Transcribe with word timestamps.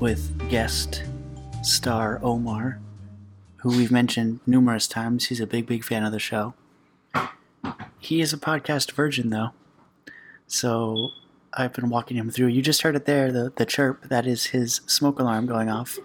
with 0.00 0.48
guest 0.48 1.04
star 1.62 2.18
Omar, 2.22 2.80
who 3.56 3.68
we've 3.76 3.92
mentioned 3.92 4.40
numerous 4.46 4.88
times. 4.88 5.26
He's 5.26 5.40
a 5.40 5.46
big, 5.46 5.66
big 5.66 5.84
fan 5.84 6.04
of 6.04 6.12
the 6.12 6.18
show. 6.18 6.54
He 7.98 8.22
is 8.22 8.32
a 8.32 8.38
podcast 8.38 8.92
virgin 8.92 9.28
though. 9.28 9.50
So 10.46 11.10
I've 11.52 11.74
been 11.74 11.90
walking 11.90 12.16
him 12.16 12.30
through. 12.30 12.48
You 12.48 12.62
just 12.62 12.82
heard 12.82 12.96
it 12.96 13.04
there, 13.04 13.30
the 13.30 13.52
the 13.54 13.66
chirp. 13.66 14.08
That 14.08 14.26
is 14.26 14.46
his 14.46 14.80
smoke 14.86 15.18
alarm 15.20 15.46
going 15.46 15.68
off. 15.68 15.98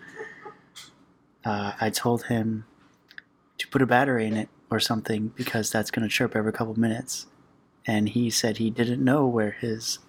Uh, 1.45 1.73
I 1.79 1.89
told 1.89 2.25
him 2.25 2.65
to 3.57 3.67
put 3.67 3.81
a 3.81 3.85
battery 3.85 4.27
in 4.27 4.35
it 4.35 4.49
or 4.69 4.79
something 4.79 5.29
because 5.29 5.71
that's 5.71 5.91
going 5.91 6.07
to 6.07 6.13
chirp 6.13 6.35
every 6.35 6.51
couple 6.51 6.77
minutes. 6.77 7.27
And 7.87 8.09
he 8.09 8.29
said 8.29 8.57
he 8.57 8.71
didn't 8.71 9.03
know 9.03 9.27
where 9.27 9.51
his 9.51 9.99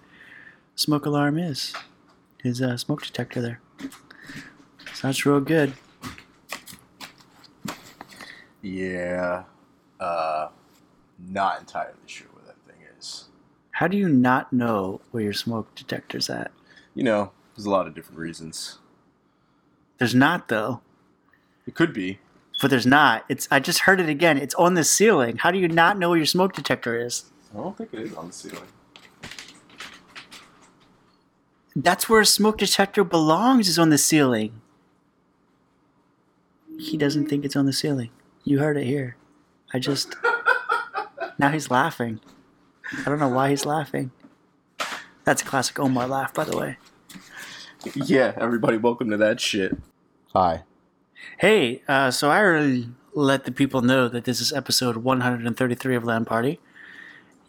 smoke 0.75 1.05
alarm 1.05 1.37
is, 1.37 1.73
his 2.41 2.61
uh, 2.61 2.75
smoke 2.75 3.03
detector 3.03 3.39
there. 3.39 3.61
So 3.79 5.07
that's 5.07 5.25
real 5.25 5.39
good. 5.39 5.73
Yeah, 8.61 9.43
uh, 9.99 10.49
not 11.19 11.59
entirely 11.59 11.93
sure 12.05 12.27
where 12.33 12.45
that 12.45 12.57
thing 12.65 12.81
is. 12.97 13.25
How 13.71 13.87
do 13.87 13.95
you 13.95 14.09
not 14.09 14.51
know 14.51 15.01
where 15.11 15.23
your 15.23 15.33
smoke 15.33 15.73
detector's 15.75 16.29
at? 16.29 16.51
You 16.95 17.03
know, 17.03 17.31
there's 17.55 17.65
a 17.65 17.69
lot 17.69 17.87
of 17.87 17.93
different 17.93 18.19
reasons. 18.19 18.79
There's 19.99 20.15
not 20.15 20.47
though. 20.47 20.81
It 21.65 21.75
could 21.75 21.93
be. 21.93 22.19
But 22.61 22.71
there's 22.71 22.87
not. 22.87 23.23
It's 23.29 23.47
I 23.51 23.59
just 23.59 23.81
heard 23.81 23.99
it 23.99 24.09
again. 24.09 24.37
It's 24.37 24.55
on 24.55 24.73
the 24.73 24.83
ceiling. 24.83 25.37
How 25.37 25.51
do 25.51 25.59
you 25.59 25.67
not 25.67 25.99
know 25.99 26.09
where 26.09 26.17
your 26.17 26.25
smoke 26.25 26.53
detector 26.53 26.99
is? 26.99 27.25
I 27.53 27.57
don't 27.57 27.77
think 27.77 27.93
it 27.93 27.99
is 27.99 28.15
on 28.15 28.27
the 28.27 28.33
ceiling. 28.33 28.67
That's 31.79 32.09
where 32.09 32.21
a 32.21 32.25
smoke 32.25 32.57
detector 32.57 33.03
belongs 33.03 33.69
is 33.69 33.77
on 33.77 33.91
the 33.91 33.99
ceiling. 33.99 34.61
He 36.79 36.97
doesn't 36.97 37.27
think 37.27 37.45
it's 37.45 37.55
on 37.55 37.67
the 37.67 37.73
ceiling. 37.73 38.09
You 38.43 38.57
heard 38.57 38.77
it 38.77 38.85
here. 38.85 39.15
I 39.71 39.77
just 39.77 40.15
Now 41.37 41.49
he's 41.49 41.69
laughing. 41.69 42.19
I 42.97 43.03
don't 43.03 43.19
know 43.19 43.27
why 43.29 43.51
he's 43.51 43.63
laughing. 43.63 44.09
That's 45.23 45.43
a 45.43 45.45
classic 45.45 45.79
Omar 45.79 46.07
laugh, 46.07 46.33
by 46.33 46.45
the 46.45 46.57
way. 46.57 46.77
Yeah, 47.93 48.33
everybody, 48.37 48.77
welcome 48.77 49.11
to 49.11 49.17
that 49.17 49.39
shit. 49.39 49.77
Hi. 50.33 50.63
Hey, 51.37 51.83
uh, 51.87 52.09
so 52.09 52.31
I 52.31 52.39
already 52.39 52.89
let 53.13 53.45
the 53.45 53.51
people 53.51 53.81
know 53.81 54.07
that 54.07 54.23
this 54.23 54.41
is 54.41 54.51
episode 54.51 54.97
133 54.97 55.95
of 55.95 56.03
Land 56.05 56.25
Party. 56.25 56.59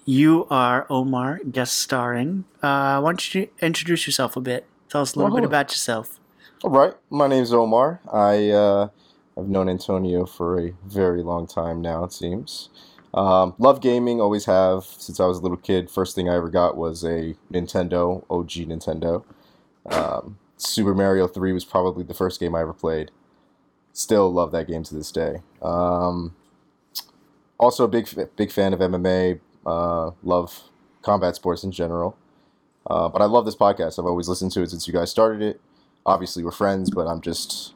You 0.09 0.47
are 0.49 0.87
Omar, 0.89 1.39
guest 1.53 1.77
starring. 1.77 2.47
Uh, 2.63 2.99
why 2.99 3.11
don't 3.11 3.35
you 3.35 3.51
introduce 3.61 4.07
yourself 4.07 4.37
a 4.37 4.41
bit? 4.41 4.65
Tell 4.89 5.03
us 5.03 5.15
a 5.15 5.19
little 5.19 5.37
bit 5.37 5.45
about 5.45 5.71
yourself. 5.71 6.19
All 6.65 6.71
right, 6.71 6.95
my 7.11 7.27
name 7.29 7.43
is 7.43 7.53
Omar. 7.53 8.01
I 8.11 8.49
uh, 8.49 8.89
I've 9.37 9.49
known 9.51 9.69
Antonio 9.69 10.25
for 10.25 10.59
a 10.59 10.73
very 10.87 11.23
long 11.23 11.47
time 11.47 11.83
now. 11.83 12.05
It 12.05 12.15
seems. 12.15 12.71
Um, 13.13 13.55
love 13.59 13.83
gaming, 13.83 14.19
always 14.19 14.47
have 14.47 14.85
since 14.85 15.21
I 15.21 15.27
was 15.27 15.41
a 15.41 15.43
little 15.43 15.59
kid. 15.59 15.91
First 15.91 16.15
thing 16.15 16.27
I 16.27 16.37
ever 16.37 16.49
got 16.49 16.79
was 16.79 17.05
a 17.05 17.37
Nintendo, 17.53 18.25
OG 18.31 18.67
Nintendo. 18.67 19.25
Um, 19.91 20.39
Super 20.57 20.95
Mario 20.95 21.29
Three 21.29 21.53
was 21.53 21.67
probably 21.67 22.03
the 22.03 22.15
first 22.15 22.41
game 22.41 22.55
I 22.55 22.63
ever 22.63 22.73
played. 22.73 23.11
Still 23.93 24.33
love 24.33 24.53
that 24.53 24.69
game 24.69 24.85
to 24.85 24.95
this 24.95 25.13
day. 25.13 25.43
Um, 25.61 26.35
also 27.61 27.85
a 27.85 27.89
big 27.89 28.09
big 28.37 28.51
fan 28.51 28.73
of 28.73 28.81
MMA. 28.81 29.41
Uh, 29.69 30.13
love 30.23 30.71
combat 31.03 31.37
sports 31.37 31.63
in 31.65 31.73
general. 31.73 32.17
Uh, 32.87 33.09
but 33.09 33.21
I 33.21 33.27
love 33.27 33.45
this 33.45 33.57
podcast. 33.57 33.99
I've 33.99 34.07
always 34.07 34.29
listened 34.29 34.53
to 34.53 34.63
it 34.63 34.71
since 34.71 34.87
you 34.87 34.95
guys 34.95 35.11
started 35.11 35.43
it 35.43 35.61
obviously 36.09 36.43
we're 36.43 36.51
friends, 36.51 36.91
but 36.91 37.07
I'm 37.07 37.21
just 37.21 37.75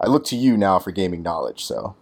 I 0.00 0.08
look 0.08 0.24
to 0.26 0.36
you 0.36 0.56
now 0.56 0.78
for 0.78 0.90
gaming 0.90 1.22
knowledge. 1.22 1.64
So, 1.64 1.94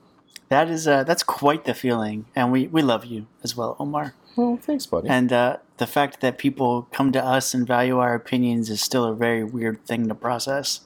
That 0.49 0.69
is 0.69 0.89
uh, 0.89 1.05
that's 1.05 1.22
quite 1.22 1.65
the 1.65 1.75
feeling, 1.75 2.27
and 2.34 2.50
we, 2.50 2.66
we 2.66 2.83
love 2.83 3.05
you 3.05 3.27
as 3.44 3.56
well, 3.56 3.77
Omar. 3.78 4.15
well, 4.37 4.59
thanks, 4.61 4.87
buddy. 4.87 5.09
And 5.09 5.33
uh, 5.33 5.59
the 5.77 5.87
fact 5.87 6.21
that 6.21 6.39
people 6.39 6.89
come 6.93 7.12
to 7.12 7.25
us 7.25 7.55
and 7.55 7.66
value 7.66 7.99
our 7.99 8.15
opinions 8.15 8.71
is 8.71 8.81
still 8.81 9.05
a 9.05 9.15
very 9.15 9.45
weird 9.45 9.84
thing 9.84 10.09
to 10.09 10.15
process. 10.15 10.81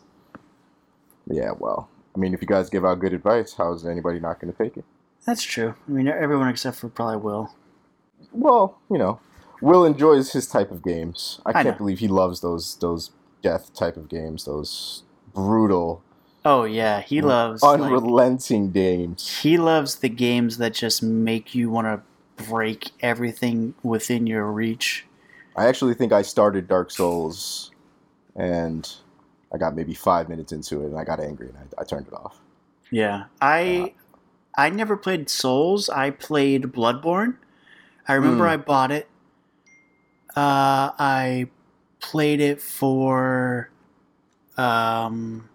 yeah, 1.30 1.52
well, 1.56 1.88
I 2.14 2.18
mean, 2.18 2.34
if 2.34 2.42
you 2.42 2.48
guys 2.48 2.68
give 2.68 2.84
out 2.84 2.98
good 2.98 3.14
advice, 3.14 3.54
how 3.54 3.72
is 3.72 3.86
anybody 3.86 4.20
not 4.20 4.40
going 4.40 4.52
to 4.52 4.58
take 4.58 4.76
it? 4.76 4.84
That's 5.24 5.44
true. 5.44 5.76
I 5.88 5.90
mean, 5.92 6.08
everyone 6.08 6.48
except 6.48 6.78
for 6.78 6.88
probably 6.88 7.18
Will. 7.18 7.54
Well, 8.32 8.78
you 8.90 8.98
know, 8.98 9.20
Will 9.60 9.84
enjoys 9.84 10.32
his 10.32 10.46
type 10.48 10.70
of 10.70 10.82
games. 10.82 11.40
I, 11.46 11.50
I 11.50 11.52
can't 11.52 11.66
know. 11.66 11.78
believe 11.78 12.00
he 12.00 12.08
loves 12.08 12.40
those 12.40 12.76
those 12.76 13.10
death 13.42 13.74
type 13.74 13.96
of 13.96 14.08
games, 14.08 14.44
those 14.44 15.04
brutal, 15.34 16.02
Oh 16.44 16.64
yeah, 16.64 17.00
he 17.00 17.20
loves 17.20 17.62
like, 17.62 17.80
unrelenting 17.80 18.72
games. 18.72 19.38
he 19.42 19.56
loves 19.56 19.96
the 19.96 20.08
games 20.08 20.58
that 20.58 20.74
just 20.74 21.02
make 21.02 21.54
you 21.54 21.70
want 21.70 21.86
to 21.86 22.44
break 22.44 22.90
everything 23.00 23.74
within 23.82 24.26
your 24.26 24.50
reach. 24.50 25.06
I 25.56 25.66
actually 25.66 25.94
think 25.94 26.12
I 26.12 26.22
started 26.22 26.66
Dark 26.66 26.90
Souls, 26.90 27.70
and 28.34 28.90
I 29.54 29.58
got 29.58 29.76
maybe 29.76 29.94
five 29.94 30.28
minutes 30.28 30.50
into 30.50 30.82
it, 30.82 30.86
and 30.86 30.98
I 30.98 31.04
got 31.04 31.20
angry, 31.20 31.48
and 31.48 31.58
I, 31.58 31.82
I 31.82 31.84
turned 31.84 32.08
it 32.08 32.14
off. 32.14 32.40
Yeah, 32.90 33.24
I 33.40 33.94
uh, 34.56 34.62
I 34.62 34.70
never 34.70 34.96
played 34.96 35.30
Souls. 35.30 35.88
I 35.88 36.10
played 36.10 36.64
Bloodborne. 36.64 37.36
I 38.08 38.14
remember 38.14 38.44
Hmm. 38.44 38.50
I 38.50 38.56
bought 38.56 38.90
it. 38.90 39.08
Uh, 40.34 40.90
I 40.98 41.46
played 42.00 42.40
it 42.40 42.60
for. 42.60 43.70
Um, 44.56 45.48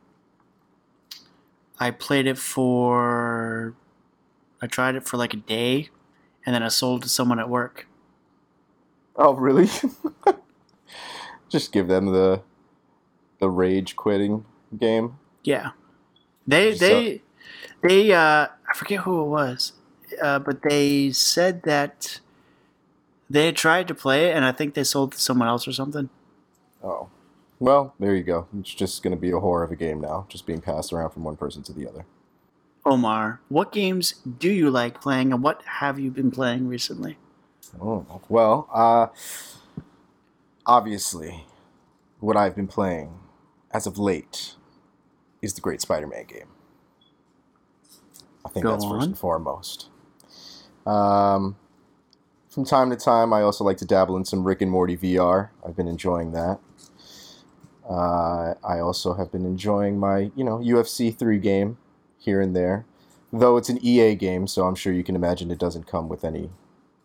I 1.80 1.92
played 1.92 2.28
it 2.28 2.38
for. 2.38 3.74
I 4.62 4.68
tried 4.68 4.96
it 4.96 5.06
for 5.08 5.18
like 5.18 5.34
a 5.34 5.38
day, 5.38 5.90
and 6.46 6.56
then 6.56 6.64
I 6.64 6.70
sold 6.70 7.02
it 7.02 7.04
to 7.04 7.10
someone 7.10 7.40
at 7.40 7.50
work. 7.50 7.88
Oh, 9.16 9.34
really? 9.34 9.68
Just 11.50 11.72
give 11.72 11.88
them 11.88 12.08
the 12.12 12.42
the 13.40 13.50
rage 13.50 13.96
quitting 13.96 14.46
game. 14.78 15.18
Yeah, 15.44 15.72
they 16.48 16.76
So- 16.76 16.88
they 16.88 17.22
they 17.82 18.12
uh, 18.14 18.48
I 18.70 18.74
forget 18.76 19.02
who 19.02 19.22
it 19.22 19.28
was, 19.28 19.74
uh, 20.22 20.40
but 20.40 20.62
they 20.64 21.12
said 21.12 21.64
that 21.64 22.20
they 23.30 23.52
tried 23.52 23.88
to 23.88 23.96
play 23.96 24.30
it, 24.30 24.36
and 24.36 24.46
I 24.46 24.52
think 24.52 24.74
they 24.74 24.84
sold 24.84 25.14
to 25.14 25.20
someone 25.20 25.48
else 25.48 25.68
or 25.68 25.74
something. 25.74 26.10
Oh, 26.84 27.10
well, 27.60 27.94
there 28.00 28.16
you 28.16 28.24
go. 28.24 28.48
It's 28.60 28.74
just 28.74 29.04
going 29.04 29.16
to 29.16 29.20
be 29.20 29.32
a 29.32 29.40
horror 29.40 29.64
of 29.64 29.72
a 29.72 29.76
game 29.76 30.00
now, 30.00 30.26
just 30.30 30.46
being 30.46 30.62
passed 30.62 30.94
around 30.94 31.12
from 31.12 31.24
one 31.24 31.36
person 31.36 31.64
to 31.64 31.74
the 31.74 31.88
other. 31.88 32.06
Omar, 32.86 33.42
what 33.50 33.72
games 33.72 34.14
do 34.40 34.50
you 34.50 34.70
like 34.70 35.02
playing, 35.02 35.34
and 35.34 35.44
what 35.44 35.62
have 35.64 36.00
you 36.00 36.10
been 36.12 36.32
playing 36.32 36.68
recently? 36.68 37.18
Oh, 37.82 38.22
well, 38.30 38.70
uh, 38.74 39.08
obviously, 40.66 41.46
what 42.20 42.38
I've 42.38 42.56
been 42.56 42.68
playing 42.68 43.20
as 43.72 43.86
of 43.88 43.98
late 43.98 44.54
is 45.42 45.54
the 45.54 45.62
Great 45.62 45.82
Spider-Man 45.82 46.26
game. 46.26 46.48
I 48.46 48.50
think 48.50 48.64
Go 48.64 48.72
that's 48.72 48.86
first 48.86 49.08
and 49.08 49.18
foremost. 49.18 49.90
Um, 50.86 51.58
from 52.58 52.66
time 52.66 52.90
to 52.90 52.96
time, 52.96 53.34
I 53.34 53.44
also 53.44 53.64
like 53.64 53.78
to 53.78 53.86
dabble 53.86 54.18
in 54.18 54.26
some 54.26 54.44
Rick 54.44 54.64
and 54.64 54.72
Morty 54.72 54.98
VR. 54.98 55.50
I've 55.64 55.76
been 55.76 55.88
enjoying 55.88 56.32
that. 56.32 56.58
Uh, 57.88 58.56
I 58.68 58.80
also 58.80 59.14
have 59.14 59.32
been 59.32 59.46
enjoying 59.46 60.00
my, 60.00 60.32
you 60.36 60.44
know, 60.44 60.58
UFC 60.58 61.16
3 61.16 61.38
game 61.38 61.78
here 62.18 62.42
and 62.42 62.56
there. 62.56 62.84
Though 63.32 63.58
it's 63.58 63.70
an 63.70 63.78
EA 63.86 64.16
game, 64.16 64.48
so 64.48 64.66
I'm 64.66 64.74
sure 64.74 64.92
you 64.92 65.04
can 65.04 65.16
imagine 65.16 65.52
it 65.52 65.60
doesn't 65.60 65.86
come 65.86 66.10
with 66.10 66.26
any 66.26 66.50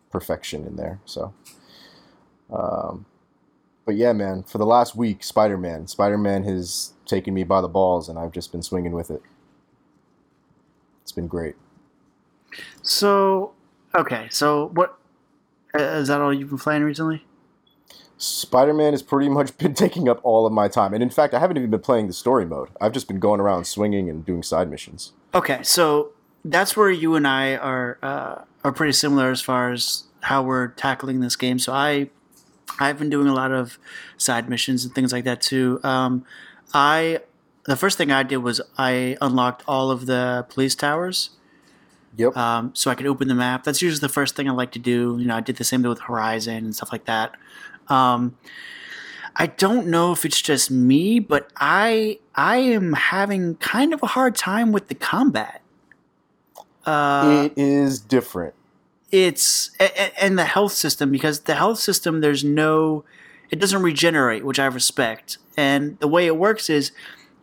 perfection 0.09 0.65
in 0.65 0.75
there. 0.75 0.99
So, 1.05 1.35
um, 2.51 3.05
but 3.85 3.93
yeah, 3.93 4.11
man, 4.11 4.41
for 4.41 4.57
the 4.57 4.65
last 4.65 4.95
week, 4.95 5.23
Spider 5.23 5.59
Man, 5.59 5.85
Spider 5.85 6.17
Man 6.17 6.45
has 6.45 6.93
taken 7.05 7.31
me 7.31 7.43
by 7.43 7.61
the 7.61 7.67
balls, 7.67 8.09
and 8.09 8.17
I've 8.17 8.31
just 8.31 8.51
been 8.51 8.63
swinging 8.63 8.93
with 8.93 9.11
it. 9.11 9.21
It's 11.03 11.11
been 11.11 11.27
great. 11.27 11.53
So, 12.81 13.53
okay, 13.95 14.27
so 14.31 14.69
what 14.73 14.97
is 15.75 16.07
that 16.07 16.21
all 16.21 16.33
you've 16.33 16.49
been 16.49 16.59
playing 16.59 16.83
recently? 16.83 17.25
Spider 18.17 18.73
Man 18.73 18.93
has 18.93 19.01
pretty 19.01 19.29
much 19.29 19.57
been 19.57 19.73
taking 19.73 20.07
up 20.07 20.19
all 20.23 20.45
of 20.45 20.53
my 20.53 20.67
time, 20.67 20.93
and 20.93 21.01
in 21.01 21.09
fact, 21.09 21.33
I 21.33 21.39
haven't 21.39 21.57
even 21.57 21.69
been 21.69 21.79
playing 21.81 22.07
the 22.07 22.13
story 22.13 22.45
mode. 22.45 22.69
I've 22.79 22.91
just 22.91 23.07
been 23.07 23.19
going 23.19 23.39
around 23.39 23.65
swinging 23.65 24.09
and 24.09 24.25
doing 24.25 24.43
side 24.43 24.69
missions. 24.69 25.13
Okay, 25.33 25.63
so 25.63 26.11
that's 26.45 26.77
where 26.77 26.91
you 26.91 27.15
and 27.15 27.27
I 27.27 27.55
are 27.55 27.97
uh, 28.01 28.43
are 28.63 28.71
pretty 28.71 28.93
similar 28.93 29.31
as 29.31 29.41
far 29.41 29.71
as 29.71 30.03
how 30.21 30.43
we're 30.43 30.67
tackling 30.69 31.19
this 31.19 31.35
game. 31.35 31.59
So 31.59 31.73
I 31.73 32.09
I've 32.79 32.99
been 32.99 33.09
doing 33.09 33.27
a 33.27 33.33
lot 33.33 33.51
of 33.51 33.77
side 34.17 34.49
missions 34.49 34.85
and 34.85 34.93
things 34.93 35.11
like 35.11 35.23
that 35.25 35.41
too. 35.41 35.79
Um, 35.83 36.25
I 36.73 37.21
the 37.65 37.75
first 37.75 37.97
thing 37.97 38.11
I 38.11 38.23
did 38.23 38.37
was 38.37 38.61
I 38.77 39.17
unlocked 39.21 39.63
all 39.67 39.89
of 39.89 40.05
the 40.05 40.45
police 40.49 40.75
towers 40.75 41.31
Yep. 42.15 42.37
um, 42.37 42.71
so 42.75 42.91
I 42.91 42.95
could 42.95 43.07
open 43.07 43.27
the 43.27 43.35
map. 43.35 43.63
That's 43.63 43.81
usually 43.81 43.99
the 43.99 44.09
first 44.13 44.35
thing 44.35 44.47
I 44.47 44.51
like 44.51 44.71
to 44.73 44.79
do. 44.79 45.17
You 45.19 45.25
know, 45.25 45.35
I 45.35 45.41
did 45.41 45.55
the 45.57 45.63
same 45.63 45.81
thing 45.81 45.89
with 45.89 46.01
Horizon 46.01 46.57
and 46.57 46.75
stuff 46.75 46.91
like 46.91 47.05
that. 47.05 47.35
Um, 47.87 48.37
I 49.35 49.47
don't 49.47 49.87
know 49.87 50.11
if 50.11 50.25
it's 50.25 50.41
just 50.41 50.69
me, 50.69 51.19
but 51.19 51.49
I 51.57 52.19
I 52.35 52.57
am 52.57 52.93
having 52.93 53.55
kind 53.55 53.93
of 53.93 54.03
a 54.03 54.07
hard 54.07 54.35
time 54.35 54.71
with 54.71 54.89
the 54.89 54.95
combat. 54.95 55.61
Uh, 56.85 57.49
it 57.51 57.53
is 57.57 57.99
different. 57.99 58.53
it's 59.11 59.71
and 60.19 60.37
the 60.37 60.45
health 60.45 60.73
system 60.73 61.11
because 61.11 61.41
the 61.41 61.55
health 61.55 61.79
system 61.79 62.19
there's 62.21 62.43
no 62.43 63.03
it 63.49 63.59
doesn't 63.59 63.81
regenerate 63.83 64.43
which 64.43 64.59
i 64.59 64.65
respect 64.65 65.37
and 65.55 65.97
the 65.99 66.07
way 66.07 66.25
it 66.25 66.35
works 66.35 66.69
is 66.69 66.91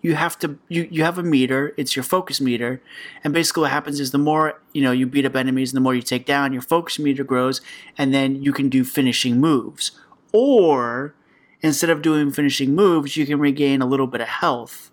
you 0.03 0.15
have 0.15 0.39
to 0.39 0.59
you, 0.69 0.89
you 0.91 1.05
have 1.05 1.19
a 1.19 1.23
meter 1.23 1.75
it's 1.77 1.95
your 1.95 2.03
focus 2.03 2.41
meter 2.41 2.81
and 3.23 3.35
basically 3.35 3.63
what 3.63 3.71
happens 3.71 4.01
is 4.01 4.11
the 4.11 4.19
more 4.19 4.61
you 4.73 4.83
know 4.83 4.93
you 4.93 5.07
beat 5.07 5.27
up 5.27 5.37
enemies 5.37 5.71
and 5.73 5.77
the 5.77 5.81
more 5.81 5.95
you 5.95 6.03
take 6.03 6.25
down 6.27 6.53
your 6.53 6.63
focus 6.63 6.99
meter 6.99 7.25
grows 7.25 7.61
and 7.99 8.15
then 8.15 8.43
you 8.43 8.53
can 8.53 8.69
do 8.69 8.83
finishing 8.85 9.39
moves 9.41 9.93
or 10.33 11.15
instead 11.61 11.91
of 11.91 12.01
doing 12.03 12.31
finishing 12.31 12.75
moves 12.75 13.17
you 13.17 13.27
can 13.27 13.39
regain 13.39 13.83
a 13.83 13.87
little 13.87 14.07
bit 14.07 14.21
of 14.21 14.29
health 14.29 14.91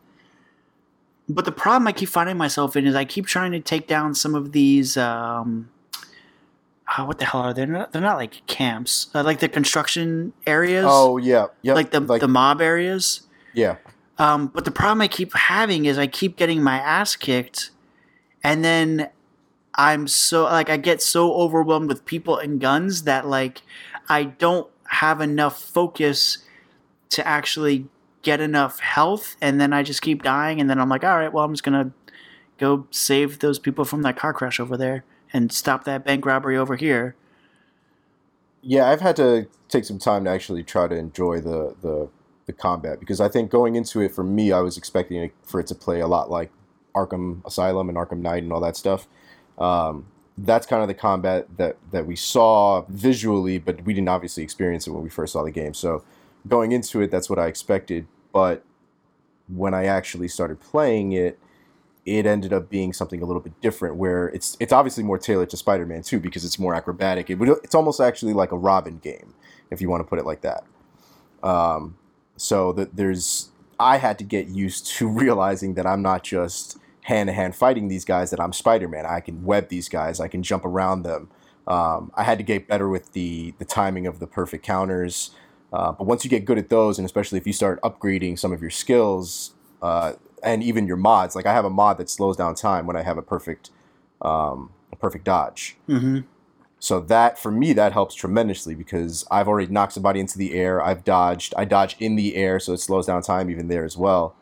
but 1.29 1.45
the 1.45 1.51
problem 1.51 1.87
i 1.87 1.91
keep 1.91 2.09
finding 2.09 2.37
myself 2.37 2.75
in 2.75 2.85
is 2.85 2.95
i 2.95 3.05
keep 3.05 3.25
trying 3.25 3.51
to 3.51 3.59
take 3.59 3.87
down 3.87 4.13
some 4.13 4.35
of 4.35 4.51
these 4.51 4.97
um, 4.97 5.69
oh, 6.97 7.05
what 7.05 7.19
the 7.19 7.25
hell 7.25 7.41
are 7.41 7.53
they? 7.53 7.65
They're 7.65 7.73
not, 7.73 7.91
they're 7.91 8.01
not 8.01 8.17
like 8.17 8.45
camps, 8.47 9.07
uh, 9.13 9.23
like 9.23 9.39
the 9.39 9.49
construction 9.49 10.33
areas, 10.45 10.85
Oh 10.87 11.17
yeah, 11.17 11.47
yeah. 11.61 11.73
like 11.73 11.91
the 11.91 11.99
the 11.99 12.27
mob 12.27 12.61
areas. 12.61 13.21
yeah. 13.53 13.75
Um, 14.19 14.47
but 14.47 14.65
the 14.65 14.71
problem 14.71 15.01
I 15.01 15.07
keep 15.07 15.33
having 15.33 15.85
is 15.85 15.97
I 15.97 16.07
keep 16.07 16.37
getting 16.37 16.61
my 16.63 16.79
ass 16.79 17.15
kicked, 17.15 17.71
and 18.43 18.63
then 18.63 19.09
I'm 19.75 20.07
so 20.07 20.43
like 20.43 20.69
I 20.69 20.77
get 20.77 21.01
so 21.01 21.33
overwhelmed 21.33 21.89
with 21.89 22.05
people 22.05 22.37
and 22.37 22.59
guns 22.59 23.03
that 23.03 23.27
like 23.27 23.61
I 24.09 24.23
don't 24.23 24.67
have 24.87 25.21
enough 25.21 25.61
focus 25.61 26.39
to 27.09 27.25
actually 27.27 27.85
get 28.23 28.41
enough 28.41 28.79
health, 28.79 29.37
and 29.39 29.61
then 29.61 29.71
I 29.71 29.83
just 29.83 30.01
keep 30.01 30.23
dying, 30.23 30.59
and 30.59 30.69
then 30.69 30.79
I'm 30.79 30.89
like, 30.89 31.03
all 31.03 31.15
right, 31.15 31.31
well 31.31 31.45
I'm 31.45 31.53
just 31.53 31.63
gonna 31.63 31.91
go 32.57 32.87
save 32.89 33.39
those 33.39 33.59
people 33.59 33.85
from 33.85 34.01
that 34.01 34.17
car 34.17 34.33
crash 34.33 34.59
over 34.59 34.75
there 34.75 35.03
and 35.31 35.51
stop 35.51 35.83
that 35.83 36.03
bank 36.03 36.25
robbery 36.25 36.57
over 36.57 36.75
here. 36.75 37.15
Yeah, 38.61 38.89
I've 38.89 39.01
had 39.01 39.15
to 39.17 39.47
take 39.69 39.85
some 39.85 39.99
time 39.99 40.23
to 40.25 40.31
actually 40.31 40.63
try 40.63 40.87
to 40.87 40.95
enjoy 40.95 41.39
the 41.41 41.75
the, 41.81 42.09
the 42.47 42.53
combat 42.53 42.99
because 42.99 43.21
I 43.21 43.27
think 43.27 43.51
going 43.51 43.75
into 43.75 44.01
it 44.01 44.13
for 44.13 44.23
me, 44.23 44.51
I 44.51 44.61
was 44.61 44.77
expecting 44.77 45.21
it, 45.21 45.31
for 45.43 45.59
it 45.59 45.67
to 45.67 45.75
play 45.75 45.99
a 45.99 46.07
lot 46.07 46.31
like 46.31 46.49
Arkham 46.95 47.45
Asylum 47.45 47.89
and 47.89 47.97
Arkham 47.97 48.19
Knight 48.19 48.41
and 48.41 48.51
all 48.51 48.61
that 48.61 48.75
stuff. 48.75 49.07
Um, 49.59 50.07
that's 50.37 50.65
kind 50.65 50.81
of 50.81 50.87
the 50.87 50.93
combat 50.93 51.47
that 51.57 51.77
that 51.91 52.07
we 52.07 52.15
saw 52.15 52.81
visually, 52.89 53.57
but 53.59 53.83
we 53.85 53.93
didn't 53.93 54.09
obviously 54.09 54.43
experience 54.43 54.87
it 54.87 54.91
when 54.91 55.03
we 55.03 55.09
first 55.09 55.33
saw 55.33 55.43
the 55.43 55.51
game. 55.51 55.73
So 55.73 56.03
going 56.47 56.71
into 56.71 57.01
it, 57.01 57.11
that's 57.11 57.29
what 57.29 57.39
I 57.39 57.47
expected. 57.47 58.07
But 58.31 58.63
when 59.47 59.73
I 59.73 59.85
actually 59.85 60.27
started 60.27 60.59
playing 60.59 61.11
it, 61.11 61.39
it 62.05 62.25
ended 62.25 62.53
up 62.53 62.69
being 62.69 62.93
something 62.93 63.21
a 63.21 63.25
little 63.25 63.41
bit 63.41 63.59
different 63.61 63.95
where 63.95 64.27
it's 64.27 64.55
it's 64.59 64.71
obviously 64.71 65.03
more 65.03 65.17
tailored 65.17 65.49
to 65.49 65.57
Spider-Man 65.57 66.03
2 66.03 66.19
because 66.19 66.45
it's 66.45 66.59
more 66.59 66.75
acrobatic. 66.75 67.29
It 67.29 67.35
would, 67.35 67.49
it's 67.63 67.75
almost 67.75 67.99
actually 67.99 68.33
like 68.33 68.51
a 68.51 68.57
Robin 68.57 68.99
game 68.99 69.33
if 69.71 69.81
you 69.81 69.89
want 69.89 70.01
to 70.01 70.07
put 70.07 70.19
it 70.19 70.25
like 70.25 70.41
that. 70.41 70.63
Um, 71.43 71.97
so 72.37 72.71
that 72.73 72.95
there's 72.95 73.51
I 73.79 73.97
had 73.97 74.17
to 74.19 74.23
get 74.23 74.47
used 74.47 74.87
to 74.97 75.07
realizing 75.23 75.73
that 75.75 75.85
I'm 75.85 76.01
not 76.01 76.23
just 76.23 76.77
hand 77.01 77.27
to 77.27 77.33
hand 77.33 77.55
fighting 77.55 77.87
these 77.87 78.05
guys 78.05 78.31
that 78.31 78.39
I'm 78.39 78.53
Spider-Man. 78.53 79.05
I 79.05 79.19
can 79.19 79.43
web 79.43 79.69
these 79.69 79.87
guys. 79.89 80.19
I 80.19 80.27
can 80.27 80.43
jump 80.43 80.65
around 80.65 81.03
them. 81.03 81.29
Um, 81.67 82.11
I 82.15 82.23
had 82.23 82.37
to 82.37 82.43
get 82.43 82.67
better 82.67 82.87
with 82.87 83.13
the 83.13 83.53
the 83.59 83.65
timing 83.65 84.07
of 84.07 84.19
the 84.19 84.27
perfect 84.27 84.63
counters. 84.63 85.31
Uh, 85.73 85.91
but 85.91 86.05
once 86.05 86.23
you 86.23 86.29
get 86.29 86.45
good 86.45 86.57
at 86.57 86.69
those, 86.69 86.97
and 86.97 87.05
especially 87.05 87.37
if 87.37 87.45
you 87.45 87.51
start 87.51 87.81
upgrading 87.81 88.39
some 88.39 88.53
of 88.53 88.61
your 88.61 88.69
skills, 88.69 89.53
uh, 89.81 90.13
and 90.43 90.63
even 90.63 90.87
your 90.87 90.97
mods. 90.97 91.35
Like 91.35 91.45
I 91.45 91.53
have 91.53 91.65
a 91.65 91.69
mod 91.69 91.97
that 91.97 92.09
slows 92.09 92.37
down 92.37 92.55
time 92.55 92.87
when 92.87 92.95
I 92.95 93.03
have 93.03 93.17
a 93.17 93.21
perfect, 93.21 93.71
um, 94.21 94.71
a 94.91 94.95
perfect 94.95 95.25
dodge. 95.25 95.77
Mm-hmm. 95.87 96.19
So 96.79 96.99
that 97.01 97.39
for 97.39 97.51
me 97.51 97.73
that 97.73 97.93
helps 97.93 98.13
tremendously 98.13 98.75
because 98.75 99.25
I've 99.31 99.47
already 99.47 99.71
knocked 99.71 99.93
somebody 99.93 100.19
into 100.19 100.37
the 100.37 100.53
air. 100.53 100.81
I've 100.81 101.03
dodged. 101.03 101.53
I 101.57 101.65
dodge 101.65 101.95
in 101.99 102.15
the 102.15 102.35
air, 102.35 102.59
so 102.59 102.73
it 102.73 102.77
slows 102.77 103.07
down 103.07 103.21
time 103.23 103.49
even 103.49 103.67
there 103.67 103.83
as 103.83 103.97
well. 103.97 104.35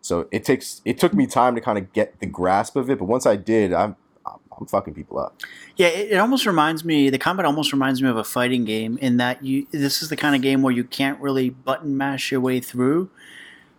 So 0.00 0.26
it 0.32 0.44
takes 0.44 0.80
it 0.84 0.98
took 0.98 1.14
me 1.14 1.26
time 1.26 1.54
to 1.54 1.60
kind 1.60 1.78
of 1.78 1.92
get 1.92 2.18
the 2.18 2.26
grasp 2.26 2.76
of 2.76 2.90
it, 2.90 2.98
but 2.98 3.04
once 3.04 3.26
I 3.26 3.36
did, 3.36 3.72
I'm 3.72 3.96
I'm, 4.24 4.66
fucking 4.66 4.94
people 4.94 5.18
up. 5.18 5.40
Yeah, 5.76 5.88
it, 5.88 6.12
it 6.12 6.16
almost 6.16 6.46
reminds 6.46 6.84
me. 6.84 7.10
The 7.10 7.18
combat 7.18 7.44
almost 7.46 7.72
reminds 7.72 8.00
me 8.00 8.08
of 8.08 8.16
a 8.16 8.24
fighting 8.24 8.64
game 8.64 8.96
in 8.98 9.16
that 9.16 9.44
you. 9.44 9.66
This 9.70 10.02
is 10.02 10.08
the 10.08 10.16
kind 10.16 10.34
of 10.34 10.42
game 10.42 10.62
where 10.62 10.72
you 10.72 10.84
can't 10.84 11.20
really 11.20 11.50
button 11.50 11.96
mash 11.96 12.30
your 12.30 12.40
way 12.40 12.60
through. 12.60 13.10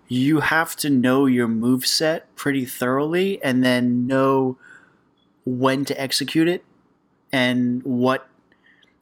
You 0.07 0.41
have 0.41 0.75
to 0.77 0.89
know 0.89 1.25
your 1.25 1.47
move 1.47 1.85
set 1.87 2.33
pretty 2.35 2.65
thoroughly, 2.65 3.41
and 3.43 3.63
then 3.63 4.05
know 4.05 4.57
when 5.45 5.85
to 5.85 5.99
execute 5.99 6.47
it, 6.47 6.63
and 7.33 7.83
what. 7.83 8.27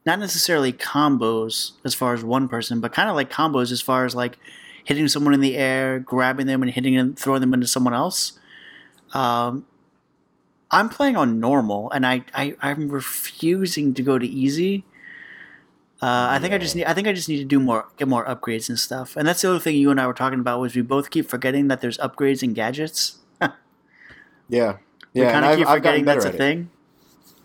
Not 0.03 0.17
necessarily 0.17 0.73
combos 0.73 1.73
as 1.85 1.93
far 1.93 2.15
as 2.15 2.23
one 2.23 2.47
person, 2.47 2.79
but 2.79 2.91
kind 2.91 3.07
of 3.07 3.15
like 3.15 3.29
combos 3.29 3.71
as 3.71 3.81
far 3.81 4.03
as 4.03 4.15
like 4.15 4.39
hitting 4.83 5.07
someone 5.07 5.35
in 5.35 5.41
the 5.41 5.55
air, 5.55 5.99
grabbing 5.99 6.47
them, 6.47 6.63
and 6.63 6.71
hitting 6.71 6.95
them, 6.95 7.13
throwing 7.13 7.41
them 7.41 7.53
into 7.53 7.67
someone 7.67 7.93
else. 7.93 8.39
Um, 9.13 9.67
I'm 10.71 10.89
playing 10.89 11.17
on 11.17 11.39
normal, 11.39 11.91
and 11.91 12.07
I, 12.07 12.23
I 12.33 12.55
I'm 12.61 12.89
refusing 12.89 13.93
to 13.93 14.01
go 14.01 14.17
to 14.17 14.25
easy. 14.25 14.85
Uh, 16.01 16.29
I 16.31 16.39
think 16.39 16.51
I 16.51 16.57
just 16.57 16.75
need 16.75 16.85
I 16.85 16.95
think 16.95 17.07
I 17.07 17.13
just 17.13 17.29
need 17.29 17.37
to 17.37 17.45
do 17.45 17.59
more 17.59 17.85
get 17.97 18.07
more 18.07 18.25
upgrades 18.25 18.69
and 18.69 18.79
stuff. 18.79 19.15
And 19.15 19.27
that's 19.27 19.41
the 19.43 19.49
other 19.49 19.59
thing 19.59 19.75
you 19.75 19.91
and 19.91 20.01
I 20.01 20.07
were 20.07 20.15
talking 20.15 20.39
about 20.39 20.59
was 20.59 20.75
we 20.75 20.81
both 20.81 21.11
keep 21.11 21.29
forgetting 21.29 21.67
that 21.67 21.81
there's 21.81 21.99
upgrades 21.99 22.41
and 22.41 22.55
gadgets. 22.55 23.19
Yeah, 24.49 24.79
we 25.13 25.21
yeah. 25.21 25.31
kind 25.31 25.45
of 25.45 25.51
I've, 25.51 25.57
keep 25.59 25.67
I've 25.67 25.77
forgetting 25.77 26.03
better 26.03 26.19
that's 26.21 26.33
a 26.33 26.35
it. 26.35 26.37
thing. 26.37 26.71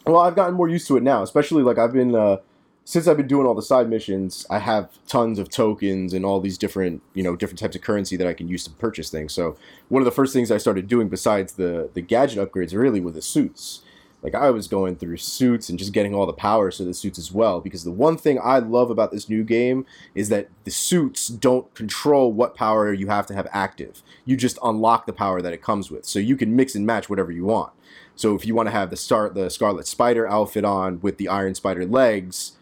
Well, 0.07 0.21
I've 0.21 0.37
gotten 0.37 0.55
more 0.55 0.69
used 0.69 0.87
to 0.89 0.97
it 0.97 1.03
now, 1.03 1.23
especially 1.23 1.65
like 1.65 1.79
I've 1.79 1.93
been 1.93 2.15
uh, 2.15 2.37
since 2.85 3.09
I've 3.09 3.17
been 3.17 3.27
doing 3.27 3.45
all 3.45 3.55
the 3.55 3.63
side 3.63 3.91
missions. 3.91 4.47
I 4.49 4.61
have 4.61 4.91
tons 5.09 5.41
of 5.41 5.51
tokens 5.51 6.13
and 6.13 6.25
all 6.25 6.41
these 6.41 6.57
different 6.57 7.03
you 7.13 7.25
know 7.25 7.35
different 7.35 7.59
types 7.59 7.75
of 7.75 7.83
currency 7.83 8.17
that 8.17 8.27
I 8.27 8.33
can 8.33 8.47
use 8.47 8.63
to 8.65 8.71
purchase 8.71 9.11
things. 9.11 9.35
So 9.35 9.57
one 9.89 10.01
of 10.01 10.05
the 10.05 10.13
first 10.13 10.33
things 10.33 10.53
I 10.53 10.59
started 10.59 10.87
doing 10.87 11.09
besides 11.09 11.55
the 11.55 11.91
the 11.95 12.03
gadget 12.03 12.39
upgrades 12.39 12.73
really 12.73 13.01
were 13.01 13.11
the 13.11 13.21
suits. 13.21 13.83
Like 14.23 14.37
I 14.37 14.51
was 14.51 14.69
going 14.69 14.97
through 14.97 15.19
suits 15.19 15.69
and 15.69 15.79
just 15.79 15.93
getting 15.93 16.15
all 16.15 16.25
the 16.25 16.33
powers 16.33 16.77
to 16.77 16.85
the 16.85 16.95
suits 16.95 17.19
as 17.19 17.33
well. 17.33 17.61
Because 17.61 17.83
the 17.83 17.91
one 17.91 18.17
thing 18.17 18.39
I 18.43 18.61
love 18.61 18.91
about 18.91 19.11
this 19.11 19.29
new 19.29 19.43
game 19.43 19.87
is 20.15 20.29
that 20.29 20.49
the 20.63 20.71
suits 20.71 21.29
don't 21.29 21.73
control 21.75 22.33
what 22.33 22.55
power 22.55 22.93
you 22.93 23.09
have 23.09 23.27
to 23.27 23.35
have 23.35 23.49
active. 23.53 24.03
You 24.25 24.37
just 24.37 24.59
unlock 24.63 25.07
the 25.07 25.13
power 25.13 25.43
that 25.43 25.53
it 25.53 25.63
comes 25.63 25.91
with. 25.91 26.07
So 26.07 26.19
you 26.19 26.37
can 26.37 26.57
mix 26.57 26.75
and 26.75 26.87
match 26.87 27.11
whatever 27.11 27.31
you 27.31 27.45
want. 27.45 27.73
So 28.17 28.35
if 28.35 28.47
you 28.47 28.55
want 28.55 28.67
to 28.67 28.73
have 28.73 28.91
the 28.91 28.97
start 28.97 29.35
the 29.35 29.51
Scarlet 29.51 29.87
Spider 29.87 30.27
outfit 30.27 30.65
on 30.65 31.01
with 31.01 31.19
the 31.19 31.29
Iron 31.29 31.55
Spider 31.55 31.85
legs, 31.85 32.53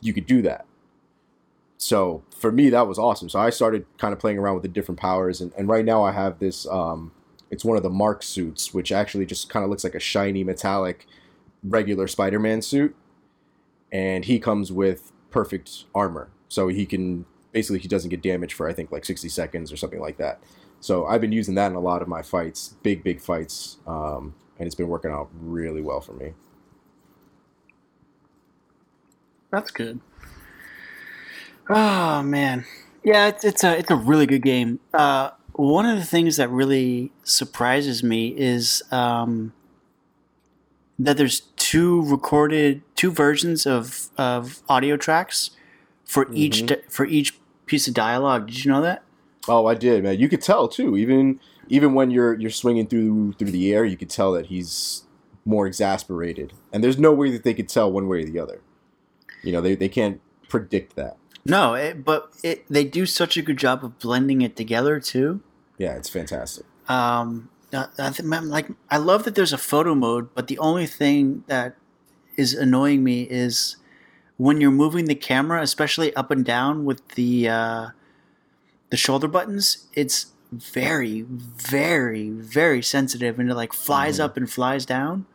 you 0.00 0.12
could 0.12 0.26
do 0.26 0.42
that. 0.42 0.64
So 1.76 2.22
for 2.36 2.50
me, 2.50 2.70
that 2.70 2.86
was 2.86 2.98
awesome. 2.98 3.28
So 3.28 3.38
I 3.38 3.50
started 3.50 3.84
kind 3.98 4.12
of 4.12 4.18
playing 4.18 4.38
around 4.38 4.54
with 4.54 4.62
the 4.62 4.68
different 4.68 5.00
powers, 5.00 5.40
and, 5.40 5.52
and 5.58 5.68
right 5.68 5.84
now 5.84 6.02
I 6.02 6.12
have 6.12 6.38
this. 6.38 6.66
Um, 6.68 7.12
it's 7.50 7.64
one 7.64 7.76
of 7.76 7.82
the 7.82 7.90
Mark 7.90 8.22
suits, 8.22 8.72
which 8.72 8.90
actually 8.90 9.26
just 9.26 9.50
kind 9.50 9.64
of 9.64 9.68
looks 9.68 9.84
like 9.84 9.94
a 9.94 10.00
shiny 10.00 10.42
metallic 10.42 11.06
regular 11.62 12.06
Spider-Man 12.08 12.62
suit, 12.62 12.96
and 13.90 14.24
he 14.24 14.38
comes 14.38 14.72
with 14.72 15.12
perfect 15.30 15.84
armor, 15.94 16.30
so 16.48 16.68
he 16.68 16.86
can 16.86 17.26
basically 17.52 17.80
he 17.80 17.88
doesn't 17.88 18.10
get 18.10 18.22
damaged 18.22 18.54
for 18.54 18.68
I 18.68 18.72
think 18.72 18.90
like 18.90 19.04
60 19.04 19.28
seconds 19.28 19.70
or 19.70 19.76
something 19.76 20.00
like 20.00 20.16
that. 20.16 20.40
So 20.80 21.04
I've 21.06 21.20
been 21.20 21.32
using 21.32 21.54
that 21.56 21.70
in 21.70 21.76
a 21.76 21.80
lot 21.80 22.00
of 22.00 22.08
my 22.08 22.22
fights, 22.22 22.76
big 22.82 23.02
big 23.04 23.20
fights, 23.20 23.78
um, 23.86 24.34
and 24.58 24.66
it's 24.66 24.74
been 24.74 24.88
working 24.88 25.10
out 25.10 25.28
really 25.40 25.80
well 25.82 26.00
for 26.00 26.12
me. 26.12 26.32
That's 29.50 29.70
good. 29.70 30.00
Oh 31.68 32.22
man, 32.22 32.64
yeah, 33.04 33.28
it's, 33.28 33.44
it's 33.44 33.64
a 33.64 33.78
it's 33.78 33.90
a 33.90 33.96
really 33.96 34.26
good 34.26 34.42
game. 34.42 34.80
Uh, 34.92 35.30
one 35.52 35.86
of 35.86 35.98
the 35.98 36.04
things 36.04 36.36
that 36.38 36.50
really 36.50 37.12
surprises 37.22 38.02
me 38.02 38.28
is 38.36 38.82
um, 38.90 39.52
that 40.98 41.16
there's 41.16 41.40
two 41.56 42.02
recorded 42.10 42.82
two 42.96 43.10
versions 43.12 43.66
of 43.66 44.08
of 44.18 44.62
audio 44.68 44.96
tracks 44.96 45.50
for 46.04 46.26
each 46.32 46.62
Mhm. 46.62 46.66
di- 46.66 46.82
for 46.88 47.04
each 47.06 47.38
piece 47.66 47.86
of 47.86 47.94
dialogue. 47.94 48.46
Did 48.46 48.64
you 48.64 48.72
know 48.72 48.80
that? 48.82 49.02
Oh, 49.48 49.66
I 49.66 49.74
did, 49.74 50.02
man. 50.02 50.18
You 50.18 50.28
could 50.28 50.42
tell 50.42 50.66
too. 50.68 50.96
Even 50.96 51.38
even 51.72 51.94
when 51.94 52.10
you're 52.10 52.38
you're 52.38 52.50
swinging 52.50 52.86
through 52.86 53.32
through 53.32 53.50
the 53.50 53.72
air, 53.72 53.84
you 53.84 53.96
could 53.96 54.10
tell 54.10 54.30
that 54.32 54.46
he's 54.46 55.04
more 55.46 55.66
exasperated. 55.66 56.52
And 56.70 56.84
there's 56.84 56.98
no 56.98 57.12
way 57.12 57.30
that 57.30 57.44
they 57.44 57.54
could 57.54 57.68
tell 57.68 57.90
one 57.90 58.08
way 58.08 58.22
or 58.22 58.26
the 58.26 58.38
other. 58.38 58.60
You 59.42 59.52
know, 59.52 59.62
they 59.62 59.74
they 59.74 59.88
can't 59.88 60.20
predict 60.50 60.96
that. 60.96 61.16
No, 61.46 61.72
it, 61.74 62.04
but 62.04 62.30
it, 62.44 62.68
they 62.68 62.84
do 62.84 63.06
such 63.06 63.38
a 63.38 63.42
good 63.42 63.56
job 63.56 63.82
of 63.82 63.98
blending 63.98 64.42
it 64.42 64.54
together 64.54 65.00
too. 65.00 65.40
Yeah, 65.78 65.94
it's 65.96 66.10
fantastic. 66.10 66.66
Um, 66.88 67.48
I 67.72 68.10
think, 68.10 68.28
man, 68.28 68.50
like 68.50 68.68
I 68.90 68.98
love 68.98 69.24
that 69.24 69.34
there's 69.34 69.54
a 69.54 69.58
photo 69.58 69.94
mode, 69.94 70.28
but 70.34 70.48
the 70.48 70.58
only 70.58 70.86
thing 70.86 71.42
that 71.46 71.76
is 72.36 72.52
annoying 72.52 73.02
me 73.02 73.22
is 73.22 73.76
when 74.36 74.60
you're 74.60 74.70
moving 74.70 75.06
the 75.06 75.14
camera, 75.14 75.62
especially 75.62 76.14
up 76.16 76.30
and 76.30 76.44
down 76.44 76.84
with 76.84 77.08
the 77.14 77.48
uh, 77.48 77.88
the 78.90 78.98
shoulder 78.98 79.26
buttons. 79.26 79.88
It's 79.94 80.31
very, 80.52 81.22
very, 81.22 82.28
very 82.30 82.82
sensitive, 82.82 83.38
and 83.38 83.50
it 83.50 83.54
like 83.54 83.72
flies 83.72 84.18
Mhm. 84.18 84.24
up 84.24 84.36
and 84.36 84.50
flies 84.50 84.84
down. 84.86 85.26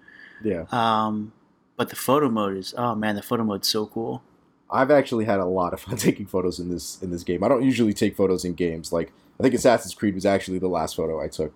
Yeah. 0.44 0.66
Um, 0.72 1.34
but 1.76 1.90
the 1.90 1.96
photo 1.96 2.30
mode 2.30 2.58
is 2.58 2.74
oh 2.78 2.96
man, 2.96 3.16
the 3.16 3.22
photo 3.22 3.44
mode's 3.44 3.68
so 3.68 3.86
cool. 3.88 4.22
I've 4.70 4.92
actually 4.92 5.26
had 5.26 5.40
a 5.40 5.46
lot 5.46 5.74
of 5.74 5.80
fun 5.82 5.96
taking 6.08 6.26
photos 6.26 6.60
in 6.60 6.70
this 6.70 7.02
in 7.02 7.10
this 7.12 7.24
game. 7.24 7.44
I 7.44 7.48
don't 7.48 7.64
usually 7.64 7.94
take 7.94 8.16
photos 8.16 8.46
in 8.46 8.54
games. 8.54 8.92
Like 8.94 9.12
I 9.40 9.44
think 9.44 9.54
Assassin's 9.56 9.94
Creed 9.94 10.16
was 10.16 10.26
actually 10.26 10.60
the 10.60 10.68
last 10.68 10.96
photo 10.96 11.22
I 11.22 11.28
took 11.28 11.54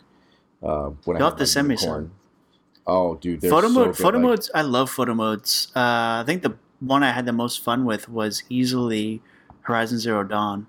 uh, 0.64 0.90
when 1.06 1.18
You'll 1.18 1.28
I 1.28 1.30
have 1.30 1.38
to 1.40 1.46
send 1.48 1.68
me 1.68 1.76
unicorn. 1.76 2.12
Oh, 2.88 3.16
dude, 3.16 3.42
photo 3.42 3.68
so 3.68 3.74
mode, 3.74 3.88
good. 3.90 3.98
photo 3.98 4.18
Like, 4.18 4.24
modes. 4.28 4.52
I 4.56 4.62
love 4.64 4.90
photo 4.90 5.14
modes. 5.14 5.68
Uh, 5.76 5.80
I 6.22 6.24
think 6.26 6.42
the 6.42 6.56
one 6.80 7.04
I 7.04 7.12
had 7.12 7.26
the 7.28 7.32
most 7.34 7.64
fun 7.64 7.86
with 7.86 8.10
was 8.10 8.44
easily 8.50 9.22
Horizon 9.62 10.00
Zero 10.00 10.24
Dawn. 10.24 10.66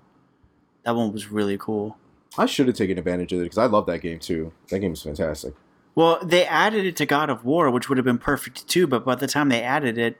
That 0.83 0.95
one 0.95 1.11
was 1.11 1.31
really 1.31 1.57
cool. 1.57 1.97
I 2.37 2.45
should 2.45 2.67
have 2.67 2.75
taken 2.75 2.97
advantage 2.97 3.31
of 3.33 3.39
it 3.39 3.43
because 3.43 3.57
I 3.57 3.65
love 3.65 3.85
that 3.87 3.99
game 3.99 4.19
too. 4.19 4.51
That 4.69 4.79
game 4.79 4.93
is 4.93 5.01
fantastic. 5.03 5.53
Well, 5.95 6.19
they 6.23 6.45
added 6.45 6.85
it 6.85 6.95
to 6.97 7.05
God 7.05 7.29
of 7.29 7.45
War, 7.45 7.69
which 7.69 7.87
would 7.87 7.97
have 7.97 8.05
been 8.05 8.17
perfect 8.17 8.67
too. 8.67 8.87
But 8.87 9.05
by 9.05 9.15
the 9.15 9.27
time 9.27 9.49
they 9.49 9.61
added 9.61 9.97
it, 9.97 10.17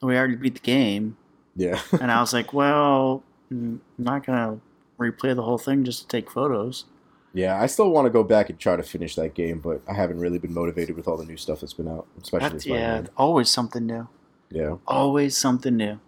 we 0.00 0.16
already 0.16 0.34
beat 0.34 0.54
the 0.54 0.60
game, 0.60 1.16
Yeah. 1.54 1.80
and 2.00 2.10
I 2.10 2.20
was 2.20 2.32
like, 2.32 2.52
"Well, 2.52 3.22
I'm 3.50 3.80
not 3.98 4.26
gonna 4.26 4.58
replay 4.98 5.34
the 5.36 5.42
whole 5.42 5.58
thing 5.58 5.84
just 5.84 6.00
to 6.02 6.08
take 6.08 6.28
photos." 6.30 6.86
yeah, 7.34 7.58
I 7.60 7.66
still 7.66 7.88
want 7.90 8.04
to 8.06 8.10
go 8.10 8.22
back 8.22 8.50
and 8.50 8.58
try 8.58 8.76
to 8.76 8.82
finish 8.82 9.14
that 9.14 9.32
game, 9.34 9.60
but 9.60 9.80
I 9.88 9.94
haven't 9.94 10.18
really 10.18 10.38
been 10.38 10.52
motivated 10.52 10.96
with 10.96 11.08
all 11.08 11.16
the 11.16 11.24
new 11.24 11.38
stuff 11.38 11.60
that's 11.60 11.72
been 11.72 11.88
out, 11.88 12.06
especially 12.20 12.48
That's, 12.50 12.66
yeah, 12.66 13.04
always 13.16 13.48
something 13.48 13.86
new. 13.86 14.08
Yeah. 14.50 14.76
Always 14.86 15.34
something 15.36 15.74
new. 15.76 15.98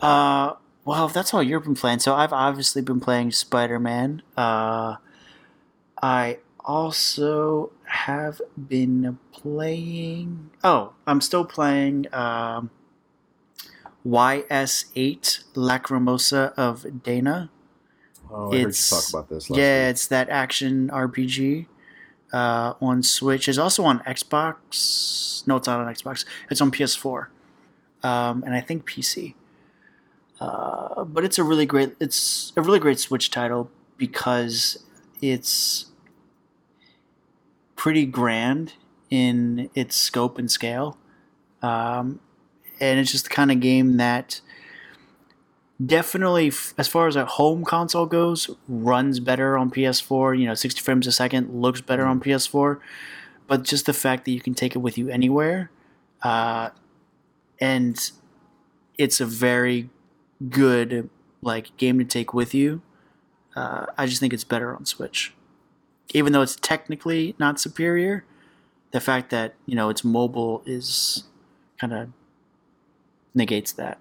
Uh, 0.00 0.54
well, 0.88 1.06
if 1.06 1.12
that's 1.12 1.34
all 1.34 1.42
you've 1.42 1.64
been 1.64 1.74
playing, 1.74 1.98
so 1.98 2.14
I've 2.14 2.32
obviously 2.32 2.82
been 2.82 3.00
playing 3.00 3.32
Spider 3.32 3.78
Man. 3.78 4.22
Uh, 4.36 4.96
I 6.02 6.38
also 6.64 7.70
have 7.84 8.40
been 8.56 9.18
playing. 9.32 10.50
Oh, 10.64 10.92
I'm 11.06 11.20
still 11.20 11.44
playing 11.44 12.06
um, 12.14 12.70
YS8 14.06 15.44
Lacrimosa 15.54 16.52
of 16.54 17.02
Dana. 17.02 17.50
Oh, 18.30 18.52
I 18.52 18.58
heard 18.60 18.66
you 18.68 18.72
talk 18.72 19.08
about 19.10 19.28
this. 19.28 19.50
Last 19.50 19.58
Yeah, 19.58 19.86
week. 19.86 19.90
it's 19.90 20.06
that 20.08 20.28
action 20.28 20.88
RPG 20.88 21.66
uh, 22.32 22.74
on 22.80 23.02
Switch. 23.02 23.48
It's 23.48 23.58
also 23.58 23.84
on 23.84 24.00
Xbox. 24.00 25.46
No, 25.46 25.56
it's 25.56 25.66
not 25.66 25.80
on 25.80 25.92
Xbox. 25.92 26.24
It's 26.50 26.60
on 26.60 26.70
PS4, 26.70 27.26
um, 28.02 28.42
and 28.44 28.54
I 28.54 28.60
think 28.60 28.88
PC. 28.88 29.34
Uh, 30.40 31.04
but 31.04 31.24
it's 31.24 31.38
a 31.38 31.44
really 31.44 31.66
great. 31.66 31.96
It's 32.00 32.52
a 32.56 32.62
really 32.62 32.78
great 32.78 32.98
Switch 32.98 33.30
title 33.30 33.70
because 33.96 34.84
it's 35.20 35.86
pretty 37.76 38.06
grand 38.06 38.74
in 39.10 39.70
its 39.74 39.96
scope 39.96 40.38
and 40.38 40.50
scale, 40.50 40.96
um, 41.62 42.20
and 42.80 43.00
it's 43.00 43.10
just 43.10 43.24
the 43.24 43.30
kind 43.30 43.50
of 43.50 43.60
game 43.60 43.96
that 43.96 44.40
definitely 45.84 46.52
as 46.76 46.88
far 46.88 47.06
as 47.06 47.14
a 47.14 47.24
home 47.24 47.64
console 47.64 48.04
goes 48.04 48.50
runs 48.66 49.20
better 49.20 49.56
on 49.56 49.70
ps4 49.70 50.36
you 50.36 50.44
know 50.44 50.54
60 50.54 50.80
frames 50.80 51.06
a 51.06 51.12
second 51.12 51.62
looks 51.62 51.80
better 51.80 52.04
on 52.04 52.18
ps4 52.18 52.80
but 53.46 53.62
just 53.62 53.86
the 53.86 53.92
fact 53.92 54.24
that 54.24 54.32
you 54.32 54.40
can 54.40 54.54
take 54.54 54.74
it 54.74 54.80
with 54.80 54.98
you 54.98 55.08
anywhere 55.08 55.70
uh, 56.22 56.70
and 57.60 58.10
it's 58.96 59.20
a 59.20 59.24
very 59.24 59.88
good 60.50 61.08
like 61.42 61.76
game 61.76 61.98
to 61.98 62.04
take 62.04 62.32
with 62.34 62.54
you 62.54 62.80
uh, 63.56 63.86
i 63.96 64.06
just 64.06 64.20
think 64.20 64.32
it's 64.32 64.44
better 64.44 64.74
on 64.74 64.84
switch 64.84 65.34
even 66.14 66.32
though 66.32 66.42
it's 66.42 66.56
technically 66.56 67.34
not 67.38 67.60
superior 67.60 68.24
the 68.92 69.00
fact 69.00 69.30
that 69.30 69.54
you 69.66 69.74
know 69.74 69.88
it's 69.88 70.04
mobile 70.04 70.62
is 70.64 71.24
kind 71.78 71.92
of 71.92 72.08
negates 73.34 73.72
that 73.72 73.98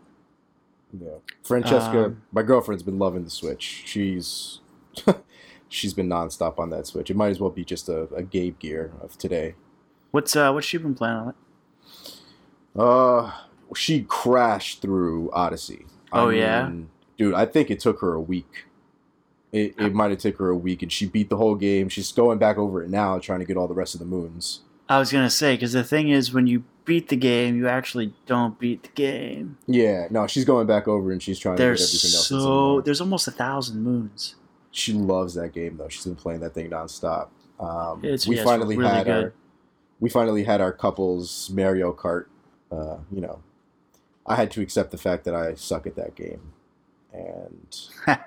Yeah. 1.00 1.18
Francesca, 1.44 2.06
Um, 2.06 2.22
my 2.32 2.42
girlfriend's 2.44 2.82
been 2.84 2.98
loving 2.98 3.24
the 3.26 3.30
Switch. 3.30 3.84
She's 3.86 4.60
she's 5.70 5.94
been 5.94 6.08
nonstop 6.08 6.58
on 6.60 6.70
that 6.70 6.88
Switch. 6.88 7.10
It 7.12 7.18
might 7.18 7.28
as 7.30 7.40
well 7.40 7.50
be 7.50 7.66
just 7.66 7.90
a, 7.90 8.04
a 8.16 8.24
Game 8.24 8.56
Gear 8.60 8.94
of 9.02 9.18
today. 9.18 9.56
what's 10.12 10.36
uh 10.36 10.52
what's 10.52 10.66
she 10.66 10.78
been 10.78 10.96
playing 10.96 11.16
on 11.18 11.30
it 11.30 11.36
Uh 12.76 13.32
she 13.76 14.04
crashed 14.04 14.82
through 14.82 15.30
Odyssey. 15.34 15.86
I 16.12 16.20
Oh, 16.22 16.30
yeah? 16.30 16.72
dude, 17.18 17.34
I 17.34 17.46
think 17.46 17.70
it 17.72 17.80
took 17.80 18.00
her 18.02 18.14
a 18.14 18.22
week. 18.22 18.66
It, 19.52 19.76
it 19.80 19.94
might 19.94 20.12
have 20.12 20.20
took 20.20 20.38
her 20.38 20.50
a 20.50 20.58
week, 20.58 20.82
and 20.84 20.92
she 20.92 21.06
beat 21.06 21.30
the 21.30 21.38
whole 21.38 21.56
game. 21.56 21.88
She's 21.90 22.12
going 22.12 22.38
back 22.38 22.58
over 22.58 22.84
it 22.84 22.90
now, 22.90 23.18
trying 23.18 23.40
to 23.40 23.46
get 23.46 23.56
all 23.58 23.68
the 23.68 23.74
rest 23.74 23.94
of 23.96 24.00
the 24.00 24.06
moons. 24.06 24.62
I 24.90 25.00
was 25.00 25.12
gonna 25.12 25.30
say 25.30 25.56
because 25.56 25.74
the 25.74 25.84
thing 25.84 26.10
is, 26.10 26.34
when 26.34 26.48
you 26.48 26.64
beat 26.86 27.10
the 27.10 27.16
game, 27.18 27.58
you 27.58 27.68
actually 27.68 28.14
don't 28.26 28.58
beat 28.60 28.84
the 28.84 28.90
game. 28.90 29.58
Yeah, 29.68 30.08
no, 30.10 30.28
she's 30.28 30.46
going 30.46 30.66
back 30.68 30.88
over 30.88 31.12
and 31.12 31.22
she's 31.22 31.38
trying 31.40 31.58
to 31.58 31.62
get 31.62 31.66
There's 31.66 31.82
everything 31.82 32.18
else. 32.18 32.28
so 32.28 32.74
there. 32.76 32.82
there's 32.84 33.02
almost 33.02 33.28
a 33.28 33.32
thousand 33.32 33.84
moons. 33.84 34.36
she 34.72 34.94
loves 34.94 35.34
that 35.34 35.54
game 35.54 35.76
though. 35.78 35.90
She's 35.90 36.06
been 36.06 36.16
playing 36.16 36.40
that 36.42 36.54
thing 36.54 36.70
nonstop. 36.70 37.28
Um, 37.60 38.00
It's- 38.04 38.28
we 38.28 38.36
yeah, 38.36 38.42
it's 38.44 38.50
finally 38.50 38.78
really 38.78 38.90
had 38.90 39.06
good. 39.08 39.24
our 39.26 39.34
we 40.00 40.10
finally 40.10 40.44
had 40.44 40.62
our 40.62 40.72
couples 40.72 41.50
Mario 41.54 41.92
Kart. 41.92 42.26
Uh, 42.72 42.98
you 43.12 43.20
know, 43.22 43.42
I 44.28 44.36
had 44.36 44.52
to 44.52 44.62
accept 44.62 44.92
the 44.92 44.98
fact 44.98 45.24
that 45.26 45.34
I 45.34 45.54
suck 45.56 45.88
at 45.88 45.96
that 45.96 46.16
game, 46.16 46.54
and 47.14 47.76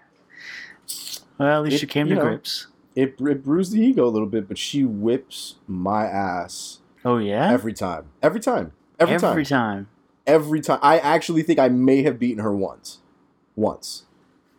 Well, 1.38 1.58
at 1.58 1.62
least 1.64 1.76
It- 1.76 1.82
you 1.82 1.88
came 1.88 2.08
you 2.08 2.14
to 2.16 2.20
know, 2.20 2.26
grips. 2.28 2.66
it, 2.94 3.14
it 3.20 3.44
bruised 3.44 3.72
the 3.72 3.80
ego 3.80 4.06
a 4.06 4.10
little 4.10 4.28
bit. 4.28 4.48
But 4.48 4.58
she 4.58 4.84
whips 4.84 5.56
my 5.66 6.04
ass 6.06 6.78
Oh 7.04 7.16
yeah, 7.18 7.50
every 7.50 7.72
time, 7.72 8.06
every 8.22 8.40
time, 8.40 8.72
every, 8.98 9.14
Every 9.14 9.20
time, 9.22 9.30
every 9.32 9.44
time. 9.46 9.88
every 10.26 10.60
time. 10.60 10.78
I 10.82 10.98
actually 10.98 11.42
think 11.42 11.58
I 11.58 11.68
may 11.68 12.02
have 12.02 12.18
beaten 12.18 12.42
her 12.42 12.54
once, 12.54 12.98
once. 13.56 14.04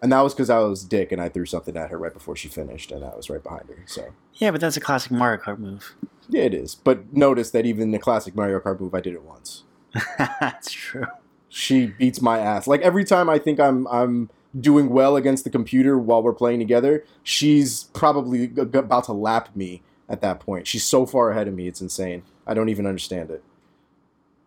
And 0.01 0.11
that 0.11 0.21
was 0.21 0.33
because 0.33 0.49
I 0.49 0.57
was 0.59 0.83
dick 0.83 1.11
and 1.11 1.21
I 1.21 1.29
threw 1.29 1.45
something 1.45 1.77
at 1.77 1.91
her 1.91 1.97
right 1.99 2.11
before 2.13 2.35
she 2.35 2.47
finished, 2.47 2.91
and 2.91 3.05
I 3.05 3.15
was 3.15 3.29
right 3.29 3.43
behind 3.43 3.69
her. 3.69 3.83
So 3.85 4.13
Yeah, 4.35 4.49
but 4.49 4.59
that's 4.59 4.75
a 4.77 4.81
classic 4.81 5.11
Mario 5.11 5.39
Kart 5.39 5.59
move. 5.59 5.95
Yeah, 6.27 6.41
it 6.43 6.55
is. 6.55 6.73
But 6.73 7.13
notice 7.13 7.51
that 7.51 7.67
even 7.67 7.91
the 7.91 7.99
classic 7.99 8.33
Mario 8.35 8.59
Kart 8.59 8.79
move, 8.79 8.95
I 8.95 9.01
did 9.01 9.13
it 9.13 9.21
once. 9.21 9.63
that's 10.17 10.71
true. 10.71 11.05
She 11.53 11.87
beats 11.87 12.21
my 12.21 12.39
ass. 12.39 12.65
Like 12.65 12.81
every 12.81 13.03
time 13.03 13.29
I 13.29 13.37
think 13.37 13.59
I'm 13.59 13.85
I'm 13.87 14.29
doing 14.57 14.89
well 14.89 15.17
against 15.17 15.43
the 15.43 15.49
computer 15.49 15.97
while 15.97 16.23
we're 16.23 16.33
playing 16.33 16.59
together, 16.59 17.03
she's 17.23 17.85
probably 17.93 18.47
g- 18.47 18.61
about 18.61 19.03
to 19.05 19.13
lap 19.13 19.53
me 19.53 19.81
at 20.07 20.21
that 20.21 20.39
point. 20.39 20.65
She's 20.65 20.85
so 20.85 21.05
far 21.05 21.29
ahead 21.31 21.49
of 21.49 21.53
me, 21.53 21.67
it's 21.67 21.81
insane. 21.81 22.23
I 22.47 22.53
don't 22.53 22.69
even 22.69 22.85
understand 22.85 23.31
it. 23.31 23.43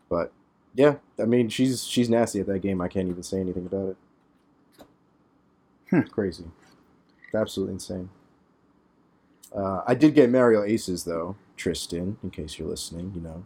But 0.08 0.32
yeah, 0.74 0.96
I 1.18 1.26
mean, 1.26 1.50
she's 1.50 1.84
she's 1.84 2.08
nasty 2.08 2.40
at 2.40 2.46
that 2.46 2.60
game. 2.60 2.80
I 2.80 2.88
can't 2.88 3.08
even 3.10 3.22
say 3.22 3.38
anything 3.38 3.66
about 3.66 3.90
it. 3.90 3.96
Hmm. 5.90 6.00
Crazy. 6.10 6.44
It's 7.26 7.34
absolutely 7.34 7.74
insane. 7.74 8.08
Uh, 9.54 9.82
I 9.86 9.94
did 9.94 10.14
get 10.14 10.30
Mario 10.30 10.62
Aces 10.64 11.04
though, 11.04 11.36
Tristan. 11.58 12.16
In 12.22 12.30
case 12.30 12.58
you're 12.58 12.68
listening, 12.68 13.12
you 13.14 13.20
know, 13.20 13.44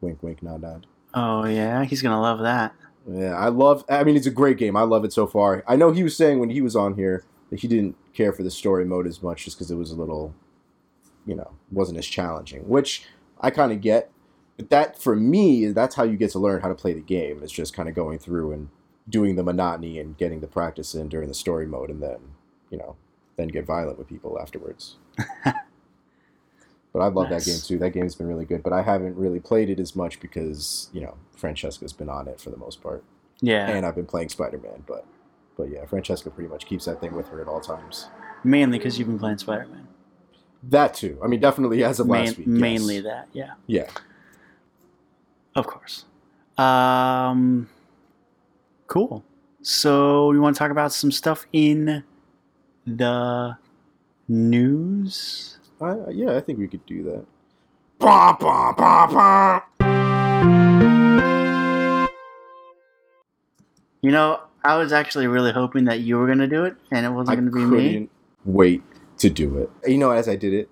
wink, 0.00 0.24
wink, 0.24 0.42
nod, 0.42 0.62
nod. 0.62 0.86
Oh 1.14 1.46
yeah, 1.46 1.84
he's 1.84 2.02
gonna 2.02 2.20
love 2.20 2.40
that. 2.40 2.74
Yeah, 3.10 3.34
I 3.36 3.48
love. 3.48 3.84
I 3.88 4.02
mean, 4.04 4.16
it's 4.16 4.26
a 4.26 4.32
great 4.32 4.56
game. 4.56 4.76
I 4.76 4.82
love 4.82 5.04
it 5.04 5.12
so 5.12 5.26
far. 5.26 5.62
I 5.68 5.76
know 5.76 5.92
he 5.92 6.02
was 6.02 6.16
saying 6.16 6.40
when 6.40 6.50
he 6.50 6.60
was 6.60 6.74
on 6.74 6.94
here 6.94 7.24
that 7.50 7.60
he 7.60 7.68
didn't 7.68 7.96
care 8.14 8.32
for 8.32 8.42
the 8.42 8.50
story 8.50 8.84
mode 8.84 9.06
as 9.06 9.22
much, 9.22 9.44
just 9.44 9.56
because 9.56 9.70
it 9.70 9.76
was 9.76 9.90
a 9.90 9.96
little, 9.96 10.34
you 11.26 11.34
know, 11.34 11.52
wasn't 11.70 11.98
as 11.98 12.06
challenging. 12.06 12.68
Which 12.68 13.04
I 13.40 13.50
kind 13.50 13.72
of 13.72 13.80
get. 13.80 14.10
But 14.56 14.70
that, 14.70 14.98
for 14.98 15.16
me, 15.16 15.66
that's 15.66 15.96
how 15.96 16.04
you 16.04 16.16
get 16.16 16.30
to 16.30 16.38
learn 16.38 16.62
how 16.62 16.68
to 16.68 16.74
play 16.74 16.92
the 16.92 17.00
game. 17.00 17.42
Is 17.42 17.52
just 17.52 17.74
kind 17.74 17.88
of 17.88 17.94
going 17.94 18.18
through 18.18 18.52
and 18.52 18.68
doing 19.08 19.36
the 19.36 19.42
monotony 19.42 19.98
and 19.98 20.16
getting 20.16 20.40
the 20.40 20.46
practice 20.46 20.94
in 20.94 21.08
during 21.08 21.28
the 21.28 21.34
story 21.34 21.66
mode, 21.66 21.90
and 21.90 22.02
then, 22.02 22.18
you 22.70 22.78
know, 22.78 22.96
then 23.36 23.48
get 23.48 23.66
violent 23.66 23.98
with 23.98 24.08
people 24.08 24.38
afterwards. 24.40 24.96
But 26.94 27.00
I 27.00 27.08
love 27.08 27.28
that 27.28 27.44
game 27.44 27.58
too. 27.62 27.76
That 27.78 27.90
game's 27.90 28.14
been 28.14 28.28
really 28.28 28.44
good, 28.46 28.62
but 28.62 28.72
I 28.72 28.80
haven't 28.80 29.16
really 29.16 29.40
played 29.40 29.68
it 29.68 29.78
as 29.80 29.94
much 29.96 30.18
because 30.20 30.88
you 30.92 31.00
know 31.02 31.16
Francesca's 31.36 31.92
been 31.92 32.08
on 32.08 32.28
it 32.28 32.40
for 32.40 32.48
the 32.50 32.56
most 32.56 32.80
part 32.82 33.02
Yeah, 33.40 33.68
and 33.68 33.84
I've 33.84 33.96
been 33.96 34.06
playing 34.06 34.28
Spider 34.30 34.58
Man, 34.58 34.84
but 34.86 35.04
but 35.58 35.64
yeah, 35.70 35.84
Francesca 35.86 36.30
pretty 36.30 36.48
much 36.48 36.66
keeps 36.66 36.84
that 36.86 37.00
thing 37.00 37.14
with 37.14 37.28
her 37.28 37.40
at 37.42 37.48
all 37.48 37.60
times. 37.60 38.08
mainly 38.44 38.78
because 38.78 38.96
you've 38.98 39.08
been 39.08 39.18
playing 39.18 39.38
Spider 39.38 39.66
Man. 39.66 39.88
That 40.62 40.94
too. 40.94 41.18
I 41.22 41.26
mean, 41.26 41.40
definitely 41.40 41.82
as 41.84 41.98
of 42.00 42.06
last 42.06 42.38
week. 42.38 42.46
yes. 42.46 42.58
Mainly 42.60 43.00
that. 43.00 43.28
Yeah, 43.32 43.54
Yeah. 43.66 43.90
of 45.56 45.66
course. 45.66 46.04
Um, 46.56 47.68
cool. 48.86 49.24
So 49.62 50.30
you 50.32 50.40
want 50.40 50.54
to 50.54 50.58
talk 50.58 50.70
about 50.70 50.92
some 50.92 51.10
stuff 51.10 51.46
in 51.52 52.04
the 52.86 53.56
news? 54.28 55.58
I, 55.84 56.10
yeah, 56.10 56.36
I 56.36 56.40
think 56.40 56.58
we 56.58 56.66
could 56.66 56.84
do 56.86 57.02
that. 57.04 57.26
Bah, 57.98 58.36
bah, 58.40 58.72
bah, 58.72 59.06
bah. 59.06 59.60
You 64.00 64.10
know, 64.10 64.40
I 64.64 64.76
was 64.76 64.92
actually 64.92 65.26
really 65.26 65.52
hoping 65.52 65.84
that 65.86 66.00
you 66.00 66.16
were 66.16 66.26
going 66.26 66.38
to 66.38 66.48
do 66.48 66.64
it 66.64 66.74
and 66.90 67.04
it 67.04 67.10
wasn't 67.10 67.52
going 67.52 67.70
to 67.70 67.76
be 67.76 67.98
me. 68.00 68.08
wait 68.44 68.82
to 69.18 69.30
do 69.30 69.58
it. 69.58 69.70
You 69.86 69.98
know, 69.98 70.10
as 70.10 70.28
I 70.28 70.36
did 70.36 70.54
it, 70.54 70.70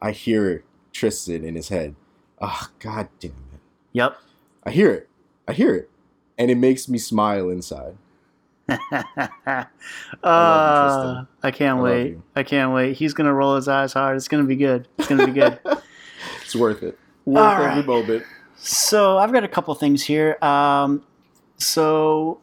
I 0.00 0.12
hear 0.12 0.64
Tristan 0.92 1.44
in 1.44 1.54
his 1.54 1.68
head. 1.68 1.94
Ah, 2.40 2.68
oh, 2.68 2.74
god 2.78 3.08
damn 3.20 3.30
it. 3.30 3.60
Yep. 3.92 4.16
I 4.64 4.70
hear 4.70 4.92
it. 4.92 5.08
I 5.48 5.52
hear 5.52 5.74
it. 5.74 5.90
And 6.38 6.50
it 6.50 6.56
makes 6.56 6.88
me 6.88 6.98
smile 6.98 7.48
inside. 7.50 7.96
uh, 8.92 9.64
Tristan. 10.22 11.28
I 11.42 11.50
can't 11.50 11.78
I 11.78 11.82
wait. 11.82 12.18
I 12.36 12.42
can't 12.42 12.72
wait. 12.72 12.96
He's 12.96 13.14
going 13.14 13.26
to 13.26 13.32
roll 13.32 13.56
his 13.56 13.68
eyes 13.68 13.92
hard. 13.92 14.16
It's 14.16 14.28
going 14.28 14.42
to 14.42 14.48
be 14.48 14.56
good. 14.56 14.88
It's 14.98 15.08
going 15.08 15.20
to 15.20 15.26
be 15.26 15.32
good. 15.32 15.58
it's 16.42 16.54
worth 16.56 16.82
it. 16.82 16.98
Worth 17.24 17.44
All 17.44 17.52
every 17.52 17.66
right. 17.66 17.86
moment. 17.86 18.24
So 18.56 19.18
I've 19.18 19.32
got 19.32 19.44
a 19.44 19.48
couple 19.48 19.74
things 19.74 20.02
here. 20.04 20.42
Um, 20.42 21.02
so 21.58 22.40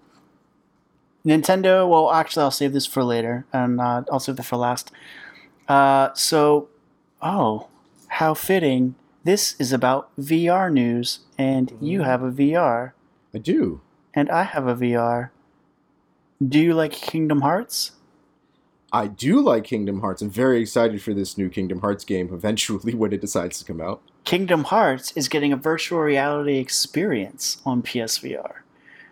Nintendo. 1.25 1.88
Well, 1.89 2.12
actually, 2.12 2.43
I'll 2.43 2.51
save 2.51 2.74
this 2.74 2.86
for 2.86 3.03
later, 3.03 3.45
and 3.53 3.79
uh, 3.79 4.03
I'll 4.12 4.19
save 4.19 4.38
that 4.38 4.43
for 4.43 4.57
last. 4.57 4.91
Uh, 5.67 6.09
so, 6.13 6.69
oh, 7.21 7.67
how 8.07 8.33
fitting! 8.33 8.95
This 9.24 9.55
is 9.59 9.71
about 9.74 10.09
VR 10.19 10.71
news, 10.71 11.19
and 11.38 11.77
you 11.81 12.01
have 12.03 12.24
a 12.24 12.31
VR, 12.31 12.93
I 13.33 13.38
do. 13.38 13.81
and 14.13 14.29
I 14.29 14.43
have 14.43 14.65
a 14.67 14.75
VR. 14.75 15.29
Do 16.46 16.60
you 16.60 16.74
like 16.74 16.93
Kingdom 16.93 17.41
Hearts? 17.41 17.91
I 18.91 19.08
do 19.08 19.41
like 19.41 19.65
Kingdom 19.65 20.00
Hearts. 20.00 20.22
I'm 20.22 20.29
very 20.29 20.62
excited 20.62 21.01
for 21.01 21.13
this 21.13 21.38
new 21.38 21.50
Kingdom 21.50 21.81
Hearts 21.81 22.05
game 22.05 22.29
eventually 22.34 22.93
when 22.93 23.12
it 23.12 23.22
decides 23.22 23.60
to 23.60 23.65
come 23.65 23.81
out. 23.81 24.01
Kingdom 24.24 24.65
Hearts 24.65 25.12
is 25.15 25.27
getting 25.27 25.51
a 25.51 25.58
virtual 25.58 26.00
reality 26.00 26.58
experience 26.58 27.62
on 27.65 27.84
PSVR. 27.84 28.53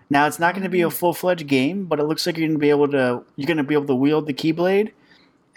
Now 0.09 0.25
it's 0.25 0.39
not 0.39 0.53
going 0.53 0.63
to 0.63 0.69
be 0.69 0.81
a 0.81 0.89
full 0.89 1.13
fledged 1.13 1.47
game, 1.47 1.85
but 1.85 1.99
it 1.99 2.03
looks 2.03 2.25
like 2.25 2.37
you're 2.37 2.47
going 2.47 2.57
to 2.57 2.61
be 2.61 2.69
able 2.69 2.87
to 2.89 3.23
you're 3.35 3.47
going 3.47 3.57
to 3.57 3.63
be 3.63 3.73
able 3.73 3.87
to 3.87 3.95
wield 3.95 4.25
the 4.25 4.33
Keyblade 4.33 4.93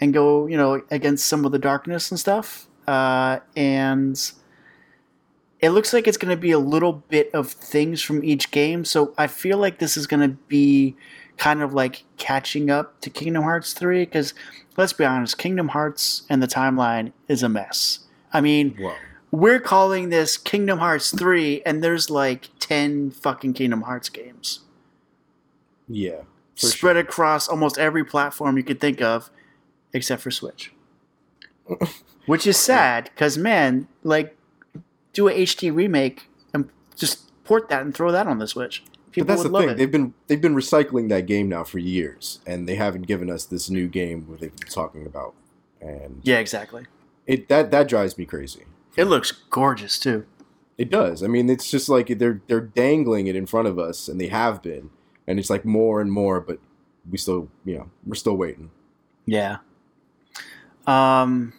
and 0.01 0.13
go 0.13 0.47
you 0.47 0.57
know 0.57 0.81
against 0.91 1.27
some 1.27 1.45
of 1.45 1.53
the 1.53 1.59
darkness 1.59 2.11
and 2.11 2.19
stuff. 2.19 2.67
Uh, 2.85 3.39
and 3.55 4.33
it 5.61 5.69
looks 5.69 5.93
like 5.93 6.07
it's 6.07 6.17
going 6.17 6.35
to 6.35 6.41
be 6.41 6.51
a 6.51 6.59
little 6.59 6.93
bit 6.93 7.29
of 7.33 7.49
things 7.49 8.01
from 8.01 8.23
each 8.25 8.51
game. 8.51 8.83
So 8.83 9.13
I 9.17 9.27
feel 9.27 9.57
like 9.57 9.79
this 9.79 9.95
is 9.95 10.07
going 10.07 10.21
to 10.21 10.35
be 10.47 10.97
kind 11.41 11.63
of 11.63 11.73
like 11.73 12.03
catching 12.17 12.69
up 12.69 13.01
to 13.01 13.09
Kingdom 13.09 13.41
Hearts 13.41 13.73
3 13.73 14.05
because 14.05 14.35
let's 14.77 14.93
be 14.93 15.03
honest, 15.03 15.39
Kingdom 15.39 15.69
Hearts 15.69 16.21
and 16.29 16.41
the 16.41 16.47
timeline 16.47 17.13
is 17.27 17.41
a 17.41 17.49
mess. 17.49 18.01
I 18.31 18.41
mean, 18.41 18.77
Wow. 18.79 18.95
we're 19.31 19.59
calling 19.59 20.09
this 20.09 20.37
Kingdom 20.37 20.77
Hearts 20.77 21.09
3 21.17 21.63
and 21.65 21.83
there's 21.83 22.11
like 22.11 22.49
10 22.59 23.09
fucking 23.09 23.53
Kingdom 23.53 23.81
Hearts 23.81 24.07
games 24.07 24.59
Yeah. 25.87 26.21
spread 26.53 26.95
across 26.95 27.47
almost 27.47 27.79
every 27.79 28.03
platform 28.05 28.55
you 28.55 28.63
could 28.63 28.79
think 28.79 29.01
of 29.01 29.31
except 29.93 30.21
for 30.21 30.29
Switch. 30.29 30.71
Which 32.27 32.45
is 32.45 32.57
sad 32.57 33.09
cuz 33.15 33.35
man, 33.35 33.87
like 34.03 34.37
do 35.13 35.27
a 35.27 35.31
HD 35.33 35.73
remake 35.73 36.27
and 36.53 36.69
just 36.95 37.31
port 37.45 37.67
that 37.69 37.81
and 37.81 37.95
throw 37.95 38.11
that 38.11 38.27
on 38.27 38.37
the 38.37 38.47
Switch. 38.47 38.83
People 39.11 39.27
but 39.27 39.33
that's 39.33 39.43
the 39.43 39.57
thing. 39.57 39.69
it. 39.69 39.77
They've 39.77 39.91
been 39.91 40.13
they've 40.27 40.41
been 40.41 40.55
recycling 40.55 41.09
that 41.09 41.25
game 41.25 41.49
now 41.49 41.63
for 41.63 41.79
years, 41.79 42.39
and 42.45 42.67
they 42.67 42.75
haven't 42.75 43.03
given 43.03 43.29
us 43.29 43.45
this 43.45 43.69
new 43.69 43.87
game 43.87 44.27
where 44.27 44.37
they've 44.37 44.55
been 44.55 44.69
talking 44.69 45.05
about. 45.05 45.33
And 45.81 46.21
yeah, 46.23 46.39
exactly. 46.39 46.85
it 47.27 47.49
that 47.49 47.71
that 47.71 47.87
drives 47.87 48.17
me 48.17 48.25
crazy. 48.25 48.63
It 48.95 49.05
looks 49.05 49.31
gorgeous 49.31 49.99
too. 49.99 50.25
It 50.77 50.89
does. 50.89 51.23
I 51.23 51.27
mean, 51.27 51.49
it's 51.49 51.69
just 51.69 51.89
like 51.89 52.07
they're 52.17 52.41
they're 52.47 52.61
dangling 52.61 53.27
it 53.27 53.35
in 53.35 53.45
front 53.45 53.67
of 53.67 53.77
us, 53.77 54.07
and 54.07 54.19
they 54.19 54.27
have 54.27 54.61
been, 54.61 54.89
and 55.27 55.39
it's 55.39 55.49
like 55.49 55.65
more 55.65 56.01
and 56.01 56.11
more, 56.11 56.39
but 56.39 56.59
we 57.09 57.17
still, 57.17 57.49
you 57.65 57.77
know, 57.77 57.89
we're 58.05 58.15
still 58.15 58.35
waiting. 58.35 58.71
Yeah. 59.25 59.57
Um 60.87 61.53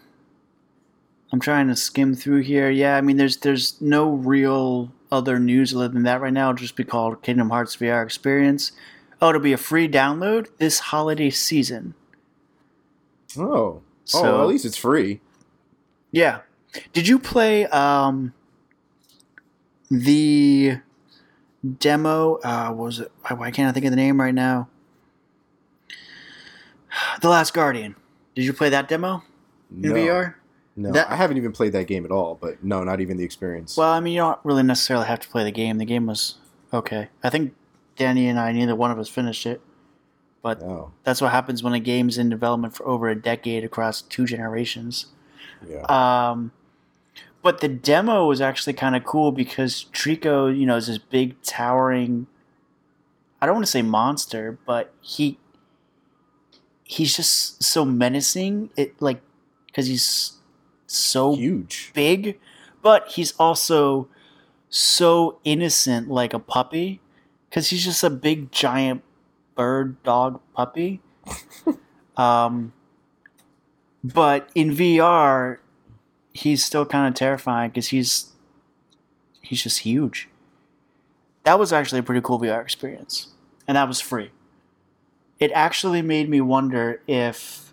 I'm 1.33 1.41
trying 1.41 1.69
to 1.69 1.77
skim 1.77 2.15
through 2.15 2.41
here. 2.41 2.71
Yeah, 2.71 2.97
I 2.97 3.01
mean 3.01 3.17
there's 3.17 3.39
there's 3.39 3.81
no 3.81 4.11
real 4.11 4.93
other 5.13 5.39
news 5.39 5.73
other 5.75 5.87
than 5.89 6.03
that 6.05 6.21
right 6.21 6.33
now. 6.33 6.51
It'll 6.51 6.59
just 6.59 6.75
be 6.75 6.83
called 6.85 7.23
Kingdom 7.23 7.51
Hearts 7.51 7.77
VR 7.77 8.03
Experience. 8.05 8.73
Oh, 9.21 9.29
it'll 9.29 9.41
be 9.41 9.53
a 9.53 9.57
free 9.59 9.89
download 9.89 10.49
this 10.59 10.79
holiday 10.81 11.31
season. 11.31 11.95
Oh, 13.39 13.83
So 14.05 14.37
oh, 14.39 14.43
at 14.43 14.49
least 14.49 14.65
it's 14.65 14.77
free. 14.77 15.21
yeah. 16.11 16.41
Did 16.95 17.07
you 17.07 17.19
play 17.19 17.67
um 17.67 18.33
the 19.91 20.79
demo? 21.79 22.37
Uh, 22.43 22.73
was 22.75 22.99
it? 23.01 23.13
Why, 23.23 23.37
why 23.37 23.51
can't 23.51 23.69
I 23.69 23.73
think 23.73 23.85
of 23.85 23.91
the 23.93 23.97
name 23.97 24.19
right 24.21 24.35
now? 24.35 24.69
The 27.21 27.29
Last 27.29 27.53
Guardian. 27.55 27.95
Did 28.35 28.45
you 28.47 28.53
play 28.55 28.71
that 28.71 28.89
demo 28.89 29.23
in 29.71 29.83
no, 29.83 29.93
VR? 29.93 30.35
No, 30.77 30.91
That- 30.93 31.11
I 31.11 31.17
haven't 31.17 31.37
even 31.37 31.53
played 31.53 31.73
that 31.75 31.87
game 31.87 32.05
at 32.05 32.11
all. 32.11 32.39
But 32.41 32.63
no, 32.65 32.83
not 32.85 33.01
even 33.01 33.17
the 33.17 33.25
experience. 33.25 33.77
Well, 33.77 33.91
I 33.93 34.01
mean, 34.01 34.15
you 34.15 34.21
don't 34.21 34.39
really 34.45 34.63
necessarily 34.63 35.07
have 35.07 35.21
to 35.21 35.29
play 35.29 35.45
the 35.45 35.51
game. 35.53 35.79
The 35.79 35.85
game 35.85 36.07
was 36.07 36.37
okay. 36.73 37.09
I 37.23 37.31
think 37.31 37.55
Danny 37.97 38.27
and 38.29 38.39
I, 38.39 38.53
neither 38.53 38.75
one 38.75 38.91
of 38.91 38.99
us 38.99 39.09
finished 39.09 39.45
it. 39.47 39.61
But 40.43 40.61
no, 40.61 40.93
that's 41.05 41.21
what 41.21 41.31
happens 41.31 41.63
when 41.63 41.73
a 41.73 41.79
game's 41.79 42.19
in 42.19 42.29
development 42.29 42.75
for 42.75 42.87
over 42.89 43.09
a 43.09 43.15
decade 43.15 43.63
across 43.63 44.03
two 44.03 44.27
generations. 44.27 45.07
yeah, 45.69 45.83
Um, 45.89 46.51
but 47.43 47.61
the 47.61 47.69
demo 47.69 48.27
was 48.27 48.41
actually 48.41 48.73
kind 48.73 48.97
of 48.97 49.05
cool 49.05 49.31
because 49.31 49.87
Trico, 49.93 50.49
you 50.57 50.67
know, 50.67 50.75
is 50.77 50.89
this 50.89 50.99
big 50.99 51.41
towering. 51.43 52.27
I 53.41 53.47
don't 53.47 53.55
want 53.57 53.67
to 53.67 53.71
say 53.71 53.83
monster, 53.83 54.59
but 54.67 54.93
he 55.01 55.39
he's 56.85 57.15
just 57.17 57.63
so 57.63 57.85
menacing. 57.85 58.71
It 58.77 59.01
like 59.01 59.21
because 59.67 59.87
he's 59.87 60.33
so 60.93 61.35
huge. 61.35 61.91
big, 61.95 62.39
but 62.83 63.09
he's 63.09 63.33
also 63.39 64.09
so 64.69 65.39
innocent 65.45 66.09
like 66.09 66.33
a 66.33 66.39
puppy 66.39 67.01
because 67.49 67.71
he's 67.71 67.85
just 67.85 68.03
a 68.03 68.11
big 68.11 68.51
giant 68.51 69.03
bird 69.55 70.03
dog 70.03 70.41
puppy. 70.55 71.01
um, 72.17 72.73
but 74.03 74.49
in 74.55 74.71
VR, 74.71 75.59
he's 76.33 76.65
still 76.65 76.87
kind 76.87 77.07
of 77.07 77.15
terrifying 77.15 77.71
because 77.71 77.89
he's 77.89 78.33
he's 79.41 79.63
just 79.63 79.81
huge. 79.81 80.29
That 81.45 81.59
was 81.59 81.73
actually 81.73 81.99
a 81.99 82.03
pretty 82.03 82.21
cool 82.23 82.41
VR 82.41 82.63
experience, 82.63 83.29
and 83.69 83.77
that 83.77 83.89
was 83.89 84.01
free. 84.01 84.31
It 85.39 85.51
actually 85.53 86.03
made 86.03 86.29
me 86.29 86.41
wonder 86.41 87.01
if. 87.07 87.73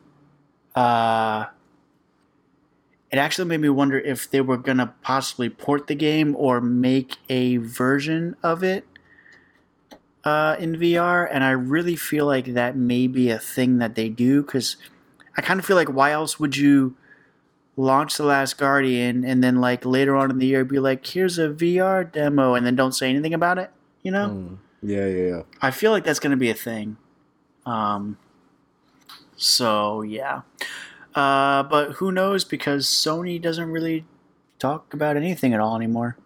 Uh, 0.76 1.48
it 3.12 3.17
actually 3.17 3.48
made 3.48 3.62
me 3.62 3.69
wonder 3.69 4.00
if 4.00 4.30
they 4.30 4.41
were 4.41 4.58
gonna 4.58 4.93
possibly 5.02 5.50
port 5.50 5.88
the 5.88 5.95
game 5.95 6.36
or 6.36 6.62
make 6.62 7.17
a 7.30 7.58
version 7.58 8.36
of 8.43 8.63
it 8.63 8.86
uh, 10.24 10.56
in 10.60 10.76
VR, 10.76 11.28
and 11.32 11.43
I 11.43 11.52
really 11.52 11.95
feel 11.95 12.26
like 12.26 12.54
that 12.54 12.76
may 12.76 13.08
be 13.08 13.30
a 13.30 13.39
thing 13.39 13.78
that 13.80 13.95
they 13.95 14.10
do 14.10 14.41
because 14.41 14.78
I 15.38 15.41
kind 15.41 15.60
of 15.60 15.65
feel 15.65 15.76
like 15.76 15.88
why 15.89 16.12
else 16.12 16.39
would 16.39 16.58
you 16.58 16.95
launch 17.78 18.17
the 18.17 18.24
Last 18.24 18.58
Guardian 18.58 19.24
and 19.24 19.41
then 19.41 19.62
like 19.62 19.86
later 19.86 20.15
on 20.17 20.30
in 20.30 20.38
the 20.38 20.48
year 20.48 20.65
be 20.65 20.80
like, 20.80 21.06
here's 21.06 21.39
a 21.39 21.48
VR 21.50 22.12
demo, 22.12 22.54
and 22.54 22.65
then 22.65 22.76
don't 22.76 22.91
say 22.91 23.10
anything 23.10 23.34
about 23.34 23.58
it, 23.58 23.72
you 24.04 24.12
know? 24.12 24.28
Mm. 24.30 24.58
Yeah, 24.82 25.08
yeah, 25.08 25.28
yeah. 25.28 25.41
I 25.62 25.72
feel 25.72 25.91
like 25.91 26.04
that's 26.04 26.19
going 26.19 26.32
to 26.32 26.38
be 26.38 26.50
a 26.50 26.54
thing. 26.54 26.98
Um, 27.65 28.17
so 29.36 30.02
yeah, 30.02 30.41
uh, 31.15 31.63
but 31.63 31.93
who 31.93 32.12
knows? 32.12 32.43
Because 32.43 32.86
Sony 32.86 33.41
doesn't 33.41 33.69
really 33.69 34.06
talk 34.60 34.93
about 34.93 35.17
anything 35.17 35.54
at 35.54 35.60
all 35.60 35.76
anymore. 35.76 36.17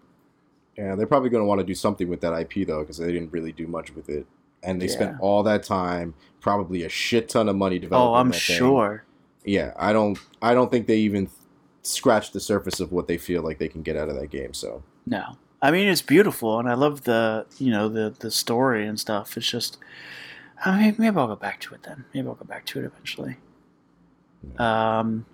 Yeah, 0.78 0.96
they're 0.96 1.08
probably 1.08 1.30
going 1.30 1.41
to 1.41 1.48
want 1.48 1.60
to 1.60 1.65
do 1.65 1.76
something 1.76 2.08
with 2.08 2.22
that 2.22 2.34
IP 2.34 2.67
though, 2.67 2.82
because 2.82 2.98
they 2.98 3.12
didn't 3.12 3.32
really 3.32 3.52
do 3.52 3.67
much 3.67 3.93
with 3.96 4.10
it, 4.10 4.26
and 4.63 4.82
they 4.82 4.88
spent 4.88 5.19
all 5.19 5.43
that 5.43 5.63
time, 5.63 6.15
probably 6.41 6.84
a 6.84 6.89
shit 6.89 7.30
ton 7.30 7.48
of 7.48 7.56
money 7.56 7.80
developing. 7.80 8.08
It. 8.08 8.12
Oh, 8.12 8.15
I'm 8.15 8.30
that 8.30 8.41
thing. 8.41 8.58
sure. 8.58 9.04
Yeah, 9.46 9.74
I 9.78 9.93
don't, 9.93 10.17
I 10.41 10.54
don't 10.54 10.72
think 10.72 10.88
they 10.88 10.98
even 10.98 11.30
scratched 11.84 12.34
the 12.34 12.39
surface 12.39 12.80
of 12.80 12.91
what 12.91 13.08
they 13.08 13.17
feel 13.17 13.43
like 13.43 13.60
they 13.60 13.67
can 13.67 13.84
get 13.84 13.96
out 13.96 14.10
of 14.10 14.15
that 14.15 14.32
game. 14.32 14.54
So 14.54 14.84
No, 15.06 15.38
I 15.62 15.69
mean 15.69 15.88
it's 15.88 16.02
beautiful, 16.02 16.60
and 16.60 16.67
I 16.67 16.74
love 16.74 17.04
the 17.04 17.46
you 17.60 17.72
know 17.72 17.88
the 17.88 18.15
the 18.19 18.32
story 18.32 18.88
and 18.88 19.00
stuff. 19.00 19.38
It's 19.38 19.50
just, 19.50 19.78
I 20.65 20.80
mean, 20.80 20.96
maybe 20.98 21.17
I'll 21.17 21.28
go 21.28 21.36
back 21.36 21.60
to 21.62 21.76
it 21.76 21.84
then. 21.84 22.06
Maybe 22.13 22.28
I'll 22.28 22.36
go 22.36 22.46
back 22.46 22.65
to 22.67 22.80
it 22.80 22.86
eventually. 22.86 23.38
Um, 24.58 25.26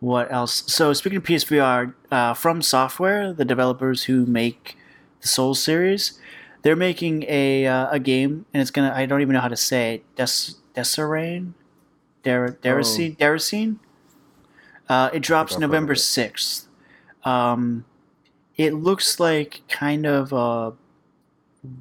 what 0.00 0.32
else? 0.32 0.64
So 0.66 0.92
speaking 0.92 1.18
of 1.18 1.24
PSVR, 1.24 1.94
uh, 2.10 2.34
from 2.34 2.62
Software, 2.62 3.32
the 3.32 3.44
developers 3.44 4.04
who 4.04 4.26
make 4.26 4.76
the 5.20 5.28
Souls 5.28 5.62
series, 5.62 6.18
they're 6.62 6.76
making 6.76 7.24
a 7.28 7.66
uh, 7.66 7.90
a 7.90 7.98
game, 7.98 8.46
and 8.52 8.60
it's 8.60 8.70
gonna. 8.70 8.92
I 8.94 9.06
don't 9.06 9.20
even 9.20 9.34
know 9.34 9.40
how 9.40 9.48
to 9.48 9.56
say 9.56 9.94
it. 9.94 10.16
Des 10.16 10.54
Desirain, 10.74 11.52
Dar 12.22 12.52
Daracine, 12.62 13.16
Daracine. 13.16 13.78
Uh, 14.88 15.08
it 15.12 15.20
drops 15.20 15.52
I've 15.52 15.60
heard 15.60 15.64
of 15.64 15.70
November 15.70 15.94
6th. 15.94 16.66
Um, 17.24 17.84
it 18.56 18.74
looks 18.74 19.20
like 19.20 19.62
kind 19.68 20.04
of 20.04 20.32
a 20.32 20.72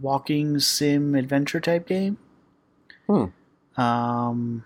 walking 0.01 0.59
sim 0.59 1.15
adventure 1.15 1.59
type 1.59 1.87
game. 1.87 2.17
Hmm. 3.07 3.25
Um, 3.81 4.65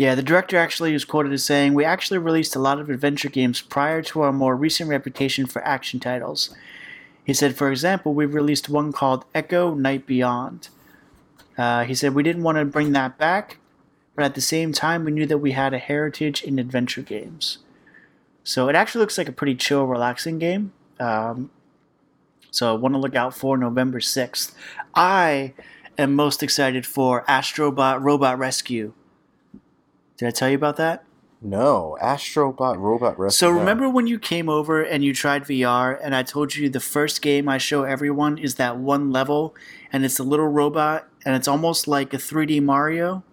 yeah, 0.00 0.14
the 0.14 0.22
director 0.22 0.56
actually 0.56 0.94
is 0.94 1.04
quoted 1.04 1.30
as 1.30 1.44
saying, 1.44 1.74
We 1.74 1.84
actually 1.84 2.16
released 2.16 2.56
a 2.56 2.58
lot 2.58 2.80
of 2.80 2.88
adventure 2.88 3.28
games 3.28 3.60
prior 3.60 4.00
to 4.04 4.22
our 4.22 4.32
more 4.32 4.56
recent 4.56 4.88
reputation 4.88 5.44
for 5.44 5.62
action 5.62 6.00
titles. 6.00 6.56
He 7.22 7.34
said, 7.34 7.54
for 7.54 7.70
example, 7.70 8.14
we 8.14 8.24
released 8.24 8.70
one 8.70 8.92
called 8.92 9.26
Echo 9.34 9.74
Night 9.74 10.06
Beyond. 10.06 10.70
Uh, 11.58 11.84
he 11.84 11.94
said, 11.94 12.14
We 12.14 12.22
didn't 12.22 12.44
want 12.44 12.56
to 12.56 12.64
bring 12.64 12.92
that 12.92 13.18
back, 13.18 13.58
but 14.16 14.24
at 14.24 14.34
the 14.34 14.40
same 14.40 14.72
time, 14.72 15.04
we 15.04 15.12
knew 15.12 15.26
that 15.26 15.36
we 15.36 15.52
had 15.52 15.74
a 15.74 15.78
heritage 15.78 16.42
in 16.42 16.58
adventure 16.58 17.02
games. 17.02 17.58
So 18.42 18.70
it 18.70 18.74
actually 18.74 19.00
looks 19.00 19.18
like 19.18 19.28
a 19.28 19.32
pretty 19.32 19.54
chill, 19.54 19.84
relaxing 19.84 20.38
game. 20.38 20.72
Um, 20.98 21.50
so 22.50 22.72
I 22.72 22.78
want 22.78 22.94
to 22.94 22.98
look 22.98 23.14
out 23.14 23.36
for 23.36 23.58
November 23.58 24.00
6th. 24.00 24.54
I 24.94 25.52
am 25.98 26.14
most 26.14 26.42
excited 26.42 26.86
for 26.86 27.22
Astrobot 27.24 28.02
Robot 28.02 28.38
Rescue. 28.38 28.94
Did 30.20 30.28
I 30.28 30.30
tell 30.32 30.50
you 30.50 30.56
about 30.56 30.76
that? 30.76 31.02
No, 31.40 31.96
Astrobot 32.02 32.76
Robot 32.76 33.18
Rescue. 33.18 33.38
So 33.48 33.50
remember 33.50 33.88
when 33.88 34.06
you 34.06 34.18
came 34.18 34.50
over 34.50 34.82
and 34.82 35.02
you 35.02 35.14
tried 35.14 35.44
VR 35.44 35.98
and 36.02 36.14
I 36.14 36.22
told 36.22 36.54
you 36.54 36.68
the 36.68 36.78
first 36.78 37.22
game 37.22 37.48
I 37.48 37.56
show 37.56 37.84
everyone 37.84 38.36
is 38.36 38.56
that 38.56 38.76
one 38.76 39.10
level 39.10 39.54
and 39.90 40.04
it's 40.04 40.18
a 40.18 40.22
little 40.22 40.48
robot 40.48 41.08
and 41.24 41.34
it's 41.34 41.48
almost 41.48 41.88
like 41.88 42.12
a 42.12 42.18
3D 42.18 42.62
Mario? 42.62 43.24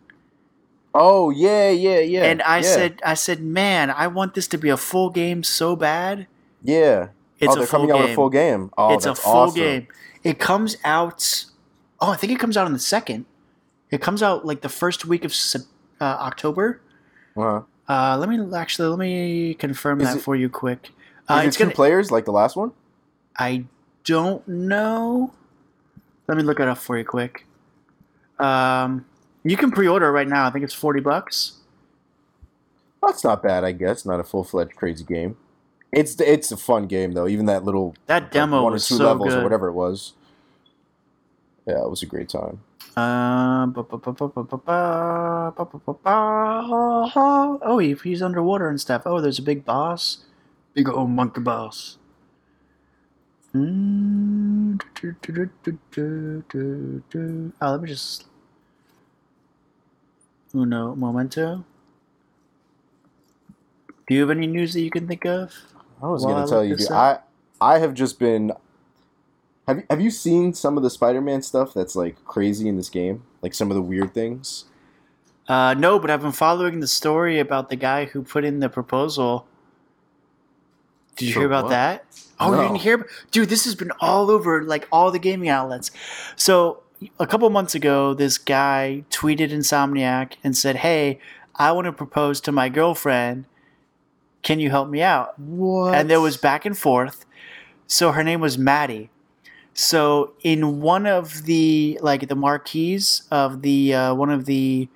Oh 0.94 1.30
yeah, 1.30 1.70
yeah, 1.70 2.00
yeah. 2.00 2.24
and 2.24 2.42
I 2.44 2.60
yeah, 2.60 2.62
said 2.62 3.02
I 3.06 3.14
said, 3.14 3.42
"Man, 3.42 3.92
I 3.92 4.08
want 4.08 4.34
this 4.34 4.48
to 4.48 4.58
be 4.58 4.70
a 4.70 4.78
full 4.78 5.10
game 5.10 5.44
so 5.44 5.76
bad." 5.76 6.28
yeah. 6.64 7.10
It's 7.40 7.52
oh, 7.52 7.58
a 7.58 7.60
they're 7.60 7.68
coming 7.68 7.92
out 7.92 8.00
with 8.00 8.12
a 8.12 8.16
full 8.16 8.30
game. 8.30 8.72
Oh, 8.78 8.96
it's 8.96 9.06
a 9.06 9.14
full 9.14 9.34
awesome. 9.34 9.62
game. 9.62 9.88
It 10.24 10.40
comes 10.40 10.76
out 10.84 11.46
Oh, 12.00 12.12
I 12.12 12.16
think 12.16 12.32
it 12.32 12.40
comes 12.40 12.58
out 12.58 12.66
on 12.66 12.74
the 12.74 12.80
2nd. 12.80 13.26
It 13.90 14.02
comes 14.02 14.22
out 14.22 14.46
like 14.46 14.62
the 14.62 14.70
first 14.70 15.06
week 15.06 15.26
of 15.26 15.34
Sep- 15.34 15.62
uh, 16.00 16.04
October. 16.04 16.82
Uh-huh. 17.36 17.62
Uh, 17.90 18.18
let 18.18 18.28
me 18.30 18.40
actually 18.56 18.88
let 18.90 19.00
me 19.00 19.54
confirm 19.54 20.02
Is 20.02 20.08
that 20.08 20.18
it- 20.18 20.22
for 20.24 20.36
you 20.36 20.50
quick. 20.50 20.88
Is 20.90 20.92
Uh, 21.30 21.42
it 21.44 21.48
it's 21.48 21.58
two 21.58 21.66
gonna 21.66 21.76
players 21.76 22.12
like 22.12 22.26
the 22.26 22.32
last 22.32 22.56
one? 22.56 22.72
I 23.38 23.66
don't 24.06 24.46
know. 24.48 25.34
Let 26.28 26.38
me 26.38 26.44
look 26.44 26.60
it 26.60 26.68
up 26.68 26.78
for 26.78 26.98
you 26.98 27.06
quick. 27.06 27.46
Um, 28.40 29.06
you 29.44 29.56
can 29.58 29.72
pre-order 29.72 30.12
right 30.12 30.28
now. 30.28 30.46
I 30.46 30.50
think 30.52 30.64
it's 30.66 30.74
forty 30.74 31.00
bucks. 31.00 31.54
That's 33.02 33.24
not 33.24 33.42
bad, 33.44 33.64
I 33.64 33.72
guess. 33.72 34.06
Not 34.06 34.20
a 34.20 34.24
full 34.24 34.44
fledged 34.44 34.76
crazy 34.76 35.04
game. 35.04 35.38
It's 35.92 36.20
it's 36.20 36.52
a 36.52 36.58
fun 36.58 36.88
game 36.88 37.14
though. 37.14 37.28
Even 37.28 37.46
that 37.46 37.64
little 37.64 37.96
That 38.08 38.24
like, 38.24 38.32
demo 38.32 38.64
one 38.64 38.74
or 38.74 38.78
two 38.78 38.96
so 38.96 39.06
levels 39.06 39.30
good. 39.34 39.40
or 39.40 39.44
whatever 39.44 39.68
it 39.68 39.74
was. 39.74 40.14
Yeah, 41.66 41.84
it 41.84 41.90
was 41.90 42.02
a 42.04 42.06
great 42.06 42.30
time. 42.30 42.62
Oh, 43.00 43.94
if 47.80 48.02
he's 48.02 48.24
underwater 48.24 48.70
and 48.70 48.82
stuff. 48.82 49.04
Oh, 49.06 49.22
there's 49.22 49.38
a 49.38 49.44
big 49.44 49.64
boss. 49.64 50.26
Big 50.74 50.90
old 50.90 51.12
monkey 51.12 51.42
boss. 51.42 52.00
Oh, 53.54 53.60
let 57.62 57.82
me 57.82 57.88
just. 57.88 58.26
Uno 60.56 60.96
momento. 60.96 61.66
Do 64.08 64.16
you 64.16 64.22
have 64.22 64.32
any 64.32 64.48
news 64.48 64.74
that 64.74 64.82
you 64.82 64.90
can 64.90 65.08
think 65.08 65.26
of? 65.26 65.54
I 66.02 66.08
was 66.08 66.26
going 66.26 66.44
to 66.44 66.50
tell 66.50 66.64
you. 66.66 66.78
I 66.90 67.20
I 67.62 67.78
have 67.80 67.94
just 67.94 68.18
been 68.18 68.54
have 69.68 69.78
you, 69.78 69.84
have 69.90 70.02
you 70.02 70.12
seen 70.12 70.54
some 70.54 70.78
of 70.78 70.84
the 70.84 70.90
Spider-Man 70.90 71.42
stuff 71.42 71.74
that's 71.74 71.96
like 71.96 72.24
crazy 72.26 72.70
in 72.70 72.78
this 72.78 72.90
game? 72.90 73.24
Like 73.42 73.54
some 73.54 73.70
of 73.70 73.76
the 73.76 73.82
weird 73.82 74.14
things. 74.14 74.66
Uh, 75.48 75.74
no, 75.78 76.00
but 76.00 76.10
I've 76.10 76.22
been 76.22 76.32
following 76.32 76.80
the 76.80 76.88
story 76.88 77.40
about 77.40 77.70
the 77.70 77.76
guy 77.76 78.06
who 78.06 78.22
put 78.24 78.44
in 78.46 78.60
the 78.60 78.70
proposal. 78.70 79.46
Did 81.16 81.28
you 81.30 81.34
For 81.34 81.40
hear 81.42 81.48
about 81.48 81.66
what? 81.66 81.70
that? 81.72 82.06
Oh, 82.40 82.52
you 82.52 82.56
No. 82.58 82.62
didn't 82.64 82.78
hear? 82.78 83.08
Dude, 83.32 83.50
this 83.50 83.66
has 83.66 83.76
been 83.76 83.92
all 84.00 84.30
over 84.30 84.64
like 84.64 84.88
all 84.92 85.12
the 85.12 85.20
gaming 85.20 85.50
outlets. 85.50 85.92
So 86.36 86.84
a 87.20 87.26
couple 87.28 87.50
months 87.50 87.76
ago, 87.76 88.14
this 88.14 88.38
guy 88.38 89.04
tweeted 89.10 89.52
Insomniac 89.52 90.34
and 90.44 90.56
said, 90.56 90.78
"Hey, 90.78 91.20
I 91.56 91.72
want 91.72 91.86
to 91.86 91.92
propose 91.94 92.40
to 92.42 92.52
my 92.52 92.70
girlfriend. 92.70 93.46
Can 94.44 94.60
you 94.60 94.70
help 94.70 94.90
me 94.90 95.02
out?" 95.02 95.38
What? 95.40 95.96
and 95.96 96.10
there 96.10 96.22
was 96.22 96.38
back 96.38 96.66
and 96.66 96.78
forth. 96.78 97.26
So 97.88 98.12
her 98.12 98.24
name 98.24 98.40
was 98.42 98.58
Maddie. 98.58 99.10
So 99.80 100.34
in 100.42 100.82
one 100.82 101.06
of 101.06 101.44
the 101.44 102.00
like 102.02 102.30
the 102.30 102.36
marquees 102.36 103.28
of 103.30 103.62
the 103.62 103.94
uh, 103.94 104.16
one 104.16 104.32
of 104.32 104.46
the 104.46 104.90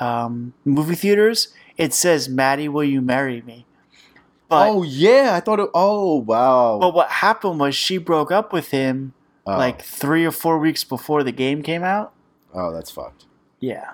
um, 0.00 0.54
movie 0.64 0.94
theaters, 0.94 1.52
it 1.76 1.92
says 1.92 2.30
"Maddie, 2.30 2.66
will 2.66 2.82
you 2.82 3.02
marry 3.02 3.42
me?" 3.42 3.66
But 4.48 4.70
oh 4.70 4.84
yeah, 4.84 5.34
I 5.34 5.40
thought. 5.40 5.60
It, 5.60 5.68
oh 5.74 6.16
wow. 6.16 6.78
but 6.80 6.94
what 6.94 7.10
happened 7.10 7.60
was 7.60 7.74
she 7.74 7.98
broke 7.98 8.32
up 8.32 8.54
with 8.54 8.70
him 8.70 9.12
oh. 9.46 9.58
like 9.58 9.82
three 9.82 10.24
or 10.24 10.32
four 10.32 10.58
weeks 10.58 10.82
before 10.82 11.22
the 11.22 11.32
game 11.32 11.62
came 11.62 11.84
out. 11.84 12.14
oh, 12.54 12.72
that's 12.72 12.90
fucked. 12.90 13.26
Yeah. 13.60 13.92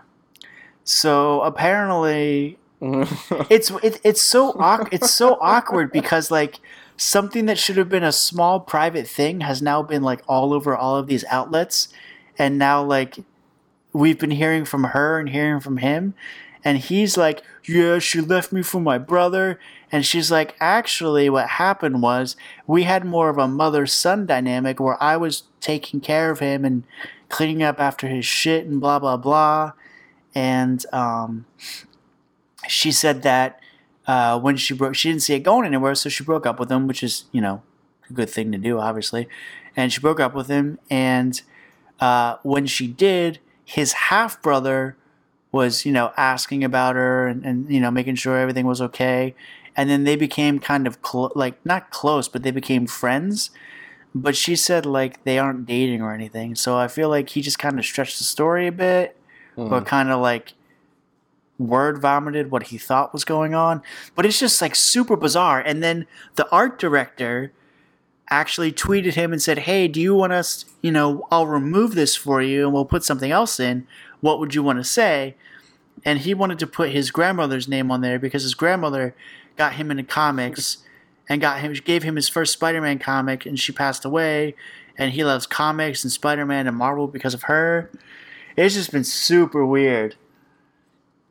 So 0.85 1.42
apparently 1.42 2.61
it's 2.81 3.72
it, 3.83 4.01
it's 4.05 4.22
so 4.22 4.53
awk- 4.53 4.92
it's 4.92 5.11
so 5.11 5.37
awkward 5.40 5.90
because 5.90 6.31
like 6.31 6.61
something 6.98 7.46
that 7.46 7.58
should 7.58 7.76
have 7.76 7.88
been 7.88 8.02
a 8.02 8.12
small 8.12 8.61
private 8.61 9.06
thing 9.06 9.40
has 9.40 9.62
now 9.62 9.82
been 9.82 10.02
like 10.02 10.20
all 10.28 10.52
over 10.52 10.76
all 10.76 10.96
of 10.96 11.06
these 11.06 11.24
outlets. 11.30 11.88
And 12.37 12.58
now 12.58 12.82
like 12.82 13.20
we've 13.92 14.18
been 14.18 14.32
hearing 14.32 14.64
from 14.64 14.84
her 14.84 15.18
and 15.18 15.30
hearing 15.30 15.61
from 15.61 15.78
him. 15.78 16.14
And 16.64 16.78
he's 16.78 17.16
like 17.16 17.42
yeah 17.66 18.00
she 18.00 18.20
left 18.20 18.52
me 18.52 18.62
for 18.62 18.80
my 18.80 18.98
brother. 18.98 19.61
And 19.92 20.04
she's 20.04 20.30
like 20.30 20.56
actually 20.61 21.30
what 21.30 21.48
happened 21.48 22.02
was 22.02 22.37
we 22.66 22.82
had 22.82 23.04
more 23.04 23.30
of 23.30 23.38
a 23.38 23.48
mother 23.48 23.87
son 23.87 24.26
dynamic 24.26 24.80
where 24.80 25.00
I 25.00 25.16
was 25.16 25.44
taking 25.61 26.00
care 26.00 26.30
of 26.32 26.40
him 26.40 26.64
and 26.64 26.82
cleaning 27.28 27.62
up 27.62 27.78
after 27.78 28.08
his 28.08 28.26
shit 28.26 28.66
and 28.66 28.80
blah 28.80 28.98
blah 28.98 29.16
blah. 29.16 29.72
And 30.34 30.84
um 30.92 31.46
she 32.66 32.90
said 32.90 33.22
that 33.22 33.61
uh, 34.09 34.40
when 34.40 34.57
she 34.57 34.73
broke, 34.73 34.94
she 34.94 35.11
didn't 35.11 35.23
see 35.23 35.35
it 35.35 35.40
going 35.40 35.66
anywhere, 35.66 35.94
so 35.94 36.09
she 36.09 36.25
broke 36.25 36.47
up 36.47 36.59
with 36.59 36.73
him, 36.73 36.88
which 36.88 37.03
is 37.03 37.27
you 37.31 37.42
know 37.42 37.62
a 38.09 38.12
good 38.14 38.31
thing 38.31 38.51
to 38.53 38.59
do, 38.59 38.81
obviously. 38.81 39.29
And 39.77 39.92
she 39.92 40.01
broke 40.01 40.18
up 40.18 40.35
with 40.35 40.49
him, 40.49 40.79
and 40.90 41.40
uh, 42.01 42.37
when 42.42 42.66
she 42.66 42.88
did, 42.88 43.38
his 43.64 43.92
half 43.92 44.40
brother 44.40 44.97
was 45.53 45.85
you 45.85 45.92
know 45.92 46.12
asking 46.16 46.64
about 46.64 46.97
her 46.97 47.27
and, 47.27 47.44
and 47.44 47.71
you 47.71 47.81
know 47.81 47.90
making 47.90 48.14
sure 48.14 48.38
everything 48.38 48.66
was 48.66 48.81
okay, 48.81 49.35
and 49.77 49.90
then 49.90 50.05
they 50.05 50.16
became 50.16 50.59
kind 50.59 50.87
of 50.87 51.03
clo- 51.03 51.33
like 51.37 51.64
not 51.66 51.90
close, 51.90 52.29
but 52.29 52.42
they 52.42 52.51
became 52.51 52.87
friends. 52.87 53.51
But 54.14 54.35
she 54.35 54.57
said 54.57 54.87
like 54.87 55.23
they 55.25 55.38
aren't 55.38 55.66
dating 55.66 56.01
or 56.01 56.14
anything, 56.14 56.55
so 56.55 56.79
I 56.79 56.88
feel 56.88 57.11
like 57.11 57.29
he 57.29 57.42
just 57.42 57.59
kind 57.59 57.79
of 57.79 57.85
stretched 57.85 58.16
the 58.16 58.25
story 58.25 58.66
a 58.66 58.73
bit 58.73 59.16
or 59.57 59.81
kind 59.83 60.09
of 60.09 60.21
like 60.23 60.55
word 61.59 62.01
vomited 62.01 62.51
what 62.51 62.64
he 62.64 62.79
thought 62.79 63.12
was 63.12 63.25
going 63.25 63.55
on. 63.55 63.83
But 64.14 64.27
it's 64.27 64.38
just 64.38 64.62
like 64.62 64.75
super 64.75 65.16
bizarre. 65.16 65.61
And 65.61 65.83
then 65.83 66.07
the 66.37 66.49
art 66.51 66.79
director 66.79 67.53
actually 68.31 68.73
tweeted 68.73 69.14
him 69.14 69.33
and 69.33 69.42
said, 69.42 69.61
Hey, 69.61 69.88
do 69.88 70.01
you 70.01 70.14
want 70.14 70.33
us, 70.33 70.64
you 70.83 70.92
know, 70.92 71.27
I'll 71.31 71.47
remove 71.47 71.94
this 71.94 72.14
for 72.14 72.42
you 72.42 72.64
and 72.64 72.73
we'll 72.73 72.85
put 72.85 73.05
something 73.05 73.31
else 73.31 73.59
in. 73.59 73.87
What 74.21 74.38
would 74.38 74.55
you 74.55 74.62
want 74.62 74.79
to 74.79 74.85
say? 74.85 75.35
And 76.05 76.21
he 76.21 76.35
wanted 76.35 76.59
to 76.61 76.66
put 76.66 76.90
his 76.90 77.11
grandmother's 77.11 77.68
name 77.68 77.90
on 77.90 78.01
there 78.03 78.18
because 78.18 78.42
his 78.42 78.55
grandmother 78.55 79.14
got 79.57 79.75
him 79.75 79.90
into 79.90 80.05
comics 80.05 80.79
and 81.29 81.40
got 81.40 81.61
him 81.61 81.73
gave 81.85 82.03
him 82.03 82.16
his 82.16 82.29
first 82.29 82.53
Spider-Man 82.53 82.99
comic 82.99 83.44
and 83.44 83.59
she 83.59 83.73
passed 83.73 84.05
away 84.05 84.55
and 84.97 85.12
he 85.12 85.25
loves 85.25 85.47
comics 85.47 86.05
and 86.05 86.12
Spider-Man 86.12 86.66
and 86.66 86.77
Marvel 86.77 87.07
because 87.07 87.35
of 87.35 87.44
her. 87.44 87.90
It's 88.57 88.75
just 88.75 88.92
been 88.92 89.05
super 89.05 89.64
weird. 89.64 90.16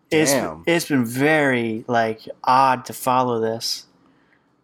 It's 0.10 0.32
Damn. 0.32 0.63
it's 0.65 0.88
been 0.88 1.06
very 1.06 1.84
like 1.88 2.22
odd 2.43 2.86
to 2.86 2.93
follow 2.93 3.39
this. 3.41 3.86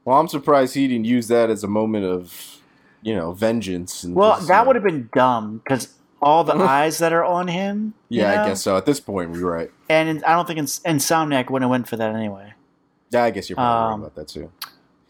Well, 0.05 0.19
I'm 0.19 0.27
surprised 0.27 0.75
he 0.75 0.87
didn't 0.87 1.05
use 1.05 1.27
that 1.29 1.49
as 1.49 1.63
a 1.63 1.67
moment 1.67 2.05
of, 2.05 2.57
you 3.01 3.15
know, 3.15 3.31
vengeance. 3.33 4.03
And 4.03 4.15
Well, 4.15 4.35
just, 4.35 4.47
that 4.47 4.61
you 4.61 4.67
would 4.67 4.75
have 4.75 4.83
been 4.83 5.09
dumb 5.13 5.59
because 5.63 5.93
all 6.21 6.43
the 6.43 6.53
eyes 6.55 6.97
that 6.99 7.11
are 7.13 7.23
on 7.23 7.47
him. 7.49 7.93
you 8.09 8.21
Yeah, 8.21 8.35
know? 8.35 8.41
I 8.43 8.47
guess 8.49 8.61
so. 8.61 8.75
At 8.77 8.85
this 8.85 8.99
point, 8.99 9.31
we're 9.31 9.49
right. 9.49 9.71
And 9.89 10.09
in- 10.09 10.23
I 10.25 10.33
don't 10.33 10.45
think 10.47 10.59
Ins- 10.59 10.79
Insomniac 10.81 11.49
would 11.49 11.61
have 11.61 11.71
went 11.71 11.87
for 11.87 11.95
that 11.97 12.13
anyway. 12.15 12.53
Yeah, 13.11 13.23
I 13.23 13.31
guess 13.31 13.49
you're 13.49 13.55
probably 13.57 13.93
Um, 13.93 14.01
right 14.01 14.07
about 14.07 14.15
that 14.15 14.27
too. 14.27 14.51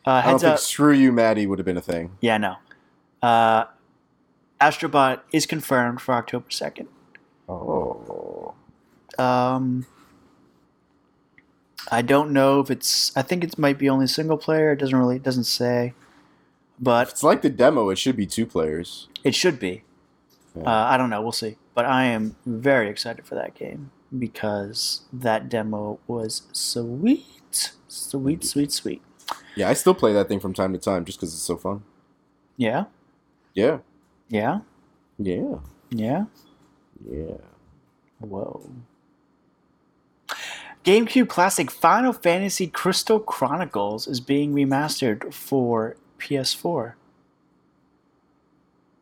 Uh, 0.05 0.09
I 0.11 0.21
don't 0.31 0.39
think 0.39 0.53
up. 0.53 0.59
"Screw 0.59 0.91
You, 0.93 1.11
Maddie" 1.11 1.47
would 1.47 1.57
have 1.59 1.65
been 1.65 1.77
a 1.77 1.81
thing. 1.81 2.11
Yeah, 2.21 2.37
no. 2.37 2.55
Uh, 3.21 3.65
Astrobot 4.59 5.21
is 5.31 5.45
confirmed 5.45 6.01
for 6.01 6.13
October 6.13 6.45
second. 6.49 6.87
Oh, 7.49 8.53
Um, 9.17 9.85
I 11.93 12.01
don't 12.01 12.31
know 12.31 12.59
if 12.59 12.69
it's. 12.71 13.15
I 13.15 13.21
think 13.21 13.43
it 13.43 13.57
might 13.57 13.77
be 13.77 13.87
only 13.89 14.07
single 14.07 14.37
player. 14.37 14.71
It 14.73 14.79
doesn't 14.79 14.97
really. 14.97 15.17
It 15.17 15.23
doesn't 15.23 15.43
say, 15.45 15.93
but 16.79 17.09
It's 17.09 17.23
like 17.23 17.41
the 17.41 17.49
demo. 17.49 17.89
It 17.89 17.97
should 17.97 18.15
be 18.17 18.25
two 18.25 18.45
players. 18.45 19.07
it 19.23 19.35
should 19.35 19.59
be. 19.59 19.83
Yeah. 20.55 20.63
Uh, 20.63 20.85
I 20.91 20.97
don't 20.97 21.09
know. 21.09 21.21
We'll 21.21 21.31
see. 21.31 21.57
But 21.73 21.85
I 21.85 22.05
am 22.05 22.35
very 22.45 22.89
excited 22.89 23.25
for 23.25 23.35
that 23.35 23.55
game 23.55 23.91
because 24.17 25.01
that 25.11 25.49
demo 25.49 25.99
was 26.07 26.43
sweet, 26.51 27.71
sweet, 27.87 28.43
sweet, 28.43 28.71
sweet. 28.71 29.01
Yeah, 29.55 29.69
I 29.69 29.73
still 29.73 29.95
play 29.95 30.13
that 30.13 30.27
thing 30.27 30.39
from 30.39 30.53
time 30.53 30.73
to 30.73 30.79
time 30.79 31.05
just 31.05 31.19
because 31.19 31.33
it's 31.33 31.41
so 31.43 31.57
fun. 31.57 31.83
Yeah, 32.57 32.85
Yeah, 33.55 33.79
yeah, 34.29 34.59
yeah, 35.19 35.57
yeah. 35.89 36.25
yeah. 37.09 37.37
Whoa. 38.19 38.69
GameCube 40.83 41.29
Classic 41.29 41.71
Final 41.71 42.11
Fantasy 42.13 42.67
Crystal 42.67 43.19
Chronicles 43.19 44.07
is 44.07 44.19
being 44.19 44.53
remastered 44.53 45.33
for 45.33 45.95
PS4. 46.19 46.93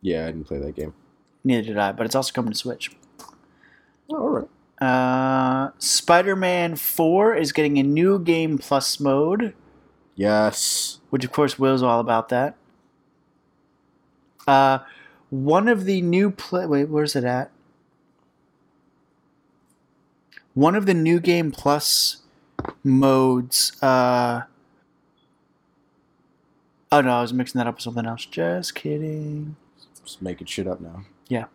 Yeah, 0.02 0.24
I 0.24 0.26
didn't 0.28 0.46
play 0.46 0.60
that 0.60 0.76
game. 0.76 0.94
Neither 1.44 1.63
did 1.63 1.78
I, 1.78 1.91
but 1.91 2.06
it's 2.06 2.15
also 2.15 2.32
coming 2.34 2.52
to 2.52 2.58
Switch. 2.58 2.91
Oh, 4.12 4.15
all 4.15 4.30
right. 4.30 4.48
Uh, 4.88 5.72
Spider 5.80 6.36
Man 6.36 6.76
4 6.76 7.36
is 7.36 7.52
getting 7.52 7.78
a 7.78 7.84
new 7.84 8.20
game 8.20 8.58
plus 8.58 9.00
mode, 9.00 9.54
Yes. 10.15 11.00
which 11.12 11.24
of 11.24 11.32
course 11.32 11.58
Will's 11.60 11.84
all 11.84 12.00
about 12.00 12.30
that. 12.30 12.56
Uh, 14.48 14.80
one 15.30 15.67
of 15.67 15.86
the 15.86 16.02
new 16.02 16.32
play. 16.32 16.65
Wait, 16.65 16.89
where's 16.89 17.15
it 17.15 17.24
at? 17.24 17.52
One 20.54 20.76
of 20.76 20.86
the 20.86 20.94
new 20.94 21.20
game 21.20 21.52
plus 21.52 22.18
modes. 22.84 23.82
Uh, 23.82 24.44
oh 26.92 27.02
no, 27.02 27.12
I 27.12 27.22
was 27.22 27.34
mixing 27.34 27.60
that 27.60 27.68
up 27.68 27.76
with 27.76 27.84
something 27.84 28.06
else. 28.06 28.26
Just 28.26 28.76
kidding. 28.76 29.56
Just 30.04 30.22
making 30.22 30.48
shit 30.48 30.68
up 30.68 30.82
now. 30.82 31.04
Yeah, 31.28 31.46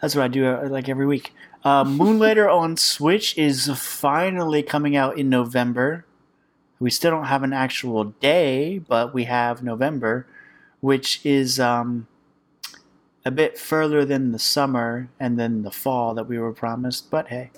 that's 0.00 0.14
what 0.14 0.24
I 0.24 0.28
do 0.28 0.46
uh, 0.46 0.68
like 0.68 0.88
every 0.88 1.06
week. 1.06 1.32
Uh, 1.64 1.82
Moonlighter 1.82 2.48
on 2.48 2.76
Switch 2.76 3.36
is 3.38 3.68
finally 3.74 4.62
coming 4.62 4.94
out 4.94 5.18
in 5.18 5.28
November. 5.28 6.04
We 6.78 6.90
still 6.90 7.10
don't 7.10 7.24
have 7.24 7.42
an 7.42 7.52
actual 7.52 8.04
day, 8.04 8.78
but 8.78 9.14
we 9.14 9.24
have 9.24 9.62
November, 9.62 10.26
which 10.80 11.24
is 11.24 11.58
um, 11.58 12.06
a 13.24 13.30
bit 13.30 13.58
further 13.58 14.04
than 14.04 14.32
the 14.32 14.38
summer 14.38 15.08
and 15.18 15.38
then 15.38 15.62
the 15.62 15.70
fall 15.70 16.12
that 16.14 16.28
we 16.28 16.38
were 16.38 16.52
promised. 16.52 17.10
But 17.10 17.28
hey, 17.28 17.50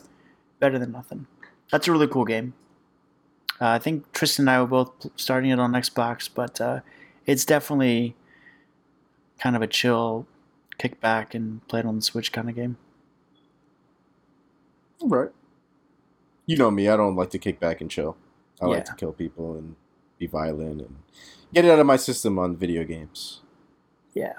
better 0.59 0.79
than 0.79 0.93
nothing. 0.93 1.27
That's 1.71 1.89
a 1.89 1.93
really 1.93 2.07
cool 2.09 2.25
game. 2.25 2.55
Uh, 3.61 3.69
I 3.71 3.79
think 3.79 4.13
Tristan 4.13 4.45
and 4.45 4.51
I 4.51 4.61
were 4.61 4.67
both 4.67 5.07
starting 5.17 5.51
it 5.51 5.59
on 5.59 5.73
Xbox, 5.73 6.29
but 6.33 6.61
uh, 6.61 6.81
it's 7.25 7.45
definitely 7.45 8.15
kind 9.39 9.57
of 9.57 9.63
a 9.63 9.67
chill 9.67 10.27
kick 10.79 11.01
back 11.01 11.35
and 11.35 11.67
play 11.69 11.81
it 11.81 11.87
on 11.87 11.97
the 11.97 12.03
Switch 12.03 12.33
kind 12.33 12.49
of 12.51 12.55
game. 12.55 12.77
Right. 15.03 15.31
You 16.47 16.57
know 16.57 16.71
me. 16.71 16.89
I 16.89 16.97
don't 16.97 17.17
like 17.17 17.31
to 17.31 17.39
kick 17.39 17.59
back 17.61 17.81
and 17.81 17.91
chill. 17.91 18.17
I 18.61 18.67
Yeah. 18.67 18.73
like 18.75 18.85
to 18.87 18.95
kill 18.95 19.13
people 19.13 19.57
and 19.57 19.77
be 20.19 20.27
violent 20.27 20.81
and 20.81 20.97
get 21.53 21.65
it 21.65 21.71
out 21.71 21.79
of 21.79 21.87
my 21.87 21.97
system 21.97 22.39
on 22.39 22.57
video 22.57 22.85
games. 22.85 23.41
Yeah. 24.15 24.35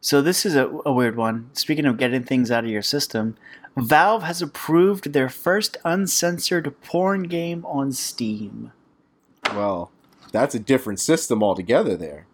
So 0.00 0.20
this 0.22 0.44
is 0.46 0.54
a, 0.54 0.68
a 0.84 0.92
weird 0.92 1.16
one. 1.16 1.50
Speaking 1.54 1.86
of 1.86 1.96
getting 1.96 2.22
things 2.22 2.50
out 2.50 2.64
of 2.64 2.70
your 2.70 2.82
system, 2.82 3.36
Valve 3.80 4.22
has 4.22 4.42
approved 4.42 5.12
their 5.12 5.28
first 5.28 5.76
uncensored 5.84 6.74
porn 6.82 7.24
game 7.24 7.64
on 7.66 7.92
Steam. 7.92 8.72
Well, 9.54 9.90
that's 10.32 10.54
a 10.54 10.58
different 10.58 11.00
system 11.00 11.42
altogether 11.42 11.96
there. 11.96 12.26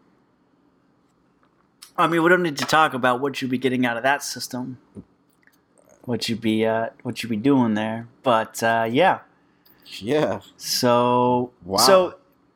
I 1.97 2.07
mean, 2.09 2.23
we 2.23 2.29
don't 2.29 2.43
need 2.43 2.59
to 2.59 2.65
talk 2.65 2.93
about 2.93 3.21
what 3.21 3.41
you'd 3.41 3.51
be 3.51 3.59
getting 3.59 3.87
out 3.87 3.97
of 3.97 4.03
that 4.03 4.23
system, 4.23 4.79
what 6.05 6.29
you'd 6.29 6.41
be 6.41 6.67
uh, 6.67 6.89
what 7.03 7.23
you'd 7.23 7.29
be 7.31 7.37
doing 7.37 7.75
there. 7.75 8.09
But 8.23 8.63
uh, 8.63 8.89
yeah, 8.91 9.21
Yeah. 10.01 10.41
So 10.57 11.53
Wow. 11.65 11.77
so 11.79 12.15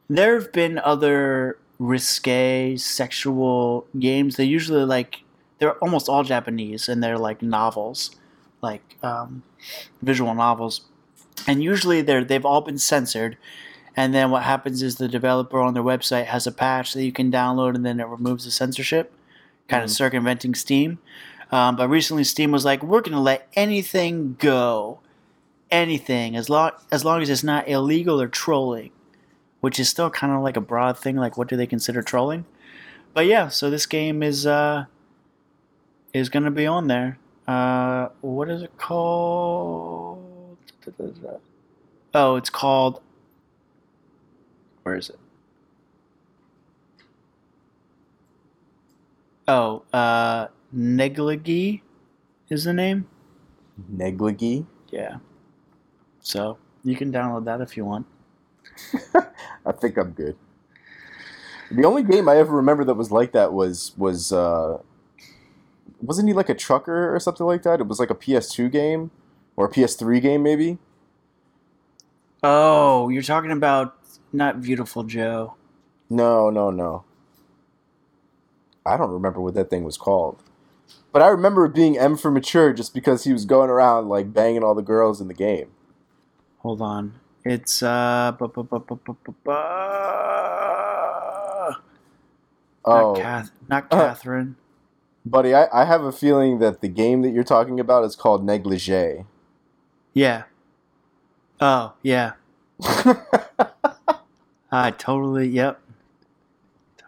there 0.09 0.35
have 0.35 0.53
been 0.53 0.79
other 0.79 1.59
risque 1.79 2.77
sexual 2.77 3.87
games. 3.99 4.35
They're 4.37 4.47
usually 4.47 4.85
like 4.85 5.23
they're 5.59 5.75
almost 5.79 6.09
all 6.09 6.25
Japanese 6.25 6.89
and 6.89 7.01
they're 7.03 7.19
like 7.19 7.41
novels, 7.41 8.11
like 8.61 8.97
um, 9.03 9.43
visual 10.03 10.35
novels, 10.35 10.83
and 11.47 11.63
usually 11.63 12.03
they're 12.03 12.25
they've 12.25 12.45
all 12.47 12.61
been 12.61 12.79
censored. 12.79 13.37
And 13.97 14.15
then 14.15 14.31
what 14.31 14.45
happens 14.45 14.81
is 14.83 14.97
the 14.97 15.09
developer 15.09 15.61
on 15.61 15.75
their 15.75 15.83
website 15.83 16.27
has 16.27 16.47
a 16.47 16.53
patch 16.53 16.95
that 16.95 17.05
you 17.05 17.11
can 17.13 17.33
download, 17.33 17.75
and 17.75 17.85
then 17.85 17.99
it 17.99 18.07
removes 18.07 18.45
the 18.45 18.51
censorship, 18.53 19.13
kind 19.67 19.83
of 19.83 19.91
Mhm. 19.91 19.95
circumventing 19.95 20.55
Steam. 20.55 20.99
Um, 21.51 21.75
but 21.77 21.89
recently, 21.89 22.23
Steam 22.25 22.53
was 22.53 22.65
like, 22.65 22.83
"We're 22.83 23.01
going 23.01 23.15
to 23.17 23.21
let 23.21 23.49
anything 23.55 24.37
go." 24.39 25.01
anything 25.71 26.35
as 26.35 26.49
long 26.49 26.71
as 26.91 27.05
long 27.05 27.21
as 27.21 27.29
it's 27.29 27.45
not 27.45 27.69
illegal 27.69 28.23
or 28.23 28.27
trolling, 28.27 28.91
which 29.61 29.79
is 29.79 29.87
still 29.87 30.09
kind 30.09 30.33
of 30.33 30.41
like 30.41 30.57
a 30.57 30.63
broad 30.63 30.97
thing. 30.97 31.15
Like, 31.15 31.37
what 31.37 31.47
do 31.47 31.59
they 31.59 31.67
consider 31.67 32.01
trolling? 32.01 32.47
But 33.13 33.27
yeah, 33.27 33.49
so 33.49 33.69
this 33.69 33.85
game 33.85 34.23
is 34.23 34.47
uh 34.47 34.87
is 36.15 36.31
gonna 36.31 36.51
be 36.51 36.67
on 36.67 36.87
there. 36.87 37.19
Uh, 37.49 38.11
what 38.21 38.51
is 38.51 38.63
it 38.63 38.77
called? 38.77 40.59
Oh, 42.15 42.37
it's 42.37 42.51
called. 42.51 43.01
Where 44.83 44.97
is 44.97 45.09
it? 45.09 45.19
Oh, 49.49 49.83
uh, 49.95 50.49
Negligi 50.77 51.81
is 52.51 52.65
the 52.65 52.75
name. 52.75 53.09
Negligi. 53.91 54.67
Yeah. 54.91 55.17
So 56.21 56.59
you 56.85 56.97
can 56.97 57.11
download 57.11 57.47
that 57.47 57.63
if 57.63 57.79
you 57.79 57.87
want. 57.87 58.07
I 59.65 59.73
think 59.73 59.97
I'm 59.97 60.11
good. 60.11 60.37
The 61.71 61.85
only 61.85 62.03
game 62.03 62.29
I 62.29 62.37
ever 62.37 62.55
remember 62.55 62.85
that 62.85 62.95
was 62.95 63.11
like 63.11 63.33
that 63.33 63.55
was 63.55 63.93
was 63.97 64.33
uh 64.33 64.79
wasn't 66.01 66.29
he 66.29 66.35
like 66.35 66.49
a 66.49 66.55
trucker 66.55 67.15
or 67.15 67.19
something 67.21 67.47
like 67.47 67.63
that? 67.63 67.81
It 67.81 67.87
was 67.87 67.99
like 67.99 68.11
a 68.11 68.15
PS2 68.15 68.71
game 68.71 69.11
or 69.57 69.67
a 69.67 69.71
PS3 69.71 70.21
game 70.21 70.43
maybe. 70.43 70.79
Oh, 72.43 73.09
you're 73.09 73.23
talking 73.23 73.51
about 73.51 73.97
not 74.33 74.61
Beautiful 74.61 75.03
Joe. 75.03 75.55
No, 76.09 76.51
no, 76.51 76.71
no. 76.71 77.05
I 78.87 78.97
don't 78.97 79.11
remember 79.11 79.41
what 79.41 79.55
that 79.55 79.69
thing 79.71 79.85
was 79.85 79.97
called. 79.97 80.43
But 81.13 81.23
I 81.23 81.29
remember 81.29 81.65
it 81.65 81.75
being 81.75 81.99
M 81.99 82.17
for 82.17 82.31
mature 82.31 82.73
just 82.73 82.95
because 82.95 83.25
he 83.25 83.33
was 83.33 83.45
going 83.45 83.71
around 83.71 84.09
like 84.09 84.33
banging 84.33 84.63
all 84.63 84.75
the 84.75 84.83
girls 84.83 85.21
in 85.21 85.29
the 85.29 85.35
game. 85.35 85.69
Hold 86.59 86.81
on. 86.81 87.15
It's 87.45 87.83
uh 87.83 88.33
bu- 88.39 88.49
bu- 88.49 88.63
bu- 88.63 88.79
bu- 88.81 88.97
bu- 88.97 89.17
bu- 89.25 89.35
bu- 89.45 89.53
Oh, 92.85 93.13
not 93.13 93.17
Kath 93.17 93.51
not 93.69 93.91
Catherine. 93.91 94.57
buddy, 95.31 95.55
I, 95.55 95.69
I 95.73 95.85
have 95.85 96.03
a 96.03 96.13
feeling 96.13 96.59
that 96.59 96.81
the 96.81 96.89
game 96.89 97.23
that 97.23 97.31
you're 97.31 97.45
talking 97.45 97.81
about 97.81 98.05
is 98.05 98.17
called 98.17 98.45
Negligee. 98.45 99.25
Yeah. 100.13 100.45
Oh, 101.61 101.95
yeah. 102.03 102.33
I 104.71 104.91
totally 104.93 105.49
yep. 105.49 105.81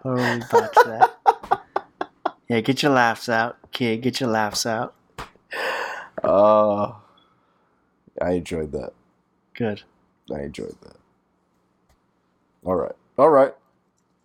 Totally 0.02 0.40
botched 0.50 0.74
that. 0.86 1.10
yeah, 2.48 2.60
get 2.60 2.82
your 2.82 2.92
laughs 2.92 3.28
out, 3.28 3.58
kid. 3.72 4.00
Get 4.00 4.20
your 4.20 4.30
laughs 4.30 4.64
out. 4.66 4.94
Uh, 6.22 6.92
I 8.20 8.32
enjoyed 8.32 8.72
that. 8.72 8.92
Good. 9.54 9.82
I 10.32 10.42
enjoyed 10.42 10.76
that. 10.82 10.96
All 12.64 12.76
right. 12.76 12.96
All 13.18 13.30
right. 13.30 13.54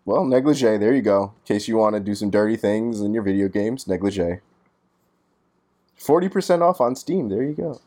Well, 0.05 0.23
negligee, 0.23 0.77
there 0.77 0.93
you 0.93 1.01
go. 1.01 1.33
In 1.47 1.55
case 1.55 1.67
you 1.67 1.77
want 1.77 1.95
to 1.95 1.99
do 1.99 2.13
some 2.15 2.29
dirty 2.29 2.55
things 2.55 3.01
in 3.01 3.13
your 3.13 3.23
video 3.23 3.47
games, 3.47 3.87
negligee. 3.87 4.39
40% 5.99 6.61
off 6.61 6.79
on 6.79 6.95
Steam. 6.95 7.29
There 7.29 7.43
you 7.43 7.53
go. 7.53 7.81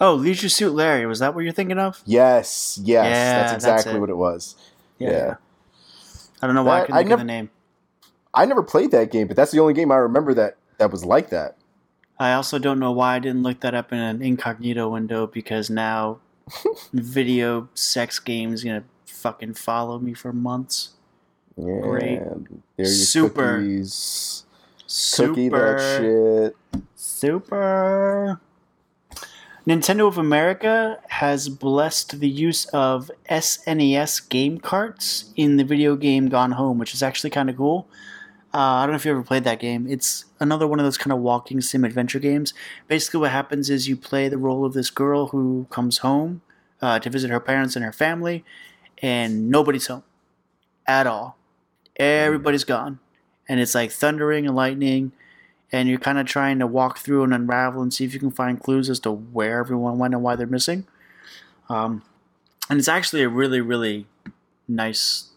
Oh, 0.00 0.14
Leisure 0.14 0.48
Suit 0.48 0.72
Larry, 0.74 1.06
was 1.06 1.18
that 1.20 1.34
what 1.34 1.44
you're 1.44 1.52
thinking 1.52 1.78
of? 1.78 2.00
Yes, 2.04 2.78
yes. 2.82 3.04
Yeah, 3.06 3.40
that's 3.40 3.52
that's 3.52 3.64
exactly 3.64 3.96
it. 3.96 4.00
what 4.00 4.10
it 4.10 4.16
was. 4.16 4.56
Yeah. 4.98 5.34
I 6.40 6.46
don't 6.46 6.54
know 6.54 6.62
why 6.62 6.78
I 6.78 6.80
That- 6.80 6.86
couldn't 6.86 6.94
I 6.96 6.98
think 7.00 7.08
never- 7.10 7.20
of 7.22 7.26
the 7.26 7.32
name. 7.32 7.50
I 8.34 8.44
never 8.44 8.62
played 8.62 8.90
that 8.92 9.10
game, 9.10 9.26
but 9.26 9.36
that's 9.36 9.50
the 9.50 9.58
only 9.60 9.74
game 9.74 9.90
I 9.90 9.96
remember 9.96 10.34
that 10.34 10.56
that 10.78 10.90
was 10.92 11.04
like 11.04 11.30
that. 11.30 11.56
I 12.20 12.32
also 12.34 12.58
don't 12.58 12.78
know 12.78 12.92
why 12.92 13.16
I 13.16 13.18
didn't 13.20 13.42
look 13.42 13.60
that 13.60 13.74
up 13.74 13.92
in 13.92 13.98
an 13.98 14.22
incognito 14.22 14.88
window 14.88 15.26
because 15.26 15.70
now 15.70 16.18
video 16.92 17.68
sex 17.74 18.18
games 18.18 18.62
gonna 18.64 18.84
fucking 19.06 19.54
follow 19.54 19.98
me 19.98 20.14
for 20.14 20.32
months. 20.32 20.90
Yeah. 21.58 21.80
Great. 21.80 22.20
There 22.76 22.86
Super. 22.86 23.58
cookies. 23.58 24.44
Super. 24.86 25.28
Cookie 25.28 25.48
that 25.48 25.98
shit. 26.72 26.82
Super. 26.94 28.40
Nintendo 29.66 30.08
of 30.08 30.16
America 30.16 30.98
has 31.08 31.50
blessed 31.50 32.20
the 32.20 32.28
use 32.28 32.64
of 32.66 33.10
SNES 33.28 34.28
game 34.30 34.58
carts 34.58 35.30
in 35.36 35.58
the 35.58 35.64
video 35.64 35.94
game 35.94 36.28
Gone 36.28 36.52
Home, 36.52 36.78
which 36.78 36.94
is 36.94 37.02
actually 37.02 37.30
kind 37.30 37.50
of 37.50 37.56
cool. 37.56 37.86
Uh, 38.54 38.58
I 38.58 38.84
don't 38.84 38.92
know 38.92 38.96
if 38.96 39.04
you 39.04 39.10
ever 39.10 39.22
played 39.22 39.44
that 39.44 39.60
game. 39.60 39.86
It's 39.86 40.24
another 40.40 40.66
one 40.66 40.78
of 40.78 40.86
those 40.86 40.96
kind 40.96 41.12
of 41.12 41.18
walking 41.18 41.60
sim 41.60 41.84
adventure 41.84 42.18
games. 42.18 42.54
Basically, 42.86 43.20
what 43.20 43.30
happens 43.30 43.68
is 43.68 43.88
you 43.88 43.96
play 43.96 44.28
the 44.28 44.38
role 44.38 44.64
of 44.64 44.72
this 44.72 44.88
girl 44.88 45.28
who 45.28 45.66
comes 45.68 45.98
home 45.98 46.40
uh, 46.80 46.98
to 47.00 47.10
visit 47.10 47.30
her 47.30 47.40
parents 47.40 47.76
and 47.76 47.84
her 47.84 47.92
family, 47.92 48.44
and 49.02 49.50
nobody's 49.50 49.88
home 49.88 50.04
at 50.86 51.06
all. 51.06 51.37
Everybody's 51.98 52.64
gone, 52.64 53.00
and 53.48 53.60
it's 53.60 53.74
like 53.74 53.90
thundering 53.90 54.46
and 54.46 54.54
lightning, 54.54 55.12
and 55.72 55.88
you're 55.88 55.98
kind 55.98 56.18
of 56.18 56.26
trying 56.26 56.58
to 56.60 56.66
walk 56.66 56.98
through 56.98 57.24
and 57.24 57.34
unravel 57.34 57.82
and 57.82 57.92
see 57.92 58.04
if 58.04 58.14
you 58.14 58.20
can 58.20 58.30
find 58.30 58.62
clues 58.62 58.88
as 58.88 59.00
to 59.00 59.10
where 59.10 59.58
everyone 59.58 59.98
went 59.98 60.14
and 60.14 60.22
why 60.22 60.36
they're 60.36 60.46
missing. 60.46 60.86
Um, 61.68 62.02
and 62.70 62.78
it's 62.78 62.88
actually 62.88 63.22
a 63.22 63.28
really, 63.28 63.60
really 63.60 64.06
nice, 64.66 65.30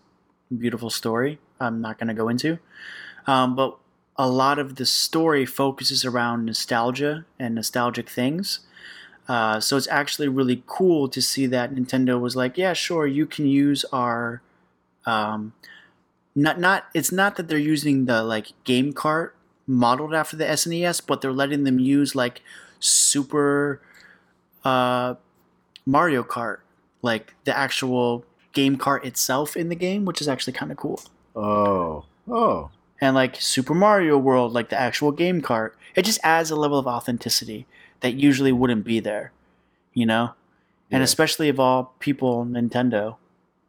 beautiful 0.56 0.90
story. 0.90 1.40
I'm 1.60 1.82
not 1.82 1.98
going 1.98 2.08
to 2.08 2.14
go 2.14 2.30
into, 2.30 2.60
um, 3.28 3.56
but 3.56 3.78
a 4.18 4.28
lot 4.28 4.60
of 4.60 4.76
the 4.76 4.86
story 4.86 5.46
focuses 5.46 6.06
around 6.06 6.46
nostalgia 6.46 7.26
and 7.40 7.56
nostalgic 7.56 8.10
things. 8.10 8.60
Uh, 9.28 9.60
so 9.60 9.78
it's 9.78 9.88
actually 9.88 10.28
really 10.28 10.64
cool 10.68 11.08
to 11.08 11.22
see 11.22 11.46
that 11.48 11.74
Nintendo 11.74 12.20
was 12.20 12.36
like, 12.36 12.58
yeah, 12.58 12.74
sure, 12.74 13.08
you 13.08 13.26
can 13.26 13.48
use 13.48 13.86
our, 13.94 14.42
um, 15.06 15.54
not 16.36 16.60
not. 16.60 16.86
It's 16.94 17.12
not 17.12 17.36
that 17.36 17.48
they're 17.48 17.58
using 17.58 18.06
the 18.06 18.24
like 18.24 18.48
game 18.64 18.94
cart 18.94 19.36
modeled 19.68 20.14
after 20.14 20.36
the 20.36 20.46
SNES, 20.46 21.02
but 21.06 21.22
they're 21.22 21.32
letting 21.32 21.64
them 21.64 21.80
use 21.80 22.16
like 22.16 22.42
Super 22.80 23.82
uh, 24.64 25.16
Mario 25.86 26.24
Kart, 26.24 26.60
like 27.02 27.34
the 27.46 27.58
actual 27.58 28.26
game 28.54 28.78
cart 28.78 29.06
itself 29.06 29.56
in 29.56 29.70
the 29.70 29.76
game, 29.76 30.06
which 30.06 30.22
is 30.22 30.28
actually 30.28 30.54
kind 30.54 30.72
of 30.72 30.78
cool. 30.78 31.02
Oh, 31.36 32.06
oh, 32.30 32.70
And 33.00 33.16
like 33.16 33.40
Super 33.40 33.74
Mario 33.74 34.18
World, 34.18 34.54
like 34.54 34.70
the 34.70 34.80
actual 34.80 35.12
game 35.12 35.42
cart, 35.42 35.78
it 35.96 36.04
just 36.04 36.20
adds 36.24 36.52
a 36.52 36.56
level 36.56 36.78
of 36.78 36.88
authenticity 36.88 37.66
that 38.02 38.16
usually 38.16 38.52
wouldn't 38.52 38.84
be 38.84 39.00
there, 39.00 39.32
you 39.94 40.06
know? 40.06 40.34
And 40.94 41.02
especially 41.02 41.48
of 41.48 41.58
all 41.58 41.94
people, 42.00 42.46
Nintendo. 42.46 43.16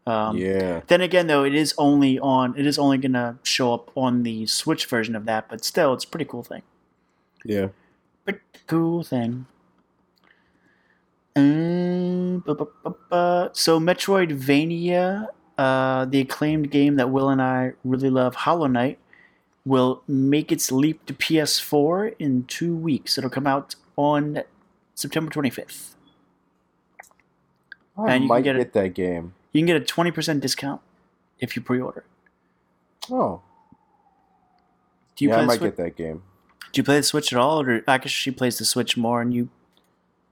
Um, 0.07 0.37
yeah. 0.37 0.81
Then 0.88 1.01
again, 1.01 1.29
though, 1.29 1.45
it 1.45 1.55
is 1.55 1.75
only 1.79 2.19
on. 2.19 2.55
It 2.59 2.67
is 2.67 2.79
only 2.79 2.99
gonna 2.99 3.38
show 3.45 3.73
up 3.75 3.91
on 3.97 4.25
the 4.25 4.47
Switch 4.47 4.87
version 4.87 5.15
of 5.15 5.27
that, 5.27 5.49
but 5.49 5.65
still, 5.65 5.93
it's 5.95 6.05
a 6.05 6.09
pretty 6.09 6.25
cool 6.25 6.43
thing. 6.43 6.62
Yeah. 7.45 7.69
Pretty 8.25 8.41
cool 8.67 9.03
thing. 9.05 9.47
Um, 11.35 12.43
bu- 12.45 12.55
bu- 12.55 12.67
bu- 12.85 12.91
bu- 13.11 13.49
so 13.53 13.81
Metroidvania, 13.81 15.29
uh, 15.57 16.05
the 16.05 16.21
acclaimed 16.21 16.71
game 16.71 16.97
that 16.97 17.11
Will 17.11 17.29
and 17.31 17.41
I 17.41 17.73
really 17.85 18.11
love, 18.11 18.35
Hollow 18.35 18.67
Knight, 18.67 18.99
will 19.65 20.03
make 20.07 20.53
its 20.53 20.71
leap 20.73 21.07
to 21.07 21.15
PS4 21.15 22.15
in 22.19 22.45
two 22.45 22.75
weeks. 22.77 23.17
It'll 23.17 23.31
come 23.31 23.47
out 23.47 23.77
on 23.97 24.43
September 24.95 25.31
25th. 25.31 25.95
I 27.97 28.15
And 28.15 28.15
you 28.15 28.19
can 28.21 28.29
might 28.29 28.45
get 28.45 28.53
get, 28.57 28.61
it- 28.67 28.73
that 28.75 28.95
game. 28.95 29.35
You 29.53 29.61
can 29.61 29.67
get 29.67 29.77
a 29.77 29.81
20% 29.81 30.41
discount 30.41 30.81
if 31.38 31.57
you 31.57 31.62
pre-order. 31.62 32.05
Oh, 33.11 33.43
Do 35.17 35.25
you 35.25 35.31
yeah, 35.31 35.37
play 35.37 35.45
I 35.45 35.47
might 35.47 35.61
get 35.61 35.77
that 35.77 35.97
game. 35.97 36.23
Do 36.73 36.79
you 36.79 36.85
play 36.85 36.97
the 36.97 37.03
Switch 37.03 37.33
at 37.33 37.38
all, 37.38 37.61
or 37.61 37.83
I 37.87 37.99
guess 37.99 38.11
she 38.11 38.31
plays 38.31 38.59
the 38.59 38.65
Switch 38.65 38.97
more, 38.97 39.21
and 39.21 39.35
you 39.35 39.51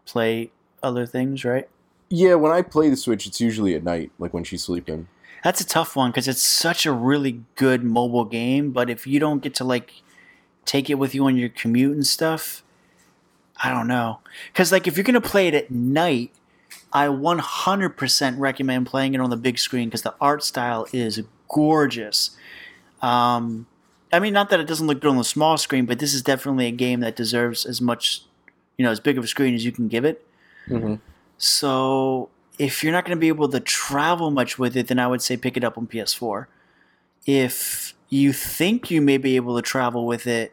play 0.07 0.51
other 0.83 1.05
things, 1.05 1.45
right? 1.45 1.69
Yeah, 2.09 2.35
when 2.35 2.51
I 2.51 2.63
play 2.63 2.89
the 2.89 2.97
Switch, 2.97 3.27
it's 3.27 3.41
usually 3.41 3.75
at 3.75 3.85
night, 3.85 4.11
like 4.19 4.33
when 4.33 4.45
she's 4.45 4.65
sleeping. 4.65 5.09
That's 5.45 5.61
a 5.61 5.67
tough 5.67 5.97
one 5.97 6.11
because 6.11 6.29
it's 6.29 6.43
such 6.43 6.87
a 6.87 6.93
really 6.93 7.43
good 7.57 7.85
mobile 7.85 8.25
game. 8.25 8.73
But 8.73 8.91
if 8.91 9.07
you 9.07 9.21
don't 9.21 9.43
get 9.43 9.55
to 9.57 9.65
like 9.65 10.03
take 10.65 10.91
it 10.91 10.95
with 10.95 11.15
you 11.15 11.25
on 11.27 11.37
your 11.37 11.49
commute 11.49 11.95
and 11.95 12.07
stuff, 12.07 12.63
I 13.63 13.71
don't 13.71 13.87
know. 13.87 14.21
Because 14.53 14.73
like 14.73 14.87
if 14.87 14.97
you're 14.97 15.05
gonna 15.05 15.21
play 15.21 15.49
it 15.49 15.55
at 15.55 15.71
night, 15.71 16.33
I 16.93 17.07
100% 17.07 18.39
recommend 18.39 18.87
playing 18.87 19.15
it 19.15 19.21
on 19.21 19.31
the 19.31 19.37
big 19.37 19.59
screen 19.59 19.89
because 19.89 20.03
the 20.03 20.15
art 20.21 20.43
style 20.43 20.87
is 20.93 21.23
gorgeous. 21.49 22.37
Um, 23.01 23.67
I 24.13 24.19
mean, 24.19 24.33
not 24.33 24.51
that 24.51 24.61
it 24.61 24.67
doesn't 24.67 24.87
look 24.87 25.01
good 25.01 25.11
on 25.11 25.17
the 25.17 25.25
small 25.25 25.57
screen, 25.57 25.87
but 25.87 26.01
this 26.01 26.15
is 26.15 26.23
definitely 26.23 26.67
a 26.67 26.73
game 26.73 27.01
that 27.01 27.15
deserves 27.15 27.65
as 27.65 27.81
much, 27.81 28.23
you 28.77 28.85
know, 28.85 28.91
as 28.91 28.99
big 28.99 29.19
of 29.19 29.25
a 29.25 29.27
screen 29.29 29.55
as 29.55 29.65
you 29.65 29.73
can 29.73 29.89
give 29.89 30.05
it. 30.05 30.27
Mm-hmm. 30.69 30.97
So 31.39 32.29
if 32.59 32.83
you're 32.83 32.93
not 32.93 33.05
going 33.05 33.17
to 33.17 33.21
be 33.21 33.29
able 33.29 33.49
to 33.49 33.61
travel 33.61 34.31
much 34.31 34.59
with 34.59 34.77
it, 34.77 34.89
then 34.89 34.99
I 34.99 35.07
would 35.07 35.23
say 35.23 35.37
pick 35.37 35.57
it 35.57 35.65
up 35.65 35.79
on 35.79 35.87
PS4. 35.87 36.47
If 37.25 37.95
you 38.09 38.33
think 38.33 38.91
you 38.91 39.01
may 39.01 39.17
be 39.17 39.37
able 39.37 39.55
to 39.57 39.63
travel 39.63 40.07
with 40.07 40.27
it, 40.27 40.53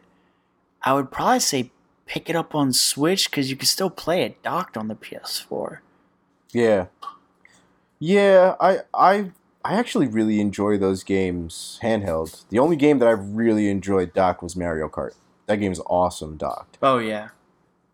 I 0.82 0.92
would 0.92 1.10
probably 1.10 1.40
say 1.40 1.72
pick 2.06 2.30
it 2.30 2.36
up 2.36 2.54
on 2.54 2.72
Switch 2.72 3.28
because 3.28 3.50
you 3.50 3.56
can 3.56 3.66
still 3.66 3.90
play 3.90 4.22
it 4.22 4.42
docked 4.42 4.76
on 4.76 4.86
the 4.86 4.94
PS4. 4.94 5.78
Yeah. 6.52 6.86
Yeah, 7.98 8.54
I 8.60 8.78
I 8.94 9.32
I 9.64 9.74
actually 9.74 10.06
really 10.06 10.40
enjoy 10.40 10.78
those 10.78 11.02
games 11.02 11.78
handheld. 11.82 12.44
The 12.48 12.58
only 12.58 12.76
game 12.76 12.98
that 13.00 13.08
I've 13.08 13.30
really 13.34 13.68
enjoyed 13.68 14.12
docked 14.14 14.42
was 14.42 14.54
Mario 14.56 14.88
Kart. 14.88 15.14
That 15.46 15.56
game's 15.56 15.80
awesome 15.86 16.36
docked. 16.36 16.78
Oh 16.82 16.98
yeah, 16.98 17.28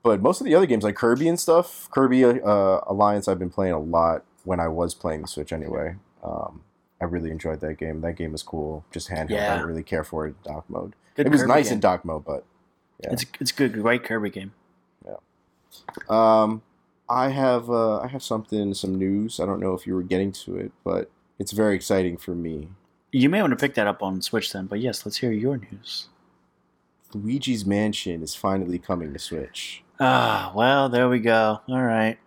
But 0.02 0.20
most 0.20 0.40
of 0.40 0.44
the 0.46 0.54
other 0.54 0.66
games, 0.66 0.84
like 0.84 0.96
Kirby 0.96 1.28
and 1.28 1.38
stuff, 1.40 1.88
Kirby 1.90 2.24
uh, 2.24 2.80
Alliance, 2.86 3.28
I've 3.28 3.38
been 3.38 3.50
playing 3.50 3.72
a 3.72 3.78
lot 3.78 4.24
when 4.44 4.60
I 4.60 4.68
was 4.68 4.94
playing 4.94 5.22
the 5.22 5.28
Switch 5.28 5.52
anyway. 5.52 5.96
Um, 6.22 6.62
I 7.00 7.04
really 7.06 7.30
enjoyed 7.30 7.60
that 7.60 7.74
game. 7.78 8.00
That 8.02 8.14
game 8.14 8.32
was 8.32 8.42
cool. 8.42 8.84
Just 8.90 9.08
handheld. 9.08 9.30
I 9.30 9.34
Yeah. 9.34 9.54
didn't 9.54 9.68
really 9.68 9.82
care 9.82 10.04
for 10.04 10.26
it 10.26 10.30
in 10.46 10.52
dock 10.52 10.64
mode. 10.68 10.94
good 11.16 11.26
it 11.26 11.32
was 11.32 11.42
Kirby 11.42 11.52
nice 11.54 11.66
game. 11.68 11.74
in 11.74 11.80
dock 11.80 12.04
mode, 12.04 12.24
but 12.24 12.44
yeah. 13.02 13.12
It's 13.12 13.24
it's 13.40 13.52
good, 13.52 13.72
great 13.72 14.04
Kirby 14.04 14.30
game. 14.30 14.52
Yeah. 15.06 15.16
Um, 16.10 16.62
I 17.08 17.28
have 17.28 17.68
uh, 17.70 17.98
I 18.00 18.06
have 18.08 18.22
something, 18.22 18.72
some 18.74 18.94
news. 18.96 19.38
I 19.40 19.46
don't 19.46 19.60
know 19.60 19.74
if 19.74 19.86
you 19.86 19.94
were 19.94 20.02
getting 20.02 20.32
to 20.32 20.56
it, 20.56 20.72
but 20.84 21.10
it's 21.38 21.52
very 21.52 21.74
exciting 21.76 22.16
for 22.16 22.34
me. 22.34 22.68
You 23.12 23.28
may 23.28 23.40
want 23.40 23.52
to 23.52 23.56
pick 23.56 23.74
that 23.74 23.86
up 23.86 24.02
on 24.02 24.22
Switch 24.22 24.52
then. 24.52 24.66
But 24.66 24.80
yes, 24.80 25.04
let's 25.04 25.18
hear 25.18 25.30
your 25.32 25.56
news. 25.58 26.08
Luigi's 27.12 27.64
Mansion 27.64 28.22
is 28.22 28.34
finally 28.34 28.78
coming 28.78 29.12
to 29.12 29.18
Switch. 29.18 29.82
Ah, 30.00 30.50
well, 30.54 30.88
there 30.88 31.08
we 31.08 31.20
go. 31.20 31.60
All 31.68 31.82
right. 31.82 32.18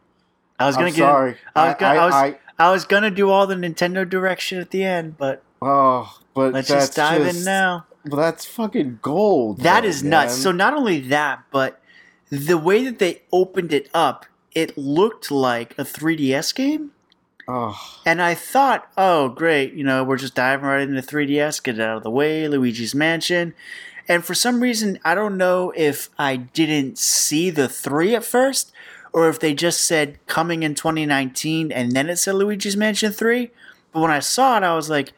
I 0.60 0.66
was 0.66 0.76
gonna 0.76 0.88
I'm 0.88 0.94
get. 0.94 1.00
sorry. 1.02 1.36
I 1.56 1.68
was 1.68 1.76
gonna- 1.80 2.00
I 2.00 2.06
was- 2.06 2.14
I- 2.14 2.40
I 2.60 2.72
was 2.72 2.86
gonna 2.86 3.12
do 3.12 3.30
all 3.30 3.46
the 3.46 3.54
Nintendo 3.56 4.10
direction 4.10 4.60
at 4.60 4.72
the 4.72 4.84
end, 4.84 5.16
but 5.18 5.44
oh, 5.62 6.18
but 6.34 6.54
let's 6.54 6.70
that's 6.70 6.86
just 6.88 6.96
dive 6.96 7.22
just- 7.24 7.40
in 7.40 7.46
now. 7.46 7.86
Well, 8.08 8.20
that's 8.22 8.46
fucking 8.46 9.00
gold. 9.02 9.60
That 9.60 9.82
though, 9.82 9.88
is 9.90 10.02
nuts. 10.04 10.36
So 10.38 10.52
not 10.52 10.74
only 10.74 11.00
that, 11.10 11.44
but 11.52 11.80
the 12.32 12.58
way 12.58 12.84
that 12.86 12.98
they 13.00 13.22
opened 13.34 13.74
it 13.74 13.90
up, 13.94 14.26
it 14.58 14.76
looked 14.76 15.30
like 15.30 15.78
a 15.78 15.84
3DS 15.84 16.56
game. 16.56 16.90
oh, 17.48 18.02
And 18.08 18.20
I 18.20 18.34
thought, 18.34 18.92
oh, 18.98 19.30
great, 19.30 19.74
you 19.74 19.84
know, 19.84 20.04
we're 20.04 20.18
just 20.18 20.34
diving 20.34 20.66
right 20.66 20.82
into 20.82 21.00
3DS, 21.00 21.62
get 21.62 21.76
it 21.76 21.82
out 21.82 21.98
of 21.98 22.04
the 22.04 22.10
way, 22.10 22.48
Luigi's 22.48 22.96
Mansion. 22.96 23.54
And 24.08 24.26
for 24.26 24.34
some 24.34 24.60
reason, 24.60 24.98
I 25.06 25.14
don't 25.14 25.38
know 25.38 25.72
if 25.76 26.10
I 26.18 26.38
didn't 26.38 26.98
see 26.98 27.52
the 27.52 27.70
3 27.70 28.16
at 28.16 28.26
first, 28.26 28.72
or 29.14 29.30
if 29.30 29.40
they 29.40 29.54
just 29.54 29.84
said 29.84 30.18
coming 30.26 30.64
in 30.64 30.74
2019 30.74 31.72
and 31.72 31.92
then 31.92 32.10
it 32.10 32.16
said 32.16 32.34
Luigi's 32.34 32.76
Mansion 32.76 33.12
3. 33.12 33.52
But 33.92 34.00
when 34.00 34.10
I 34.10 34.20
saw 34.22 34.58
it, 34.58 34.64
I 34.64 34.76
was 34.76 34.90
like, 34.90 35.14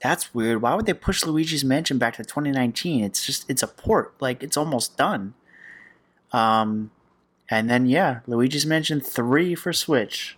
that's 0.00 0.32
weird. 0.32 0.62
Why 0.62 0.74
would 0.74 0.86
they 0.86 0.94
push 0.94 1.26
Luigi's 1.26 1.62
Mansion 1.62 1.98
back 1.98 2.16
to 2.16 2.24
2019? 2.24 3.04
It's 3.04 3.26
just, 3.26 3.44
it's 3.50 3.62
a 3.62 3.68
port. 3.68 4.14
Like, 4.18 4.42
it's 4.42 4.56
almost 4.56 4.96
done. 4.96 5.34
Um, 6.32 6.90
and 7.50 7.68
then, 7.70 7.86
yeah, 7.86 8.20
Luigi's 8.26 8.66
Mansion 8.66 9.00
3 9.00 9.54
for 9.54 9.72
Switch. 9.72 10.36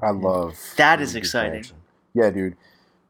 I 0.00 0.10
love 0.10 0.56
That 0.76 1.00
is 1.00 1.14
Luigi's 1.14 1.28
exciting. 1.28 1.52
Mansion. 1.54 1.76
Yeah, 2.14 2.30
dude. 2.30 2.56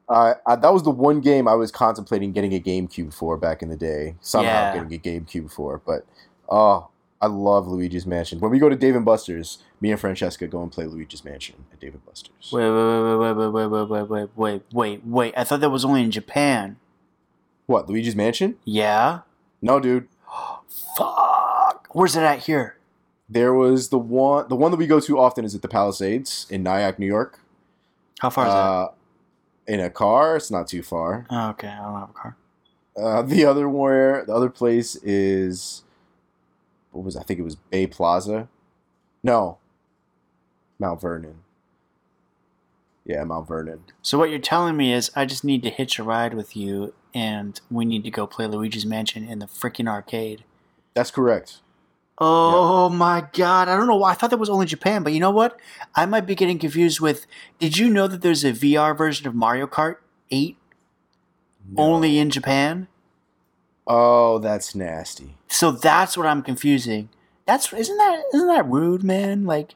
Uh, 0.09 0.35
I, 0.47 0.57
that 0.57 0.73
was 0.73 0.83
the 0.85 0.91
one 0.91 1.21
game 1.21 1.47
I 1.47 1.55
was 1.55 1.71
contemplating 1.71 2.33
getting 2.33 2.55
a 2.55 2.61
GameCube 2.61 3.13
for 3.13 3.37
back 3.37 3.63
in 3.63 3.69
the 3.69 3.77
day. 3.77 4.15
Somehow 4.21 4.51
Yeah. 4.51 4.87
getting 4.87 4.95
a 4.95 4.99
GameCube 5.21 5.51
for, 5.53 5.83
but 5.85 6.07
oh, 6.49 6.89
I 7.21 7.27
love 7.27 7.69
Luigi's 7.69 8.07
Mansion. 8.07 8.41
When 8.41 8.51
we 8.51 8.59
go 8.59 8.71
to 8.71 8.77
Dave 8.77 8.97
and 8.97 9.05
Buster's, 9.05 9.59
me 9.83 9.91
and 9.91 10.01
Francesca 10.01 10.47
go 10.47 10.63
and 10.63 10.73
play 10.73 10.87
Luigi's 10.87 11.25
Mansion 11.27 11.57
at 11.73 11.79
Dave 11.81 11.93
and 11.93 12.07
Buster's. 12.07 12.51
Wait, 12.53 12.71
wait, 12.71 12.73
wait, 12.73 13.17
wait, 13.35 13.37
wait, 13.37 13.49
wait, 13.51 13.67
wait, 13.67 13.91
wait, 13.91 14.09
wait, 14.09 14.29
wait, 14.37 14.63
wait, 14.73 15.07
wait. 15.07 15.35
I 15.37 15.45
thought 15.45 15.61
that 15.61 15.71
was 15.71 15.85
only 15.85 16.03
in 16.05 16.11
Japan. 16.11 16.77
What 17.67 17.87
Luigi's 17.89 18.17
Mansion? 18.17 18.57
Yeah? 18.65 19.21
No, 19.61 19.79
dude. 19.79 20.09
Fuck. 20.97 21.35
Where's 21.91 22.17
it 22.17 22.23
at 22.23 22.41
here? 22.41 22.77
There 23.29 23.53
was 23.53 23.89
the 23.91 23.99
one. 23.99 24.49
The 24.49 24.57
one 24.57 24.71
that 24.71 24.77
we 24.79 24.87
go 24.87 25.01
to 25.01 25.19
often 25.19 25.45
is 25.45 25.55
at 25.55 25.63
the 25.63 25.69
Palisades 25.69 26.47
in 26.51 26.63
Nyack, 26.63 26.99
New 26.99 27.07
York. 27.07 27.41
How 28.21 28.31
far 28.31 28.47
is 28.47 28.53
Uh, 28.53 28.89
in 29.67 29.81
a 29.81 29.91
car, 29.91 30.37
it's 30.37 30.51
not 30.51 30.67
too 30.67 30.83
far. 30.83 31.27
Oh, 31.31 31.51
okay, 31.51 31.69
I 31.69 31.77
don't 31.85 32.01
have 32.01 32.11
a 32.11 32.13
car. 32.13 32.37
Uh, 32.97 33.23
the 33.23 33.45
other 33.45 33.69
where 33.69 34.25
the 34.25 34.35
other 34.35 34.49
place 34.51 34.97
is 34.97 35.85
what 36.91 37.05
was 37.05 37.17
I 37.17 37.23
think 37.23 37.39
it 37.39 37.45
was 37.45 37.55
Bay 37.55 37.87
Plaza 37.87 38.49
No. 39.23 39.59
Mount 40.81 41.01
Vernon. 41.01 41.37
Yeah, 43.05 43.25
Mount 43.25 43.47
Vernon. 43.49 43.85
So 44.03 44.19
what 44.19 44.31
you're 44.31 44.39
telling 44.39 44.77
me 44.77 44.93
is 44.93 45.11
I 45.15 45.27
just 45.27 45.45
need 45.45 45.63
to 45.65 45.71
hitch 45.71 45.99
a 45.99 46.03
ride 46.03 46.35
with 46.35 46.57
you, 46.57 46.93
and 47.15 47.61
we 47.71 47.85
need 47.85 48.05
to 48.05 48.11
go 48.11 48.27
play 48.27 48.47
Luigi's 48.47 48.87
Mansion 48.87 49.29
in 49.29 49.39
the 49.39 49.47
freaking 49.47 49.89
arcade. 49.89 50.45
That's 50.95 51.11
correct. 51.11 51.59
Oh 52.21 52.89
my 52.89 53.27
god! 53.33 53.69
I 53.69 53.77
don't 53.77 53.87
know 53.87 53.97
why 53.97 54.11
I 54.11 54.15
thought 54.15 54.31
that 54.31 54.39
was 54.39 54.51
only 54.51 54.67
Japan, 54.67 55.03
but 55.05 55.13
you 55.13 55.21
know 55.21 55.31
what? 55.31 55.59
I 55.95 56.05
might 56.07 56.27
be 56.27 56.35
getting 56.35 56.59
confused 56.59 57.01
with. 57.01 57.27
Did 57.59 57.79
you 57.79 57.89
know 57.89 58.09
that 58.09 58.23
there's 58.23 58.45
a 58.45 58.53
VR 58.53 58.97
version 58.97 59.29
of 59.29 59.35
Mario 59.35 59.67
Kart 59.67 59.97
Eight 60.31 60.57
only 61.77 62.19
in 62.19 62.31
Japan? 62.31 62.89
Oh, 63.87 64.39
that's 64.39 64.75
nasty. 64.75 65.37
So 65.49 65.71
that's 65.71 66.17
what 66.17 66.27
I'm 66.27 66.43
confusing. 66.43 67.09
That's 67.47 67.73
isn't 67.73 67.97
that 67.97 68.23
isn't 68.35 68.49
that 68.49 68.67
rude, 68.67 69.05
man? 69.05 69.45
Like 69.45 69.75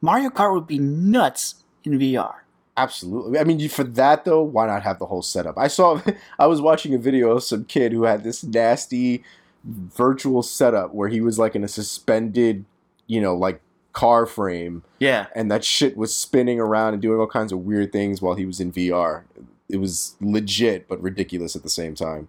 Mario 0.00 0.28
Kart 0.28 0.52
would 0.52 0.66
be 0.66 0.78
nuts 0.78 1.64
in 1.82 1.98
VR. 1.98 2.34
Absolutely. 2.76 3.38
I 3.38 3.44
mean, 3.44 3.68
for 3.68 3.84
that 3.84 4.24
though, 4.24 4.42
why 4.42 4.66
not 4.66 4.82
have 4.82 4.98
the 4.98 5.06
whole 5.06 5.22
setup? 5.22 5.56
I 5.56 5.68
saw, 5.68 6.00
I 6.38 6.46
was 6.46 6.60
watching 6.60 6.94
a 6.94 6.98
video 6.98 7.30
of 7.30 7.42
some 7.42 7.64
kid 7.64 7.92
who 7.92 8.04
had 8.04 8.24
this 8.24 8.42
nasty 8.44 9.24
virtual 9.64 10.42
setup 10.42 10.92
where 10.94 11.08
he 11.08 11.20
was 11.20 11.38
like 11.38 11.54
in 11.56 11.64
a 11.64 11.68
suspended, 11.68 12.64
you 13.06 13.20
know, 13.20 13.34
like 13.34 13.60
car 13.92 14.26
frame, 14.26 14.82
Yeah. 14.98 15.26
and 15.34 15.50
that 15.50 15.64
shit 15.64 15.96
was 15.96 16.14
spinning 16.14 16.58
around 16.60 16.94
and 16.94 17.02
doing 17.02 17.20
all 17.20 17.26
kinds 17.26 17.52
of 17.52 17.60
weird 17.60 17.92
things 17.92 18.20
while 18.20 18.34
he 18.34 18.44
was 18.44 18.60
in 18.60 18.72
VR. 18.72 19.22
It 19.68 19.76
was 19.78 20.16
legit 20.20 20.88
but 20.88 21.00
ridiculous 21.00 21.56
at 21.56 21.62
the 21.62 21.70
same 21.70 21.94
time. 21.94 22.28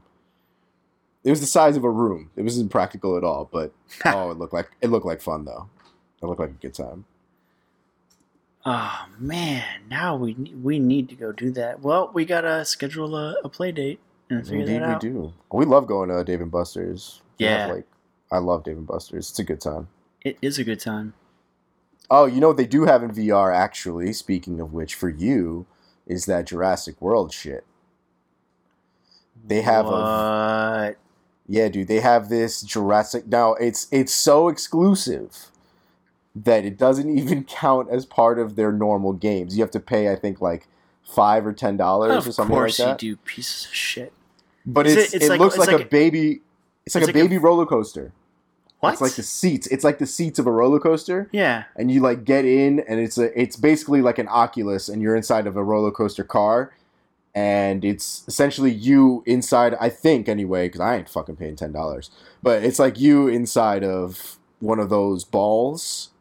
It 1.23 1.31
was 1.31 1.41
the 1.41 1.47
size 1.47 1.75
of 1.75 1.83
a 1.83 1.89
room. 1.89 2.29
It 2.35 2.43
wasn't 2.43 2.69
practical 2.71 3.17
at 3.17 3.23
all, 3.23 3.49
but 3.51 3.73
oh, 4.05 4.29
it 4.31 4.37
looked 4.37 4.53
like 4.53 4.69
it 4.81 4.89
looked 4.91 5.05
like 5.07 5.21
fun 5.21 5.43
though. 5.45 5.67
It 6.21 6.25
looked 6.27 6.39
like 6.39 6.51
a 6.51 6.53
good 6.53 6.73
time. 6.73 7.05
Oh 8.65 9.05
man, 9.19 9.63
now 9.89 10.15
we 10.15 10.33
we 10.63 10.79
need 10.79 11.09
to 11.09 11.15
go 11.15 11.31
do 11.31 11.51
that. 11.51 11.81
Well, 11.81 12.09
we 12.13 12.25
gotta 12.25 12.65
schedule 12.65 13.15
a, 13.15 13.35
a 13.43 13.49
play 13.49 13.71
date 13.71 13.99
and 14.29 14.43
figure 14.43 14.61
Indeed, 14.61 14.73
that 14.81 14.83
out. 14.83 15.03
we 15.03 15.09
do. 15.09 15.33
We 15.51 15.65
love 15.65 15.85
going 15.87 16.09
to 16.09 16.23
Dave 16.23 16.41
and 16.41 16.49
Buster's. 16.51 17.21
We 17.39 17.45
have, 17.45 17.69
Yeah. 17.69 17.73
like 17.75 17.87
I 18.31 18.37
love 18.39 18.63
Dave 18.63 18.77
and 18.77 18.87
Buster's. 18.87 19.29
It's 19.29 19.39
a 19.39 19.43
good 19.43 19.61
time. 19.61 19.87
It 20.21 20.37
is 20.41 20.57
a 20.59 20.63
good 20.63 20.79
time. 20.79 21.13
Oh, 22.09 22.25
you 22.25 22.39
know 22.39 22.47
what 22.49 22.57
they 22.57 22.65
do 22.67 22.85
have 22.85 23.03
in 23.03 23.11
VR 23.11 23.53
actually. 23.53 24.13
Speaking 24.13 24.59
of 24.59 24.73
which, 24.73 24.95
for 24.95 25.09
you, 25.09 25.65
is 26.07 26.25
that 26.25 26.45
Jurassic 26.47 27.01
World 27.01 27.31
shit. 27.33 27.65
They 29.47 29.61
have 29.61 29.85
a 29.85 29.89
what? 29.89 30.97
yeah, 31.47 31.67
dude. 31.67 31.87
They 31.87 31.99
have 31.99 32.29
this 32.29 32.61
Jurassic. 32.61 33.27
Now 33.27 33.53
it's 33.55 33.87
it's 33.91 34.13
so 34.13 34.47
exclusive 34.47 35.47
that 36.35 36.65
it 36.65 36.77
doesn't 36.77 37.09
even 37.17 37.43
count 37.43 37.89
as 37.89 38.05
part 38.05 38.39
of 38.39 38.55
their 38.55 38.71
normal 38.71 39.13
games. 39.13 39.55
You 39.57 39.63
have 39.63 39.71
to 39.71 39.79
pay, 39.79 40.11
I 40.11 40.15
think, 40.15 40.41
like 40.41 40.67
five 41.03 41.45
or 41.45 41.53
ten 41.53 41.77
dollars 41.77 42.27
or 42.27 42.31
something 42.31 42.55
like 42.55 42.75
that. 42.77 42.81
Of 42.83 42.87
course 42.89 43.03
you 43.03 43.09
do, 43.11 43.15
pieces 43.17 43.65
of 43.65 43.73
shit. 43.73 44.13
But 44.65 44.87
Is 44.87 44.95
it's, 44.97 45.13
it- 45.13 45.15
it's 45.17 45.25
it 45.25 45.29
like- 45.29 45.39
looks 45.39 45.55
it's 45.55 45.67
like, 45.67 45.75
like 45.77 45.85
a 45.85 45.89
baby. 45.89 46.41
It's 46.85 46.95
like 46.95 47.03
it's 47.03 47.09
a 47.09 47.13
like 47.13 47.15
a- 47.15 47.27
baby 47.27 47.37
roller 47.37 47.65
coaster. 47.65 48.11
What? 48.79 48.93
It's 48.93 49.01
like 49.01 49.13
the 49.13 49.23
seats. 49.23 49.67
It's 49.67 49.83
like 49.83 49.97
the 49.97 50.05
seats 50.05 50.37
of 50.37 50.45
a 50.45 50.51
roller 50.51 50.79
coaster, 50.79 51.29
yeah. 51.31 51.63
and 51.75 51.89
you 51.89 52.01
like 52.01 52.23
get 52.23 52.45
in, 52.45 52.81
and 52.81 52.99
it's 52.99 53.17
a. 53.17 53.39
It's 53.39 53.55
basically 53.55 54.01
like 54.01 54.19
an 54.19 54.27
Oculus, 54.27 54.89
and 54.89 55.01
you're 55.01 55.15
inside 55.15 55.47
of 55.47 55.55
a 55.55 55.63
roller 55.63 55.91
coaster 55.91 56.23
car, 56.23 56.73
and 57.33 57.83
it's 57.83 58.25
essentially 58.27 58.71
you 58.71 59.23
inside. 59.25 59.75
I 59.79 59.89
think 59.89 60.29
anyway, 60.29 60.67
because 60.67 60.81
I 60.81 60.97
ain't 60.97 61.09
fucking 61.09 61.37
paying 61.37 61.55
ten 61.55 61.71
dollars, 61.71 62.11
but 62.43 62.63
it's 62.63 62.77
like 62.77 62.99
you 62.99 63.27
inside 63.27 63.83
of 63.83 64.37
one 64.59 64.79
of 64.79 64.89
those 64.89 65.23
balls, 65.23 66.11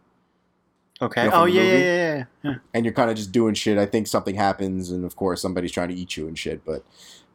Okay. 1.03 1.25
You 1.25 1.31
know, 1.31 1.43
oh 1.43 1.45
yeah, 1.45 1.63
yeah, 1.63 1.73
yeah, 1.73 1.79
yeah, 1.83 2.25
yeah. 2.43 2.55
and 2.73 2.85
you're 2.85 2.95
kind 2.95 3.11
of 3.11 3.17
just 3.17 3.33
doing 3.33 3.55
shit. 3.55 3.79
I 3.79 3.87
think 3.87 4.07
something 4.07 4.37
happens, 4.37 4.91
and 4.91 5.05
of 5.05 5.17
course 5.17 5.43
somebody's 5.43 5.73
trying 5.73 5.89
to 5.89 5.95
eat 5.95 6.17
you 6.17 6.29
and 6.29 6.39
shit. 6.39 6.65
But 6.65 6.85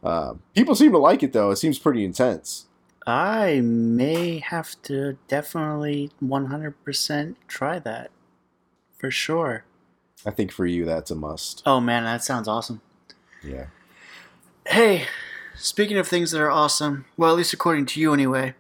uh, 0.03 0.35
people 0.55 0.75
seem 0.75 0.91
to 0.93 0.97
like 0.97 1.23
it 1.23 1.33
though. 1.33 1.51
It 1.51 1.57
seems 1.57 1.77
pretty 1.77 2.03
intense. 2.03 2.65
I 3.09 3.61
may 3.61 4.39
have 4.39 4.81
to 4.83 5.17
definitely 5.27 6.11
100% 6.23 7.35
try 7.47 7.79
that. 7.79 8.11
For 8.97 9.09
sure. 9.09 9.63
I 10.25 10.31
think 10.31 10.51
for 10.51 10.65
you 10.65 10.85
that's 10.85 11.09
a 11.09 11.15
must. 11.15 11.63
Oh 11.65 11.79
man, 11.79 12.03
that 12.03 12.23
sounds 12.23 12.47
awesome. 12.47 12.81
Yeah. 13.43 13.67
Hey, 14.67 15.05
speaking 15.55 15.97
of 15.97 16.07
things 16.07 16.31
that 16.31 16.41
are 16.41 16.51
awesome, 16.51 17.05
well, 17.17 17.31
at 17.31 17.37
least 17.37 17.53
according 17.53 17.85
to 17.87 17.99
you 17.99 18.13
anyway, 18.13 18.53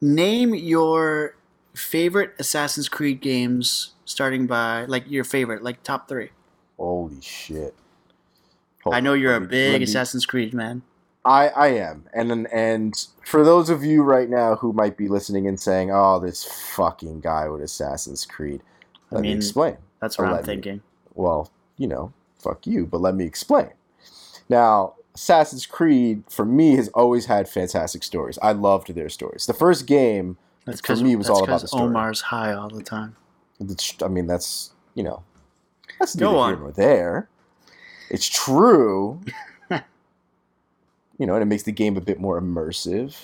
name 0.00 0.54
your 0.54 1.36
favorite 1.74 2.34
Assassin's 2.38 2.88
Creed 2.88 3.20
games 3.20 3.92
starting 4.04 4.46
by, 4.46 4.86
like, 4.86 5.04
your 5.08 5.22
favorite, 5.24 5.62
like, 5.62 5.82
top 5.82 6.08
three. 6.08 6.30
Holy 6.78 7.20
shit. 7.20 7.74
Hold 8.82 8.96
I 8.96 9.00
know 9.00 9.12
you're 9.12 9.34
a 9.36 9.40
big 9.40 9.80
me- 9.80 9.84
Assassin's 9.84 10.24
Creed 10.26 10.54
man. 10.54 10.82
I 11.28 11.48
I 11.48 11.68
am, 11.68 12.04
and 12.14 12.46
and 12.52 13.06
for 13.24 13.44
those 13.44 13.68
of 13.70 13.84
you 13.84 14.02
right 14.02 14.28
now 14.30 14.56
who 14.56 14.72
might 14.72 14.96
be 14.96 15.08
listening 15.08 15.46
and 15.46 15.60
saying, 15.60 15.90
"Oh, 15.92 16.18
this 16.18 16.44
fucking 16.44 17.20
guy 17.20 17.48
with 17.48 17.60
Assassin's 17.62 18.24
Creed," 18.24 18.62
I 19.12 19.16
let 19.16 19.22
me 19.22 19.32
explain. 19.32 19.76
That's 20.00 20.16
what 20.18 20.24
Or 20.24 20.26
I'm 20.28 20.32
let 20.36 20.42
me. 20.42 20.46
thinking. 20.54 20.82
Well, 21.14 21.50
you 21.76 21.86
know, 21.86 22.12
fuck 22.38 22.66
you, 22.66 22.86
but 22.86 23.00
let 23.00 23.14
me 23.14 23.24
explain. 23.24 23.70
Now, 24.48 24.94
Assassin's 25.14 25.66
Creed 25.66 26.22
for 26.30 26.44
me 26.44 26.76
has 26.76 26.88
always 26.88 27.26
had 27.26 27.48
fantastic 27.48 28.02
stories. 28.04 28.38
I 28.40 28.52
loved 28.52 28.94
their 28.94 29.08
stories. 29.08 29.46
The 29.46 29.52
first 29.54 29.86
game, 29.86 30.38
That's 30.64 30.80
for 30.80 30.96
me, 30.96 31.16
was 31.16 31.28
all 31.28 31.44
about 31.44 31.60
the 31.60 31.68
story. 31.68 31.82
Omar's 31.84 32.20
high 32.22 32.52
all 32.54 32.68
the 32.70 32.82
time. 32.82 33.16
I 34.02 34.08
mean, 34.08 34.26
that's 34.26 34.70
you 34.94 35.02
know, 35.02 35.22
that's 35.98 36.14
Go 36.14 36.30
neither 36.32 36.38
on. 36.38 36.48
here 36.50 36.58
nor 36.60 36.72
there. 36.72 37.28
It's 38.10 38.26
true. 38.26 39.20
you 41.18 41.26
know, 41.26 41.34
and 41.34 41.42
it 41.42 41.46
makes 41.46 41.64
the 41.64 41.72
game 41.72 41.96
a 41.96 42.00
bit 42.00 42.20
more 42.20 42.40
immersive. 42.40 43.16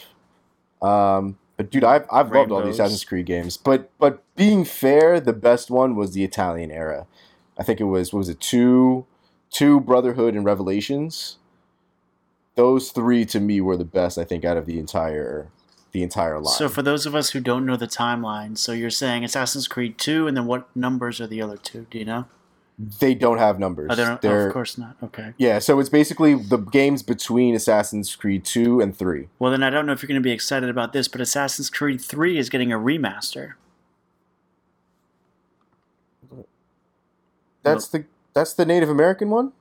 Um, 0.83 1.39
but 1.57 1.71
dude, 1.71 1.85
I've 1.85 2.07
I've 2.11 2.33
loved 2.33 2.51
all 2.51 2.63
the 2.63 2.71
Assassin's 2.71 3.05
Creed 3.05 3.27
games. 3.27 3.57
But 3.57 3.91
but 3.99 4.23
being 4.37 4.65
fair, 4.65 5.21
the 5.21 5.33
best 5.33 5.71
one 5.71 5.95
was 5.95 6.13
the 6.13 6.25
Italian 6.25 6.71
era. 6.71 7.07
I 7.57 7.63
think 7.63 7.81
it 7.81 7.85
was 7.85 8.13
what 8.13 8.19
was 8.19 8.29
it 8.29 8.41
two, 8.41 9.07
two 9.51 9.81
Brotherhood 9.81 10.35
and 10.35 10.45
Revelations. 10.45 11.39
Those 12.57 12.91
three 12.91 13.25
to 13.27 13.41
me 13.41 13.61
were 13.61 13.77
the 13.77 13.85
best. 13.85 14.19
I 14.19 14.25
think 14.25 14.45
out 14.45 14.57
of 14.57 14.67
the 14.67 14.79
entire 14.79 15.49
the 15.95 16.03
entire 16.03 16.41
line. 16.41 16.55
So, 16.55 16.69
for 16.69 16.83
those 16.83 17.07
of 17.07 17.15
us 17.15 17.31
who 17.31 17.41
don't 17.41 17.65
know 17.65 17.77
the 17.77 17.87
timeline, 17.87 18.59
so 18.59 18.73
you're 18.73 18.91
saying 18.91 19.25
Assassin's 19.25 19.69
Creed 19.69 19.97
2, 19.97 20.27
and 20.27 20.37
then 20.37 20.45
what 20.45 20.75
numbers 20.77 21.21
are 21.21 21.27
the 21.29 21.41
other 21.41 21.57
two? 21.57 21.87
Do 21.91 21.99
you 21.99 22.05
know? 22.05 22.27
They 22.79 23.15
don't 23.15 23.39
have 23.39 23.59
numbers. 23.59 23.89
Oh, 23.93 23.95
they 23.95 24.05
don't, 24.05 24.25
oh, 24.25 24.47
of 24.47 24.53
course 24.53 24.77
not. 24.77 24.97
Okay. 25.03 25.33
yeah. 25.39 25.59
So 25.61 25.79
it's 25.79 25.89
basically 25.89 26.35
the 26.35 26.57
games 26.57 27.03
between 27.03 27.55
Assassin's 27.55 28.15
Creed 28.17 28.45
two 28.45 28.81
and 28.81 28.97
three. 28.97 29.29
Well, 29.39 29.53
then 29.53 29.63
I 29.63 29.71
don't 29.71 29.87
know 29.87 29.93
if 29.93 30.03
you're 30.03 30.09
going 30.09 30.21
to 30.21 30.25
be 30.25 30.33
excited 30.33 30.69
about 30.69 30.93
this, 30.93 31.07
but 31.07 31.21
Assassin's 31.21 31.71
Creed 31.71 32.01
3 32.01 32.37
is 32.37 32.49
getting 32.51 32.73
a 32.73 32.79
remaster. 32.79 33.55
That's 37.63 37.89
the 37.89 38.05
that's 38.35 38.53
the 38.53 38.67
Native 38.67 38.91
American 38.91 39.31
one. 39.31 39.53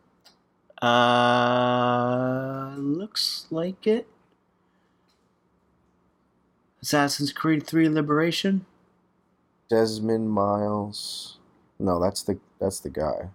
Uh, 0.81 2.73
looks 2.75 3.45
like 3.49 3.87
it. 3.87 4.07
Assassin's 6.81 7.31
Creed 7.31 7.65
3 7.65 7.87
Liberation. 7.87 8.65
Desmond 9.69 10.29
Miles. 10.29 11.37
No, 11.83 11.99
that's 11.99 12.23
the 12.23 12.39
that's 12.59 12.79
the 12.79 12.89
guy. 12.89 13.29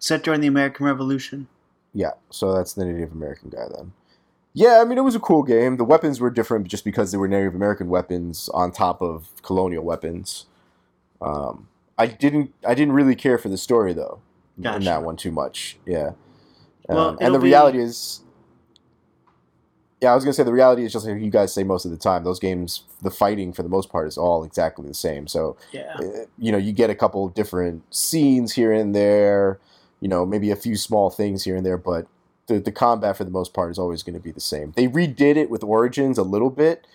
Set 0.00 0.22
during 0.22 0.40
the 0.40 0.46
American 0.48 0.86
Revolution. 0.86 1.46
Yeah, 1.94 2.12
so 2.30 2.52
that's 2.52 2.72
the 2.74 2.84
Native 2.84 3.12
American 3.12 3.48
guy 3.50 3.66
then. 3.74 3.92
Yeah, 4.54 4.80
I 4.80 4.84
mean 4.84 4.98
it 4.98 5.02
was 5.04 5.14
a 5.14 5.20
cool 5.20 5.42
game. 5.44 5.76
The 5.76 5.84
weapons 5.84 6.20
were 6.20 6.30
different 6.30 6.66
just 6.68 6.84
because 6.84 7.12
they 7.12 7.18
were 7.18 7.28
Native 7.28 7.54
American 7.54 7.88
weapons 7.88 8.48
on 8.52 8.72
top 8.72 9.00
of 9.00 9.30
colonial 9.42 9.84
weapons. 9.84 10.46
Um, 11.22 11.68
I 11.96 12.06
didn't 12.06 12.52
I 12.66 12.74
didn't 12.74 12.94
really 12.94 13.14
care 13.14 13.38
for 13.38 13.48
the 13.48 13.58
story 13.58 13.92
though 13.92 14.20
in 14.56 14.84
that 14.84 15.02
one 15.04 15.16
too 15.16 15.30
much. 15.30 15.78
Yeah. 15.86 16.12
Um, 16.88 16.96
Well, 16.96 17.08
and 17.10 17.18
the 17.20 17.24
it'll 17.26 17.38
be- 17.38 17.44
reality 17.46 17.78
is 17.80 18.22
Yeah, 20.00 20.12
I 20.12 20.14
was 20.14 20.24
gonna 20.24 20.32
say 20.34 20.44
the 20.44 20.52
reality 20.52 20.84
is 20.84 20.92
just 20.92 21.06
like 21.06 21.20
you 21.20 21.30
guys 21.30 21.52
say 21.52 21.64
most 21.64 21.84
of 21.84 21.90
the 21.90 21.96
time, 21.96 22.24
those 22.24 22.38
games 22.38 22.84
the 23.02 23.10
fighting 23.10 23.52
for 23.52 23.62
the 23.62 23.68
most 23.68 23.90
part 23.90 24.06
is 24.06 24.16
all 24.16 24.44
exactly 24.44 24.86
the 24.86 24.94
same. 24.94 25.26
So 25.26 25.56
Yeah. 25.72 25.96
uh, 25.98 26.26
you 26.38 26.52
know, 26.52 26.58
you 26.58 26.72
get 26.72 26.90
a 26.90 26.94
couple 26.94 27.28
different 27.28 27.82
scenes 27.94 28.52
here 28.52 28.72
and 28.72 28.94
there, 28.94 29.58
you 30.00 30.08
know, 30.08 30.24
maybe 30.24 30.50
a 30.50 30.56
few 30.56 30.76
small 30.76 31.10
things 31.10 31.44
here 31.44 31.56
and 31.56 31.66
there, 31.66 31.78
but 31.78 32.06
the, 32.46 32.58
the 32.60 32.72
combat 32.72 33.16
for 33.16 33.24
the 33.24 33.30
most 33.30 33.52
part 33.52 33.70
is 33.70 33.78
always 33.78 34.02
going 34.02 34.14
to 34.14 34.20
be 34.20 34.30
the 34.32 34.40
same. 34.40 34.72
They 34.76 34.88
redid 34.88 35.36
it 35.36 35.50
with 35.50 35.62
Origins 35.62 36.16
a 36.16 36.22
little 36.22 36.50
bit, 36.50 36.86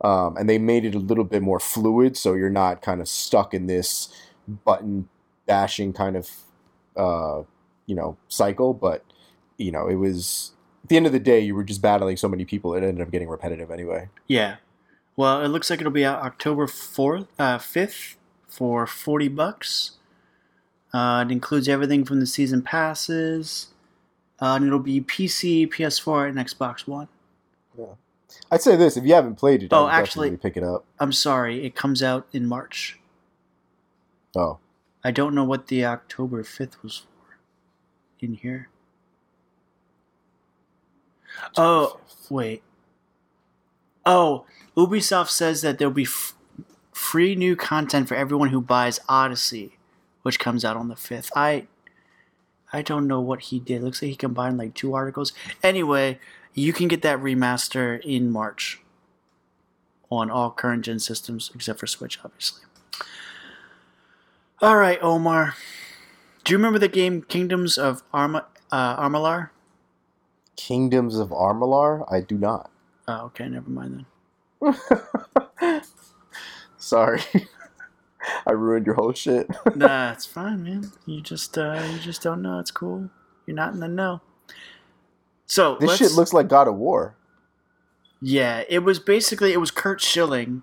um, 0.00 0.36
and 0.36 0.48
they 0.48 0.58
made 0.58 0.84
it 0.84 0.94
a 0.94 0.98
little 0.98 1.24
bit 1.24 1.42
more 1.42 1.60
fluid, 1.60 2.16
so 2.16 2.34
you're 2.34 2.50
not 2.50 2.82
kind 2.82 3.00
of 3.00 3.08
stuck 3.08 3.54
in 3.54 3.66
this 3.66 4.08
button 4.64 5.08
bashing 5.46 5.92
kind 5.92 6.16
of, 6.16 6.30
uh, 6.96 7.42
you 7.86 7.94
know, 7.94 8.16
cycle. 8.28 8.74
But 8.74 9.04
you 9.58 9.70
know, 9.70 9.86
it 9.88 9.94
was 9.94 10.52
at 10.86 10.90
the 10.90 10.96
end 10.96 11.06
of 11.06 11.10
the 11.12 11.18
day, 11.18 11.40
you 11.40 11.52
were 11.52 11.64
just 11.64 11.82
battling 11.82 12.16
so 12.16 12.28
many 12.28 12.44
people, 12.44 12.72
it 12.72 12.84
ended 12.84 13.00
up 13.04 13.10
getting 13.10 13.28
repetitive 13.28 13.72
anyway. 13.72 14.08
Yeah. 14.28 14.58
Well, 15.16 15.42
it 15.42 15.48
looks 15.48 15.68
like 15.68 15.80
it'll 15.80 15.90
be 15.90 16.04
out 16.04 16.22
October 16.22 16.68
fourth, 16.68 17.26
uh, 17.40 17.58
fifth, 17.58 18.16
for 18.46 18.86
forty 18.86 19.26
bucks. 19.26 19.92
Uh, 20.94 21.24
it 21.26 21.32
includes 21.32 21.68
everything 21.68 22.04
from 22.04 22.20
the 22.20 22.26
season 22.26 22.62
passes, 22.62 23.68
uh, 24.40 24.54
and 24.54 24.64
it'll 24.64 24.78
be 24.78 25.00
PC, 25.00 25.66
PS4, 25.68 26.28
and 26.28 26.38
Xbox 26.38 26.86
One. 26.86 27.08
I'd 28.52 28.62
say 28.62 28.76
this: 28.76 28.96
if 28.96 29.02
you 29.04 29.14
haven't 29.14 29.34
played 29.34 29.64
it, 29.64 29.72
Oh, 29.72 29.88
actually- 29.88 30.36
pick 30.36 30.56
it 30.56 30.62
up. 30.62 30.84
I'm 31.00 31.12
sorry, 31.12 31.64
it 31.66 31.74
comes 31.74 32.00
out 32.00 32.28
in 32.32 32.46
March. 32.46 32.96
Oh, 34.36 34.58
I 35.02 35.10
don't 35.10 35.34
know 35.34 35.42
what 35.44 35.66
the 35.66 35.84
October 35.84 36.44
fifth 36.44 36.80
was 36.84 36.98
for 36.98 37.38
in 38.24 38.34
here. 38.34 38.68
Oh, 41.56 42.00
wait. 42.30 42.62
Oh, 44.04 44.46
Ubisoft 44.76 45.30
says 45.30 45.62
that 45.62 45.78
there'll 45.78 45.92
be 45.92 46.04
f- 46.04 46.34
free 46.92 47.34
new 47.34 47.56
content 47.56 48.08
for 48.08 48.14
everyone 48.14 48.50
who 48.50 48.60
buys 48.60 49.00
Odyssey, 49.08 49.76
which 50.22 50.38
comes 50.38 50.64
out 50.64 50.76
on 50.76 50.88
the 50.88 50.94
5th. 50.94 51.30
I 51.34 51.66
I 52.72 52.82
don't 52.82 53.06
know 53.06 53.20
what 53.20 53.42
he 53.42 53.58
did. 53.60 53.82
Looks 53.82 54.02
like 54.02 54.10
he 54.10 54.16
combined 54.16 54.58
like 54.58 54.74
two 54.74 54.92
articles. 54.94 55.32
Anyway, 55.62 56.18
you 56.52 56.72
can 56.72 56.88
get 56.88 57.02
that 57.02 57.18
remaster 57.20 58.00
in 58.04 58.30
March 58.30 58.80
on 60.10 60.30
all 60.30 60.50
current 60.50 60.84
gen 60.84 60.98
systems 60.98 61.50
except 61.54 61.78
for 61.78 61.86
Switch, 61.86 62.18
obviously. 62.24 62.62
All 64.60 64.76
right, 64.76 64.98
Omar. 65.02 65.54
Do 66.44 66.52
you 66.52 66.58
remember 66.58 66.78
the 66.78 66.88
game 66.88 67.22
Kingdoms 67.22 67.76
of 67.78 68.02
Arma, 68.12 68.46
uh, 68.70 68.96
Amalur? 69.02 69.50
Kingdoms 70.56 71.18
of 71.18 71.28
Amalur? 71.30 72.10
I 72.10 72.20
do 72.20 72.36
not. 72.36 72.70
Oh, 73.08 73.26
okay, 73.26 73.48
never 73.48 73.70
mind 73.70 74.04
then. 74.62 75.82
Sorry, 76.78 77.20
I 78.46 78.52
ruined 78.52 78.86
your 78.86 78.94
whole 78.96 79.12
shit. 79.12 79.48
nah, 79.74 80.12
it's 80.12 80.26
fine, 80.26 80.64
man. 80.64 80.92
You 81.04 81.20
just 81.20 81.56
uh, 81.56 81.82
you 81.92 81.98
just 81.98 82.22
don't 82.22 82.42
know. 82.42 82.58
It's 82.58 82.70
cool. 82.70 83.10
You're 83.46 83.56
not 83.56 83.74
in 83.74 83.80
the 83.80 83.88
know. 83.88 84.20
So 85.46 85.76
This 85.78 85.96
shit 85.96 86.12
looks 86.12 86.32
like 86.32 86.48
God 86.48 86.66
of 86.66 86.74
War. 86.74 87.14
Yeah, 88.20 88.64
it 88.68 88.80
was 88.80 88.98
basically 88.98 89.52
it 89.52 89.58
was 89.58 89.70
Curt 89.70 90.00
Schilling, 90.00 90.62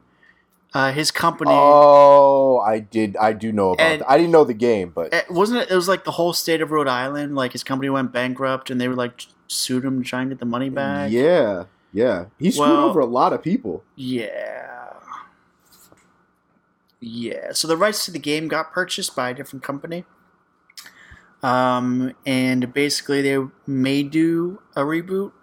uh, 0.73 0.91
his 0.91 1.11
company. 1.11 1.51
Oh, 1.53 2.59
I 2.59 2.79
did. 2.79 3.15
I 3.17 3.33
do 3.33 3.51
know 3.51 3.71
about 3.73 3.85
And- 3.85 4.01
that. 4.01 4.09
I 4.09 4.17
didn't 4.17 4.31
know 4.31 4.43
the 4.43 4.53
game, 4.53 4.89
but 4.93 5.13
It, 5.13 5.29
wasn't 5.29 5.59
it? 5.61 5.71
It 5.71 5.75
was 5.75 5.87
like 5.87 6.03
the 6.03 6.11
whole 6.11 6.33
state 6.33 6.61
of 6.61 6.71
Rhode 6.71 6.87
Island. 6.87 7.35
Like 7.35 7.51
his 7.53 7.63
company 7.63 7.89
went 7.89 8.11
bankrupt, 8.11 8.69
and 8.69 8.79
they 8.81 8.87
were 8.87 8.95
like 8.95 9.25
sued 9.47 9.85
him 9.85 10.01
to 10.03 10.07
try 10.09 10.21
and 10.21 10.29
get 10.31 10.39
the 10.39 10.45
money 10.45 10.69
back. 10.69 11.11
yeah, 11.11 11.65
yeah. 11.91 12.25
He 12.39 12.49
screwed 12.51 12.69
Well- 12.69 12.85
over 12.89 12.99
a 12.99 13.05
lot 13.05 13.33
of 13.33 13.43
people. 13.43 13.83
Yeah. 13.95 14.93
Yeah. 16.99 17.51
So 17.51 17.67
the 17.67 17.77
rights 17.77 18.05
to 18.05 18.11
the 18.11 18.19
game 18.19 18.47
got 18.47 18.71
purchased 18.71 19.15
by 19.15 19.29
a 19.29 19.33
different 19.33 19.63
company. 19.63 20.05
Um, 21.41 22.13
and 22.25 22.71
basically 22.73 23.21
they 23.21 23.37
may 23.67 24.03
do 24.03 24.61
a 24.75 24.81
reboot, 24.81 25.33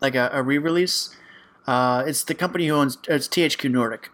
like 0.00 0.14
a, 0.14 0.30
a 0.32 0.42
re-release. 0.42 1.14
Uh, 1.66 2.02
it's 2.06 2.24
the 2.24 2.34
company 2.34 2.66
who 2.68 2.74
owns 2.74 2.96
it's 3.06 3.28
THQ 3.28 3.70
Nordic. 3.70 4.10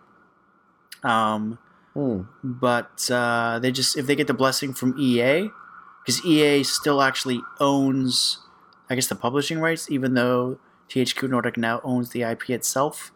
Um, 1.07 1.59
Hmm. 1.95 2.23
but 2.45 3.11
uh, 3.11 3.59
they 3.59 3.73
just 3.73 3.97
if 3.97 4.07
they 4.07 4.15
get 4.15 4.27
the 4.27 4.35
blessing 4.35 4.75
from 4.75 4.95
EA, 4.99 5.49
because 6.05 6.23
EA 6.27 6.63
still 6.63 7.01
actually 7.01 7.41
owns, 7.59 8.39
I 8.91 8.95
guess, 8.97 9.07
the 9.07 9.15
publishing 9.15 9.61
rights, 9.61 9.91
even 9.91 10.13
though 10.13 10.59
THQ 10.91 11.31
Nordic 11.31 11.57
now 11.57 11.81
owns 11.83 12.11
the 12.11 12.23
IP 12.23 12.51
itself. 12.51 13.13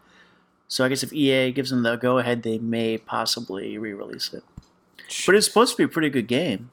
So 0.66 0.84
I 0.84 0.88
guess 0.88 1.02
if 1.02 1.12
EA 1.12 1.52
gives 1.52 1.68
them 1.68 1.82
the 1.82 1.96
go 1.96 2.16
ahead, 2.18 2.42
they 2.42 2.58
may 2.58 2.96
possibly 2.96 3.76
re-release 3.76 4.32
it. 4.32 4.44
But 5.26 5.34
it's 5.34 5.46
supposed 5.46 5.72
to 5.72 5.76
be 5.76 5.84
a 5.84 5.88
pretty 5.88 6.08
good 6.08 6.26
game. 6.26 6.70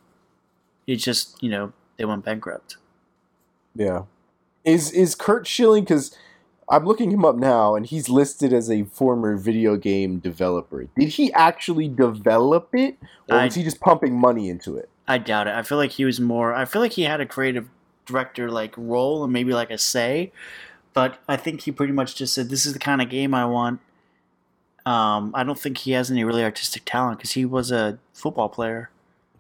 It's 0.86 1.04
just 1.04 1.42
you 1.44 1.50
know 1.50 1.74
they 1.98 2.06
went 2.06 2.24
bankrupt. 2.24 2.78
Yeah. 3.76 4.04
Is 4.64 4.92
is 4.92 5.14
Curt 5.14 5.46
Schilling 5.46 5.84
because 5.84 6.16
I'm 6.70 6.86
looking 6.86 7.12
him 7.12 7.24
up 7.24 7.36
now 7.36 7.76
and 7.76 7.86
he's 7.86 8.10
listed 8.10 8.52
as 8.54 8.70
a 8.70 8.84
former 8.84 9.38
video 9.38 9.78
game 9.78 10.20
developer. 10.20 10.86
Did 10.98 11.10
he 11.10 11.32
actually 11.34 11.88
develop 11.88 12.70
it 12.74 12.98
or 13.30 13.38
I- 13.38 13.46
was 13.46 13.56
he 13.56 13.64
just 13.64 13.80
pumping 13.80 14.20
money 14.20 14.50
into 14.50 14.76
it? 14.78 14.90
I 15.08 15.18
doubt 15.18 15.48
it. 15.48 15.54
I 15.56 15.62
feel 15.62 15.78
like 15.78 15.92
he 15.92 16.04
was 16.04 16.20
more. 16.20 16.54
I 16.54 16.66
feel 16.66 16.82
like 16.82 16.92
he 16.94 17.04
had 17.04 17.22
a 17.22 17.26
creative 17.26 17.70
director 18.06 18.52
like 18.52 18.74
role 18.78 19.24
and 19.24 19.32
maybe 19.32 19.54
like 19.54 19.72
a 19.72 19.78
say, 19.78 20.34
but 20.94 21.18
I 21.30 21.38
think 21.38 21.62
he 21.62 21.72
pretty 21.72 21.94
much 21.94 22.16
just 22.16 22.34
said, 22.34 22.50
"This 22.50 22.66
is 22.66 22.74
the 22.74 22.80
kind 22.80 23.02
of 23.02 23.10
game 23.10 23.34
I 23.34 23.46
want." 23.46 23.80
Um, 24.86 25.32
I 25.34 25.44
don't 25.44 25.58
think 25.60 25.78
he 25.80 25.92
has 25.92 26.10
any 26.12 26.24
really 26.26 26.44
artistic 26.44 26.84
talent 26.86 27.20
because 27.20 27.32
he 27.32 27.46
was 27.46 27.72
a 27.72 28.00
football 28.14 28.50
player 28.50 28.90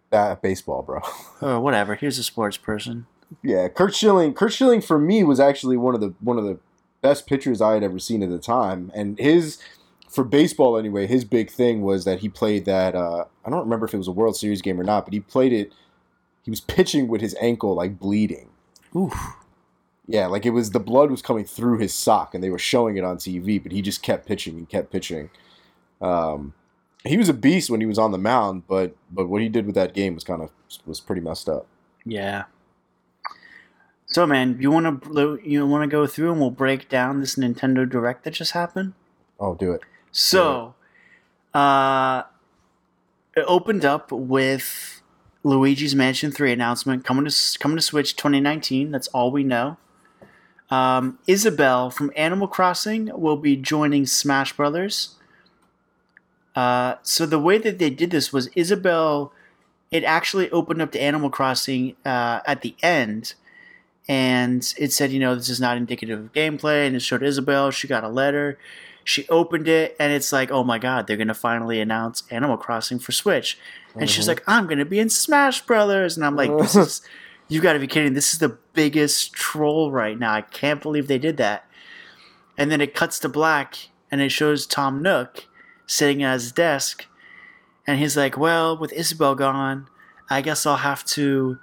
That 0.10 0.42
baseball, 0.42 0.84
bro. 0.84 1.02
or 1.42 1.60
whatever. 1.60 1.96
He 1.96 2.06
was 2.06 2.18
a 2.18 2.24
sports 2.24 2.56
person. 2.58 3.06
yeah, 3.44 3.68
Curt 3.68 3.94
Schilling. 3.94 4.34
Curt 4.34 4.54
Schilling 4.54 4.80
for 4.82 4.98
me 5.00 5.24
was 5.26 5.40
actually 5.40 5.76
one 5.76 5.96
of 5.96 6.00
the 6.02 6.14
one 6.22 6.38
of 6.38 6.46
the 6.46 6.60
best 7.02 7.28
pitchers 7.28 7.62
I 7.62 7.74
had 7.74 7.84
ever 7.84 8.00
seen 8.00 8.24
at 8.24 8.30
the 8.30 8.40
time, 8.40 8.92
and 8.94 9.18
his 9.20 9.60
for 10.10 10.24
baseball 10.24 10.78
anyway. 10.78 11.06
His 11.06 11.26
big 11.26 11.52
thing 11.52 11.82
was 11.82 12.06
that 12.06 12.20
he 12.20 12.30
played 12.30 12.66
that. 12.66 12.96
Uh, 12.96 13.26
I 13.46 13.50
don't 13.50 13.64
remember 13.64 13.86
if 13.86 13.94
it 13.94 13.98
was 13.98 14.08
a 14.08 14.12
World 14.12 14.36
Series 14.36 14.62
game 14.62 14.80
or 14.80 14.84
not, 14.84 15.06
but 15.06 15.14
he 15.14 15.20
played 15.20 15.54
it. 15.54 15.74
He 16.44 16.50
was 16.50 16.62
pitching 16.62 17.08
with 17.08 17.22
his 17.22 17.36
ankle 17.42 17.76
like 17.76 18.00
bleeding. 18.00 18.50
Oof. 18.96 19.14
Yeah, 20.08 20.28
like 20.28 20.46
it 20.46 20.52
was 20.52 20.72
the 20.72 20.80
blood 20.80 21.12
was 21.12 21.22
coming 21.22 21.44
through 21.44 21.80
his 21.80 21.94
sock, 21.94 22.34
and 22.34 22.44
they 22.44 22.50
were 22.50 22.58
showing 22.58 22.96
it 22.96 23.04
on 23.04 23.18
TV, 23.18 23.62
but 23.62 23.74
he 23.74 23.82
just 23.82 24.02
kept 24.02 24.26
pitching 24.26 24.58
and 24.58 24.70
kept 24.70 24.92
pitching. 24.92 25.30
Um, 26.02 26.54
he 27.04 27.18
was 27.18 27.30
a 27.30 27.34
beast 27.34 27.70
when 27.70 27.82
he 27.82 27.86
was 27.86 28.00
on 28.00 28.12
the 28.12 28.18
mound, 28.18 28.64
but 28.68 28.96
but 29.12 29.28
what 29.28 29.42
he 29.42 29.50
did 29.50 29.66
with 29.66 29.76
that 29.76 29.94
game 29.94 30.16
was 30.16 30.24
kind 30.24 30.42
of 30.42 30.50
was 30.86 31.02
pretty 31.02 31.22
messed 31.22 31.50
up. 31.50 31.68
Yeah. 32.06 32.46
So, 34.08 34.26
man, 34.26 34.58
you 34.60 34.72
want 34.72 35.04
to 35.04 35.40
you 35.44 35.66
want 35.68 35.84
to 35.84 35.88
go 35.88 36.08
through 36.08 36.32
and 36.32 36.40
we'll 36.40 36.50
break 36.50 36.90
down 36.90 37.20
this 37.20 37.36
Nintendo 37.36 37.88
Direct 37.88 38.24
that 38.24 38.32
just 38.32 38.54
happened? 38.54 38.94
Oh, 39.40 39.54
do 39.54 39.74
it. 39.74 39.82
So, 40.12 40.76
uh, 41.54 42.24
it 43.36 43.46
opened 43.48 43.86
up 43.86 44.12
with 44.12 45.02
Luigi's 45.44 45.94
Mansion 45.94 46.32
3 46.32 46.52
announcement 46.52 47.04
coming 47.04 47.26
to 47.26 47.60
coming 47.60 47.78
to 47.78 47.84
Switch 47.84 48.16
2019. 48.16 48.92
That's 48.92 49.08
all 49.10 49.30
we 49.32 49.44
know. 49.44 49.78
Um, 50.70 51.20
Isabelle 51.28 51.90
from 51.90 52.12
Animal 52.16 52.48
Crossing 52.48 53.10
will 53.14 53.38
be 53.38 53.56
joining 53.56 54.06
Smash 54.06 54.54
Brothers. 54.54 55.16
Uh, 56.56 56.96
so 57.04 57.26
the 57.26 57.40
way 57.40 57.58
that 57.58 57.78
they 57.78 57.90
did 57.90 58.12
this 58.12 58.34
was 58.34 58.48
Isabelle. 58.56 59.32
It 59.90 60.04
actually 60.04 60.52
opened 60.52 60.82
up 60.82 60.92
to 60.92 61.02
Animal 61.02 61.30
Crossing 61.30 61.96
uh, 62.04 62.42
at 62.46 62.62
the 62.62 62.76
end, 62.84 63.36
and 64.08 64.74
it 64.78 64.94
said, 64.94 65.12
you 65.12 65.20
know, 65.20 65.36
this 65.36 65.50
is 65.50 65.60
not 65.60 65.78
indicative 65.78 66.20
of 66.20 66.34
gameplay. 66.34 66.88
And 66.88 66.96
it 66.96 67.02
showed 67.02 67.24
Isabelle. 67.24 67.72
She 67.72 67.88
got 67.88 68.04
a 68.04 68.10
letter. 68.10 68.58
She 69.04 69.28
opened 69.30 69.68
it, 69.70 69.96
and 70.00 70.12
it's 70.12 70.34
like, 70.34 70.52
oh 70.52 70.64
my 70.66 70.80
god, 70.80 71.08
they're 71.08 71.16
gonna 71.18 71.34
finally 71.34 71.80
announce 71.80 72.24
Animal 72.30 72.58
Crossing 72.58 73.00
for 73.00 73.14
Switch. 73.14 73.58
And 73.96 74.10
she's 74.10 74.26
Mhm. 74.26 74.30
like, 74.30 74.44
I'm 74.48 74.68
gonna 74.68 74.84
be 74.86 75.00
in 75.00 75.10
Smash 75.10 75.62
Brothers, 75.66 76.18
and 76.18 76.26
I'm 76.26 76.36
like, 76.36 76.52
this 76.58 76.76
is, 76.76 77.02
you 77.48 77.62
got 77.62 77.74
to 77.74 77.80
be 77.80 77.88
kidding! 77.88 78.14
This 78.16 78.34
is 78.34 78.40
the 78.40 78.58
biggest 78.74 79.32
troll 79.32 79.92
right 79.92 80.20
now. 80.20 80.34
I 80.34 80.42
can't 80.42 80.82
believe 80.82 81.08
they 81.08 81.18
did 81.18 81.38
that. 81.38 81.66
And 82.58 82.70
then 82.70 82.82
it 82.82 82.94
cuts 82.94 83.18
to 83.20 83.30
black, 83.30 83.78
and 84.12 84.20
it 84.22 84.30
shows 84.30 84.68
Tom 84.68 85.02
Nook 85.02 85.46
sitting 85.86 86.22
at 86.22 86.34
his 86.34 86.52
desk, 86.52 87.06
and 87.88 88.00
he's 88.00 88.18
like, 88.18 88.38
well, 88.38 88.78
with 88.78 88.92
Isabelle 88.92 89.36
gone, 89.36 89.88
I 90.30 90.42
guess 90.42 90.66
I'll 90.66 90.76
have 90.78 91.06
to 91.06 91.60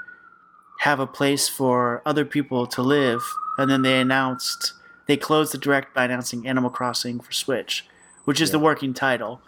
have 0.84 1.00
a 1.00 1.06
place 1.06 1.48
for 1.48 2.02
other 2.04 2.26
people 2.26 2.66
to 2.66 2.82
live. 2.82 3.22
And 3.56 3.70
then 3.70 3.80
they 3.80 3.98
announced 3.98 4.74
they 5.06 5.16
closed 5.16 5.54
the 5.54 5.58
direct 5.58 5.94
by 5.94 6.04
announcing 6.04 6.46
Animal 6.46 6.68
Crossing 6.68 7.20
for 7.20 7.32
Switch, 7.32 7.86
which 8.24 8.38
is 8.38 8.50
the 8.50 8.58
working 8.58 8.92
title. 8.92 9.40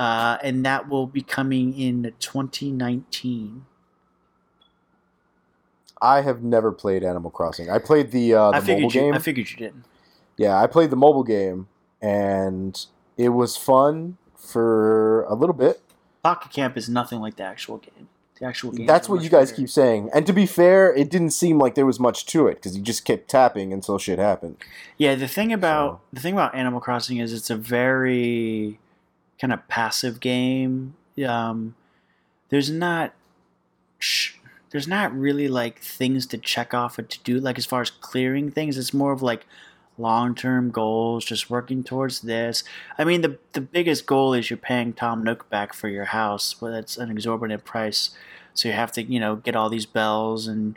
Uh, 0.00 0.38
and 0.42 0.66
that 0.66 0.88
will 0.88 1.06
be 1.06 1.22
coming 1.22 1.78
in 1.78 2.12
2019. 2.18 3.66
I 6.00 6.22
have 6.22 6.42
never 6.42 6.72
played 6.72 7.04
Animal 7.04 7.30
Crossing. 7.30 7.70
I 7.70 7.78
played 7.78 8.10
the 8.10 8.34
uh, 8.34 8.50
the 8.50 8.56
I 8.56 8.60
mobile 8.60 8.82
you. 8.82 8.90
game. 8.90 9.14
I 9.14 9.20
figured 9.20 9.48
you 9.48 9.56
didn't. 9.56 9.84
yeah, 10.36 10.60
I 10.60 10.66
played 10.66 10.90
the 10.90 10.96
mobile 10.96 11.22
game, 11.22 11.68
and 12.00 12.84
it 13.16 13.28
was 13.28 13.56
fun 13.56 14.16
for 14.34 15.22
a 15.24 15.34
little 15.36 15.54
bit. 15.54 15.80
Pocket 16.24 16.50
Camp 16.50 16.76
is 16.76 16.88
nothing 16.88 17.20
like 17.20 17.36
the 17.36 17.44
actual 17.44 17.78
game. 17.78 18.08
The 18.42 18.48
actual 18.48 18.72
game. 18.72 18.86
That's 18.86 19.08
what 19.08 19.22
you 19.22 19.28
guys 19.30 19.52
keep 19.52 19.70
saying. 19.70 20.10
And 20.12 20.26
to 20.26 20.32
be 20.32 20.46
fair, 20.46 20.92
it 20.92 21.08
didn't 21.10 21.30
seem 21.30 21.60
like 21.60 21.76
there 21.76 21.86
was 21.86 22.00
much 22.00 22.26
to 22.26 22.48
it 22.48 22.56
because 22.56 22.76
you 22.76 22.82
just 22.82 23.04
kept 23.04 23.28
tapping 23.28 23.72
until 23.72 23.98
shit 23.98 24.18
happened. 24.18 24.56
Yeah, 24.98 25.14
the 25.14 25.28
thing 25.28 25.52
about 25.52 25.90
So- 25.92 26.00
the 26.12 26.20
thing 26.20 26.34
about 26.34 26.52
Animal 26.52 26.80
Crossing 26.80 27.18
is 27.18 27.32
it's 27.32 27.50
a 27.50 27.56
very 27.56 28.80
kind 29.40 29.52
of 29.52 29.66
passive 29.68 30.18
game. 30.18 30.94
Um, 31.24 31.76
there's 32.48 32.68
not 32.68 33.12
sh- 34.00 34.32
there's 34.70 34.88
not 34.88 35.16
really 35.16 35.46
like 35.46 35.78
things 35.78 36.26
to 36.26 36.36
check 36.38 36.74
off 36.74 36.98
or 36.98 37.02
to 37.02 37.18
do 37.22 37.38
like 37.38 37.58
as 37.58 37.66
far 37.66 37.80
as 37.82 37.90
clearing 37.90 38.50
things. 38.50 38.76
It's 38.76 38.92
more 38.92 39.12
of 39.12 39.22
like 39.22 39.46
long 40.02 40.34
term 40.34 40.70
goals, 40.70 41.24
just 41.24 41.48
working 41.48 41.82
towards 41.82 42.20
this. 42.20 42.64
I 42.98 43.04
mean, 43.04 43.22
the 43.22 43.38
the 43.52 43.60
biggest 43.60 44.04
goal 44.06 44.34
is 44.34 44.50
you're 44.50 44.56
paying 44.58 44.92
Tom 44.92 45.22
Nook 45.22 45.48
back 45.48 45.72
for 45.72 45.88
your 45.88 46.06
house, 46.06 46.54
but 46.54 46.72
that's 46.72 46.98
an 46.98 47.10
exorbitant 47.10 47.64
price. 47.64 48.10
So 48.54 48.68
you 48.68 48.74
have 48.74 48.92
to, 48.92 49.02
you 49.02 49.18
know, 49.18 49.36
get 49.36 49.56
all 49.56 49.70
these 49.70 49.86
bells 49.86 50.46
and 50.46 50.76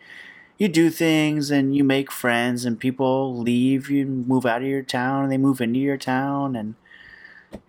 you 0.57 0.69
do 0.69 0.89
things 0.89 1.51
and 1.51 1.75
you 1.75 1.83
make 1.83 2.11
friends 2.11 2.63
and 2.63 2.79
people 2.79 3.37
leave, 3.37 3.89
you 3.89 4.05
move 4.05 4.45
out 4.45 4.61
of 4.61 4.67
your 4.67 4.81
town 4.81 5.23
and 5.23 5.31
they 5.31 5.37
move 5.37 5.59
into 5.59 5.79
your 5.79 5.97
town 5.97 6.55
and 6.55 6.75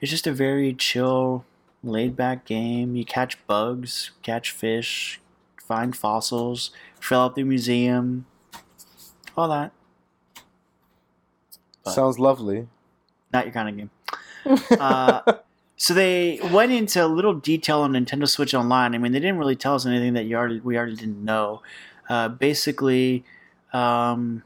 it's 0.00 0.10
just 0.10 0.26
a 0.26 0.32
very 0.32 0.72
chill, 0.74 1.44
laid 1.82 2.16
back 2.16 2.44
game. 2.44 2.94
You 2.94 3.04
catch 3.04 3.44
bugs, 3.46 4.12
catch 4.22 4.50
fish, 4.50 5.20
find 5.60 5.96
fossils, 5.96 6.70
fill 7.00 7.20
up 7.20 7.34
the 7.34 7.42
museum, 7.42 8.26
all 9.36 9.48
that. 9.48 9.72
But- 11.86 11.92
Sounds 11.92 12.18
lovely. 12.18 12.68
Not 13.32 13.46
your 13.46 13.52
kind 13.54 13.68
of 13.70 13.76
game. 13.76 13.90
Uh, 14.78 15.20
so 15.76 15.92
they 15.92 16.38
went 16.52 16.70
into 16.70 17.04
a 17.04 17.08
little 17.08 17.34
detail 17.34 17.80
on 17.80 17.92
Nintendo 17.94 18.28
Switch 18.28 18.54
Online. 18.54 18.94
I 18.94 18.98
mean, 18.98 19.10
they 19.12 19.18
didn't 19.18 19.38
really 19.38 19.56
tell 19.56 19.74
us 19.74 19.84
anything 19.84 20.12
that 20.14 20.24
you 20.24 20.36
already 20.36 20.60
we 20.60 20.76
already 20.78 20.94
didn't 20.94 21.24
know. 21.24 21.62
Uh, 22.08 22.28
basically, 22.28 23.24
um, 23.72 24.44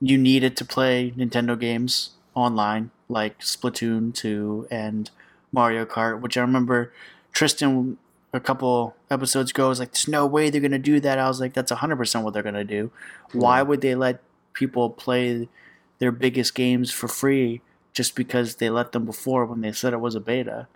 you 0.00 0.16
needed 0.16 0.56
to 0.56 0.64
play 0.64 1.12
Nintendo 1.16 1.58
games 1.60 2.12
online, 2.34 2.90
like 3.10 3.38
Splatoon 3.40 4.14
2 4.14 4.68
and 4.70 5.10
Mario 5.52 5.84
Kart, 5.84 6.20
which 6.22 6.36
I 6.38 6.40
remember 6.40 6.92
Tristan 7.32 7.98
a 8.32 8.40
couple 8.40 8.96
episodes 9.10 9.50
ago 9.50 9.68
was 9.68 9.78
like, 9.78 9.92
"There's 9.92 10.08
no 10.08 10.24
way 10.26 10.48
they're 10.50 10.60
gonna 10.62 10.78
do 10.78 11.00
that." 11.00 11.18
I 11.18 11.28
was 11.28 11.38
like, 11.40 11.52
"That's 11.52 11.70
100 11.70 11.96
percent 11.96 12.24
what 12.24 12.32
they're 12.34 12.42
gonna 12.42 12.64
do. 12.64 12.90
Why 13.32 13.62
would 13.62 13.82
they 13.82 13.94
let 13.94 14.22
people 14.54 14.88
play 14.90 15.48
their 15.98 16.12
biggest 16.12 16.54
games 16.54 16.90
for 16.92 17.08
free 17.08 17.60
just 17.92 18.14
because 18.14 18.56
they 18.56 18.68
let 18.70 18.92
them 18.92 19.04
before 19.04 19.44
when 19.46 19.60
they 19.60 19.72
said 19.72 19.92
it 19.92 20.00
was 20.00 20.14
a 20.14 20.20
beta?" 20.20 20.66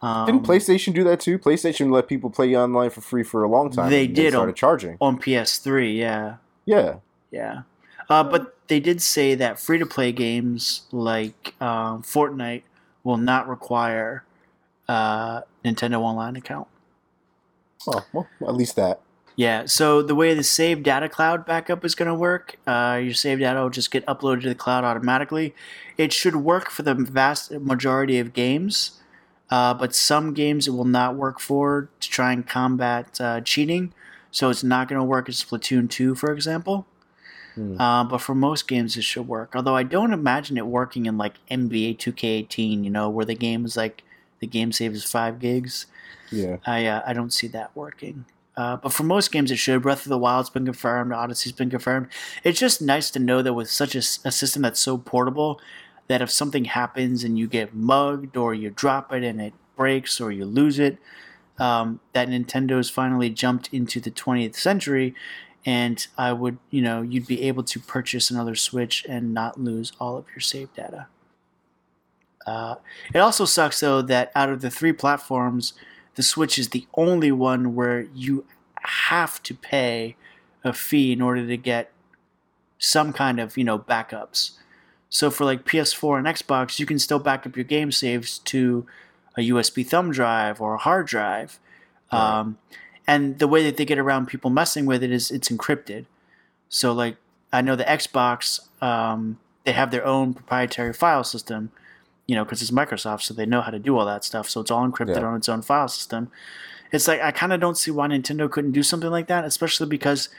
Um, 0.00 0.26
Didn't 0.26 0.42
PlayStation 0.44 0.92
do 0.94 1.04
that 1.04 1.20
too? 1.20 1.38
PlayStation 1.38 1.92
let 1.92 2.08
people 2.08 2.28
play 2.28 2.56
online 2.56 2.90
for 2.90 3.00
free 3.00 3.22
for 3.22 3.44
a 3.44 3.48
long 3.48 3.70
time. 3.70 3.88
They 3.88 4.08
did 4.08 4.32
started 4.32 4.50
on- 4.50 4.54
charging. 4.56 4.96
on 5.00 5.18
PS3, 5.18 5.96
yeah. 5.96 6.36
Yeah. 6.64 6.96
Yeah. 7.30 7.62
Uh, 8.10 8.24
but 8.24 8.56
they 8.66 8.80
did 8.80 9.00
say 9.00 9.36
that 9.36 9.60
free 9.60 9.78
to 9.78 9.86
play 9.86 10.10
games 10.10 10.82
like 10.90 11.54
um, 11.60 12.02
Fortnite 12.02 12.62
will 13.04 13.16
not 13.16 13.48
require 13.48 14.24
uh, 14.88 15.42
Nintendo 15.64 16.00
Online 16.00 16.34
account. 16.34 16.66
Oh, 17.86 18.04
well, 18.12 18.28
at 18.46 18.54
least 18.54 18.74
that. 18.76 19.00
Yeah, 19.34 19.64
so 19.66 20.02
the 20.02 20.14
way 20.14 20.34
the 20.34 20.42
save 20.42 20.82
data 20.82 21.08
cloud 21.08 21.46
backup 21.46 21.84
is 21.84 21.94
going 21.94 22.08
to 22.08 22.14
work, 22.14 22.56
uh, 22.66 23.00
your 23.02 23.14
save 23.14 23.38
data 23.38 23.62
will 23.62 23.70
just 23.70 23.90
get 23.90 24.04
uploaded 24.06 24.42
to 24.42 24.48
the 24.48 24.54
cloud 24.54 24.84
automatically. 24.84 25.54
It 25.96 26.12
should 26.12 26.36
work 26.36 26.70
for 26.70 26.82
the 26.82 26.94
vast 26.94 27.50
majority 27.50 28.18
of 28.18 28.34
games, 28.34 29.00
uh, 29.50 29.72
but 29.74 29.94
some 29.94 30.34
games 30.34 30.68
it 30.68 30.72
will 30.72 30.84
not 30.84 31.16
work 31.16 31.40
for 31.40 31.88
to 32.00 32.10
try 32.10 32.32
and 32.32 32.46
combat 32.46 33.20
uh, 33.20 33.40
cheating. 33.40 33.94
So 34.30 34.50
it's 34.50 34.64
not 34.64 34.88
going 34.88 34.98
to 34.98 35.04
work 35.04 35.28
in 35.28 35.34
Splatoon 35.34 35.88
2, 35.88 36.14
for 36.14 36.32
example. 36.32 36.86
Hmm. 37.54 37.80
Uh, 37.80 38.04
but 38.04 38.18
for 38.18 38.34
most 38.34 38.66
games, 38.66 38.96
it 38.96 39.04
should 39.04 39.28
work. 39.28 39.52
Although 39.54 39.76
I 39.76 39.82
don't 39.82 40.12
imagine 40.12 40.56
it 40.56 40.66
working 40.66 41.06
in 41.06 41.18
like 41.18 41.34
NBA 41.50 41.98
2K18, 41.98 42.84
you 42.84 42.90
know, 42.90 43.10
where 43.10 43.26
the 43.26 43.34
game 43.34 43.64
is 43.64 43.76
like 43.76 44.02
the 44.40 44.46
game 44.46 44.72
save 44.72 44.92
is 44.92 45.04
five 45.04 45.38
gigs. 45.38 45.86
Yeah. 46.30 46.56
I 46.66 46.86
uh, 46.86 47.02
I 47.06 47.12
don't 47.12 47.32
see 47.32 47.46
that 47.48 47.76
working. 47.76 48.24
Uh, 48.56 48.76
but 48.76 48.92
for 48.92 49.02
most 49.04 49.32
games, 49.32 49.50
it 49.50 49.56
should. 49.56 49.82
Breath 49.82 50.04
of 50.04 50.10
the 50.10 50.18
Wild's 50.18 50.50
been 50.50 50.64
confirmed. 50.64 51.12
Odyssey's 51.12 51.52
been 51.52 51.70
confirmed. 51.70 52.08
It's 52.44 52.58
just 52.60 52.82
nice 52.82 53.10
to 53.12 53.18
know 53.18 53.40
that 53.42 53.54
with 53.54 53.70
such 53.70 53.94
a 53.94 54.02
system 54.02 54.62
that's 54.62 54.80
so 54.80 54.98
portable, 54.98 55.60
that 56.08 56.20
if 56.20 56.30
something 56.30 56.66
happens 56.66 57.24
and 57.24 57.38
you 57.38 57.46
get 57.46 57.74
mugged 57.74 58.36
or 58.36 58.52
you 58.52 58.70
drop 58.70 59.12
it 59.12 59.24
and 59.24 59.40
it 59.40 59.54
breaks 59.76 60.20
or 60.20 60.30
you 60.30 60.44
lose 60.44 60.78
it, 60.78 60.98
um, 61.58 62.00
that 62.12 62.28
Nintendo's 62.28 62.90
finally 62.90 63.30
jumped 63.30 63.68
into 63.72 64.00
the 64.00 64.10
20th 64.10 64.56
century, 64.56 65.14
and 65.64 66.06
I 66.18 66.32
would, 66.32 66.58
you 66.70 66.82
know, 66.82 67.02
you'd 67.02 67.26
be 67.26 67.42
able 67.42 67.62
to 67.64 67.78
purchase 67.78 68.30
another 68.30 68.54
Switch 68.54 69.06
and 69.08 69.32
not 69.32 69.60
lose 69.60 69.92
all 70.00 70.16
of 70.16 70.26
your 70.30 70.40
save 70.40 70.74
data. 70.74 71.06
Uh, 72.46 72.76
it 73.14 73.18
also 73.18 73.44
sucks 73.44 73.80
though 73.80 74.02
that 74.02 74.32
out 74.34 74.50
of 74.50 74.60
the 74.60 74.70
three 74.70 74.92
platforms, 74.92 75.74
the 76.14 76.22
Switch 76.22 76.58
is 76.58 76.70
the 76.70 76.86
only 76.94 77.32
one 77.32 77.74
where 77.74 78.02
you 78.14 78.44
have 78.82 79.42
to 79.44 79.54
pay 79.54 80.16
a 80.64 80.72
fee 80.72 81.12
in 81.12 81.22
order 81.22 81.46
to 81.46 81.56
get 81.56 81.90
some 82.78 83.12
kind 83.12 83.40
of 83.40 83.56
you 83.56 83.64
know 83.64 83.78
backups. 83.78 84.52
So 85.08 85.30
for 85.30 85.44
like 85.44 85.64
PS4 85.64 86.18
and 86.18 86.26
Xbox, 86.26 86.78
you 86.78 86.86
can 86.86 86.98
still 86.98 87.18
back 87.18 87.46
up 87.46 87.56
your 87.56 87.64
game 87.64 87.92
saves 87.92 88.38
to 88.40 88.86
a 89.36 89.40
USB 89.40 89.86
thumb 89.86 90.10
drive 90.10 90.60
or 90.60 90.74
a 90.74 90.78
hard 90.78 91.06
drive. 91.06 91.58
Right. 92.12 92.38
Um, 92.38 92.58
and 93.06 93.38
the 93.38 93.48
way 93.48 93.62
that 93.64 93.76
they 93.76 93.84
get 93.84 93.98
around 93.98 94.26
people 94.26 94.50
messing 94.50 94.86
with 94.86 95.02
it 95.02 95.10
is 95.10 95.30
it's 95.30 95.48
encrypted. 95.48 96.06
So 96.68 96.92
like 96.92 97.16
I 97.52 97.60
know 97.60 97.76
the 97.76 97.84
Xbox, 97.84 98.60
um, 98.82 99.38
they 99.64 99.72
have 99.72 99.90
their 99.90 100.04
own 100.04 100.32
proprietary 100.34 100.92
file 100.92 101.24
system, 101.24 101.70
you 102.32 102.36
know, 102.36 102.44
because 102.46 102.62
it's 102.62 102.70
Microsoft, 102.70 103.20
so 103.20 103.34
they 103.34 103.44
know 103.44 103.60
how 103.60 103.70
to 103.70 103.78
do 103.78 103.98
all 103.98 104.06
that 104.06 104.24
stuff. 104.24 104.48
So 104.48 104.62
it's 104.62 104.70
all 104.70 104.88
encrypted 104.88 105.16
Yeah. 105.20 105.26
on 105.26 105.36
its 105.36 105.50
own 105.50 105.60
file 105.60 105.86
system. 105.86 106.30
It's 106.90 107.06
like 107.06 107.20
I 107.20 107.30
kind 107.30 107.52
of 107.52 107.60
don't 107.60 107.76
see 107.76 107.90
why 107.90 108.08
Nintendo 108.08 108.50
couldn't 108.50 108.72
do 108.72 108.82
something 108.82 109.10
like 109.10 109.26
that, 109.26 109.44
especially 109.44 109.86
because 109.86 110.30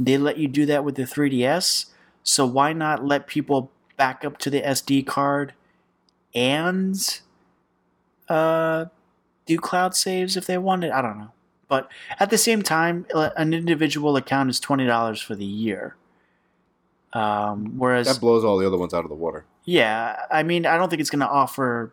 they 0.00 0.18
let 0.18 0.38
you 0.38 0.48
do 0.48 0.66
that 0.66 0.82
with 0.84 0.96
the 0.96 1.04
3DS. 1.04 1.86
So 2.24 2.44
why 2.44 2.72
not 2.72 3.04
let 3.04 3.28
people 3.28 3.70
back 3.96 4.24
up 4.24 4.38
to 4.38 4.50
the 4.50 4.60
SD 4.60 5.06
card 5.06 5.52
and 6.34 7.20
uh, 8.28 8.86
do 9.46 9.56
cloud 9.58 9.94
saves 9.94 10.36
if 10.36 10.46
they 10.46 10.58
wanted? 10.58 10.90
I 10.90 11.00
don't 11.00 11.16
know. 11.18 11.30
But 11.68 11.88
at 12.18 12.30
the 12.30 12.38
same 12.38 12.62
time, 12.62 13.06
uh, 13.14 13.30
an 13.36 13.54
individual 13.54 14.16
account 14.16 14.50
is 14.50 14.58
twenty 14.58 14.84
dollars 14.84 15.22
for 15.22 15.36
the 15.36 15.44
year. 15.44 15.94
Um, 17.12 17.78
whereas, 17.78 18.08
That 18.08 18.20
blows 18.20 18.42
all 18.44 18.58
the 18.58 18.66
other 18.66 18.76
ones 18.76 18.92
out 18.92 19.04
of 19.04 19.10
the 19.10 19.14
water. 19.16 19.44
Yeah, 19.66 20.24
I 20.30 20.42
mean, 20.42 20.64
I 20.64 20.78
don't 20.78 20.88
think 20.88 21.00
it's 21.00 21.10
going 21.10 21.20
to 21.20 21.28
offer 21.28 21.92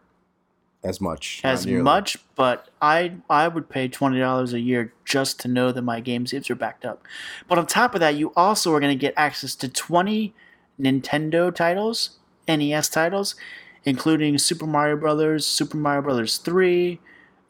As 0.83 1.01
much. 1.01 1.41
as 1.43 1.65
much, 1.67 2.17
but 2.35 2.69
I 2.81 3.15
I 3.29 3.47
would 3.47 3.67
pay 3.69 3.87
twenty 3.87 4.19
dollars 4.19 4.53
a 4.53 4.59
year 4.59 4.93
just 5.03 5.39
to 5.41 5.47
know 5.47 5.71
that 5.71 5.81
my 5.81 5.99
game 5.99 6.25
saves 6.27 6.49
are 6.49 6.55
backed 6.55 6.85
up. 6.85 7.03
But 7.47 7.57
on 7.57 7.65
top 7.65 7.93
of 7.95 7.99
that, 7.99 8.15
you 8.15 8.31
also 8.35 8.73
are 8.73 8.79
going 8.79 8.95
to 8.97 8.99
get 9.01 9.13
access 9.17 9.55
to 9.55 9.67
twenty 9.67 10.33
Nintendo 10.79 11.53
titles, 11.53 12.17
NES 12.47 12.89
titles, 12.89 13.35
including 13.83 14.37
Super 14.37 14.67
Mario 14.67 14.95
Brothers, 14.97 15.45
Super 15.45 15.77
Mario 15.77 16.01
Brothers 16.03 16.37
Three, 16.37 16.99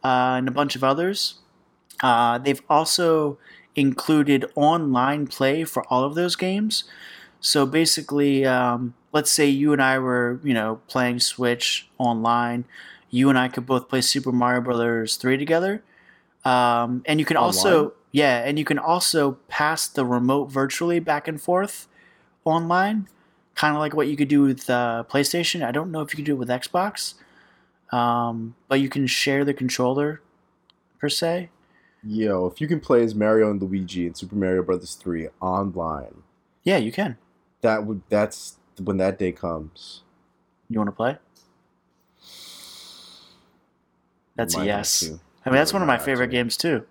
uh, 0.03 0.35
and 0.37 0.47
a 0.47 0.51
bunch 0.51 0.75
of 0.75 0.83
others. 0.83 1.35
Uh, 2.01 2.37
they've 2.37 2.61
also 2.69 3.37
included 3.75 4.45
online 4.55 5.25
play 5.27 5.63
for 5.63 5.83
all 5.89 6.03
of 6.03 6.15
those 6.15 6.35
games. 6.35 6.83
So 7.43 7.65
basically, 7.65 8.45
um, 8.45 8.93
let's 9.11 9.29
say 9.29 9.47
you 9.47 9.73
and 9.73 9.83
I 9.83 9.99
were, 9.99 10.39
you 10.45 10.53
know, 10.53 10.79
playing 10.87 11.19
Switch 11.19 11.89
online. 11.97 12.63
You 13.09 13.27
and 13.27 13.37
I 13.37 13.49
could 13.49 13.65
both 13.65 13.89
play 13.89 13.99
Super 13.99 14.31
Mario 14.31 14.61
Brothers 14.61 15.17
three 15.17 15.37
together, 15.37 15.83
um, 16.45 17.03
and 17.05 17.19
you 17.19 17.25
can 17.25 17.35
also, 17.37 17.93
yeah, 18.13 18.43
and 18.45 18.57
you 18.57 18.63
can 18.63 18.79
also 18.79 19.33
pass 19.49 19.87
the 19.89 20.05
remote 20.05 20.45
virtually 20.51 20.99
back 21.01 21.27
and 21.27 21.39
forth 21.39 21.87
online, 22.45 23.09
kind 23.55 23.75
of 23.75 23.81
like 23.81 23.93
what 23.93 24.07
you 24.07 24.15
could 24.15 24.29
do 24.29 24.43
with 24.43 24.69
uh, 24.69 25.03
PlayStation. 25.09 25.65
I 25.65 25.71
don't 25.71 25.91
know 25.91 25.99
if 25.99 26.13
you 26.13 26.15
could 26.15 26.25
do 26.25 26.33
it 26.33 26.39
with 26.39 26.49
Xbox, 26.49 27.15
um, 27.91 28.55
but 28.69 28.79
you 28.79 28.87
can 28.87 29.05
share 29.05 29.43
the 29.43 29.53
controller 29.53 30.21
per 30.97 31.09
se. 31.09 31.49
Yo, 32.05 32.47
if 32.47 32.61
you 32.61 32.67
can 32.67 32.79
play 32.79 33.03
as 33.03 33.13
Mario 33.13 33.51
and 33.51 33.61
Luigi 33.61 34.07
in 34.07 34.15
Super 34.15 34.35
Mario 34.35 34.63
Brothers 34.63 34.95
3 34.95 35.27
online, 35.41 36.23
Yeah, 36.63 36.77
you 36.77 36.91
can. 36.91 37.17
That 37.63 37.85
would 37.85 38.01
that's 38.09 38.57
when 38.81 38.97
that 38.97 39.17
day 39.19 39.31
comes. 39.31 40.03
You 40.69 40.79
want 40.79 40.87
to 40.89 40.95
play? 40.95 41.17
That's 44.35 44.55
a 44.55 44.59
Might 44.59 44.65
yes. 44.65 45.09
I 45.45 45.49
mean, 45.49 45.55
that's 45.57 45.73
one 45.73 45.81
of 45.81 45.87
my 45.87 45.97
favorite 45.97 46.29
games 46.29 46.55
too. 46.57 46.85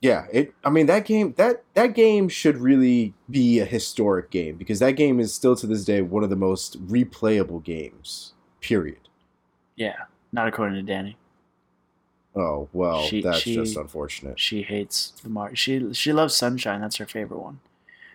Yeah, 0.00 0.26
it. 0.32 0.54
I 0.64 0.70
mean, 0.70 0.86
that 0.86 1.04
game 1.04 1.34
that 1.36 1.64
that 1.74 1.88
game 1.94 2.28
should 2.28 2.58
really 2.58 3.14
be 3.28 3.58
a 3.58 3.64
historic 3.64 4.30
game 4.30 4.56
because 4.56 4.78
that 4.78 4.92
game 4.92 5.18
is 5.20 5.34
still 5.34 5.56
to 5.56 5.66
this 5.66 5.84
day 5.84 6.02
one 6.02 6.22
of 6.24 6.30
the 6.30 6.36
most 6.36 6.86
replayable 6.86 7.62
games. 7.62 8.32
Period. 8.60 9.08
Yeah, 9.76 9.96
not 10.32 10.48
according 10.48 10.76
to 10.76 10.82
Danny. 10.82 11.16
Oh 12.34 12.68
well, 12.72 13.02
She- 13.02 13.22
that's 13.22 13.40
she- 13.40 13.54
just 13.54 13.76
unfortunate. 13.76 14.38
She 14.38 14.62
hates 14.62 15.10
the 15.22 15.28
Mario. 15.28 15.54
She 15.54 15.92
she 15.92 16.12
loves 16.12 16.34
Sunshine. 16.36 16.80
That's 16.80 16.96
her 16.96 17.06
favorite 17.06 17.40
one. 17.40 17.60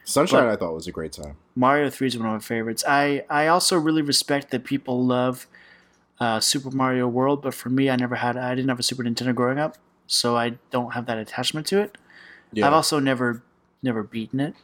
Sunshine, 0.05 0.43
but- 0.43 0.49
I 0.49 0.55
thought 0.55 0.73
was 0.73 0.87
a 0.87 0.91
great 0.91 1.11
time. 1.13 1.37
Mario 1.55 1.89
Three 1.89 2.07
is 2.07 2.17
one 2.17 2.27
of 2.27 2.33
my 2.33 2.39
favorites. 2.39 2.83
I 2.87 3.23
I 3.29 3.47
also 3.47 3.77
really 3.77 4.01
respect 4.01 4.51
that 4.51 4.63
people 4.63 5.05
love 5.05 5.47
uh, 6.19 6.39
Super 6.39 6.71
Mario 6.71 7.07
World, 7.07 7.41
but 7.41 7.53
for 7.53 7.69
me, 7.69 7.89
I 7.89 7.95
never 7.95 8.15
had. 8.15 8.37
I 8.37 8.55
didn't 8.55 8.69
have 8.69 8.79
a 8.79 8.83
Super 8.83 9.03
Nintendo 9.03 9.33
growing 9.35 9.59
up, 9.59 9.77
so 10.07 10.35
I 10.35 10.57
don't 10.71 10.93
have 10.93 11.05
that 11.05 11.17
attachment 11.17 11.67
to 11.67 11.79
it. 11.81 11.97
Yeah, 12.51 12.67
I've 12.67 12.73
also 12.73 12.99
never 12.99 13.43
never 13.81 14.03
beaten 14.03 14.39
it. 14.39 14.55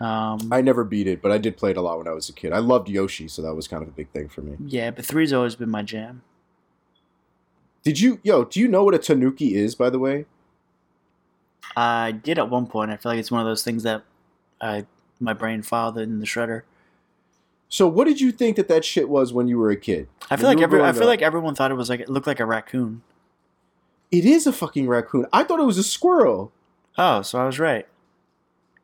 Um, 0.00 0.48
I 0.50 0.62
never 0.62 0.82
beat 0.84 1.06
it, 1.06 1.22
but 1.22 1.30
I 1.30 1.38
did 1.38 1.56
play 1.56 1.70
it 1.70 1.76
a 1.76 1.80
lot 1.80 1.98
when 1.98 2.08
I 2.08 2.12
was 2.12 2.28
a 2.28 2.32
kid. 2.32 2.52
I 2.52 2.58
loved 2.58 2.88
Yoshi, 2.88 3.28
so 3.28 3.40
that 3.42 3.54
was 3.54 3.68
kind 3.68 3.82
of 3.82 3.88
a 3.88 3.92
big 3.92 4.08
thing 4.10 4.28
for 4.28 4.40
me. 4.42 4.56
yeah, 4.66 4.90
but 4.90 5.04
three's 5.04 5.32
always 5.32 5.54
been 5.54 5.70
my 5.70 5.82
jam. 5.82 6.22
Did 7.84 8.00
you, 8.00 8.18
yo, 8.22 8.44
do 8.44 8.58
you 8.60 8.66
know 8.68 8.82
what 8.84 8.94
a 8.94 8.98
tanuki 8.98 9.54
is, 9.54 9.74
by 9.76 9.90
the 9.90 9.98
way? 10.00 10.26
I 11.76 12.12
did 12.12 12.38
at 12.38 12.50
one 12.50 12.66
point. 12.66 12.90
I 12.90 12.96
feel 12.96 13.12
like 13.12 13.18
it's 13.18 13.30
one 13.30 13.40
of 13.40 13.46
those 13.46 13.62
things 13.62 13.82
that 13.84 14.02
I 14.62 14.86
my 15.20 15.32
brain 15.34 15.62
filed 15.62 15.98
it 15.98 16.02
in 16.02 16.20
the 16.20 16.26
shredder. 16.26 16.62
So, 17.68 17.88
what 17.88 18.04
did 18.06 18.20
you 18.20 18.32
think 18.32 18.56
that 18.56 18.68
that 18.68 18.84
shit 18.84 19.08
was 19.08 19.32
when 19.32 19.48
you 19.48 19.58
were 19.58 19.70
a 19.70 19.76
kid? 19.76 20.08
I 20.30 20.36
feel 20.36 20.48
When 20.48 20.56
like 20.58 20.62
every, 20.62 20.82
I 20.82 20.92
feel 20.92 21.02
up? 21.02 21.08
like 21.08 21.22
everyone 21.22 21.54
thought 21.54 21.70
it 21.70 21.74
was 21.74 21.88
like 21.88 22.00
it 22.00 22.08
looked 22.08 22.26
like 22.26 22.40
a 22.40 22.46
raccoon. 22.46 23.02
It 24.10 24.24
is 24.26 24.46
a 24.46 24.52
fucking 24.52 24.88
raccoon. 24.88 25.26
I 25.32 25.42
thought 25.44 25.58
it 25.58 25.64
was 25.64 25.78
a 25.78 25.82
squirrel. 25.82 26.52
Oh, 26.98 27.22
so 27.22 27.38
I 27.40 27.46
was 27.46 27.58
right. 27.58 27.86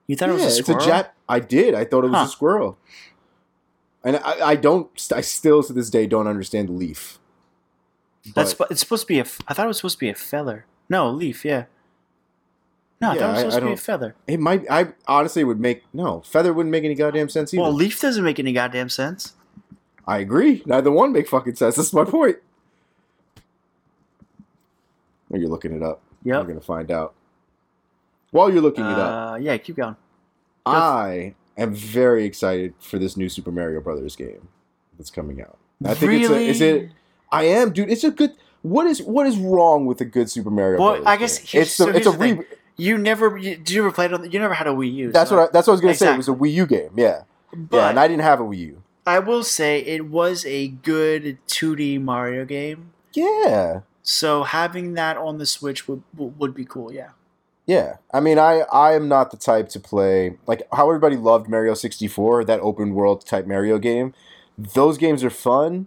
You 0.07 0.17
thought 0.17 0.29
yeah, 0.31 0.37
it 0.37 0.45
was 0.45 0.45
a 0.59 0.63
squirrel? 0.63 0.79
it's 0.79 0.87
a 0.87 0.91
Jap. 0.91 1.09
I 1.29 1.39
did. 1.41 1.75
I 1.75 1.85
thought 1.85 2.05
it 2.05 2.09
was 2.09 2.17
Huh. 2.19 2.25
a 2.25 2.29
squirrel. 2.29 2.79
And 4.05 4.17
I, 4.17 4.49
I 4.51 4.57
don't. 4.57 4.89
I 5.15 5.21
still 5.21 5.63
to 5.65 5.73
this 5.75 5.91
day 5.91 6.07
don't 6.07 6.27
understand 6.27 6.69
the 6.69 6.73
leaf. 6.73 7.19
That's 8.35 8.55
But- 8.55 8.69
sp- 8.69 8.71
it's 8.73 8.81
supposed 8.81 9.03
to 9.03 9.09
be 9.09 9.19
a. 9.19 9.27
I 9.47 9.53
thought 9.53 9.65
it 9.65 9.69
was 9.69 9.77
supposed 9.77 9.97
to 9.97 10.01
be 10.01 10.09
a 10.09 10.15
feather. 10.15 10.65
No, 10.89 11.11
leaf. 11.11 11.45
Yeah. 11.45 11.65
No, 13.01 13.11
I 13.11 13.15
Yeah, 13.15 13.29
it 13.29 13.31
was 13.31 13.39
supposed 13.39 13.57
I 13.57 13.61
to 13.61 13.67
be 13.67 13.73
a 13.73 13.77
feather. 13.77 14.15
It 14.27 14.41
might. 14.41 14.65
I 14.71 14.89
honestly 15.07 15.45
would 15.45 15.61
make 15.61 15.85
no 15.93 16.21
feather 16.23 16.53
wouldn't 16.53 16.73
make 16.73 16.85
any 16.85 16.95
goddamn 16.95 17.29
sense 17.29 17.55
either. 17.55 17.63
Well, 17.63 17.73
leaf 17.73 18.01
doesn't 18.01 18.25
make 18.25 18.39
any 18.39 18.53
goddamn 18.53 18.89
sense. 18.89 19.35
I 20.07 20.19
agree. 20.19 20.63
Neither 20.67 20.91
one 20.91 21.13
make 21.13 21.29
fucking 21.29 21.55
sense. 21.57 21.77
That's 21.77 21.93
my 21.93 22.05
point. 22.05 22.39
Well, 25.29 25.41
you're 25.41 25.51
looking 25.51 25.73
it 25.73 25.83
up. 25.83 26.01
You're 26.25 26.43
gonna 26.45 26.61
find 26.61 26.91
out. 26.91 27.15
While 28.31 28.53
you're 28.53 28.63
looking 28.63 28.85
it 28.85 28.99
up, 28.99 29.33
Uh, 29.33 29.37
yeah, 29.37 29.57
keep 29.59 29.77
going. 29.77 29.97
I 30.67 31.35
am 31.57 31.75
very 31.75 32.25
excited 32.25 32.75
for 32.79 32.99
this 32.99 33.17
new 33.17 33.29
Super 33.29 33.51
Mario 33.51 33.81
Brothers 33.81 34.17
game 34.17 34.49
that's 34.99 35.11
coming 35.11 35.41
out. 35.41 35.57
I 35.85 35.95
think 35.95 36.13
it's 36.13 36.29
a, 36.29 36.33
really? 36.33 36.49
is 36.49 36.61
it 36.61 36.91
I 37.31 37.45
am, 37.45 37.73
dude. 37.73 37.91
It's 37.91 38.05
a 38.05 38.11
good. 38.11 38.33
What 38.63 38.87
is 38.87 39.01
what 39.03 39.27
is 39.27 39.39
wrong 39.39 39.87
with 39.87 40.01
a 40.01 40.05
good 40.05 40.31
Super 40.31 40.51
Mario? 40.51 40.81
Well, 40.81 40.89
Brothers 40.91 41.07
I 41.07 41.17
guess 41.17 41.39
game? 41.39 41.63
it's 41.63 41.71
so 41.71 41.89
it's 41.89 42.07
a 42.07 42.11
re- 42.11 42.41
You 42.79 42.97
never. 42.97 43.37
You, 43.37 43.57
did 43.57 43.71
you 43.71 43.83
ever 43.83 43.93
play 43.93 44.07
it 44.07 44.15
on? 44.15 44.31
You 44.31 44.39
never 44.39 44.55
had 44.55 44.67
a 44.67 44.71
Wii 44.71 44.95
U. 44.95 45.13
That's 45.13 45.29
so- 45.31 45.37
what 45.37 45.49
I, 45.49 45.53
that's 45.53 45.67
what 45.67 45.73
I 45.73 45.75
was 45.75 45.81
gonna 45.81 45.95
say. 45.95 46.15
It 46.15 46.17
was 46.17 46.29
a 46.29 46.33
Wii 46.33 46.53
U 46.53 46.67
game. 46.67 46.91
Yeah, 46.97 47.23
But 47.53 47.77
yeah, 47.77 47.89
and 47.91 47.99
I 48.01 48.07
didn't 48.09 48.23
have 48.23 48.41
a 48.41 48.45
Wii 48.45 48.59
U. 48.59 48.83
I 49.05 49.19
will 49.19 49.43
say 49.43 49.81
it 49.81 50.07
was 50.07 50.45
a 50.47 50.69
good 50.69 51.39
2D 51.49 52.01
Mario 52.01 52.45
game. 52.45 52.93
Yeah, 53.15 53.81
So 54.03 54.43
having 54.45 54.93
that 54.95 55.17
on 55.17 55.39
the 55.39 55.47
Switch 55.47 55.89
would 55.89 56.03
would 56.17 56.39
would 56.39 56.55
be 56.55 56.65
cool. 56.65 56.93
Yeah. 56.93 57.11
yeah. 57.67 57.97
I 58.13 58.21
mean, 58.21 58.39
I 58.39 58.61
I 58.73 58.93
am 58.95 59.09
not 59.09 59.31
the 59.33 59.37
type 59.37 59.69
to 59.71 59.81
play 59.81 60.37
like 60.47 60.63
how 60.73 60.87
everybody 60.89 61.17
loved 61.17 61.49
Mario 61.49 61.75
sixty 61.75 62.07
four, 62.07 62.45
that 62.45 62.61
open 62.61 62.95
world 62.95 63.27
type 63.27 63.47
Mario 63.47 63.79
game. 63.79 64.15
Those 64.57 64.99
games 64.99 65.25
are 65.25 65.31
fun, 65.31 65.87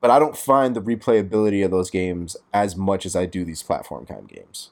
but 0.00 0.10
I 0.10 0.18
don't 0.18 0.36
find 0.36 0.74
the 0.74 0.82
replayability 0.82 1.64
of 1.64 1.70
those 1.70 1.90
games 1.90 2.36
as 2.52 2.74
much 2.74 3.06
as 3.06 3.14
I 3.14 3.26
do 3.26 3.44
these 3.44 3.62
platform 3.62 4.06
kind 4.06 4.20
of 4.20 4.28
games. 4.28 4.70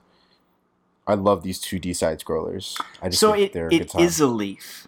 I 1.07 1.15
love 1.15 1.43
these 1.43 1.59
two 1.59 1.79
D 1.79 1.93
side 1.93 2.21
scrollers. 2.21 2.81
I 3.03 3.09
just 3.09 3.21
So 3.21 3.33
think 3.33 3.47
it, 3.47 3.53
they're 3.53 3.69
a 3.69 4.01
is 4.01 4.21
a 4.21 4.27
leaf. 4.27 4.87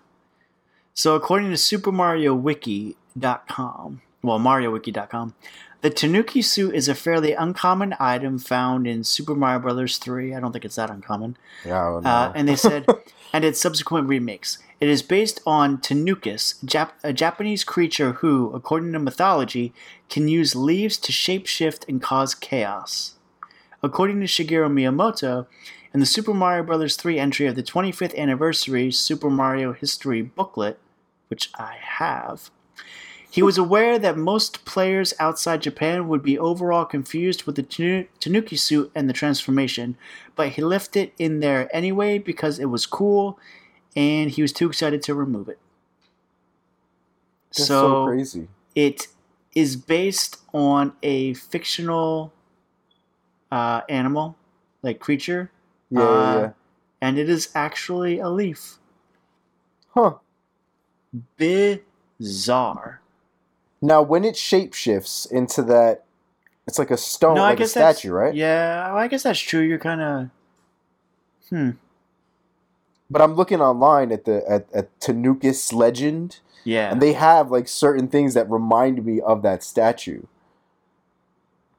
So 0.95 1.15
according 1.15 1.49
to 1.51 1.57
SuperMarioWiki.com, 1.57 4.03
well, 4.23 4.39
MarioWiki.com, 4.39 5.35
the 5.81 5.91
Tanuki 5.91 6.43
suit 6.43 6.75
is 6.75 6.89
a 6.89 6.95
fairly 6.95 7.33
uncommon 7.33 7.95
item 7.99 8.39
found 8.39 8.87
in 8.87 9.03
Super 9.03 9.35
Mario 9.35 9.61
Brothers 9.61 9.99
3. 9.99 10.35
I 10.35 10.41
don't 10.41 10.53
think 10.53 10.65
it's 10.65 10.77
that 10.77 10.91
uncommon. 10.91 11.37
yeah, 11.65 11.81
I 11.81 11.91
don't 11.91 12.05
know. 12.05 12.11
Uh, 12.11 12.33
and 12.37 12.49
they 12.49 12.57
said, 12.57 12.87
and 13.33 13.45
its 13.45 13.61
subsequent 13.61 14.09
remakes. 14.09 14.59
It 14.81 14.89
is 14.89 15.03
based 15.03 15.41
on 15.47 15.79
Tanukus, 15.79 16.63
Jap- 16.65 16.93
a 17.03 17.13
Japanese 17.13 17.65
creature 17.65 18.13
who, 18.15 18.53
according 18.53 18.93
to 18.93 18.99
mythology, 18.99 19.73
can 20.09 20.29
use 20.29 20.55
leaves 20.55 20.99
to 20.99 21.13
shapeshift 21.13 21.89
and 21.89 22.03
cause 22.03 22.35
chaos. 22.35 23.15
According 23.83 24.21
to 24.21 24.27
Shigeru 24.27 24.71
Miyamoto, 24.71 25.47
in 25.93 26.01
the 26.01 26.07
Super 26.07 26.34
Mario 26.34 26.62
Bros. 26.62 26.97
3 26.97 27.18
entry 27.18 27.47
of 27.47 27.55
the 27.55 27.62
25th 27.62 28.16
anniversary 28.16 28.90
Super 28.90 29.30
Mario 29.30 29.72
History 29.72 30.22
booklet, 30.22 30.78
which 31.28 31.51
I 31.55 31.76
have, 31.80 32.51
he 33.32 33.43
was 33.43 33.57
aware 33.57 33.99
that 33.99 34.18
most 34.18 34.66
players 34.66 35.14
outside 35.18 35.62
Japan 35.62 36.07
would 36.07 36.22
be 36.22 36.38
overall 36.38 36.84
confused 36.84 37.45
with 37.45 37.57
the 37.57 38.07
Tanuki 38.20 38.57
suit 38.57 38.93
and 38.95 39.09
the 39.09 39.14
transformation, 39.14 39.97
but 40.36 40.51
he 40.51 40.62
left 40.62 40.97
it 40.97 41.14
in 41.18 41.40
there 41.40 41.74
anyway 41.74 42.18
because 42.18 42.59
it 42.59 42.66
was 42.66 42.84
cool 42.84 43.38
and 43.97 44.30
he 44.30 44.43
was 44.43 44.53
too 44.53 44.68
excited 44.68 45.03
to 45.05 45.14
remove 45.14 45.49
it. 45.49 45.59
That's 47.57 47.68
so, 47.68 47.80
so 47.80 48.07
crazy. 48.07 48.49
it 48.74 49.07
is 49.55 49.76
based 49.76 50.36
on 50.53 50.93
a 51.03 51.32
fictional 51.32 52.34
uh, 53.51 53.80
animal, 53.88 54.36
like 54.82 55.01
creature, 55.01 55.51
Yeah, 55.93 56.01
yeah, 56.01 56.07
uh, 56.07 56.40
yeah. 56.40 56.51
and 57.01 57.18
it 57.18 57.28
is 57.28 57.51
actually 57.55 58.18
a 58.18 58.28
leaf. 58.28 58.78
Huh. 59.90 60.14
Bizarre. 61.36 63.03
Now, 63.82 64.01
when 64.01 64.24
it 64.24 64.34
shapeshifts 64.34 65.30
into 65.30 65.62
that, 65.64 66.05
it's 66.66 66.78
like 66.78 66.90
a 66.90 66.97
stone, 66.97 67.34
no, 67.34 67.43
like 67.43 67.61
a 67.61 67.66
statue, 67.66 68.12
right? 68.12 68.34
Yeah, 68.34 68.86
well, 68.88 68.97
I 68.99 69.09
guess 69.09 69.24
that's 69.24 69.40
true. 69.40 69.61
You're 69.61 69.78
kind 69.78 70.01
of. 70.01 70.30
Hmm. 71.51 71.70
But 73.11 73.20
I'm 73.20 73.34
looking 73.34 73.61
online 73.61 74.11
at 74.12 74.24
the 74.24 74.43
at, 74.49 74.66
at 74.72 74.99
Tanukus 75.01 75.72
legend, 75.72 76.38
Yeah. 76.64 76.90
and 76.90 77.03
they 77.03 77.12
have 77.12 77.51
like 77.51 77.68
certain 77.68 78.09
things 78.09 78.32
that 78.34 78.49
remind 78.49 79.05
me 79.05 79.20
of 79.20 79.43
that 79.43 79.62
statue, 79.62 80.22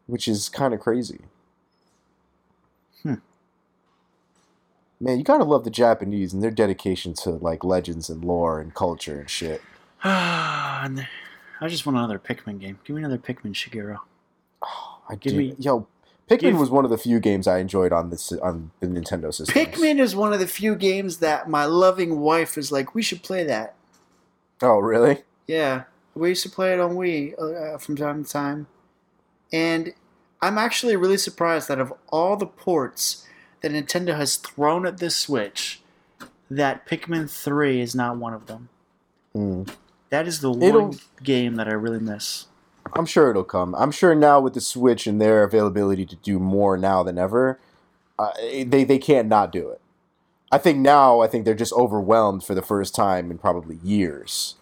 which 0.05 0.27
is 0.27 0.49
kind 0.49 0.73
of 0.73 0.79
crazy. 0.81 1.21
Hmm. 3.01 3.15
Man, 5.03 5.17
you 5.17 5.23
gotta 5.25 5.43
love 5.43 5.65
the 5.65 5.69
Japanese 5.69 6.33
and 6.33 6.41
their 6.41 6.49
dedication 6.51 7.13
to 7.15 7.31
like 7.31 7.63
legends 7.65 8.09
and 8.09 8.23
lore 8.23 8.61
and 8.61 8.73
culture 8.73 9.19
and 9.19 9.29
shit. 9.29 9.61
And 10.03 11.07
I 11.61 11.67
just 11.69 11.85
want 11.85 11.97
another 11.97 12.19
Pikmin 12.19 12.59
game. 12.59 12.77
Give 12.83 12.93
me 12.95 13.01
another 13.03 13.17
Pikmin, 13.17 13.53
Shigeru. 13.53 13.99
I 15.09 15.15
Give 15.15 15.31
do. 15.33 15.37
me- 15.37 15.55
Yo, 15.57 15.87
Pikmin 16.29 16.39
give- 16.39 16.59
was 16.59 16.69
one 16.69 16.83
of 16.85 16.91
the 16.91 16.97
few 16.97 17.19
games 17.19 17.47
I 17.47 17.59
enjoyed 17.59 17.91
on 17.93 18.09
this 18.09 18.31
on 18.33 18.71
the 18.81 18.87
Nintendo 18.87 19.33
system. 19.33 19.53
Pikmin 19.53 19.99
is 19.99 20.15
one 20.15 20.33
of 20.33 20.39
the 20.39 20.47
few 20.47 20.75
games 20.75 21.17
that 21.17 21.49
my 21.49 21.65
loving 21.65 22.19
wife 22.19 22.57
is 22.57 22.71
like, 22.71 22.93
we 22.95 23.01
should 23.01 23.23
play 23.23 23.43
that. 23.45 23.75
Oh, 24.61 24.79
really? 24.79 25.23
Yeah, 25.47 25.83
we 26.15 26.29
used 26.29 26.43
to 26.43 26.49
play 26.49 26.73
it 26.73 26.79
on 26.79 26.95
Wii 26.95 27.33
uh, 27.39 27.77
from 27.77 27.95
time 27.97 28.23
to 28.23 28.29
time, 28.29 28.67
and 29.51 29.93
I'm 30.41 30.57
actually 30.57 30.95
really 30.95 31.17
surprised 31.17 31.67
that 31.69 31.79
of 31.79 31.93
all 32.09 32.35
the 32.37 32.45
ports 32.45 33.25
that 33.63 33.71
Nintendo 33.71 34.15
has 34.15 34.35
thrown 34.35 34.85
at 34.85 34.97
this 34.99 35.15
Switch, 35.15 35.81
that 36.51 36.85
Pikmin 36.85 37.29
Three 37.31 37.81
is 37.81 37.95
not 37.95 38.17
one 38.17 38.33
of 38.33 38.45
them. 38.45 38.69
Hmm. 39.33 39.63
That 40.09 40.27
is 40.27 40.41
the 40.41 40.51
It'll- 40.51 40.89
one 40.89 40.99
game 41.23 41.55
that 41.55 41.67
I 41.67 41.71
really 41.71 41.99
miss. 41.99 42.45
I'm 42.95 43.05
sure 43.05 43.31
it'll 43.31 43.45
come. 43.45 43.73
I'm 43.75 43.91
sure 43.91 44.13
now 44.13 44.41
with 44.41 44.53
the 44.53 44.61
Switch 44.61 45.07
and 45.07 45.19
their 45.19 45.43
availability 45.43 46.05
to 46.05 46.17
do 46.17 46.37
more 46.37 46.77
now 46.77 47.01
than 47.01 47.17
ever, 47.17 47.57
uh, 48.19 48.31
they 48.37 48.83
they 48.83 48.97
can't 48.99 49.29
not 49.29 49.51
do 49.53 49.69
it. 49.69 49.79
I 50.51 50.57
think 50.57 50.79
now 50.79 51.21
I 51.21 51.27
think 51.27 51.45
they're 51.45 51.55
just 51.55 51.71
overwhelmed 51.73 52.43
for 52.43 52.53
the 52.53 52.61
first 52.61 52.93
time 52.93 53.31
in 53.31 53.37
probably 53.37 53.77
years. 53.77 54.55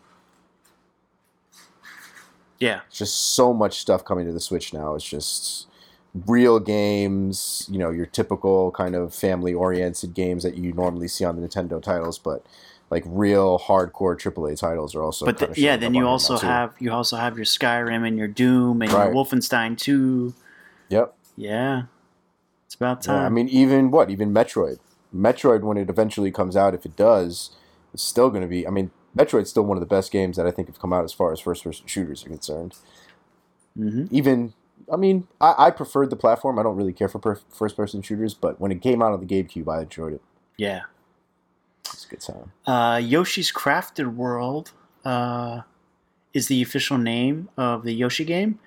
Yeah, 2.60 2.82
It's 2.88 3.00
just 3.00 3.34
so 3.34 3.54
much 3.56 3.80
stuff 3.80 4.06
coming 4.06 4.28
to 4.28 4.32
the 4.32 4.40
Switch 4.40 4.72
now. 4.72 4.94
It's 4.94 5.04
just 5.04 5.66
real 6.14 6.60
games, 6.60 7.68
you 7.72 7.80
know, 7.80 7.90
your 7.90 8.06
typical 8.06 8.72
kind 8.72 8.96
of 8.96 9.14
family 9.16 9.54
oriented 9.54 10.14
games 10.14 10.44
that 10.44 10.56
you 10.56 10.74
normally 10.74 11.08
see 11.08 11.24
on 11.24 11.40
the 11.40 11.48
Nintendo 11.48 11.82
titles, 11.82 12.20
but 12.20 12.46
like 12.90 13.04
real 13.06 13.58
hardcore 13.58 14.18
AAA 14.20 14.60
titles 14.60 14.94
are 14.94 15.04
also. 15.04 15.26
but 15.26 15.38
the, 15.38 15.54
yeah, 15.56 15.78
then 15.78 15.94
you 15.94 16.06
also 16.06 16.38
have 16.38 16.74
you 16.80 16.92
also 16.92 17.16
have 17.16 17.38
your 17.38 17.46
Skyrim 17.46 18.06
and 18.06 18.18
your 18.18 18.28
Doom 18.28 18.82
and 18.82 18.92
Right. 18.92 19.06
your 19.06 19.14
Wolfenstein 19.14 19.78
Two. 19.78 20.34
Yep. 20.90 21.16
Yeah, 21.38 21.84
it's 22.66 22.76
about 22.76 23.06
Yeah, 23.06 23.14
time. 23.14 23.26
I 23.26 23.30
mean, 23.30 23.48
even 23.48 23.92
what? 23.92 24.10
Even 24.10 24.34
Metroid. 24.34 24.80
Metroid, 25.16 25.62
when 25.62 25.78
it 25.78 25.90
eventually 25.90 26.32
comes 26.32 26.56
out, 26.58 26.74
if 26.74 26.86
it 26.86 26.96
does, 26.98 27.52
it's 27.94 28.04
still 28.04 28.30
going 28.30 28.42
to 28.42 28.48
be. 28.48 28.68
I 28.68 28.70
mean, 28.70 28.92
Metroid's 29.18 29.50
still 29.50 29.64
one 29.64 29.78
of 29.78 29.82
the 29.82 29.88
best 29.88 30.12
games 30.12 30.36
that 30.38 30.46
I 30.46 30.52
think 30.52 30.68
have 30.68 30.80
come 30.80 30.92
out 30.94 31.04
as 31.06 31.14
far 31.14 31.32
as 31.32 31.40
first-person 31.40 31.88
shooters 31.88 32.26
are 32.26 32.30
concerned. 32.30 32.76
hmm 33.76 34.06
Even, 34.12 34.54
I 34.92 34.96
mean, 34.96 35.28
I, 35.40 35.54
I 35.58 35.72
preferred 35.72 36.10
the 36.10 36.16
platform. 36.16 36.58
I 36.60 36.64
don't 36.64 36.76
really 36.76 36.94
care 36.94 37.08
for 37.08 37.20
per- 37.20 37.40
first-person 37.50 38.02
shooters, 38.02 38.34
but 38.34 38.60
when 38.62 38.72
it 38.72 38.82
came 38.82 39.02
out 39.02 39.12
on 39.14 39.20
the 39.20 39.26
GameCube, 39.26 39.68
I 39.68 39.82
enjoyed 39.82 40.14
it. 40.14 40.22
Yeah. 40.58 40.82
It's 41.86 42.06
a 42.06 42.08
good 42.08 42.22
time. 42.22 42.52
Uh, 42.66 42.98
Yoshi's 42.98 43.52
Crafted 43.52 44.16
World 44.16 44.72
uh, 45.04 45.62
is 46.34 46.48
the 46.48 46.62
official 46.62 46.98
name 46.98 47.50
of 47.58 47.84
the 47.84 47.94
Yoshi 47.94 48.24
game, 48.24 48.60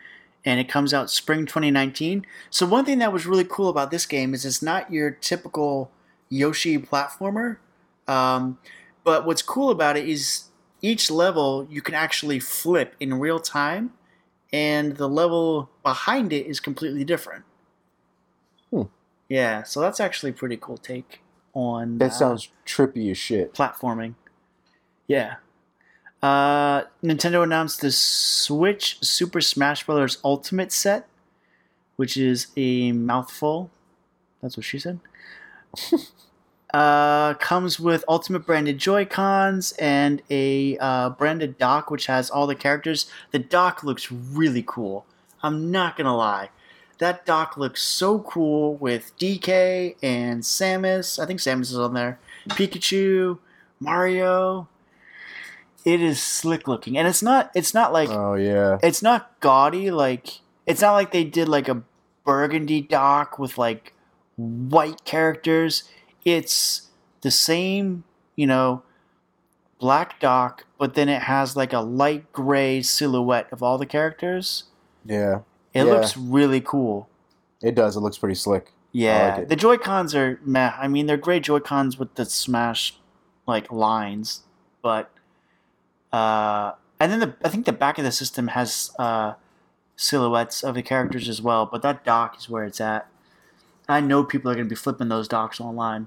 and 0.44 0.60
it 0.60 0.68
comes 0.68 0.92
out 0.92 1.10
spring 1.10 1.46
2019. 1.46 2.26
So 2.50 2.66
one 2.66 2.84
thing 2.84 2.98
that 2.98 3.12
was 3.12 3.26
really 3.26 3.44
cool 3.44 3.68
about 3.68 3.90
this 3.90 4.04
game 4.06 4.34
is 4.34 4.44
it's 4.44 4.62
not 4.62 4.92
your 4.92 5.10
typical 5.10 5.90
Yoshi 6.28 6.78
platformer. 6.78 7.56
Um, 8.06 8.58
But 9.04 9.26
what's 9.26 9.42
cool 9.42 9.70
about 9.70 9.96
it 9.96 10.08
is 10.08 10.44
each 10.80 11.10
level 11.10 11.66
you 11.70 11.82
can 11.82 11.94
actually 11.94 12.38
flip 12.40 12.94
in 12.98 13.20
real 13.20 13.38
time, 13.38 13.92
and 14.54 14.96
the 14.98 15.08
level 15.08 15.68
behind 15.82 16.32
it 16.32 16.46
is 16.46 16.60
completely 16.60 17.04
different. 17.04 17.44
Hmm. 18.70 18.82
Yeah, 19.28 19.64
so 19.64 19.80
that's 19.80 19.98
actually 19.98 20.30
a 20.30 20.34
pretty 20.34 20.56
cool 20.56 20.76
take 20.78 21.20
on 21.54 21.98
That 21.98 22.12
uh, 22.12 22.14
sounds 22.14 22.50
trippy 22.64 23.10
as 23.10 23.18
shit. 23.18 23.52
platforming. 23.52 24.14
Yeah. 25.08 25.36
Uh, 26.22 26.84
Nintendo 27.02 27.42
announced 27.42 27.80
the 27.80 27.90
Switch 27.90 28.98
Super 29.04 29.40
Smash 29.40 29.84
Bros. 29.84 30.18
Ultimate 30.24 30.70
set, 30.70 31.08
which 31.96 32.16
is 32.16 32.46
a 32.56 32.92
mouthful. 32.92 33.70
That's 34.40 34.56
what 34.56 34.64
she 34.64 34.78
said. 34.78 35.00
uh, 36.74 37.34
comes 37.34 37.78
with 37.78 38.04
Ultimate 38.08 38.44
branded 38.44 38.78
Joy 38.78 39.04
Cons 39.04 39.72
and 39.78 40.20
a 40.28 40.76
uh, 40.78 41.10
branded 41.10 41.56
dock, 41.56 41.88
which 41.88 42.06
has 42.06 42.30
all 42.30 42.48
the 42.48 42.56
characters. 42.56 43.06
The 43.30 43.38
dock 43.38 43.84
looks 43.84 44.10
really 44.10 44.64
cool. 44.66 45.06
I'm 45.40 45.70
not 45.70 45.96
gonna 45.96 46.16
lie. 46.16 46.50
That 46.98 47.24
dock 47.24 47.56
looks 47.56 47.80
so 47.82 48.18
cool 48.20 48.74
with 48.74 49.12
DK 49.18 49.94
and 50.02 50.42
Samus. 50.42 51.22
I 51.22 51.26
think 51.26 51.38
Samus 51.38 51.62
is 51.70 51.78
on 51.78 51.94
there. 51.94 52.18
Pikachu, 52.48 53.38
Mario. 53.78 54.68
It 55.84 56.00
is 56.00 56.20
slick 56.20 56.66
looking, 56.66 56.96
and 56.98 57.06
it's 57.06 57.22
not. 57.22 57.52
It's 57.54 57.72
not 57.72 57.92
like 57.92 58.08
Oh 58.10 58.34
yeah. 58.34 58.78
it's 58.82 59.02
not 59.02 59.38
gaudy. 59.40 59.90
Like 59.92 60.40
it's 60.66 60.80
not 60.80 60.94
like 60.94 61.12
they 61.12 61.24
did 61.24 61.48
like 61.48 61.68
a 61.68 61.82
burgundy 62.24 62.80
dock 62.80 63.38
with 63.38 63.58
like 63.58 63.92
white 64.36 65.04
characters. 65.04 65.84
It's 66.24 66.88
the 67.20 67.30
same, 67.30 68.04
you 68.36 68.46
know, 68.46 68.82
black 69.78 70.18
dock, 70.20 70.64
but 70.78 70.94
then 70.94 71.08
it 71.08 71.22
has 71.22 71.56
like 71.56 71.72
a 71.72 71.80
light 71.80 72.32
gray 72.32 72.80
silhouette 72.82 73.48
of 73.52 73.62
all 73.62 73.76
the 73.78 73.86
characters. 73.86 74.64
Yeah. 75.04 75.40
It 75.72 75.84
Yeah. 75.86 75.92
looks 75.92 76.16
really 76.16 76.60
cool. 76.60 77.08
It 77.62 77.74
does. 77.74 77.96
It 77.96 78.00
looks 78.00 78.18
pretty 78.18 78.34
slick. 78.36 78.72
Yeah, 78.92 79.38
it. 79.38 79.48
the 79.48 79.56
Joy 79.56 79.76
Cons 79.76 80.14
are 80.14 80.38
meh. 80.44 80.72
I 80.78 80.86
mean, 80.86 81.06
they're 81.06 81.16
great 81.16 81.42
Joy 81.42 81.58
Cons 81.58 81.98
with 81.98 82.14
the 82.14 82.24
Smash 82.24 82.96
like 83.46 83.72
lines, 83.72 84.42
but 84.82 85.10
uh, 86.12 86.72
and 87.00 87.10
then 87.10 87.18
the 87.20 87.34
I 87.44 87.48
think 87.48 87.66
the 87.66 87.72
back 87.72 87.98
of 87.98 88.04
the 88.04 88.12
system 88.12 88.48
has 88.48 88.92
uh, 88.98 89.34
silhouettes 89.96 90.62
of 90.62 90.76
the 90.76 90.82
characters 90.82 91.28
as 91.28 91.42
well. 91.42 91.66
But 91.66 91.82
that 91.82 92.04
dock 92.04 92.38
is 92.38 92.48
where 92.48 92.64
it's 92.64 92.80
at. 92.80 93.08
I 93.88 94.00
know 94.00 94.22
people 94.22 94.50
are 94.50 94.54
going 94.54 94.66
to 94.66 94.70
be 94.70 94.76
flipping 94.76 95.08
those 95.08 95.26
docks 95.26 95.60
online. 95.60 96.06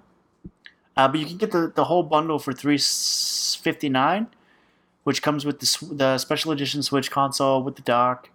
Uh, 0.97 1.07
but 1.07 1.19
you 1.19 1.27
can 1.27 1.37
get 1.37 1.51
the, 1.51 1.71
the 1.75 1.85
whole 1.85 2.01
bundle 2.01 2.39
for 2.39 2.51
three 2.51 2.79
fifty 2.79 3.87
nine, 3.87 4.27
which 5.03 5.21
comes 5.21 5.45
with 5.45 5.59
the 5.59 5.95
the 5.95 6.17
special 6.17 6.51
edition 6.51 6.81
Switch 6.81 7.11
console 7.11 7.61
with 7.61 7.75
the 7.75 7.83
dock 7.83 8.29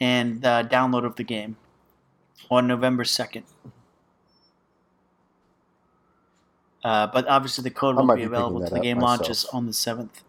and 0.00 0.42
the 0.42 0.68
download 0.70 1.04
of 1.04 1.14
the 1.14 1.22
game 1.22 1.56
on 2.50 2.66
November 2.66 3.04
second. 3.04 3.44
Uh, 6.82 7.06
but 7.06 7.26
obviously, 7.28 7.62
the 7.62 7.70
code 7.70 7.96
I 7.96 8.00
won't 8.00 8.16
be 8.16 8.22
be 8.22 8.26
available 8.26 8.60
till 8.60 8.70
the 8.70 8.80
game 8.80 8.98
myself. 8.98 9.20
launches 9.20 9.44
on 9.46 9.66
the 9.66 9.72
seventh. 9.72 10.22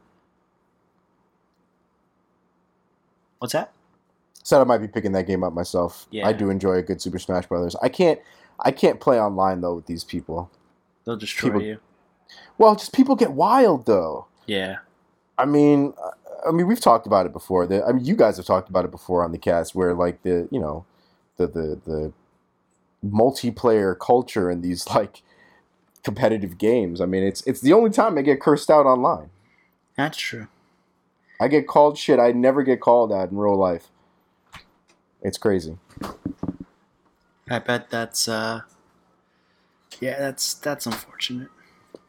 What's 3.39 3.53
that? 3.53 3.71
Said 4.43 4.61
I 4.61 4.63
might 4.63 4.79
be 4.79 4.87
picking 4.87 5.11
that 5.13 5.25
game 5.25 5.43
up 5.43 5.53
myself. 5.53 6.07
Yeah. 6.11 6.27
I 6.27 6.33
do 6.33 6.49
enjoy 6.49 6.73
a 6.73 6.81
good 6.81 7.01
Super 7.01 7.19
Smash 7.19 7.47
Brothers. 7.47 7.75
I 7.81 7.89
can't. 7.89 8.19
I 8.59 8.71
can't 8.71 8.99
play 8.99 9.19
online 9.19 9.61
though 9.61 9.75
with 9.75 9.85
these 9.85 10.03
people. 10.03 10.51
They'll 11.05 11.17
destroy 11.17 11.49
People- 11.49 11.61
you. 11.63 11.79
Well, 12.57 12.75
just 12.75 12.93
people 12.93 13.15
get 13.15 13.31
wild 13.31 13.85
though. 13.85 14.27
Yeah. 14.45 14.77
I 15.37 15.45
mean, 15.45 15.93
I 16.47 16.51
mean, 16.51 16.67
we've 16.67 16.79
talked 16.79 17.07
about 17.07 17.25
it 17.25 17.33
before. 17.33 17.65
The, 17.65 17.83
I 17.83 17.91
mean, 17.91 18.05
you 18.05 18.15
guys 18.15 18.37
have 18.37 18.45
talked 18.45 18.69
about 18.69 18.85
it 18.85 18.91
before 18.91 19.23
on 19.23 19.31
the 19.31 19.37
cast, 19.37 19.73
where 19.73 19.93
like 19.93 20.21
the 20.23 20.47
you 20.51 20.59
know, 20.59 20.85
the 21.37 21.47
the 21.47 21.79
the 21.85 22.13
multiplayer 23.05 23.97
culture 23.97 24.51
in 24.51 24.61
these 24.61 24.87
like 24.87 25.21
competitive 26.03 26.57
games. 26.57 27.01
I 27.01 27.05
mean, 27.05 27.23
it's 27.23 27.41
it's 27.47 27.61
the 27.61 27.73
only 27.73 27.89
time 27.89 28.17
I 28.17 28.21
get 28.21 28.41
cursed 28.41 28.69
out 28.69 28.85
online. 28.85 29.29
That's 29.95 30.17
true. 30.17 30.47
I 31.41 31.47
get 31.47 31.67
called 31.67 31.97
shit 31.97 32.19
I 32.19 32.31
never 32.31 32.63
get 32.63 32.81
called 32.81 33.13
out 33.13 33.31
in 33.31 33.37
real 33.37 33.57
life. 33.57 33.87
It's 35.21 35.37
crazy. 35.37 35.77
I 37.49 37.59
bet 37.59 37.89
that's 37.89 38.27
uh 38.27 38.61
yeah, 39.99 40.17
that's 40.17 40.53
that's 40.55 40.85
unfortunate. 40.85 41.49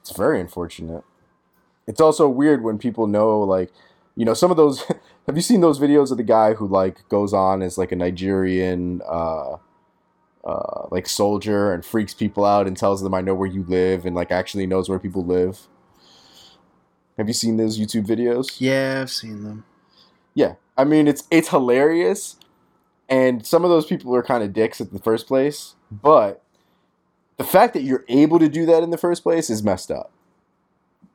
It's 0.00 0.16
very 0.16 0.40
unfortunate. 0.40 1.04
It's 1.86 2.00
also 2.00 2.28
weird 2.28 2.62
when 2.62 2.78
people 2.78 3.06
know, 3.06 3.40
like, 3.40 3.72
you 4.16 4.24
know, 4.24 4.34
some 4.34 4.50
of 4.50 4.56
those. 4.56 4.84
have 5.26 5.36
you 5.36 5.42
seen 5.42 5.60
those 5.60 5.78
videos 5.78 6.10
of 6.10 6.16
the 6.16 6.22
guy 6.22 6.54
who 6.54 6.66
like 6.66 7.08
goes 7.08 7.32
on 7.32 7.62
as 7.62 7.78
like 7.78 7.92
a 7.92 7.96
Nigerian, 7.96 9.00
uh, 9.08 9.56
uh, 10.44 10.86
like 10.90 11.06
soldier 11.08 11.72
and 11.72 11.84
freaks 11.84 12.14
people 12.14 12.44
out 12.44 12.66
and 12.66 12.76
tells 12.76 13.02
them, 13.02 13.14
"I 13.14 13.20
know 13.20 13.34
where 13.34 13.48
you 13.48 13.64
live," 13.64 14.06
and 14.06 14.14
like 14.14 14.30
actually 14.30 14.66
knows 14.66 14.88
where 14.88 14.98
people 14.98 15.24
live. 15.24 15.68
Have 17.18 17.28
you 17.28 17.34
seen 17.34 17.56
those 17.56 17.78
YouTube 17.78 18.06
videos? 18.06 18.56
Yeah, 18.58 19.00
I've 19.02 19.10
seen 19.10 19.44
them. 19.44 19.64
Yeah, 20.34 20.54
I 20.76 20.84
mean 20.84 21.06
it's 21.06 21.24
it's 21.30 21.48
hilarious, 21.48 22.36
and 23.08 23.44
some 23.46 23.64
of 23.64 23.70
those 23.70 23.86
people 23.86 24.14
are 24.14 24.22
kind 24.22 24.42
of 24.42 24.52
dicks 24.52 24.80
at 24.80 24.92
the 24.92 24.98
first 24.98 25.26
place. 25.26 25.74
But 25.90 26.42
the 27.40 27.46
fact 27.46 27.72
that 27.72 27.82
you're 27.84 28.04
able 28.08 28.38
to 28.38 28.50
do 28.50 28.66
that 28.66 28.82
in 28.82 28.90
the 28.90 28.98
first 28.98 29.22
place 29.22 29.48
is 29.48 29.62
messed 29.62 29.90
up. 29.90 30.12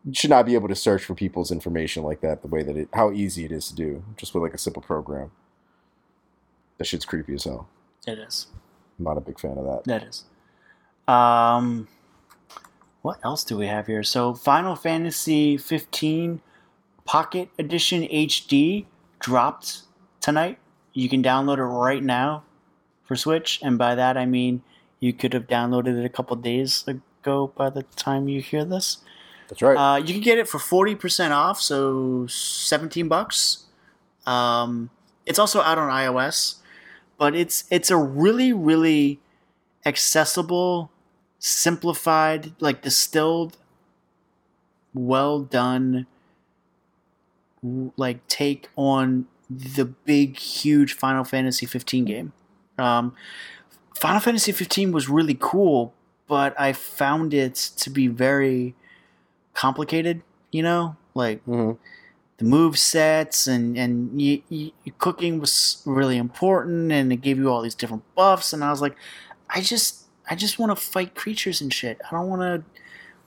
You 0.04 0.16
should 0.16 0.32
not 0.32 0.48
be 0.48 0.56
able 0.56 0.68
to 0.68 0.76
search 0.76 1.06
for 1.06 1.14
people's 1.14 1.52
information 1.52 2.02
like 2.02 2.22
that. 2.22 2.42
The 2.42 2.48
way 2.48 2.64
that 2.64 2.76
it, 2.76 2.90
how 2.94 3.12
easy 3.12 3.46
it 3.46 3.52
is 3.52 3.68
to 3.68 3.76
do, 3.76 4.04
just 4.18 4.34
with 4.34 4.42
like 4.42 4.56
a 4.56 4.58
simple 4.58 4.82
program. 4.82 5.30
That 6.80 6.86
shit's 6.86 7.06
creepy 7.06 7.36
as 7.36 7.44
hell. 7.44 7.70
It 8.08 8.18
is. 8.18 8.48
I'm 8.98 9.06
not 9.06 9.20
a 9.20 9.22
big 9.22 9.40
fan 9.40 9.60
of 9.60 9.66
that. 9.66 9.84
That 9.84 10.02
is. 10.02 10.24
Um 11.08 11.88
what 13.04 13.20
else 13.24 13.44
do 13.44 13.56
we 13.56 13.68
have 13.68 13.86
here? 13.86 14.02
So 14.02 14.34
Final 14.34 14.76
Fantasy 14.76 15.58
15 15.58 16.42
Pocket 17.06 17.50
Edition 17.60 18.02
HD 18.02 18.86
dropped 19.20 19.84
tonight. 20.22 20.58
You 20.92 21.08
can 21.08 21.22
download 21.22 21.60
it 21.60 21.66
right 21.66 22.02
now 22.04 22.46
for 23.04 23.16
Switch, 23.16 23.60
and 23.62 23.78
by 23.78 23.94
that 23.94 24.18
I 24.18 24.26
mean 24.26 24.64
you 25.06 25.14
could 25.14 25.34
have 25.34 25.46
downloaded 25.46 26.00
it 26.00 26.04
a 26.04 26.10
couple 26.10 26.36
days 26.36 26.84
ago 26.88 27.54
by 27.56 27.70
the 27.70 27.84
time 27.96 28.28
you 28.28 28.42
hear 28.42 28.66
this. 28.66 28.98
That's 29.48 29.62
right. 29.62 29.78
Uh, 29.78 29.98
you 29.98 30.14
can 30.14 30.24
get 30.24 30.40
it 30.40 30.48
for 30.48 30.58
forty 30.58 30.96
percent 30.96 31.32
off, 31.32 31.62
so 31.62 32.26
seventeen 32.26 33.08
bucks. 33.08 33.66
Um, 34.26 34.90
it's 35.28 35.38
also 35.38 35.62
out 35.62 35.78
on 35.78 35.92
iOS, 35.92 36.56
but 37.20 37.36
it's 37.36 37.66
it's 37.70 37.92
a 37.92 37.98
really 37.98 38.52
really 38.52 39.20
accessible, 39.86 40.90
simplified, 41.38 42.54
like 42.60 42.82
distilled, 42.82 43.58
well 44.96 45.42
done, 45.42 46.08
like 47.96 48.26
take 48.28 48.70
on 48.76 49.28
the 49.48 49.86
big 49.86 50.38
huge 50.40 50.94
Final 50.94 51.24
Fantasy 51.24 51.68
15 51.68 52.06
game. 52.06 52.34
Um, 52.80 53.14
Final 53.96 54.20
Fantasy 54.20 54.52
15 54.52 54.92
was 54.92 55.10
really 55.10 55.38
cool, 55.40 55.94
but 56.28 56.60
I 56.60 56.74
found 56.74 57.34
it 57.34 57.56
to 57.78 57.90
be 57.90 58.08
very 58.08 58.76
complicated. 59.54 60.22
You 60.52 60.64
know, 60.64 60.98
like 61.14 61.44
hmm 61.44 61.74
the 62.38 62.46
move 62.46 62.78
sets 62.80 63.48
and 63.48 63.78
and 63.78 64.12
y 64.18 64.44
y 64.52 64.72
cooking 65.00 65.40
was 65.40 65.82
really 65.86 66.18
important, 66.18 66.92
and 66.92 67.12
it 67.14 67.18
gave 67.18 67.38
you 67.38 67.50
all 67.50 67.62
these 67.62 67.76
different 67.76 68.04
buffs. 68.16 68.54
And 68.54 68.64
I 68.64 68.72
was 68.72 68.82
like, 68.82 68.96
I 69.50 69.62
just 69.62 70.06
I 70.30 70.36
just 70.36 70.60
want 70.60 70.72
to 70.72 70.76
fight 70.76 71.16
creatures 71.16 71.62
and 71.62 71.74
shit. 71.74 72.00
I 72.08 72.16
don't 72.16 72.30
want 72.30 72.42
to 72.44 72.64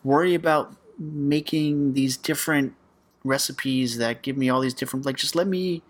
worry 0.04 0.34
about 0.34 0.74
making 0.98 1.94
these 1.94 2.16
different 2.16 2.74
recipes 3.24 3.98
that 3.98 4.22
give 4.22 4.36
me 4.36 4.48
all 4.48 4.60
these 4.60 4.74
different 4.74 5.04
like 5.06 5.16
just 5.16 5.34
let 5.34 5.46
me 5.46 5.82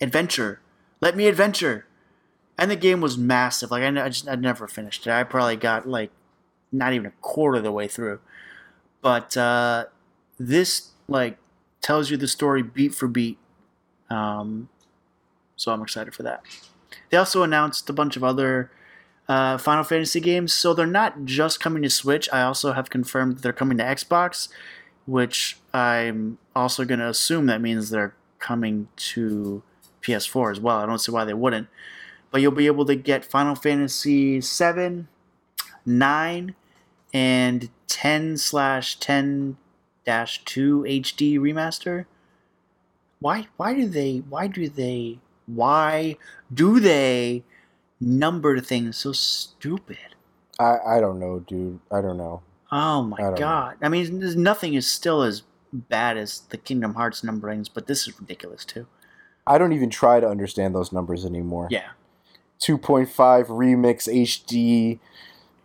adventure 0.00 0.60
let 1.00 1.16
me 1.16 1.26
adventure 1.26 1.86
and 2.58 2.70
the 2.70 2.76
game 2.76 3.00
was 3.00 3.16
massive 3.16 3.70
like 3.70 3.82
i, 3.82 4.04
I 4.04 4.08
just 4.08 4.28
i 4.28 4.34
never 4.34 4.66
finished 4.66 5.06
it 5.06 5.10
i 5.10 5.22
probably 5.24 5.56
got 5.56 5.88
like 5.88 6.10
not 6.70 6.92
even 6.92 7.06
a 7.06 7.12
quarter 7.20 7.58
of 7.58 7.64
the 7.64 7.72
way 7.72 7.88
through 7.88 8.20
but 9.00 9.36
uh 9.36 9.86
this 10.38 10.90
like 11.08 11.38
tells 11.80 12.10
you 12.10 12.16
the 12.16 12.28
story 12.28 12.62
beat 12.62 12.94
for 12.94 13.08
beat 13.08 13.38
um 14.10 14.68
so 15.56 15.72
i'm 15.72 15.82
excited 15.82 16.14
for 16.14 16.22
that 16.22 16.42
they 17.10 17.16
also 17.16 17.42
announced 17.42 17.88
a 17.90 17.92
bunch 17.92 18.16
of 18.16 18.24
other 18.24 18.70
uh, 19.28 19.56
Final 19.58 19.84
Fantasy 19.84 20.20
games. 20.20 20.52
So 20.52 20.74
they're 20.74 20.86
not 20.86 21.24
just 21.24 21.60
coming 21.60 21.82
to 21.82 21.90
Switch. 21.90 22.28
I 22.32 22.42
also 22.42 22.72
have 22.72 22.90
confirmed 22.90 23.36
that 23.36 23.42
they're 23.42 23.52
coming 23.52 23.78
to 23.78 23.84
Xbox, 23.84 24.48
which 25.06 25.58
I'm 25.72 26.38
also 26.54 26.84
going 26.84 27.00
to 27.00 27.08
assume 27.08 27.46
that 27.46 27.60
means 27.60 27.90
they're 27.90 28.14
coming 28.38 28.88
to 28.96 29.62
PS4 30.02 30.52
as 30.52 30.60
well. 30.60 30.78
I 30.78 30.86
don't 30.86 30.98
see 30.98 31.12
why 31.12 31.24
they 31.24 31.34
wouldn't. 31.34 31.68
But 32.32 32.40
you'll 32.40 32.50
be 32.50 32.66
able 32.66 32.86
to 32.86 32.96
get 32.96 33.24
Final 33.24 33.54
Fantasy 33.54 34.40
7, 34.40 35.06
9, 35.86 36.54
and 37.14 37.70
10 37.86 38.36
slash 38.38 38.96
10 38.96 39.56
Dash 40.04 40.42
2 40.44 40.82
HD 40.82 41.38
remaster. 41.38 42.06
Why 43.20 43.46
why 43.56 43.74
do 43.74 43.86
they 43.86 44.18
why 44.28 44.48
do 44.48 44.68
they 44.68 45.20
why 45.46 46.16
do 46.52 46.80
they 46.80 47.44
number 48.00 48.58
things 48.58 48.96
so 48.96 49.12
stupid? 49.12 50.16
I 50.58 50.78
I 50.96 51.00
don't 51.00 51.20
know, 51.20 51.38
dude. 51.38 51.78
I 51.92 52.00
don't 52.00 52.16
know. 52.16 52.42
Oh 52.72 53.02
my 53.02 53.16
I 53.18 53.20
don't 53.20 53.34
know. 53.34 53.38
god. 53.38 53.76
I 53.80 53.88
mean 53.88 54.18
nothing 54.42 54.74
is 54.74 54.88
still 54.88 55.22
as 55.22 55.42
bad 55.72 56.16
as 56.16 56.40
the 56.48 56.56
Kingdom 56.56 56.94
Hearts 56.94 57.20
numberings, 57.22 57.68
but 57.72 57.86
this 57.86 58.08
is 58.08 58.18
ridiculous 58.18 58.64
too. 58.64 58.86
I 59.46 59.58
don't 59.58 59.72
even 59.72 59.90
try 59.90 60.18
to 60.18 60.28
understand 60.28 60.74
those 60.74 60.92
numbers 60.92 61.24
anymore. 61.24 61.68
Yeah. 61.70 61.90
2.5 62.62 63.48
remix 63.48 64.08
HD. 64.08 65.00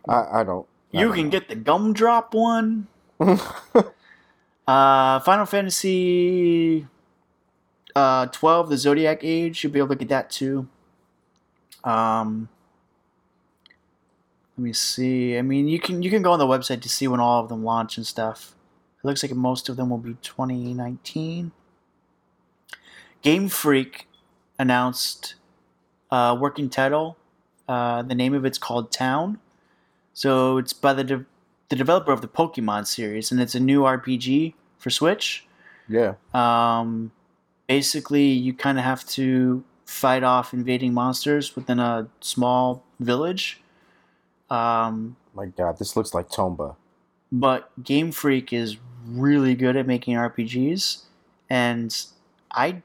I 0.08 0.40
I 0.40 0.44
don't. 0.44 0.66
I 0.94 1.02
You 1.02 1.06
don't 1.06 1.14
can 1.14 1.24
know. 1.26 1.30
get 1.30 1.48
the 1.48 1.56
gumdrop 1.56 2.34
one. 2.34 2.88
Uh, 4.66 5.18
Final 5.20 5.46
Fantasy 5.46 6.86
uh, 7.94 8.26
12, 8.26 8.68
the 8.70 8.76
Zodiac 8.78 9.20
Age, 9.22 9.62
you'll 9.62 9.72
be 9.72 9.78
able 9.78 9.88
to 9.88 9.94
get 9.96 10.08
that 10.08 10.30
too. 10.30 10.68
Um, 11.84 12.48
let 14.56 14.62
me 14.64 14.72
see. 14.72 15.38
I 15.38 15.42
mean, 15.42 15.68
you 15.68 15.78
can 15.78 16.02
you 16.02 16.10
can 16.10 16.22
go 16.22 16.32
on 16.32 16.38
the 16.38 16.46
website 16.46 16.82
to 16.82 16.88
see 16.88 17.06
when 17.08 17.20
all 17.20 17.42
of 17.42 17.48
them 17.48 17.64
launch 17.64 17.96
and 17.96 18.06
stuff. 18.06 18.54
It 19.02 19.06
looks 19.06 19.22
like 19.22 19.32
most 19.32 19.68
of 19.68 19.76
them 19.76 19.90
will 19.90 19.98
be 19.98 20.14
2019. 20.22 21.52
Game 23.22 23.48
Freak 23.48 24.08
announced 24.58 25.34
uh, 26.10 26.36
working 26.40 26.68
title. 26.70 27.16
Uh, 27.68 28.02
the 28.02 28.14
name 28.14 28.34
of 28.34 28.44
it's 28.44 28.58
called 28.58 28.90
Town. 28.90 29.38
So 30.14 30.56
it's 30.58 30.72
by 30.72 30.92
the 30.94 31.04
de- 31.04 31.26
the 31.68 31.76
developer 31.76 32.12
of 32.12 32.22
the 32.22 32.28
Pokemon 32.28 32.86
series, 32.86 33.30
and 33.30 33.40
it's 33.40 33.54
a 33.54 33.60
new 33.60 33.82
RPG 33.82 34.54
for 34.78 34.90
Switch. 34.90 35.46
yeah. 35.88 36.14
Um, 36.32 37.10
basically, 37.66 38.24
you 38.26 38.54
kind 38.54 38.78
of 38.78 38.84
have 38.84 39.04
to 39.08 39.62
fight 39.84 40.22
off 40.22 40.52
invading 40.54 40.94
monsters 40.94 41.54
within 41.54 41.78
a 41.78 42.08
small 42.20 42.84
village. 43.00 43.60
Um, 44.50 45.16
My 45.34 45.46
God, 45.46 45.78
this 45.78 45.94
looks 45.96 46.14
like 46.14 46.28
Tomba. 46.30 46.76
but 47.30 47.70
Game 47.84 48.12
Freak 48.12 48.52
is 48.52 48.78
really 49.06 49.54
good 49.54 49.76
at 49.76 49.86
making 49.86 50.14
RPGs, 50.16 51.02
and 51.50 51.94
I 52.50 52.82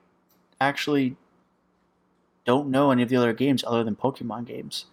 actually 0.59 1.15
don't 2.45 2.69
know 2.69 2.91
any 2.91 3.03
of 3.03 3.09
the 3.09 3.15
other 3.15 3.33
games 3.33 3.63
other 3.65 3.83
than 3.83 3.95
Pokemon 3.95 4.45
games. 4.45 4.85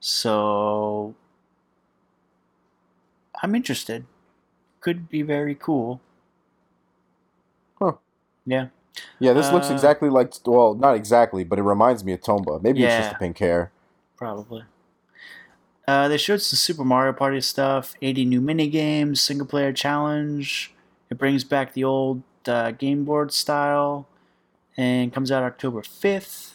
So 0.00 1.14
I'm 3.42 3.54
interested. 3.54 4.04
Could 4.80 5.08
be 5.08 5.22
very 5.22 5.54
cool. 5.54 6.00
Huh. 7.78 7.92
Yeah. 8.46 8.66
Yeah, 9.18 9.32
this 9.32 9.50
looks 9.50 9.70
Uh, 9.70 9.72
exactly 9.72 10.08
like. 10.08 10.32
Well, 10.44 10.74
not 10.74 10.94
exactly, 10.94 11.42
but 11.42 11.58
it 11.58 11.62
reminds 11.62 12.04
me 12.04 12.12
of 12.12 12.20
Tomba. 12.20 12.62
Maybe 12.62 12.84
it's 12.84 12.94
just 12.94 13.06
Yeah. 13.08 13.12
the 13.14 13.18
pink 13.18 13.38
hair. 13.38 13.72
Probably. 14.16 14.64
Uh, 15.88 16.08
they 16.08 16.16
showed 16.16 16.40
some 16.40 16.56
Super 16.56 16.84
Mario 16.84 17.12
Party 17.12 17.40
stuff, 17.40 17.94
80 18.00 18.24
new 18.24 18.40
mini 18.40 18.68
games, 18.68 19.20
single 19.20 19.46
player 19.46 19.72
challenge. 19.72 20.72
It 21.10 21.18
brings 21.18 21.44
back 21.44 21.72
the 21.74 21.84
old 21.84 22.22
uh, 22.46 22.70
game 22.70 23.04
board 23.04 23.32
style 23.32 24.06
and 24.76 25.12
comes 25.12 25.30
out 25.32 25.42
October 25.42 25.82
5th. 25.82 26.53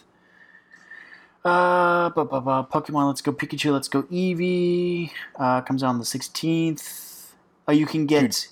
Uh, 1.44 2.10
bu- 2.10 2.24
bu- 2.24 2.40
bu- 2.40 2.64
Pokemon 2.68 3.08
Let's 3.08 3.22
Go 3.22 3.32
Pikachu, 3.32 3.72
Let's 3.72 3.88
Go 3.88 4.02
Eevee 4.04 5.10
uh, 5.38 5.62
comes 5.62 5.82
out 5.82 5.88
on 5.88 5.98
the 5.98 6.04
16th. 6.04 7.32
Oh, 7.66 7.72
you 7.72 7.86
can 7.86 8.04
get 8.06 8.20
Dude. 8.20 8.46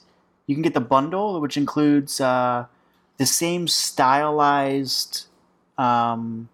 you 0.47 0.55
can 0.55 0.63
get 0.63 0.73
the 0.75 0.81
bundle, 0.81 1.41
which 1.41 1.57
includes 1.57 2.21
uh, 2.21 2.65
the 3.19 3.27
same 3.27 3.69
stylized 3.69 5.27
um, 5.77 6.49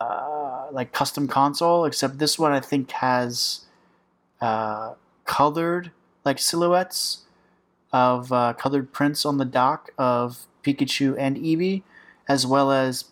uh, 0.00 0.66
like 0.72 0.92
custom 0.92 1.28
console, 1.28 1.84
except 1.84 2.18
this 2.18 2.38
one 2.38 2.52
I 2.52 2.60
think 2.60 2.90
has 2.92 3.66
uh, 4.40 4.94
colored 5.26 5.90
like 6.24 6.38
silhouettes 6.38 7.22
of 7.92 8.32
uh, 8.32 8.54
colored 8.54 8.92
prints 8.92 9.26
on 9.26 9.36
the 9.36 9.44
dock 9.44 9.90
of 9.98 10.46
Pikachu 10.64 11.16
and 11.18 11.36
Eevee, 11.36 11.82
as 12.28 12.46
well 12.46 12.72
as 12.72 13.04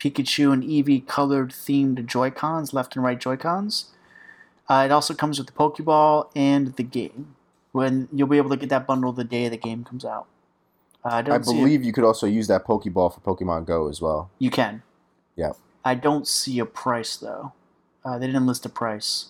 Pikachu 0.00 0.52
and 0.52 0.62
Eevee 0.62 1.06
colored 1.06 1.50
themed 1.50 2.04
Joy 2.06 2.30
Cons, 2.30 2.72
left 2.74 2.96
and 2.96 3.04
right 3.04 3.18
Joy 3.18 3.36
Cons. 3.36 3.86
Uh, 4.68 4.82
it 4.84 4.92
also 4.92 5.14
comes 5.14 5.38
with 5.38 5.46
the 5.46 5.52
Pokeball 5.52 6.28
and 6.34 6.74
the 6.76 6.82
game. 6.82 7.34
When 7.72 8.08
you'll 8.12 8.28
be 8.28 8.38
able 8.38 8.50
to 8.50 8.56
get 8.56 8.68
that 8.70 8.86
bundle 8.86 9.12
the 9.12 9.24
day 9.24 9.48
the 9.48 9.56
game 9.56 9.84
comes 9.84 10.04
out. 10.04 10.26
Uh, 11.04 11.08
I, 11.08 11.22
don't 11.22 11.34
I 11.34 11.38
believe 11.38 11.84
you 11.84 11.92
could 11.92 12.04
also 12.04 12.26
use 12.26 12.46
that 12.48 12.64
Pokeball 12.64 13.14
for 13.14 13.20
Pokemon 13.20 13.66
Go 13.66 13.88
as 13.88 14.00
well. 14.00 14.30
you 14.38 14.50
can. 14.50 14.82
Yeah. 15.36 15.52
I 15.84 15.94
don't 15.94 16.26
see 16.26 16.58
a 16.58 16.66
price 16.66 17.16
though. 17.16 17.52
Uh, 18.04 18.18
they 18.18 18.26
didn't 18.26 18.46
list 18.46 18.64
a 18.66 18.68
price 18.68 19.26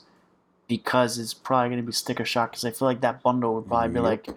because 0.69 1.19
it's 1.19 1.35
probably 1.35 1.69
going 1.71 1.81
to 1.83 1.87
be 1.87 1.93
sticker 1.93 2.25
shock. 2.25 2.53
Because 2.53 2.64
I 2.64 2.71
feel 2.71 2.87
like 2.87 3.01
that 3.03 3.23
bundle 3.23 3.55
would 3.57 3.67
probably 3.67 3.91
be 3.91 4.01
like 4.01 4.29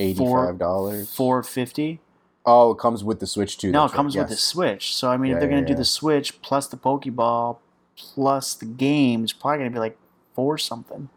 Eighty-five 0.00 0.58
dollars. 0.58 1.14
four 1.14 1.42
fifty. 1.44 2.00
Oh, 2.46 2.72
it 2.72 2.78
comes 2.78 3.02
with 3.02 3.20
the 3.20 3.26
Switch 3.26 3.56
too. 3.56 3.70
No, 3.70 3.80
it 3.80 3.82
that's 3.84 3.92
right, 3.92 3.96
comes 3.96 4.16
with 4.16 4.28
the. 4.28 4.36
Switch. 4.36 4.94
So 4.94 5.10
I 5.10 5.16
mean, 5.16 5.30
Yeah, 5.30 5.36
if 5.36 5.40
they're 5.40 5.48
going 5.48 5.62
yeah, 5.62 5.68
to 5.68 5.72
do 5.74 5.78
the 5.78 5.84
Switch 5.84 6.40
plus 6.42 6.66
the 6.66 6.76
Pokeball 6.76 7.58
plus 7.96 8.54
the 8.54 8.66
game, 8.66 9.24
it's 9.24 9.32
probably 9.32 9.58
going 9.58 9.70
to 9.70 9.74
be 9.74 9.78
like 9.80 9.96
four 10.34 10.58
something. 10.58 11.08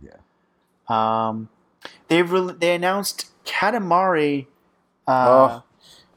Yeah. 0.00 0.18
Um, 0.88 1.48
they 2.08 2.22
re- 2.22 2.54
they 2.58 2.74
announced 2.74 3.26
Katamari. 3.44 4.46
Uh, 5.06 5.60
Oh. 5.60 5.62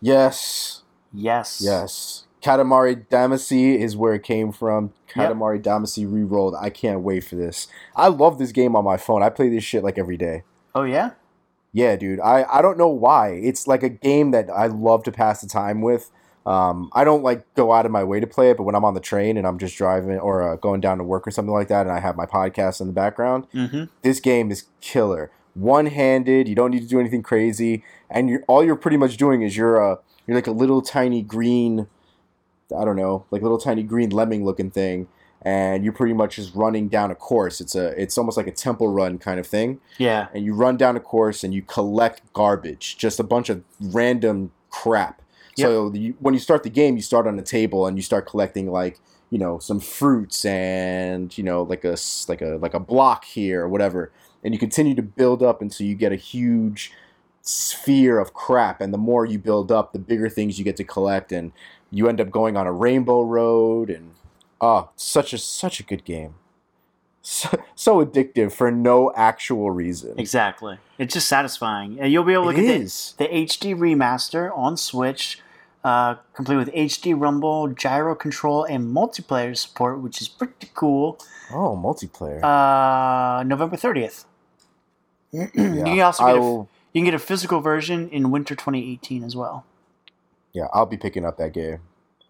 Yes, 0.03 0.81
yes. 1.13 1.61
yes. 1.63 2.25
Katamari 2.41 3.05
Damacy 3.07 3.77
is 3.77 3.95
where 3.95 4.15
it 4.15 4.23
came 4.23 4.51
from. 4.51 4.93
Yep. 5.15 5.31
Katamari 5.33 5.61
Damacy 5.61 6.11
re-rolled. 6.11 6.55
I 6.59 6.71
can't 6.71 7.01
wait 7.01 7.19
for 7.23 7.35
this. 7.35 7.67
I 7.95 8.07
love 8.07 8.39
this 8.39 8.51
game 8.51 8.75
on 8.75 8.83
my 8.83 8.97
phone. 8.97 9.21
I 9.21 9.29
play 9.29 9.47
this 9.49 9.63
shit 9.63 9.83
like 9.83 9.99
every 9.99 10.17
day. 10.17 10.43
Oh 10.73 10.83
yeah. 10.83 11.11
Yeah, 11.73 11.95
dude. 11.95 12.19
I, 12.19 12.45
I 12.51 12.61
don't 12.61 12.77
know 12.77 12.89
why. 12.89 13.29
It's 13.29 13.65
like 13.67 13.83
a 13.83 13.89
game 13.89 14.31
that 14.31 14.49
I 14.49 14.67
love 14.67 15.03
to 15.03 15.11
pass 15.11 15.41
the 15.41 15.47
time 15.47 15.81
with. 15.81 16.11
Um, 16.45 16.89
I 16.93 17.03
don't 17.03 17.23
like 17.23 17.45
go 17.53 17.71
out 17.71 17.85
of 17.85 17.91
my 17.91 18.03
way 18.03 18.19
to 18.19 18.27
play 18.27 18.49
it, 18.49 18.57
but 18.57 18.63
when 18.63 18.73
I'm 18.75 18.83
on 18.83 18.93
the 18.95 18.99
train 18.99 19.37
and 19.37 19.45
I'm 19.45 19.59
just 19.59 19.77
driving 19.77 20.17
or 20.19 20.41
uh, 20.53 20.55
going 20.55 20.81
down 20.81 20.97
to 20.97 21.03
work 21.03 21.27
or 21.27 21.31
something 21.31 21.53
like 21.53 21.67
that, 21.67 21.85
and 21.85 21.91
I 21.95 21.99
have 21.99 22.15
my 22.17 22.25
podcast 22.25 22.81
in 22.81 22.87
the 22.87 22.93
background, 22.93 23.47
Mm-hmm. 23.53 23.83
this 24.01 24.19
game 24.19 24.51
is 24.51 24.65
killer. 24.81 25.31
One 25.53 25.85
handed. 25.85 26.47
You 26.47 26.55
don't 26.55 26.71
need 26.71 26.81
to 26.81 26.87
do 26.87 26.99
anything 26.99 27.21
crazy, 27.23 27.83
and 28.09 28.27
you're 28.29 28.43
all 28.47 28.63
you're 28.63 28.75
pretty 28.75 28.97
much 28.97 29.17
doing 29.17 29.41
is 29.43 29.55
you're 29.55 29.79
uh 29.81 29.97
you're 30.25 30.35
like 30.35 30.47
a 30.47 30.51
little 30.51 30.81
tiny 30.81 31.21
green, 31.21 31.87
I 32.75 32.85
don't 32.85 32.95
know, 32.95 33.25
like 33.31 33.41
a 33.41 33.45
little 33.45 33.57
tiny 33.59 33.83
green 33.83 34.09
lemming 34.09 34.43
looking 34.45 34.71
thing, 34.71 35.09
and 35.43 35.83
you're 35.83 35.93
pretty 35.93 36.13
much 36.13 36.35
just 36.35 36.53
running 36.55 36.87
down 36.87 37.11
a 37.11 37.15
course. 37.15 37.61
It's 37.61 37.75
a 37.75 37.87
it's 38.01 38.17
almost 38.17 38.37
like 38.37 38.47
a 38.47 38.51
temple 38.51 38.87
run 38.89 39.17
kind 39.17 39.39
of 39.39 39.47
thing 39.47 39.79
Yeah. 39.97 40.27
and 40.33 40.45
you 40.45 40.53
run 40.53 40.77
down 40.77 40.95
a 40.95 40.99
course 40.99 41.43
and 41.43 41.53
you 41.53 41.61
collect 41.61 42.21
garbage, 42.33 42.97
just 42.97 43.19
a 43.19 43.23
bunch 43.23 43.49
of 43.49 43.63
random 43.79 44.51
crap. 44.69 45.21
So 45.57 45.93
you, 45.93 46.15
when 46.19 46.33
you 46.33 46.39
start 46.39 46.63
the 46.63 46.69
game, 46.69 46.95
you 46.95 47.01
start 47.01 47.27
on 47.27 47.37
a 47.37 47.43
table 47.43 47.85
and 47.85 47.97
you 47.97 48.01
start 48.01 48.25
collecting 48.25 48.71
like 48.71 48.99
you 49.29 49.37
know 49.37 49.59
some 49.59 49.79
fruits 49.79 50.43
and 50.45 51.37
you 51.37 51.43
know 51.43 51.63
like 51.63 51.83
a 51.83 51.95
like 52.27 52.41
a 52.41 52.57
like 52.61 52.73
a 52.73 52.79
block 52.79 53.25
here 53.25 53.61
or 53.63 53.69
whatever, 53.69 54.11
and 54.43 54.53
you 54.53 54.59
continue 54.59 54.95
to 54.95 55.01
build 55.03 55.41
up 55.43 55.61
until 55.61 55.85
you 55.87 55.95
get 55.95 56.11
a 56.11 56.15
huge 56.15 56.91
sphere 57.41 58.19
of 58.19 58.33
crap. 58.33 58.81
And 58.81 58.93
the 58.93 58.97
more 58.97 59.25
you 59.25 59.39
build 59.39 59.71
up, 59.71 59.93
the 59.93 59.99
bigger 59.99 60.29
things 60.29 60.57
you 60.57 60.65
get 60.65 60.77
to 60.77 60.83
collect, 60.83 61.31
and 61.31 61.51
you 61.91 62.07
end 62.07 62.21
up 62.21 62.29
going 62.31 62.55
on 62.57 62.65
a 62.67 62.71
rainbow 62.71 63.21
road. 63.21 63.89
And 63.89 64.11
oh, 64.61 64.89
such 64.95 65.33
a 65.33 65.37
such 65.37 65.79
a 65.79 65.83
good 65.83 66.05
game. 66.05 66.35
So, 67.21 67.49
so 67.75 68.03
addictive 68.05 68.51
for 68.51 68.71
no 68.71 69.11
actual 69.15 69.71
reason. 69.71 70.15
Exactly. 70.17 70.77
It's 70.97 71.13
just 71.13 71.27
satisfying. 71.27 71.99
And 71.99 72.11
You'll 72.11 72.23
be 72.23 72.33
able 72.33 72.45
to 72.45 72.49
It 72.51 72.55
get 72.55 72.67
the- 72.67 72.83
is. 72.83 73.13
the 73.17 73.27
HD 73.27 73.75
remaster 73.75 74.55
on 74.57 74.75
Switch, 74.77 75.39
uh, 75.83 76.15
complete 76.33 76.55
with 76.57 76.69
HD 76.73 77.13
rumble, 77.19 77.67
gyro 77.67 78.15
control, 78.15 78.63
and 78.63 78.95
multiplayer 78.95 79.55
support, 79.57 79.99
which 80.01 80.21
is 80.21 80.27
pretty 80.27 80.69
cool. 80.73 81.19
Oh, 81.53 81.75
multiplayer. 81.75 82.41
Uh, 82.43 83.43
November 83.43 83.75
thirtieth. 83.77 84.25
you 85.31 85.47
can 85.53 85.99
also 86.01 86.25
get 86.25 86.35
a, 86.35 86.41
you 86.41 86.67
can 87.01 87.05
get 87.05 87.13
a 87.13 87.19
physical 87.19 87.61
version 87.61 88.09
in 88.09 88.31
winter 88.31 88.53
2018 88.55 89.23
as 89.23 89.35
well. 89.35 89.65
yeah, 90.53 90.67
I'll 90.73 90.85
be 90.85 90.97
picking 90.97 91.23
up 91.25 91.37
that 91.37 91.53
game. 91.53 91.79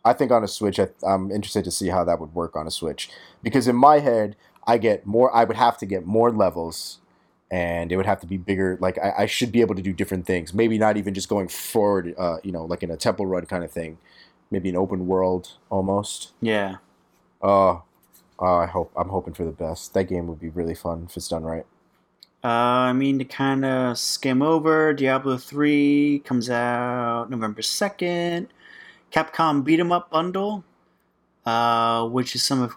I 0.03 0.13
think 0.13 0.31
on 0.31 0.43
a 0.43 0.47
Switch, 0.47 0.79
I, 0.79 0.89
I'm 1.03 1.31
interested 1.31 1.63
to 1.65 1.71
see 1.71 1.89
how 1.89 2.03
that 2.03 2.19
would 2.19 2.33
work 2.33 2.55
on 2.55 2.67
a 2.67 2.71
Switch 2.71 3.09
because 3.43 3.67
in 3.67 3.75
my 3.75 3.99
head, 3.99 4.35
I 4.65 4.77
get 4.77 5.05
more. 5.05 5.35
I 5.35 5.43
would 5.43 5.57
have 5.57 5.77
to 5.79 5.85
get 5.85 6.05
more 6.05 6.31
levels, 6.31 6.99
and 7.49 7.91
it 7.91 7.97
would 7.97 8.05
have 8.05 8.19
to 8.21 8.27
be 8.27 8.37
bigger. 8.37 8.77
Like 8.79 8.97
I, 8.97 9.13
I 9.19 9.25
should 9.25 9.51
be 9.51 9.61
able 9.61 9.75
to 9.75 9.81
do 9.81 9.93
different 9.93 10.25
things. 10.25 10.53
Maybe 10.53 10.77
not 10.77 10.97
even 10.97 11.13
just 11.13 11.29
going 11.29 11.47
forward. 11.47 12.13
Uh, 12.17 12.37
you 12.43 12.51
know, 12.51 12.65
like 12.65 12.83
in 12.83 12.91
a 12.91 12.97
temple 12.97 13.25
run 13.25 13.45
kind 13.45 13.63
of 13.63 13.71
thing. 13.71 13.97
Maybe 14.49 14.69
an 14.69 14.75
open 14.75 15.07
world 15.07 15.53
almost. 15.69 16.31
Yeah. 16.41 16.77
Uh, 17.41 17.79
uh, 18.41 18.57
I 18.57 18.65
hope 18.65 18.91
I'm 18.95 19.09
hoping 19.09 19.33
for 19.33 19.45
the 19.45 19.51
best. 19.51 19.93
That 19.93 20.05
game 20.05 20.27
would 20.27 20.39
be 20.39 20.49
really 20.49 20.75
fun 20.75 21.05
if 21.09 21.15
it's 21.15 21.27
done 21.27 21.43
right. 21.43 21.65
Uh, 22.43 22.47
I 22.89 22.93
mean, 22.93 23.19
to 23.19 23.25
kind 23.25 23.63
of 23.63 23.99
skim 23.99 24.41
over, 24.41 24.93
Diablo 24.93 25.37
3 25.37 26.23
comes 26.25 26.49
out 26.49 27.29
November 27.29 27.61
2nd. 27.61 28.47
Capcom 29.11 29.63
Beat 29.63 29.79
'em 29.79 29.91
Up 29.91 30.09
Bundle, 30.09 30.63
uh, 31.45 32.07
which 32.07 32.35
is 32.35 32.43
some 32.43 32.61
of 32.61 32.75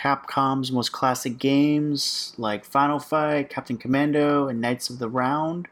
Capcom's 0.00 0.70
most 0.70 0.92
classic 0.92 1.38
games 1.38 2.34
like 2.36 2.64
Final 2.64 2.98
Fight, 2.98 3.48
Captain 3.50 3.76
Commando, 3.76 4.48
and 4.48 4.60
Knights 4.60 4.90
of 4.90 4.98
the 4.98 5.08
Round, 5.08 5.66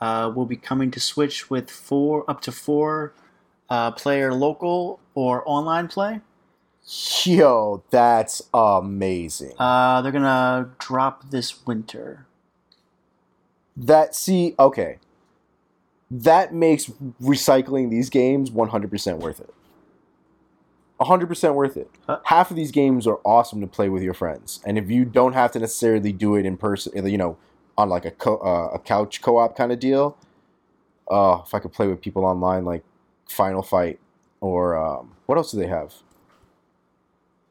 uh, 0.00 0.30
will 0.34 0.46
be 0.46 0.56
coming 0.56 0.90
to 0.92 1.00
Switch 1.00 1.50
with 1.50 1.70
four 1.70 2.24
up 2.30 2.40
to 2.42 2.52
four 2.52 3.12
uh, 3.68 3.90
player 3.90 4.32
local 4.32 5.00
or 5.14 5.42
online 5.44 5.88
play. 5.88 6.20
Yo, 7.24 7.82
that's 7.90 8.40
amazing. 8.54 9.52
Uh, 9.58 10.00
they're 10.00 10.12
gonna 10.12 10.70
drop 10.78 11.30
this 11.30 11.66
winter. 11.66 12.24
that 13.76 14.14
see, 14.14 14.54
okay. 14.58 14.98
That 16.10 16.54
makes 16.54 16.86
recycling 17.22 17.90
these 17.90 18.08
games 18.08 18.50
100% 18.50 19.18
worth 19.18 19.40
it. 19.40 19.54
100% 21.00 21.54
worth 21.54 21.76
it. 21.76 21.90
Uh, 22.08 22.18
Half 22.24 22.50
of 22.50 22.56
these 22.56 22.72
games 22.72 23.06
are 23.06 23.20
awesome 23.24 23.60
to 23.60 23.66
play 23.66 23.88
with 23.88 24.02
your 24.02 24.14
friends. 24.14 24.60
And 24.66 24.76
if 24.78 24.90
you 24.90 25.04
don't 25.04 25.34
have 25.34 25.52
to 25.52 25.60
necessarily 25.60 26.12
do 26.12 26.34
it 26.34 26.44
in 26.44 26.56
person, 26.56 27.06
you 27.06 27.18
know, 27.18 27.36
on 27.76 27.88
like 27.88 28.04
a 28.04 28.10
co- 28.10 28.38
uh, 28.38 28.74
a 28.74 28.78
couch 28.80 29.20
co-op 29.22 29.56
kind 29.56 29.70
of 29.70 29.78
deal, 29.78 30.16
uh, 31.10 31.42
if 31.46 31.54
I 31.54 31.60
could 31.60 31.72
play 31.72 31.86
with 31.86 32.00
people 32.00 32.24
online 32.24 32.64
like 32.64 32.82
Final 33.28 33.62
Fight 33.62 34.00
or 34.40 34.76
um, 34.76 35.12
what 35.26 35.38
else 35.38 35.52
do 35.52 35.58
they 35.58 35.68
have? 35.68 35.94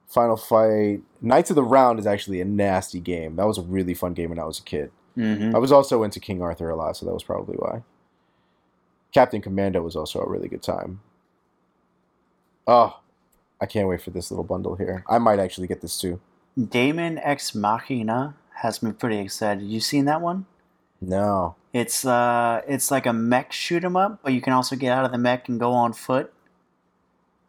Final 0.07 0.35
Fight 0.35 1.01
Knights 1.21 1.49
of 1.49 1.55
the 1.55 1.63
Round 1.63 1.99
is 1.99 2.07
actually 2.07 2.41
a 2.41 2.45
nasty 2.45 2.99
game. 2.99 3.35
That 3.35 3.45
was 3.47 3.57
a 3.57 3.61
really 3.61 3.93
fun 3.93 4.13
game 4.13 4.29
when 4.29 4.39
I 4.39 4.45
was 4.45 4.59
a 4.59 4.63
kid. 4.63 4.91
Mm-hmm. 5.17 5.55
I 5.55 5.59
was 5.59 5.71
also 5.71 6.03
into 6.03 6.19
King 6.19 6.41
Arthur 6.41 6.69
a 6.69 6.75
lot, 6.75 6.97
so 6.97 7.05
that 7.05 7.13
was 7.13 7.23
probably 7.23 7.55
why. 7.55 7.83
Captain 9.13 9.41
Commando 9.41 9.81
was 9.81 9.95
also 9.95 10.19
a 10.21 10.29
really 10.29 10.47
good 10.47 10.61
time. 10.61 10.99
Oh, 12.67 12.99
I 13.61 13.65
can't 13.65 13.87
wait 13.87 14.01
for 14.01 14.11
this 14.11 14.29
little 14.29 14.43
bundle 14.43 14.75
here. 14.75 15.03
I 15.09 15.17
might 15.17 15.39
actually 15.39 15.67
get 15.67 15.81
this 15.81 15.99
too. 15.99 16.19
Daemon 16.57 17.17
X 17.19 17.55
Machina 17.55 18.35
has 18.55 18.83
me 18.83 18.91
pretty 18.91 19.19
excited. 19.19 19.63
You 19.63 19.79
seen 19.79 20.05
that 20.05 20.21
one? 20.21 20.45
No. 20.99 21.55
It's 21.73 22.05
uh, 22.05 22.61
it's 22.67 22.89
like 22.91 23.05
a 23.05 23.13
mech 23.13 23.51
shoot 23.53 23.83
'em 23.83 23.95
up, 23.95 24.19
but 24.23 24.33
you 24.33 24.41
can 24.41 24.53
also 24.53 24.75
get 24.75 24.91
out 24.91 25.05
of 25.05 25.11
the 25.11 25.17
mech 25.17 25.47
and 25.47 25.59
go 25.59 25.71
on 25.71 25.93
foot. 25.93 26.33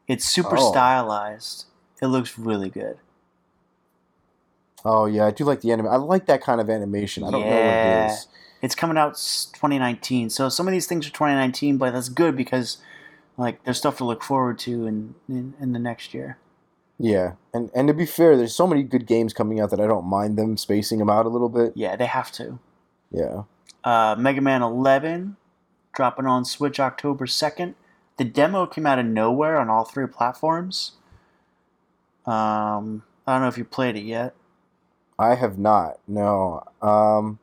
It's 0.07 0.25
super 0.27 0.57
Oh. 0.59 0.71
stylized. 0.71 1.65
It 2.01 2.07
looks 2.07 2.39
really 2.39 2.69
good. 2.71 2.99
Oh 4.85 5.07
yeah, 5.07 5.27
I 5.27 5.31
do 5.31 5.45
like 5.45 5.63
the 5.63 5.73
anime. 5.73 5.89
I 5.89 5.97
like 5.97 6.27
that 6.27 6.41
kind 6.43 6.61
of 6.61 6.71
animation. 6.71 7.25
I 7.25 7.31
don't 7.31 7.41
know 7.41 7.47
what 7.49 7.57
it 7.57 8.11
is. 8.13 8.27
It's 8.61 8.75
coming 8.75 8.99
out 8.99 9.15
2019, 9.15 10.31
so 10.31 10.49
some 10.49 10.67
of 10.67 10.73
these 10.73 10.87
things 10.87 11.07
are 11.07 11.11
2019, 11.11 11.77
but 11.77 11.93
that's 11.93 12.09
good 12.09 12.37
because 12.37 12.79
like 13.37 13.63
there's 13.65 13.79
stuff 13.79 13.97
to 13.99 14.05
look 14.05 14.23
forward 14.23 14.59
to 14.61 14.87
in 14.87 15.15
in, 15.29 15.55
in 15.61 15.73
the 15.73 15.79
next 15.79 16.13
year. 16.13 16.39
Yeah, 16.99 17.35
and 17.55 17.71
and 17.75 17.87
to 17.87 17.95
be 17.95 18.07
fair, 18.07 18.37
there's 18.37 18.55
so 18.55 18.67
many 18.67 18.83
good 18.83 19.07
games 19.07 19.33
coming 19.33 19.61
out 19.61 19.71
that 19.71 19.81
I 19.81 19.87
don't 19.87 20.07
mind 20.07 20.37
them 20.37 20.57
spacing 20.57 20.99
them 20.99 21.09
out 21.09 21.27
a 21.27 21.29
little 21.29 21.49
bit. 21.49 21.73
Yeah, 21.77 21.95
they 21.95 22.07
have 22.07 22.33
to. 22.33 22.59
Yeah. 23.13 23.43
Uh, 23.85 24.17
Mega 24.19 24.41
Man 24.41 24.63
11 24.63 25.37
dropping 25.95 26.27
on 26.27 26.45
Switch 26.45 26.79
October 26.79 27.27
2nd. 27.27 27.75
The 28.19 28.25
demo 28.25 28.67
came 28.67 28.87
out 28.87 28.99
of 28.99 29.07
nowhere 29.07 29.59
on 29.59 29.71
all 29.71 29.85
three 29.85 30.07
platforms. 30.07 30.93
Um, 32.27 33.05
I 33.27 33.35
don't 33.35 33.43
know 33.43 33.49
if 33.49 33.57
you 33.57 33.65
played 33.65 33.97
it 33.97 34.03
yet. 34.03 34.35
I 35.19 35.35
have 35.35 35.59
not. 35.59 35.99
No. 36.07 36.65
Um, 36.83 37.39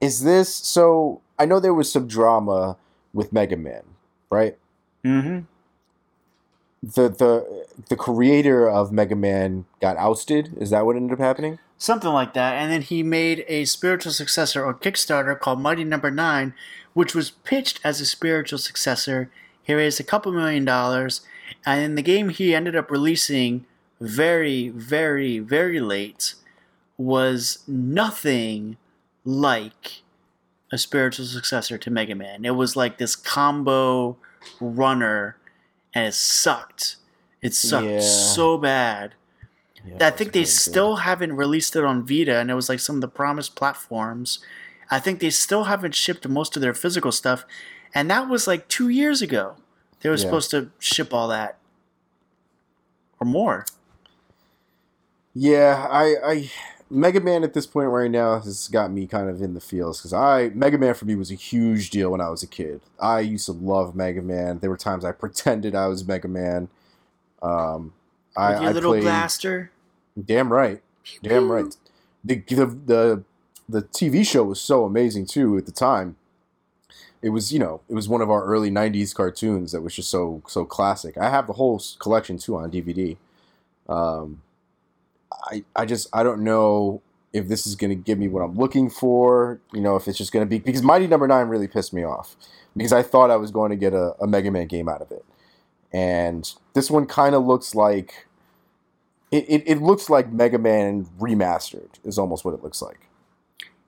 is 0.00 0.22
this 0.24 0.54
so? 0.54 1.20
I 1.38 1.44
know 1.44 1.60
there 1.60 1.74
was 1.74 1.90
some 1.90 2.06
drama 2.06 2.76
with 3.12 3.32
Mega 3.32 3.56
Man, 3.56 3.82
right? 4.30 4.56
Mm-hmm. 5.04 5.40
The 6.82 7.08
the 7.08 7.66
the 7.88 7.96
creator 7.96 8.68
of 8.68 8.92
Mega 8.92 9.16
Man 9.16 9.66
got 9.80 9.96
ousted. 9.96 10.56
Is 10.58 10.70
that 10.70 10.86
what 10.86 10.96
ended 10.96 11.12
up 11.12 11.18
happening? 11.18 11.58
Something 11.76 12.10
like 12.10 12.34
that. 12.34 12.54
And 12.54 12.70
then 12.70 12.82
he 12.82 13.02
made 13.02 13.44
a 13.48 13.64
spiritual 13.64 14.12
successor 14.12 14.64
or 14.64 14.74
Kickstarter 14.74 15.38
called 15.38 15.60
Mighty 15.60 15.84
Number 15.84 16.10
Nine, 16.10 16.52
which 16.92 17.14
was 17.14 17.30
pitched 17.30 17.80
as 17.82 18.00
a 18.00 18.06
spiritual 18.06 18.58
successor. 18.58 19.30
He 19.62 19.72
raised 19.74 20.00
a 20.00 20.04
couple 20.04 20.32
million 20.32 20.64
dollars, 20.64 21.22
and 21.64 21.82
in 21.82 21.94
the 21.94 22.02
game 22.02 22.28
he 22.28 22.54
ended 22.54 22.76
up 22.76 22.90
releasing 22.90 23.64
very, 24.00 24.70
very, 24.70 25.38
very 25.38 25.80
late 25.80 26.34
was 26.96 27.58
nothing 27.66 28.76
like 29.24 30.02
a 30.72 30.78
spiritual 30.78 31.26
successor 31.26 31.76
to 31.78 31.90
Mega 31.90 32.14
Man. 32.14 32.44
It 32.44 32.54
was 32.54 32.76
like 32.76 32.98
this 32.98 33.16
combo 33.16 34.16
runner, 34.60 35.36
and 35.94 36.06
it 36.06 36.14
sucked. 36.14 36.96
It 37.42 37.54
sucked 37.54 37.86
Yeah. 37.86 38.00
so 38.00 38.56
bad. 38.58 39.14
Yeah, 39.84 40.06
I 40.08 40.10
think 40.10 40.32
they 40.32 40.44
still 40.44 40.96
haven't 40.96 41.32
released 41.36 41.74
it 41.74 41.84
on 41.84 42.06
Vita, 42.06 42.36
and 42.36 42.50
it 42.50 42.54
was 42.54 42.68
like 42.68 42.80
some 42.80 42.96
of 42.96 43.00
the 43.00 43.08
promised 43.08 43.56
platforms. 43.56 44.38
I 44.90 45.00
think 45.00 45.20
they 45.20 45.30
still 45.30 45.64
haven't 45.64 45.94
shipped 45.94 46.28
most 46.28 46.54
of 46.56 46.62
their 46.62 46.74
physical 46.74 47.12
stuff, 47.12 47.44
and 47.94 48.10
that 48.10 48.28
was 48.28 48.46
like 48.46 48.68
two 48.68 48.88
years 48.90 49.22
ago. 49.22 49.56
They 50.00 50.08
were 50.10 50.16
Yeah. 50.16 50.22
supposed 50.22 50.50
to 50.50 50.70
ship 50.78 51.14
all 51.14 51.28
that 51.28 51.58
or 53.18 53.26
more. 53.26 53.64
Yeah, 55.34 55.86
I, 55.90 56.16
I 56.24 56.50
Mega 56.90 57.20
Man 57.20 57.44
at 57.44 57.54
this 57.54 57.66
point 57.66 57.88
right 57.88 58.10
now 58.10 58.40
has 58.40 58.66
got 58.66 58.90
me 58.90 59.06
kind 59.06 59.28
of 59.30 59.40
in 59.40 59.54
the 59.54 59.60
feels 59.60 59.98
because 60.00 60.12
I 60.12 60.48
Mega 60.54 60.76
Man 60.76 60.94
for 60.94 61.04
me 61.04 61.14
was 61.14 61.30
a 61.30 61.36
huge 61.36 61.90
deal 61.90 62.10
when 62.10 62.20
I 62.20 62.28
was 62.28 62.42
a 62.42 62.48
kid. 62.48 62.80
I 62.98 63.20
used 63.20 63.46
to 63.46 63.52
love 63.52 63.94
Mega 63.94 64.20
Man. 64.20 64.58
There 64.58 64.70
were 64.70 64.76
times 64.76 65.04
I 65.04 65.12
pretended 65.24 65.74
I 65.74 65.86
was 65.86 66.06
Mega 66.06 66.28
Man. 66.28 66.68
Um, 67.42 67.92
I, 68.36 68.60
your 68.60 68.70
I 68.70 68.72
little 68.72 68.92
played. 68.92 69.02
blaster. 69.02 69.70
Damn 70.22 70.52
right, 70.52 70.82
damn 71.22 71.50
right. 71.50 71.76
The, 72.24 72.36
the 72.48 72.66
the 72.66 73.24
the 73.68 73.82
TV 73.82 74.26
show 74.26 74.42
was 74.42 74.60
so 74.60 74.84
amazing 74.84 75.26
too 75.26 75.56
at 75.56 75.66
the 75.66 75.72
time. 75.72 76.16
It 77.22 77.28
was 77.28 77.52
you 77.52 77.60
know 77.60 77.82
it 77.88 77.94
was 77.94 78.08
one 78.08 78.20
of 78.20 78.30
our 78.30 78.44
early 78.44 78.70
'90s 78.70 79.14
cartoons 79.14 79.70
that 79.70 79.82
was 79.82 79.94
just 79.94 80.10
so 80.10 80.42
so 80.48 80.64
classic. 80.64 81.16
I 81.16 81.30
have 81.30 81.46
the 81.46 81.52
whole 81.52 81.80
collection 82.00 82.36
too 82.36 82.56
on 82.56 82.70
DVD. 82.70 83.16
Um, 83.88 84.42
I 85.32 85.64
I 85.76 85.84
just 85.84 86.08
I 86.12 86.22
don't 86.22 86.42
know 86.42 87.02
if 87.32 87.48
this 87.48 87.66
is 87.66 87.76
going 87.76 87.90
to 87.90 87.94
give 87.94 88.18
me 88.18 88.28
what 88.28 88.42
I'm 88.42 88.56
looking 88.56 88.90
for. 88.90 89.60
You 89.72 89.80
know 89.80 89.96
if 89.96 90.08
it's 90.08 90.18
just 90.18 90.32
going 90.32 90.44
to 90.44 90.48
be 90.48 90.58
because 90.58 90.82
Mighty 90.82 91.06
Number 91.06 91.26
Nine 91.26 91.48
really 91.48 91.68
pissed 91.68 91.92
me 91.92 92.04
off 92.04 92.36
because 92.76 92.92
I 92.92 93.02
thought 93.02 93.30
I 93.30 93.36
was 93.36 93.50
going 93.50 93.70
to 93.70 93.76
get 93.76 93.92
a, 93.92 94.14
a 94.20 94.26
Mega 94.26 94.50
Man 94.50 94.66
game 94.66 94.88
out 94.88 95.02
of 95.02 95.10
it, 95.10 95.24
and 95.92 96.52
this 96.74 96.90
one 96.90 97.06
kind 97.06 97.34
of 97.34 97.44
looks 97.44 97.74
like 97.74 98.26
it, 99.30 99.44
it, 99.48 99.62
it 99.66 99.82
looks 99.82 100.10
like 100.10 100.32
Mega 100.32 100.58
Man 100.58 101.06
remastered 101.18 101.90
is 102.04 102.18
almost 102.18 102.44
what 102.44 102.54
it 102.54 102.62
looks 102.62 102.82
like. 102.82 103.08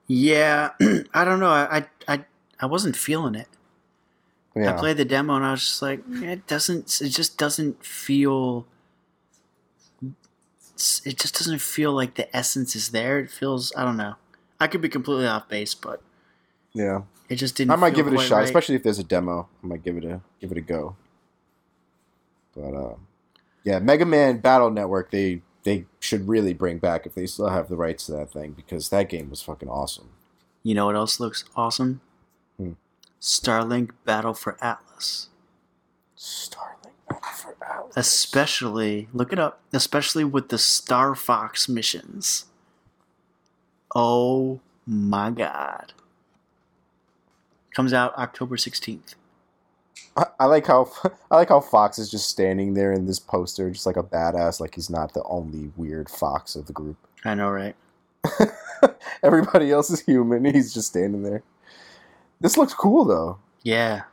Yeah, 0.07 0.71
I 1.13 1.25
don't 1.25 1.39
know. 1.39 1.49
I, 1.49 1.85
I 2.07 2.25
I 2.59 2.65
wasn't 2.65 2.95
feeling 2.95 3.35
it. 3.35 3.47
I 4.55 4.73
played 4.73 4.97
the 4.97 5.05
demo 5.05 5.35
and 5.35 5.45
I 5.45 5.51
was 5.51 5.61
just 5.61 5.81
like, 5.81 6.01
eh, 6.21 6.33
it 6.33 6.47
doesn't. 6.47 7.01
It 7.01 7.09
just 7.09 7.37
doesn't 7.37 7.83
feel. 7.83 8.67
It 10.75 11.19
just 11.19 11.37
doesn't 11.37 11.61
feel 11.61 11.93
like 11.93 12.15
the 12.15 12.35
essence 12.35 12.75
is 12.75 12.89
there. 12.89 13.19
It 13.19 13.29
feels. 13.29 13.71
I 13.75 13.83
don't 13.85 13.97
know. 13.97 14.15
I 14.59 14.67
could 14.67 14.81
be 14.81 14.89
completely 14.89 15.27
off 15.27 15.47
base, 15.47 15.73
but 15.75 16.01
yeah. 16.73 17.01
it 17.29 17.35
just 17.35 17.55
didn't. 17.55 17.71
I 17.71 17.75
might 17.75 17.95
give 17.95 18.07
it 18.07 18.13
a 18.13 18.17
shot, 18.17 18.37
right. 18.37 18.45
especially 18.45 18.75
if 18.75 18.83
there's 18.83 18.99
a 18.99 19.03
demo. 19.03 19.47
I 19.63 19.67
might 19.67 19.83
give 19.83 19.97
it 19.97 20.05
a 20.05 20.21
give 20.39 20.51
it 20.51 20.57
a 20.57 20.61
go. 20.61 20.95
But 22.55 22.73
uh, 22.73 22.95
yeah, 23.63 23.79
Mega 23.79 24.05
Man 24.05 24.39
Battle 24.39 24.71
Network 24.71 25.11
they 25.11 25.41
they 25.63 25.85
should 25.99 26.27
really 26.27 26.53
bring 26.53 26.77
back 26.77 27.05
if 27.05 27.15
they 27.15 27.25
still 27.25 27.49
have 27.49 27.69
the 27.69 27.75
rights 27.75 28.05
to 28.07 28.11
that 28.13 28.31
thing 28.31 28.51
because 28.51 28.89
that 28.89 29.09
game 29.09 29.29
was 29.29 29.41
fucking 29.41 29.69
awesome. 29.69 30.09
You 30.61 30.75
know 30.75 30.85
what 30.85 30.95
else 30.95 31.19
looks 31.19 31.45
awesome? 31.55 32.01
Hmm. 32.57 32.73
Starlink 33.21 33.91
Battle 34.05 34.33
for 34.33 34.57
Atlas. 34.61 35.29
Starlink 36.17 36.51
Battle 36.53 36.61
for 36.63 36.79
Atlas. 36.79 36.82
Especially, 37.95 39.07
look 39.13 39.31
it 39.31 39.39
up, 39.39 39.61
especially 39.71 40.23
with 40.23 40.49
the 40.49 40.57
Star 40.57 41.15
Fox 41.15 41.69
missions. 41.69 42.45
Oh 43.95 44.59
my 44.85 45.31
god. 45.31 45.93
Comes 47.75 47.93
out 47.93 48.17
October 48.17 48.55
16th. 48.55 49.15
I, 50.15 50.25
I 50.39 50.45
like 50.45 50.67
how 50.67 50.91
I 51.31 51.35
like 51.37 51.49
how 51.49 51.61
Fox 51.61 51.97
is 51.97 52.09
just 52.09 52.29
standing 52.29 52.73
there 52.73 52.91
in 52.93 53.05
this 53.05 53.19
poster, 53.19 53.69
just 53.71 53.85
like 53.85 53.97
a 53.97 54.03
badass, 54.03 54.59
like 54.59 54.75
he's 54.75 54.89
not 54.89 55.13
the 55.13 55.23
only 55.23 55.71
weird 55.75 56.09
fox 56.09 56.55
of 56.55 56.67
the 56.67 56.73
group. 56.73 56.97
I 57.25 57.35
know, 57.35 57.49
right? 57.49 57.75
Everybody 59.23 59.71
else 59.71 59.89
is 59.89 60.01
human. 60.01 60.45
He's 60.53 60.73
just 60.73 60.89
standing 60.89 61.23
there. 61.23 61.43
This 62.41 62.57
looks 62.57 62.73
cool 62.73 63.05
though. 63.05 63.39
Yeah. 63.63 64.03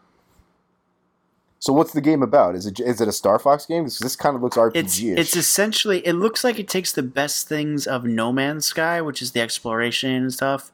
So 1.60 1.74
what's 1.74 1.92
the 1.92 2.00
game 2.00 2.22
about? 2.22 2.54
Is 2.54 2.64
it 2.66 2.80
is 2.80 3.02
it 3.02 3.08
a 3.08 3.12
Star 3.12 3.38
Fox 3.38 3.66
game? 3.66 3.84
This, 3.84 3.98
this 3.98 4.16
kind 4.16 4.34
of 4.34 4.42
looks 4.42 4.56
RPG. 4.56 4.74
It's 4.74 4.98
it's 5.02 5.36
essentially 5.36 6.04
it 6.06 6.14
looks 6.14 6.42
like 6.42 6.58
it 6.58 6.68
takes 6.68 6.90
the 6.90 7.02
best 7.02 7.48
things 7.48 7.86
of 7.86 8.02
No 8.04 8.32
Man's 8.32 8.64
Sky, 8.64 9.02
which 9.02 9.20
is 9.20 9.32
the 9.32 9.42
exploration 9.42 10.10
and 10.10 10.32
stuff, 10.32 10.72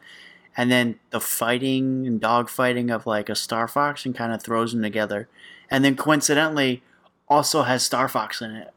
and 0.56 0.70
then 0.70 1.00
the 1.10 1.18
fighting 1.18 2.06
and 2.06 2.20
dog 2.20 2.48
fighting 2.48 2.90
of 2.90 3.04
like 3.04 3.28
a 3.28 3.34
Star 3.34 3.66
Fox 3.66 4.06
and 4.06 4.14
kind 4.14 4.32
of 4.32 4.40
throws 4.42 4.72
them 4.72 4.82
together. 4.82 5.28
And 5.68 5.84
then 5.84 5.96
coincidentally, 5.96 6.84
also 7.28 7.62
has 7.64 7.82
Star 7.84 8.08
Fox 8.08 8.40
in 8.40 8.52
it, 8.52 8.72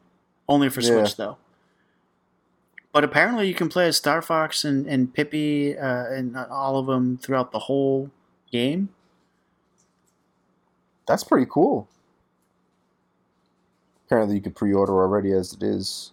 only 0.48 0.68
for 0.68 0.80
Yeah. 0.80 0.88
Switch 0.88 1.14
though. 1.14 1.36
But 2.92 3.04
apparently, 3.04 3.46
you 3.46 3.54
can 3.54 3.68
play 3.68 3.86
as 3.86 3.96
Star 3.96 4.20
Fox 4.20 4.64
and 4.64 4.84
and 4.88 5.14
Peppy 5.14 5.78
uh, 5.78 6.06
and 6.06 6.36
all 6.36 6.76
of 6.76 6.86
them 6.86 7.18
throughout 7.18 7.52
the 7.52 7.60
whole 7.60 8.10
game. 8.50 8.88
That's 11.06 11.22
pretty 11.22 11.46
cool. 11.48 11.88
Apparently, 14.10 14.34
you 14.34 14.42
could 14.42 14.56
pre-order 14.56 14.92
already 14.92 15.30
as 15.30 15.52
it 15.52 15.62
is. 15.62 16.10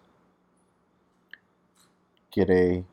Get 2.32 2.48
a 2.48 2.84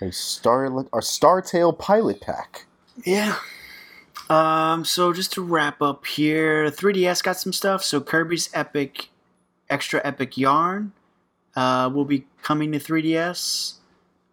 a 0.00 0.10
star 0.12 0.64
a 0.64 0.70
Startail 0.70 1.78
pilot 1.78 2.22
pack. 2.22 2.64
Yeah. 3.04 3.36
Um, 4.30 4.86
so 4.86 5.12
just 5.12 5.34
to 5.34 5.42
wrap 5.42 5.82
up 5.82 6.06
here, 6.06 6.70
3DS 6.70 7.22
got 7.22 7.36
some 7.36 7.52
stuff. 7.52 7.84
So 7.84 8.00
Kirby's 8.00 8.48
Epic, 8.54 9.10
Extra 9.68 10.00
Epic 10.04 10.38
Yarn, 10.38 10.92
uh, 11.54 11.90
will 11.92 12.06
be 12.06 12.24
coming 12.42 12.72
to 12.72 12.78
3DS 12.78 13.74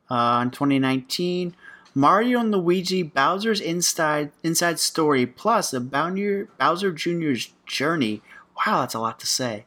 uh, 0.09 0.39
in 0.41 0.51
2019. 0.51 1.53
Mario 1.93 2.39
and 2.39 2.51
Luigi 2.51 3.03
Bowser's 3.03 3.59
Inside 3.59 4.31
Inside 4.41 4.79
Story 4.79 5.25
plus 5.25 5.73
a 5.73 5.81
Bowser 5.81 6.47
Bowser 6.57 6.93
Jr.'s 6.93 7.51
Journey. 7.65 8.21
Wow, 8.55 8.79
that's 8.79 8.93
a 8.93 8.99
lot 9.01 9.19
to 9.19 9.27
say. 9.27 9.65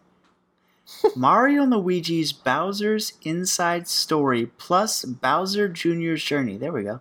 Mario 1.17 1.63
and 1.63 1.73
Luigi's 1.73 2.33
Bowser's 2.33 3.15
Inside 3.23 3.89
Story 3.89 4.47
plus 4.59 5.05
Bowser 5.05 5.69
Jr.'s 5.69 6.23
Journey. 6.23 6.57
There 6.57 6.73
we 6.73 6.85
go. 6.85 7.01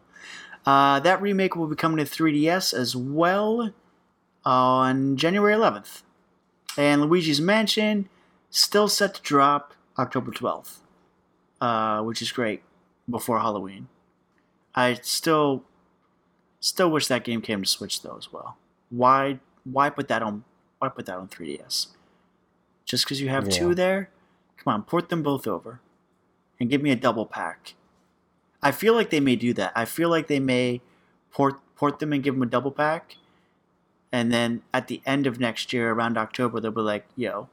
Uh, 0.66 1.00
that 1.00 1.22
remake 1.22 1.56
will 1.56 1.68
be 1.68 1.76
coming 1.76 2.04
to 2.04 2.10
3DS 2.10 2.74
as 2.74 2.96
well 2.96 3.72
on 4.46 5.18
January 5.18 5.54
11th. 5.54 6.04
And 6.78 7.02
Luigi's 7.02 7.42
Mansion 7.42 8.10
still 8.50 8.88
set 8.88 9.16
to 9.16 9.22
drop 9.22 9.74
October 9.98 10.32
12th, 10.32 10.78
uh, 11.62 12.02
which 12.04 12.22
is 12.22 12.32
great 12.32 12.62
before 13.10 13.40
Halloween. 13.40 13.88
I 14.76 14.96
still 15.02 15.64
still 16.60 16.92
wish 16.92 17.08
that 17.08 17.24
game 17.24 17.42
came 17.42 17.64
to 17.64 17.68
Switch 17.68 18.02
though 18.02 18.18
as 18.18 18.32
well. 18.32 18.58
Why 18.90 19.40
why 19.64 19.90
put 19.90 20.08
that 20.08 20.22
on 20.22 20.44
why 20.78 20.90
put 20.90 21.06
that 21.08 21.18
on 21.18 21.28
3DS? 21.28 21.88
Just 22.90 23.06
because 23.06 23.22
you 23.22 23.30
have 23.30 23.46
Yeah. 23.46 23.52
two 23.52 23.76
there? 23.76 24.10
Come 24.58 24.74
on, 24.74 24.82
port 24.84 25.10
them 25.10 25.22
both 25.22 25.46
over 25.46 25.80
and 26.60 26.72
give 26.72 26.82
me 26.82 26.90
a 26.90 26.96
double 26.96 27.28
pack. 27.28 27.76
I 28.64 28.72
feel 28.72 28.96
like 28.96 29.12
they 29.12 29.20
may 29.20 29.36
do 29.36 29.54
that. 29.54 29.72
I 29.76 29.86
feel 29.86 30.10
like 30.10 30.26
they 30.26 30.40
may 30.40 30.82
port 31.32 31.60
port 31.76 32.00
them 32.00 32.12
and 32.12 32.24
give 32.24 32.34
them 32.34 32.42
a 32.42 32.48
double 32.48 32.72
pack, 32.72 33.16
and 34.12 34.34
then 34.34 34.64
at 34.74 34.88
the 34.88 35.02
end 35.06 35.28
of 35.28 35.40
next 35.40 35.72
year, 35.72 35.92
around 35.92 36.18
October, 36.18 36.60
they'll 36.60 36.72
be 36.72 36.82
like, 36.82 37.06
"Yo, 37.16 37.48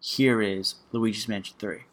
here 0.00 0.42
is 0.42 0.74
Luigi's 0.90 1.28
Mansion 1.28 1.54
3. 1.60 1.84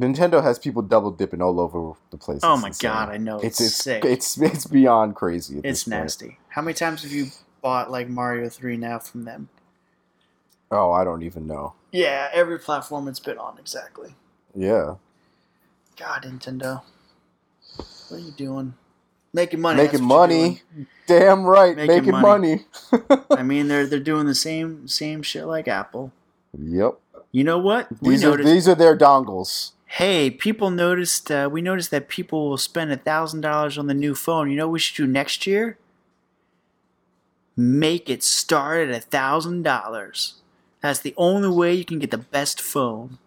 Nintendo 0.00 0.40
has 0.44 0.60
people 0.60 0.80
double 0.80 1.10
dipping 1.10 1.42
all 1.42 1.58
over 1.58 1.94
the 2.10 2.16
place. 2.16 2.40
Oh 2.44 2.56
my 2.56 2.68
insane. 2.68 2.88
god, 2.88 3.08
I 3.10 3.16
know 3.16 3.38
It's 3.40 3.60
it's, 3.60 3.70
it's 3.72 3.76
sick. 3.76 4.04
it's 4.04 4.38
it's 4.40 4.64
beyond 4.66 5.16
crazy. 5.16 5.56
It's 5.58 5.62
this 5.62 5.84
point. 5.84 6.02
nasty. 6.02 6.38
How 6.50 6.62
many 6.62 6.74
times 6.74 7.02
have 7.02 7.10
you 7.10 7.26
bought 7.62 7.90
like 7.90 8.08
Mario 8.08 8.48
3 8.48 8.76
now 8.76 9.00
from 9.00 9.24
them? 9.24 9.48
Oh, 10.70 10.92
I 10.92 11.04
don't 11.04 11.22
even 11.22 11.46
know. 11.46 11.74
Yeah, 11.92 12.28
every 12.32 12.58
platform 12.58 13.08
it's 13.08 13.20
been 13.20 13.38
on, 13.38 13.58
exactly. 13.58 14.14
Yeah, 14.54 14.96
God, 15.98 16.22
Nintendo. 16.24 16.82
What 18.08 18.16
are 18.16 18.18
you 18.20 18.32
doing? 18.32 18.74
Making 19.32 19.60
money. 19.60 19.82
making 19.82 20.02
money. 20.04 20.62
Damn 21.06 21.44
right, 21.44 21.76
Making 21.76 21.96
making, 21.96 22.12
money. 22.20 22.64
money. 22.92 23.22
I 23.30 23.42
mean, 23.42 23.68
they're 23.68 23.86
they're 23.86 23.98
doing 24.00 24.26
the 24.26 24.34
same 24.34 24.88
same 24.88 25.22
shit 25.22 25.44
like 25.46 25.68
Apple. 25.68 26.12
yep. 26.58 26.98
You 27.30 27.44
know 27.44 27.58
what? 27.58 27.88
We 28.00 28.10
These 28.10 28.24
are 28.24 28.30
noticed. 28.30 28.48
these 28.48 28.68
are 28.68 28.74
their 28.74 28.96
dongles. 28.96 29.72
hey, 29.86 30.30
people 30.30 30.70
noticed. 30.70 31.30
Uh, 31.30 31.48
we 31.52 31.60
noticed 31.62 31.90
that 31.90 32.08
people 32.08 32.48
will 32.48 32.56
spend 32.58 32.90
a 32.90 32.96
thousand 32.96 33.42
dollars 33.42 33.76
on 33.78 33.86
the 33.86 33.94
new 33.94 34.14
phone. 34.14 34.50
You 34.50 34.56
know 34.56 34.66
what 34.66 34.72
we 34.74 34.78
should 34.78 34.96
do 34.96 35.06
next 35.06 35.46
year? 35.46 35.78
Make 37.56 38.08
it 38.08 38.22
start 38.22 38.88
at 38.88 38.94
a 38.94 39.00
thousand 39.00 39.62
dollars. 39.62 40.34
That's 40.80 41.00
the 41.00 41.14
only 41.16 41.48
way 41.48 41.74
you 41.74 41.84
can 41.84 41.98
get 41.98 42.10
the 42.10 42.18
best 42.18 42.60
phone. 42.60 43.18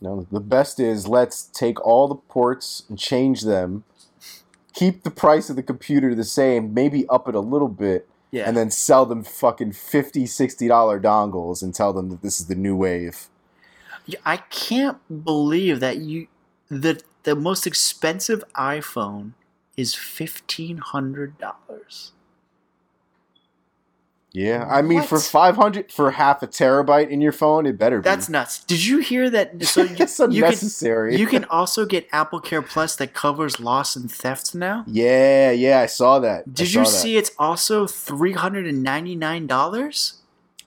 No, 0.00 0.26
the 0.30 0.40
best 0.40 0.80
is 0.80 1.06
let's 1.06 1.44
take 1.44 1.80
all 1.86 2.08
the 2.08 2.14
ports 2.16 2.84
and 2.88 2.98
change 2.98 3.42
them. 3.42 3.84
Keep 4.74 5.02
the 5.04 5.10
price 5.10 5.48
of 5.48 5.56
the 5.56 5.62
computer 5.62 6.14
the 6.14 6.24
same, 6.24 6.74
maybe 6.74 7.06
up 7.08 7.28
it 7.28 7.34
a 7.34 7.40
little 7.40 7.68
bit, 7.68 8.08
Yeah. 8.30 8.44
and 8.48 8.56
then 8.56 8.70
sell 8.70 9.06
them 9.06 9.22
fucking 9.22 9.72
50 9.72 10.26
60 10.26 10.66
dollar 10.68 10.98
dongles 11.00 11.62
and 11.62 11.74
tell 11.74 11.92
them 11.92 12.08
that 12.10 12.22
this 12.22 12.40
is 12.40 12.46
the 12.46 12.54
new 12.54 12.74
wave. 12.74 13.28
I 14.24 14.38
can't 14.38 14.98
believe 15.24 15.80
that 15.80 15.98
you 15.98 16.26
the 16.68 17.00
the 17.22 17.36
most 17.36 17.66
expensive 17.66 18.42
iPhone 18.56 19.32
is 19.76 19.94
fifteen 19.94 20.78
hundred 20.78 21.38
dollars. 21.38 22.12
Yeah, 24.34 24.66
I 24.70 24.80
mean 24.80 25.02
for 25.02 25.18
500 25.18 25.92
for 25.92 26.10
half 26.12 26.42
a 26.42 26.46
terabyte 26.46 27.10
in 27.10 27.20
your 27.20 27.32
phone, 27.32 27.66
it 27.66 27.76
better 27.76 27.98
be. 27.98 28.04
That's 28.04 28.28
nuts. 28.30 28.64
Did 28.64 28.84
you 28.84 28.98
hear 29.00 29.28
that? 29.30 29.52
So 29.72 29.82
you, 29.82 29.96
it's 29.98 30.18
you 30.18 30.26
can 30.26 30.34
unnecessary. 30.34 31.16
you 31.16 31.26
can 31.26 31.44
also 31.46 31.84
get 31.86 32.06
Apple 32.12 32.40
Care 32.40 32.62
Plus 32.62 32.96
that 32.96 33.12
covers 33.14 33.60
loss 33.60 33.94
and 33.96 34.10
theft 34.10 34.54
now. 34.54 34.84
yeah, 34.86 35.50
yeah, 35.50 35.80
I 35.80 35.86
saw 35.86 36.18
that. 36.20 36.52
Did 36.52 36.72
you 36.72 36.84
saw 36.84 36.90
that. 36.90 36.96
see 36.98 37.16
it's 37.16 37.30
also 37.38 37.86
three 37.86 38.32
hundred 38.32 38.66
and 38.66 38.82
ninety 38.82 39.14
nine 39.16 39.46
dollars? 39.46 40.14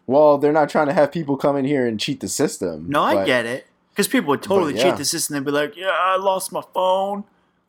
Well, 0.08 0.38
they're 0.38 0.54
not 0.54 0.70
trying 0.70 0.86
to 0.88 0.94
have 0.94 1.12
people 1.12 1.36
come 1.36 1.56
in 1.58 1.66
here 1.66 1.88
and 1.88 2.00
cheat 2.00 2.20
the 2.20 2.28
system. 2.28 2.86
No, 2.88 3.02
I 3.02 3.26
get 3.26 3.48
it. 3.48 3.66
Because 3.90 4.08
people 4.08 4.30
would 4.30 4.44
totally 4.44 4.76
yeah. 4.76 4.84
cheat 4.84 4.98
the 4.98 5.06
system 5.06 5.38
and 5.38 5.46
be 5.46 5.52
like, 5.52 5.76
"Yeah, 5.76 5.90
I 5.92 6.18
lost 6.18 6.52
my 6.52 6.62
phone. 6.74 7.24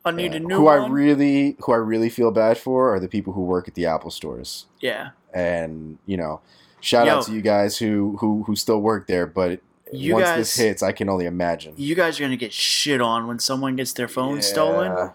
I 0.05 0.11
need 0.11 0.33
Yeah. 0.33 0.39
a 0.39 0.41
new 0.41 0.57
who 0.57 0.63
one." 0.65 0.81
I 0.83 0.87
really 0.89 1.57
who 1.61 1.73
I 1.73 1.77
really 1.77 2.11
feel 2.11 2.31
bad 2.31 2.59
for 2.59 2.95
are 2.95 3.01
the 3.01 3.09
people 3.09 3.33
who 3.33 3.43
work 3.43 3.69
at 3.69 3.75
the 3.75 3.87
Apple 3.87 4.11
stores. 4.11 4.67
yeah, 4.81 5.11
And, 5.37 5.99
you 6.07 6.17
know, 6.17 6.41
shout 6.81 7.07
Yo. 7.07 7.17
out 7.19 7.27
to 7.27 7.33
you 7.33 7.43
guys 7.43 7.77
who 7.79 8.17
who 8.21 8.45
who 8.45 8.57
still 8.57 8.81
work 8.81 9.07
there, 9.07 9.27
but 9.27 9.61
once 9.93 10.25
guys- 10.25 10.39
this 10.39 10.57
hits, 10.57 10.83
I 10.83 10.93
can 10.93 11.09
only 11.09 11.27
imagine. 11.27 11.75
you 11.77 11.95
guys 11.95 12.19
are 12.19 12.23
gonna 12.25 12.37
get 12.37 12.53
shit 12.53 13.01
on 13.01 13.27
when 13.27 13.39
someone 13.39 13.77
gets 13.77 13.93
their 13.93 14.09
phone 14.09 14.41
stolen. 14.43 15.11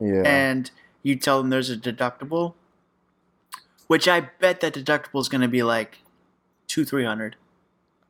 Yeah. 0.00 0.22
and 0.24 0.70
you 1.02 1.16
tell 1.16 1.38
them 1.42 1.50
there's 1.50 1.70
a 1.70 1.76
deductible, 1.76 2.54
which 3.88 4.06
I 4.06 4.20
bet 4.40 4.60
that 4.60 4.74
deductible 4.74 5.20
is 5.20 5.28
going 5.28 5.40
to 5.40 5.48
be 5.48 5.62
like 5.64 5.98
two, 6.68 6.84
three 6.84 7.04
hundred. 7.04 7.34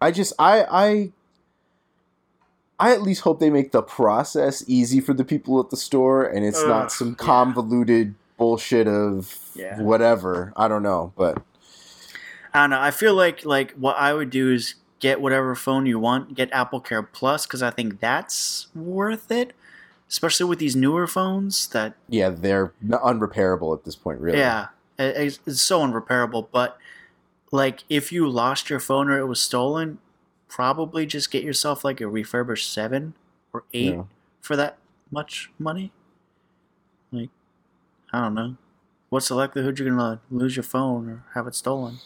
I 0.01 0.11
just 0.11 0.33
I 0.39 0.65
I 0.71 1.13
I 2.79 2.93
at 2.93 3.03
least 3.03 3.23
hope 3.23 3.41
they 3.41 3.51
make 3.51 3.73
the 3.73 3.83
process 3.83 4.63
easy 4.67 5.01
for 5.01 5.15
the 5.15 5.25
people 5.25 5.59
at 5.61 5.71
the 5.71 5.77
store 5.79 6.25
and 6.25 6.45
it's 6.45 6.61
Ugh, 6.61 6.69
not 6.69 6.93
some 6.93 7.09
yeah. 7.11 7.15
convoluted 7.25 8.15
bullshit 8.37 8.87
of 8.87 9.35
Yeah. 9.55 9.81
whatever. 9.81 10.53
I 10.57 10.69
don't 10.69 10.83
know, 10.83 11.13
but 11.17 11.43
I 12.55 12.61
don't 12.63 12.71
know. 12.71 12.81
I 12.81 12.91
feel 12.91 13.15
like 13.15 13.45
like 13.45 13.73
what 13.73 13.97
I 13.97 14.15
would 14.15 14.31
do 14.31 14.51
is 14.53 14.75
get 15.01 15.21
whatever 15.21 15.55
phone 15.55 15.87
you 15.87 15.99
want, 15.99 16.35
get 16.35 16.51
Apple 16.53 16.81
Care 16.81 17.03
Plus 17.03 17.47
because 17.47 17.63
I 17.63 17.71
think 17.71 18.01
that's 18.01 18.69
worth 18.75 19.31
it, 19.31 19.53
especially 20.09 20.47
with 20.47 20.59
these 20.59 20.75
newer 20.77 21.07
phones. 21.07 21.69
That 21.69 21.95
yeah, 22.09 22.31
they're 22.31 22.73
unrepairable 22.85 23.77
at 23.77 23.85
this 23.85 23.97
point, 23.97 24.21
really. 24.21 24.39
yeah, 24.39 24.69
it- 24.99 25.17
it's, 25.17 25.41
it's 25.47 25.63
so 25.63 25.81
unrepairable. 25.81 26.49
But 26.51 26.79
like 27.53 27.85
if 27.89 28.11
you 28.13 28.29
lost 28.29 28.71
your 28.71 28.81
phone 28.81 29.09
or 29.09 29.19
it 29.19 29.27
was 29.27 29.41
stolen, 29.41 29.99
probably 30.49 31.07
just 31.07 31.31
get 31.31 31.43
yourself 31.45 31.85
like 31.85 32.01
a 32.01 32.09
refurbished 32.09 32.73
seven 32.73 33.15
or 33.53 33.65
eight. 33.73 33.95
Yeah. 33.95 34.03
for 34.41 34.57
that 34.57 34.79
much 35.11 35.51
money? 35.59 35.91
Like, 37.13 37.31
I 38.13 38.21
don't 38.23 38.35
know. 38.35 38.57
What's 39.11 39.29
the 39.29 39.35
likelihood 39.35 39.79
you're 39.79 39.89
gonna 39.89 40.21
lose 40.31 40.57
your 40.57 40.63
phone 40.63 41.09
or 41.09 41.25
have 41.35 41.47
it 41.47 41.55
stolen? 41.55 41.99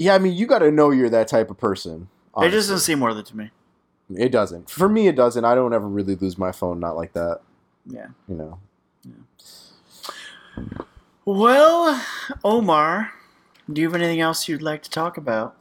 Yeah, 0.00 0.14
I 0.14 0.18
mean, 0.18 0.32
you 0.34 0.46
got 0.46 0.60
to 0.60 0.70
know 0.70 0.90
you're 0.90 1.10
that 1.10 1.28
type 1.28 1.50
of 1.50 1.58
person. 1.58 2.08
It 2.38 2.48
just 2.50 2.68
doesn't 2.70 2.78
seem 2.78 3.00
worth 3.00 3.18
it 3.18 3.26
to 3.26 3.36
me. 3.36 3.50
It 4.16 4.30
doesn't. 4.32 4.70
For 4.70 4.88
me, 4.88 5.08
it 5.08 5.14
doesn't. 5.14 5.44
I 5.44 5.54
don't 5.54 5.74
ever 5.74 5.86
really 5.86 6.14
lose 6.16 6.38
my 6.38 6.52
phone. 6.52 6.80
Not 6.80 6.96
like 6.96 7.12
that. 7.12 7.40
Yeah. 7.86 8.06
You 8.26 8.34
know. 8.36 8.58
Well, 11.24 12.02
Omar, 12.42 13.12
do 13.70 13.80
you 13.80 13.86
have 13.88 13.94
anything 13.94 14.20
else 14.20 14.48
you'd 14.48 14.62
like 14.62 14.82
to 14.84 14.90
talk 14.90 15.16
about? 15.16 15.54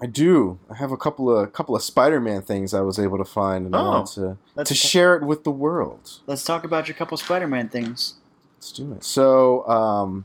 I 0.00 0.06
do. 0.06 0.58
I 0.70 0.76
have 0.76 0.90
a 0.90 0.96
couple 0.96 1.30
of 1.36 1.52
couple 1.52 1.76
of 1.76 1.82
Spider-Man 1.82 2.42
things 2.42 2.74
I 2.74 2.80
was 2.80 2.98
able 2.98 3.18
to 3.18 3.24
find, 3.24 3.66
and 3.66 3.76
I 3.76 3.80
Oh, 3.80 3.90
want 3.90 4.06
to 4.14 4.36
to 4.56 4.64
ta- 4.64 4.74
share 4.74 5.16
it 5.16 5.22
with 5.24 5.44
the 5.44 5.50
world. 5.50 6.20
let's 6.26 6.44
talk 6.44 6.64
about 6.64 6.88
your 6.88 6.94
couple 6.96 7.16
Spider-Man 7.16 7.68
things. 7.68 8.14
Let's 8.56 8.72
do 8.72 8.92
it. 8.92 9.04
So, 9.04 9.66
um, 9.68 10.24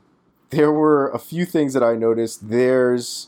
there 0.52 0.72
were 0.72 1.10
a 1.10 1.20
few 1.20 1.46
things 1.46 1.74
that 1.74 1.84
I 1.84 1.96
noticed. 1.96 2.50
There's 2.50 3.28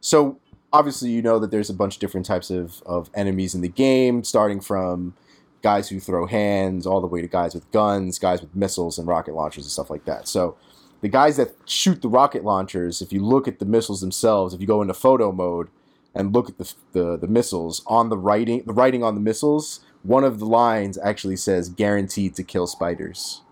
so 0.00 0.38
obviously 0.72 1.10
you 1.10 1.22
know 1.22 1.38
that 1.38 1.50
there's 1.50 1.70
a 1.70 1.74
bunch 1.74 1.96
of 1.96 2.00
different 2.00 2.26
types 2.26 2.50
of, 2.50 2.82
of 2.86 3.10
enemies 3.14 3.54
in 3.54 3.60
the 3.60 3.68
game, 3.68 4.24
starting 4.24 4.60
from 4.60 5.14
guys 5.62 5.88
who 5.88 5.98
throw 5.98 6.26
hands, 6.26 6.86
all 6.86 7.00
the 7.00 7.06
way 7.06 7.20
to 7.20 7.28
guys 7.28 7.54
with 7.54 7.70
guns, 7.72 8.18
guys 8.18 8.40
with 8.40 8.54
missiles 8.54 8.98
and 8.98 9.08
rocket 9.08 9.34
launchers 9.34 9.64
and 9.64 9.72
stuff 9.72 9.90
like 9.90 10.04
that. 10.04 10.28
So 10.28 10.56
the 11.00 11.08
guys 11.08 11.36
that 11.36 11.54
shoot 11.64 12.02
the 12.02 12.08
rocket 12.08 12.44
launchers, 12.44 13.02
if 13.02 13.12
you 13.12 13.24
look 13.24 13.48
at 13.48 13.58
the 13.58 13.64
missiles 13.64 14.00
themselves, 14.00 14.54
if 14.54 14.60
you 14.60 14.66
go 14.66 14.82
into 14.82 14.94
photo 14.94 15.32
mode 15.32 15.68
and 16.14 16.32
look 16.32 16.48
at 16.48 16.58
the 16.58 16.74
the, 16.92 17.16
the 17.16 17.28
missiles 17.28 17.82
on 17.86 18.08
the 18.08 18.18
writing, 18.18 18.62
the 18.66 18.72
writing 18.72 19.02
on 19.02 19.14
the 19.14 19.20
missiles, 19.20 19.80
one 20.02 20.24
of 20.24 20.38
the 20.38 20.46
lines 20.46 20.98
actually 20.98 21.36
says 21.36 21.68
"guaranteed 21.68 22.34
to 22.36 22.42
kill 22.42 22.66
spiders." 22.66 23.42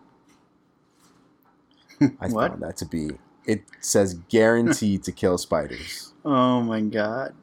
I 2.20 2.28
found 2.28 2.62
that 2.62 2.77
to 2.78 2.86
be. 2.86 3.10
It 3.44 3.62
says 3.81 4.14
"guaranteed 4.28 5.02
to 5.05 5.12
kill 5.12 5.39
spiders." 5.39 6.12
Oh 6.26 6.60
my 6.60 6.80
god, 6.80 7.34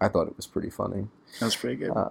I 0.00 0.06
thought 0.08 0.28
it 0.28 0.36
was 0.36 0.46
pretty 0.46 0.70
funny. 0.70 1.08
that's 1.40 1.56
pretty 1.56 1.76
good. 1.76 1.90
Uh, 1.90 2.10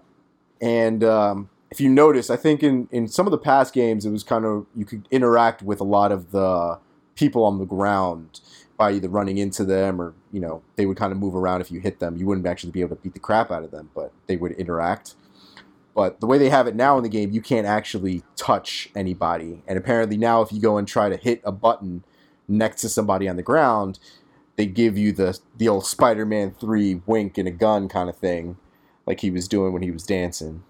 And 0.62 1.04
um, 1.04 1.50
if 1.72 1.80
you 1.80 1.90
notice, 1.90 2.30
I 2.30 2.36
think 2.36 2.62
in, 2.62 2.90
in 2.92 3.08
some 3.08 3.26
of 3.26 3.32
the 3.32 3.38
past 3.38 3.74
games, 3.74 4.06
it 4.06 4.10
was 4.12 4.24
kind 4.24 4.44
of 4.44 4.66
you 4.76 4.84
could 4.86 5.08
interact 5.12 5.62
with 5.62 5.80
a 5.80 5.86
lot 5.86 6.12
of 6.12 6.32
the 6.32 6.78
people 7.16 7.44
on 7.46 7.58
the 7.58 7.66
ground 7.66 8.42
by 8.78 8.92
either 8.92 9.08
running 9.10 9.38
into 9.38 9.64
them 9.64 10.02
or 10.02 10.14
you 10.32 10.40
know 10.42 10.62
they 10.76 10.86
would 10.86 10.98
kind 10.98 11.12
of 11.14 11.18
move 11.18 11.36
around 11.36 11.62
if 11.62 11.72
you 11.72 11.80
hit 11.80 12.00
them. 12.00 12.18
You 12.18 12.26
wouldn't 12.26 12.46
actually 12.48 12.72
be 12.72 12.82
able 12.82 12.96
to 12.98 13.02
beat 13.02 13.14
the 13.14 13.20
crap 13.20 13.50
out 13.50 13.64
of 13.64 13.72
them, 13.72 13.90
but 13.96 14.12
they 14.28 14.36
would 14.36 14.52
interact. 14.54 15.16
But 15.96 16.20
the 16.20 16.28
way 16.28 16.38
they 16.38 16.50
have 16.50 16.68
it 16.68 16.76
now 16.76 16.98
in 16.98 17.04
the 17.04 17.10
game, 17.10 17.32
you 17.32 17.42
can't 17.42 17.66
actually 17.66 18.24
touch 18.36 18.90
anybody. 18.96 19.64
And 19.68 19.78
apparently 19.78 20.18
now, 20.18 20.42
if 20.42 20.52
you 20.52 20.62
go 20.62 20.78
and 20.78 20.88
try 20.88 21.10
to 21.10 21.18
hit 21.18 21.42
a 21.44 21.52
button 21.52 22.04
next 22.48 22.82
to 22.82 22.90
somebody 22.90 23.28
on 23.28 23.36
the 23.36 23.44
ground, 23.44 24.00
they 24.60 24.66
give 24.66 24.98
you 24.98 25.14
the 25.14 25.40
the 25.58 25.70
old 25.70 25.86
Spider-Man 25.86 26.52
three 26.52 27.02
wink 27.06 27.38
and 27.38 27.48
a 27.48 27.52
gun 27.52 27.88
kind 27.88 28.10
of 28.10 28.18
thing, 28.18 28.58
like 29.06 29.22
he 29.22 29.32
was 29.32 29.48
doing 29.48 29.72
when 29.72 29.84
he 29.84 29.90
was 29.90 30.06
dancing. 30.06 30.64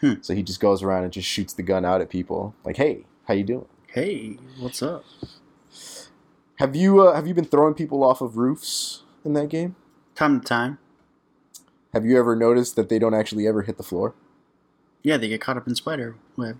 Hmm. 0.00 0.14
So 0.22 0.34
he 0.34 0.42
just 0.42 0.58
goes 0.58 0.82
around 0.82 1.04
and 1.04 1.12
just 1.12 1.28
shoots 1.28 1.52
the 1.52 1.62
gun 1.62 1.84
out 1.84 2.00
at 2.00 2.08
people, 2.08 2.54
like, 2.64 2.78
"Hey, 2.78 3.04
how 3.26 3.34
you 3.34 3.44
doing?" 3.44 3.66
hey, 3.88 4.38
what's 4.58 4.82
up? 4.82 5.04
Have 6.56 6.74
you 6.74 7.00
uh, 7.00 7.14
have 7.14 7.26
you 7.26 7.34
been 7.34 7.44
throwing 7.44 7.74
people 7.74 8.02
off 8.02 8.20
of 8.20 8.36
roofs 8.36 9.02
in 9.22 9.32
that 9.34 9.48
game? 9.48 9.76
Time 10.14 10.40
to 10.40 10.46
time. 10.46 10.78
Have 11.92 12.04
you 12.06 12.18
ever 12.18 12.34
noticed 12.34 12.76
that 12.76 12.88
they 12.88 12.98
don't 12.98 13.14
actually 13.14 13.46
ever 13.46 13.62
hit 13.62 13.76
the 13.76 13.82
floor? 13.82 14.14
Yeah, 15.02 15.16
they 15.16 15.28
get 15.28 15.40
caught 15.40 15.56
up 15.56 15.66
in 15.66 15.74
spider 15.74 16.16
web. 16.36 16.58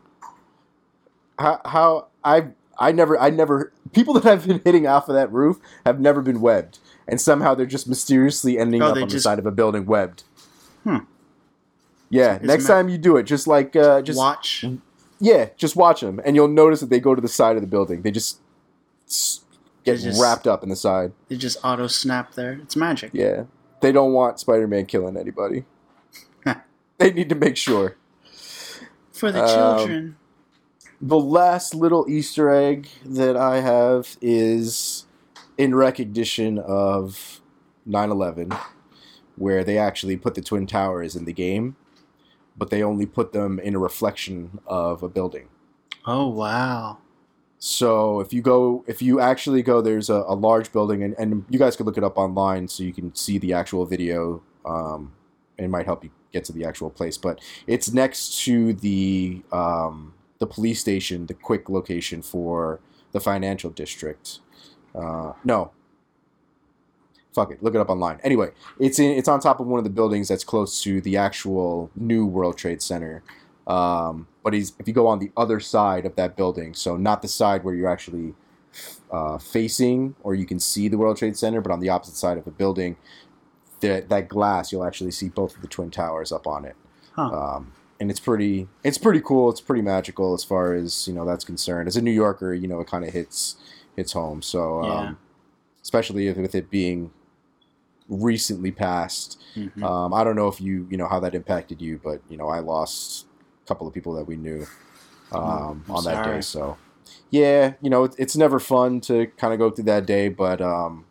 How 1.38 1.60
how 1.64 2.08
I 2.22 2.48
I 2.78 2.92
never 2.92 3.18
I 3.18 3.30
never 3.30 3.72
people 3.92 4.14
that 4.14 4.26
I've 4.26 4.46
been 4.46 4.60
hitting 4.64 4.86
off 4.86 5.08
of 5.08 5.14
that 5.14 5.32
roof 5.32 5.58
have 5.84 5.98
never 6.00 6.22
been 6.22 6.40
webbed, 6.40 6.78
and 7.06 7.20
somehow 7.20 7.54
they're 7.54 7.66
just 7.66 7.88
mysteriously 7.88 8.58
ending 8.58 8.82
Oh, 8.82 8.88
up 8.92 8.96
on 8.96 9.08
the 9.08 9.20
side 9.20 9.38
of 9.38 9.46
a 9.46 9.50
building 9.50 9.84
webbed. 9.86 10.22
Hmm. 10.84 10.98
Yeah, 12.10 12.36
It's 12.36 12.44
next 12.44 12.66
time 12.66 12.88
you 12.88 12.96
do 12.98 13.16
it, 13.16 13.24
just 13.24 13.46
like 13.46 13.76
uh, 13.76 14.00
just 14.02 14.16
Watch. 14.18 14.64
yeah, 15.20 15.50
just 15.56 15.76
watch 15.76 16.00
them, 16.00 16.20
and 16.24 16.34
you'll 16.36 16.48
notice 16.48 16.80
that 16.80 16.88
they 16.88 17.00
go 17.00 17.14
to 17.14 17.20
the 17.20 17.28
side 17.28 17.56
of 17.56 17.62
the 17.62 17.68
building. 17.68 18.02
They 18.02 18.10
just 18.10 18.40
get 19.84 19.98
just- 20.00 20.20
wrapped 20.20 20.46
up 20.46 20.62
in 20.62 20.68
the 20.68 20.76
side. 20.76 21.12
They 21.28 21.36
just 21.36 21.58
auto 21.64 21.86
snap 21.86 22.34
there. 22.34 22.52
It's 22.62 22.76
magic. 22.76 23.10
Yeah, 23.12 23.44
they 23.80 23.92
don't 23.92 24.12
want 24.12 24.40
Spider-Man 24.40 24.86
killing 24.86 25.16
anybody. 25.16 25.64
they 26.98 27.12
need 27.12 27.28
to 27.28 27.34
make 27.34 27.56
sure. 27.56 27.96
For 29.12 29.32
the 29.32 29.42
Um, 29.44 29.48
children. 29.78 30.16
The 31.00 31.18
last 31.18 31.74
little 31.74 32.06
Easter 32.08 32.50
egg 32.50 32.88
that 33.04 33.36
I 33.36 33.60
have 33.60 34.16
is 34.20 35.06
in 35.56 35.74
recognition 35.74 36.58
of 36.58 37.40
9/11, 37.86 38.56
where 39.36 39.62
they 39.62 39.78
actually 39.78 40.16
put 40.16 40.34
the 40.34 40.42
twin 40.42 40.66
towers 40.66 41.14
in 41.14 41.24
the 41.24 41.32
game, 41.32 41.76
but 42.56 42.70
they 42.70 42.82
only 42.82 43.06
put 43.06 43.32
them 43.32 43.60
in 43.60 43.76
a 43.76 43.78
reflection 43.78 44.58
of 44.66 45.04
a 45.04 45.08
building. 45.08 45.48
Oh 46.04 46.26
wow. 46.26 46.98
So 47.60 48.20
if 48.20 48.32
you 48.32 48.42
go, 48.42 48.84
if 48.88 49.00
you 49.00 49.20
actually 49.20 49.62
go, 49.62 49.80
there's 49.80 50.10
a, 50.10 50.24
a 50.26 50.34
large 50.34 50.72
building, 50.72 51.04
and, 51.04 51.14
and 51.16 51.44
you 51.48 51.60
guys 51.60 51.76
could 51.76 51.86
look 51.86 51.98
it 51.98 52.04
up 52.04 52.18
online 52.18 52.66
so 52.66 52.82
you 52.82 52.92
can 52.92 53.14
see 53.14 53.38
the 53.38 53.52
actual 53.52 53.84
video. 53.84 54.42
Um, 54.64 55.12
it 55.56 55.68
might 55.68 55.86
help 55.86 56.02
you 56.02 56.10
get 56.32 56.44
to 56.44 56.52
the 56.52 56.64
actual 56.64 56.90
place, 56.90 57.18
but 57.18 57.40
it's 57.66 57.92
next 57.92 58.44
to 58.44 58.74
the 58.74 59.42
um, 59.52 60.14
the 60.38 60.46
police 60.46 60.80
station, 60.80 61.26
the 61.26 61.34
quick 61.34 61.68
location 61.68 62.22
for 62.22 62.80
the 63.12 63.20
financial 63.20 63.70
district. 63.70 64.40
Uh, 64.94 65.32
no, 65.44 65.72
fuck 67.38 67.50
it, 67.52 67.62
look 67.62 67.74
it 67.74 67.80
up 67.80 67.88
online. 67.88 68.20
Anyway, 68.24 68.50
it's 68.78 68.98
in 68.98 69.12
it's 69.12 69.28
on 69.28 69.40
top 69.40 69.60
of 69.60 69.66
one 69.66 69.78
of 69.78 69.84
the 69.84 69.90
buildings 69.90 70.28
that's 70.28 70.44
close 70.44 70.82
to 70.82 71.00
the 71.00 71.16
actual 71.16 71.90
new 71.94 72.26
World 72.26 72.56
Trade 72.56 72.82
Center. 72.82 73.22
Um, 73.66 74.26
but 74.42 74.54
he's 74.54 74.72
if 74.78 74.88
you 74.88 74.94
go 74.94 75.06
on 75.06 75.18
the 75.18 75.30
other 75.36 75.60
side 75.60 76.06
of 76.06 76.16
that 76.16 76.36
building, 76.36 76.74
so 76.74 76.96
not 76.96 77.22
the 77.22 77.28
side 77.28 77.64
where 77.64 77.74
you're 77.74 77.88
actually 77.88 78.34
uh, 79.10 79.38
facing 79.38 80.14
or 80.22 80.34
you 80.34 80.46
can 80.46 80.58
see 80.58 80.88
the 80.88 80.98
World 80.98 81.16
Trade 81.16 81.36
Center, 81.36 81.60
but 81.60 81.70
on 81.72 81.80
the 81.80 81.88
opposite 81.88 82.16
side 82.16 82.38
of 82.38 82.44
the 82.44 82.50
building, 82.50 82.96
that 83.80 84.08
that 84.08 84.28
glass 84.28 84.72
you'll 84.72 84.84
actually 84.84 85.10
see 85.10 85.28
both 85.28 85.54
of 85.54 85.62
the 85.62 85.68
twin 85.68 85.90
towers 85.90 86.32
up 86.32 86.46
on 86.46 86.64
it. 86.64 86.76
Huh. 87.12 87.22
Um, 87.22 87.72
and 88.00 88.10
it's 88.10 88.20
pretty 88.20 88.68
it's 88.84 88.98
pretty 88.98 89.20
cool. 89.20 89.50
It's 89.50 89.60
pretty 89.60 89.82
magical 89.82 90.34
as 90.34 90.44
far 90.44 90.74
as 90.74 91.06
you 91.08 91.14
know 91.14 91.24
that's 91.24 91.44
concerned. 91.44 91.88
As 91.88 91.96
a 91.96 92.02
New 92.02 92.12
Yorker, 92.12 92.54
you 92.54 92.68
know 92.68 92.80
it 92.80 92.86
kind 92.86 93.04
of 93.04 93.12
hits 93.12 93.56
hits 93.96 94.12
home. 94.12 94.42
So 94.42 94.80
um, 94.82 95.08
Yeah. 95.08 95.14
especially 95.82 96.32
with 96.32 96.54
it 96.54 96.70
being 96.70 97.10
recently 98.08 98.70
passed. 98.72 99.40
Mhm. 99.56 99.82
Um, 99.82 100.14
I 100.14 100.24
don't 100.24 100.36
know 100.36 100.48
if 100.48 100.60
you 100.60 100.86
you 100.90 100.96
know 100.96 101.08
how 101.08 101.20
that 101.20 101.34
impacted 101.34 101.80
you, 101.82 102.00
but 102.02 102.20
you 102.28 102.36
know 102.36 102.48
I 102.48 102.60
lost 102.60 103.26
a 103.64 103.68
couple 103.68 103.86
of 103.86 103.94
people 103.94 104.14
that 104.14 104.24
we 104.24 104.36
knew 104.36 104.66
um, 105.32 105.84
I'm 105.88 105.94
on 105.96 106.04
that 106.04 106.24
day. 106.24 106.40
So 106.40 106.78
yeah, 107.30 107.74
you 107.82 107.90
know 107.90 108.04
it, 108.04 108.14
it's 108.18 108.36
never 108.36 108.58
fun 108.60 109.00
to 109.02 109.26
kind 109.36 109.52
of 109.52 109.58
go 109.58 109.70
through 109.70 109.84
that 109.84 110.06
day, 110.06 110.28
but 110.28 110.60
um, 110.60 111.04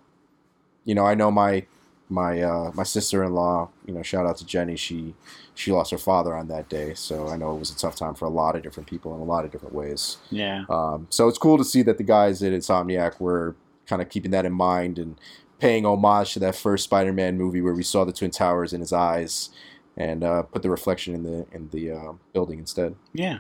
you 0.86 0.96
know 0.96 1.06
I 1.06 1.14
know 1.16 1.32
my 1.32 1.66
my 2.10 2.42
uh, 2.42 2.72
my 2.74 2.84
sister 2.84 3.24
in 3.24 3.34
law. 3.34 3.70
You 3.86 3.94
know, 3.94 4.02
shout 4.02 4.26
out 4.26 4.38
to 4.38 4.46
Jenny. 4.46 4.76
She 4.76 5.14
she 5.56 5.72
lost 5.72 5.92
her 5.92 5.98
father 5.98 6.36
on 6.36 6.48
that 6.50 6.70
day, 6.70 6.94
so 6.94 7.28
I 7.28 7.38
know 7.38 7.56
it 7.56 7.60
was 7.60 7.72
a 7.72 7.78
tough 7.78 7.96
time 7.96 8.14
for 8.16 8.26
a 8.26 8.30
lot 8.30 8.56
of 8.56 8.64
different 8.64 8.88
people 8.88 9.16
in 9.16 9.22
a 9.22 9.26
lot 9.26 9.46
of 9.46 9.52
different 9.52 9.74
ways. 9.74 10.18
yeah. 10.30 10.66
Um, 10.70 11.08
so 11.10 11.28
it's 11.28 11.38
cool 11.38 11.58
to 11.58 11.64
see 11.64 11.82
that 11.84 11.98
the 11.98 12.04
guys 12.04 12.42
at 12.44 12.54
Insomniac 12.54 13.20
were 13.20 13.56
kind 13.88 14.02
of 14.02 14.10
keeping 14.10 14.32
that 14.32 14.46
in 14.46 14.54
mind 14.54 15.00
and 15.00 15.18
paying 15.60 15.86
homage 15.86 16.34
to 16.34 16.40
that 16.40 16.56
first 16.56 16.84
Spider-Man 16.84 17.38
movie 17.38 17.62
where 17.62 17.74
we 17.74 17.84
saw 17.84 18.06
the 18.06 18.14
Twin 18.14 18.32
Towers 18.32 18.74
in 18.74 18.82
his 18.82 18.94
eyes 18.94 19.50
and 19.96 20.24
uh, 20.24 20.44
put 20.44 20.62
the 20.62 20.70
reflection 20.70 21.16
in 21.16 21.24
the 21.24 21.46
in 21.52 21.70
the 21.72 21.92
uh, 21.92 22.14
building 22.34 22.60
instead. 22.60 22.96
Yeah. 23.14 23.40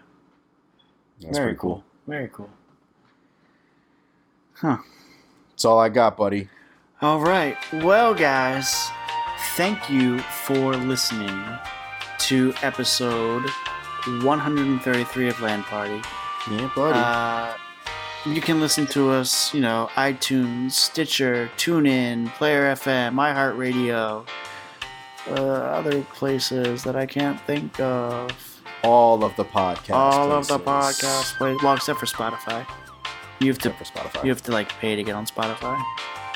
That's 1.22 1.38
Very 1.38 1.50
pretty 1.50 1.60
cool. 1.60 1.84
Very 2.08 2.30
cool. 2.32 2.50
Huh. 4.54 4.78
That's 5.52 5.66
all 5.66 5.80
I 5.80 5.90
got, 5.90 6.18
buddy. 6.18 6.50
All 7.02 7.20
right. 7.20 7.58
Well, 7.74 8.14
guys, 8.14 8.90
thank 9.56 9.90
you 9.90 10.20
for 10.20 10.74
listening 10.76 11.44
to 12.20 12.54
episode 12.64 13.48
133 14.24 15.30
of 15.30 15.40
Land 15.40 15.64
Party. 15.66 16.02
Yeah, 16.50 16.70
buddy. 16.76 16.98
Uh, 17.00 17.54
you 18.26 18.42
can 18.42 18.60
listen 18.60 18.88
to 18.88 19.12
us, 19.12 19.54
you 19.54 19.62
know, 19.62 19.90
iTunes, 19.96 20.72
Stitcher, 20.72 21.50
TuneIn, 21.58 22.30
Player 22.34 22.74
FM, 22.74 23.14
iHeartRadio, 23.14 24.28
uh, 25.30 25.34
other 25.34 26.02
places 26.16 26.84
that 26.84 26.96
I 26.96 27.06
can't 27.06 27.40
think 27.42 27.80
of. 27.80 28.32
all 28.84 29.24
of 29.24 29.36
the 29.36 29.46
podcasts. 29.46 29.92
All 29.92 30.32
of 30.32 30.48
the 30.48 30.60
podcast 30.60 31.38
places, 31.38 31.62
well, 31.64 31.76
except 31.76 32.00
for 32.00 32.06
Spotify. 32.06 32.66
You 33.40 33.50
have 33.50 33.60
to, 33.60 33.70
Except 33.70 33.78
for 33.78 34.00
Spotify. 34.00 34.24
you 34.24 34.30
have 34.30 34.42
to 34.44 34.52
like 34.52 34.70
pay 34.80 34.96
to 34.96 35.04
get 35.04 35.14
on 35.14 35.26
Spotify. 35.28 35.80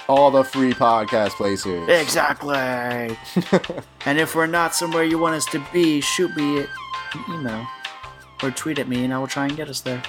All 0.08 0.32
the 0.32 0.44
free 0.44 0.74
podcast 0.74 1.32
places. 1.32 1.88
Exactly. 1.88 2.56
and 4.06 4.20
if 4.20 4.36
we're 4.36 4.48
not 4.48 4.74
somewhere 4.76 5.04
you 5.04 5.18
want 5.18 5.36
us 5.36 5.46
to 5.48 5.64
be, 5.72 6.02
shoot 6.02 6.36
me 6.36 6.60
an 6.60 6.68
email 7.30 7.66
or 8.44 8.52
tweet 8.52 8.80
at 8.80 8.88
me, 8.88 9.04
and 9.06 9.14
I 9.14 9.20
will 9.20 9.28
try 9.28 9.46
and 9.46 9.56
get 9.56 9.70
us 9.70 9.82
there. 9.82 10.02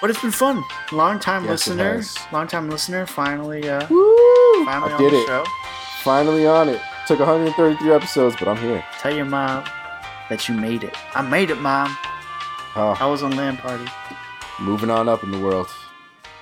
But 0.00 0.10
it's 0.10 0.20
been 0.20 0.32
fun. 0.32 0.64
Long 0.90 1.20
time 1.20 1.44
Yes, 1.44 1.68
listener, 1.68 2.02
long 2.32 2.48
time 2.48 2.68
listener. 2.68 3.06
Finally, 3.06 3.68
uh, 3.68 3.86
Woo! 3.88 4.64
finally 4.64 4.90
I 4.90 4.94
on 4.94 5.00
did 5.00 5.12
the 5.12 5.18
it. 5.18 5.26
show. 5.26 5.44
Finally 6.02 6.46
on 6.46 6.68
it. 6.70 6.80
Took 7.06 7.20
133 7.20 7.92
episodes, 7.92 8.34
but 8.38 8.48
I'm 8.48 8.56
here. 8.56 8.84
Tell 8.98 9.14
your 9.14 9.24
mom 9.26 9.64
that 10.28 10.48
you 10.48 10.56
made 10.56 10.82
it. 10.82 10.96
I 11.14 11.22
made 11.22 11.50
it, 11.50 11.60
mom. 11.60 11.96
Uh, 12.74 12.92
I 12.92 13.06
was 13.06 13.22
on 13.22 13.36
land 13.36 13.58
party. 13.58 13.84
moving 14.60 14.90
on 14.90 15.08
up 15.08 15.22
in 15.22 15.30
the 15.30 15.38
world. 15.38 15.68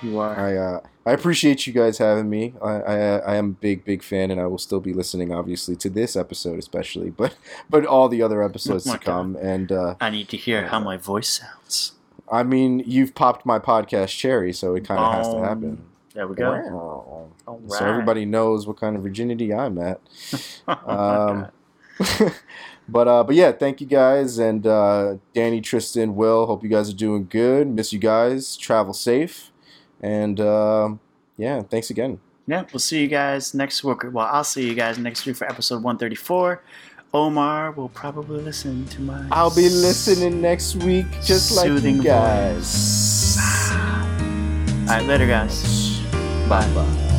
You 0.01 0.17
are. 0.19 0.39
I 0.39 0.57
uh, 0.57 0.79
I 1.05 1.13
appreciate 1.13 1.65
you 1.65 1.73
guys 1.73 1.97
having 1.97 2.29
me. 2.29 2.53
I, 2.61 2.71
I 2.73 2.95
I 3.17 3.35
am 3.35 3.45
a 3.49 3.53
big 3.53 3.83
big 3.85 4.03
fan, 4.03 4.29
and 4.31 4.39
I 4.39 4.45
will 4.45 4.57
still 4.59 4.79
be 4.79 4.93
listening, 4.93 5.31
obviously, 5.33 5.75
to 5.77 5.89
this 5.89 6.15
episode 6.15 6.59
especially, 6.59 7.09
but 7.21 7.35
but 7.69 7.85
all 7.85 8.07
the 8.09 8.21
other 8.21 8.43
episodes 8.43 8.87
Oh 8.87 8.93
to 8.93 8.99
come. 9.11 9.35
And 9.37 9.71
uh, 9.71 9.95
I 9.99 10.09
need 10.09 10.29
to 10.29 10.37
hear 10.37 10.67
how 10.67 10.79
my 10.79 10.97
voice 10.97 11.29
sounds. 11.29 11.93
I 12.31 12.43
mean, 12.43 12.83
you've 12.85 13.13
popped 13.15 13.45
my 13.45 13.59
podcast 13.59 14.17
cherry, 14.17 14.53
so 14.53 14.75
it 14.75 14.85
kind 14.85 14.99
of 14.99 15.13
has 15.13 15.27
to 15.27 15.37
Um, 15.37 15.43
happen. 15.43 15.83
There 16.13 16.27
we 16.27 16.35
go. 16.35 16.51
Wow. 16.51 17.29
All 17.47 17.61
So 17.69 17.85
everybody 17.85 18.25
knows 18.25 18.67
what 18.67 18.77
kind 18.77 18.95
of 18.95 19.01
virginity 19.03 19.53
I'm 19.53 19.77
at. 19.77 19.99
Oh 20.67 21.49
Um, 21.99 22.31
but 22.89 23.07
uh, 23.07 23.23
but 23.23 23.35
yeah, 23.35 23.51
thank 23.51 23.79
you 23.81 23.87
guys 23.87 24.37
and 24.39 24.65
uh, 24.65 25.15
Danny, 25.33 25.61
Tristan, 25.61 26.15
Will. 26.15 26.45
Hope 26.47 26.63
you 26.63 26.69
guys 26.69 26.89
are 26.89 26.95
doing 26.95 27.27
good. 27.29 27.67
Miss 27.67 27.93
you 27.93 27.99
guys. 27.99 28.57
Travel 28.57 28.93
safe, 28.93 29.50
and 30.01 30.39
uh, 30.39 30.89
yeah, 31.37 31.61
thanks 31.61 31.89
again. 31.89 32.19
Yeah, 32.47 32.65
we'll 32.73 32.79
see 32.79 33.01
you 33.01 33.07
guys 33.07 33.53
next 33.53 33.83
week. 33.83 34.03
Well, 34.11 34.27
I'll 34.29 34.43
see 34.43 34.67
you 34.67 34.73
guys 34.73 34.97
next 34.97 35.25
week 35.25 35.37
for 35.37 35.45
episode 35.47 35.83
134. 35.83 36.61
Omar 37.13 37.71
will 37.71 37.89
probably 37.89 38.41
listen 38.41 38.85
to 38.87 39.01
my. 39.01 39.27
I'll 39.31 39.53
be 39.53 39.69
listening 39.69 40.41
next 40.41 40.75
week, 40.77 41.05
just 41.23 41.51
like 41.55 41.67
you 41.83 42.03
guys. 42.03 43.37
All 43.71 44.97
right, 44.97 45.05
later, 45.05 45.27
guys. 45.27 45.99
Bye 46.49 46.67
bye. 46.73 47.10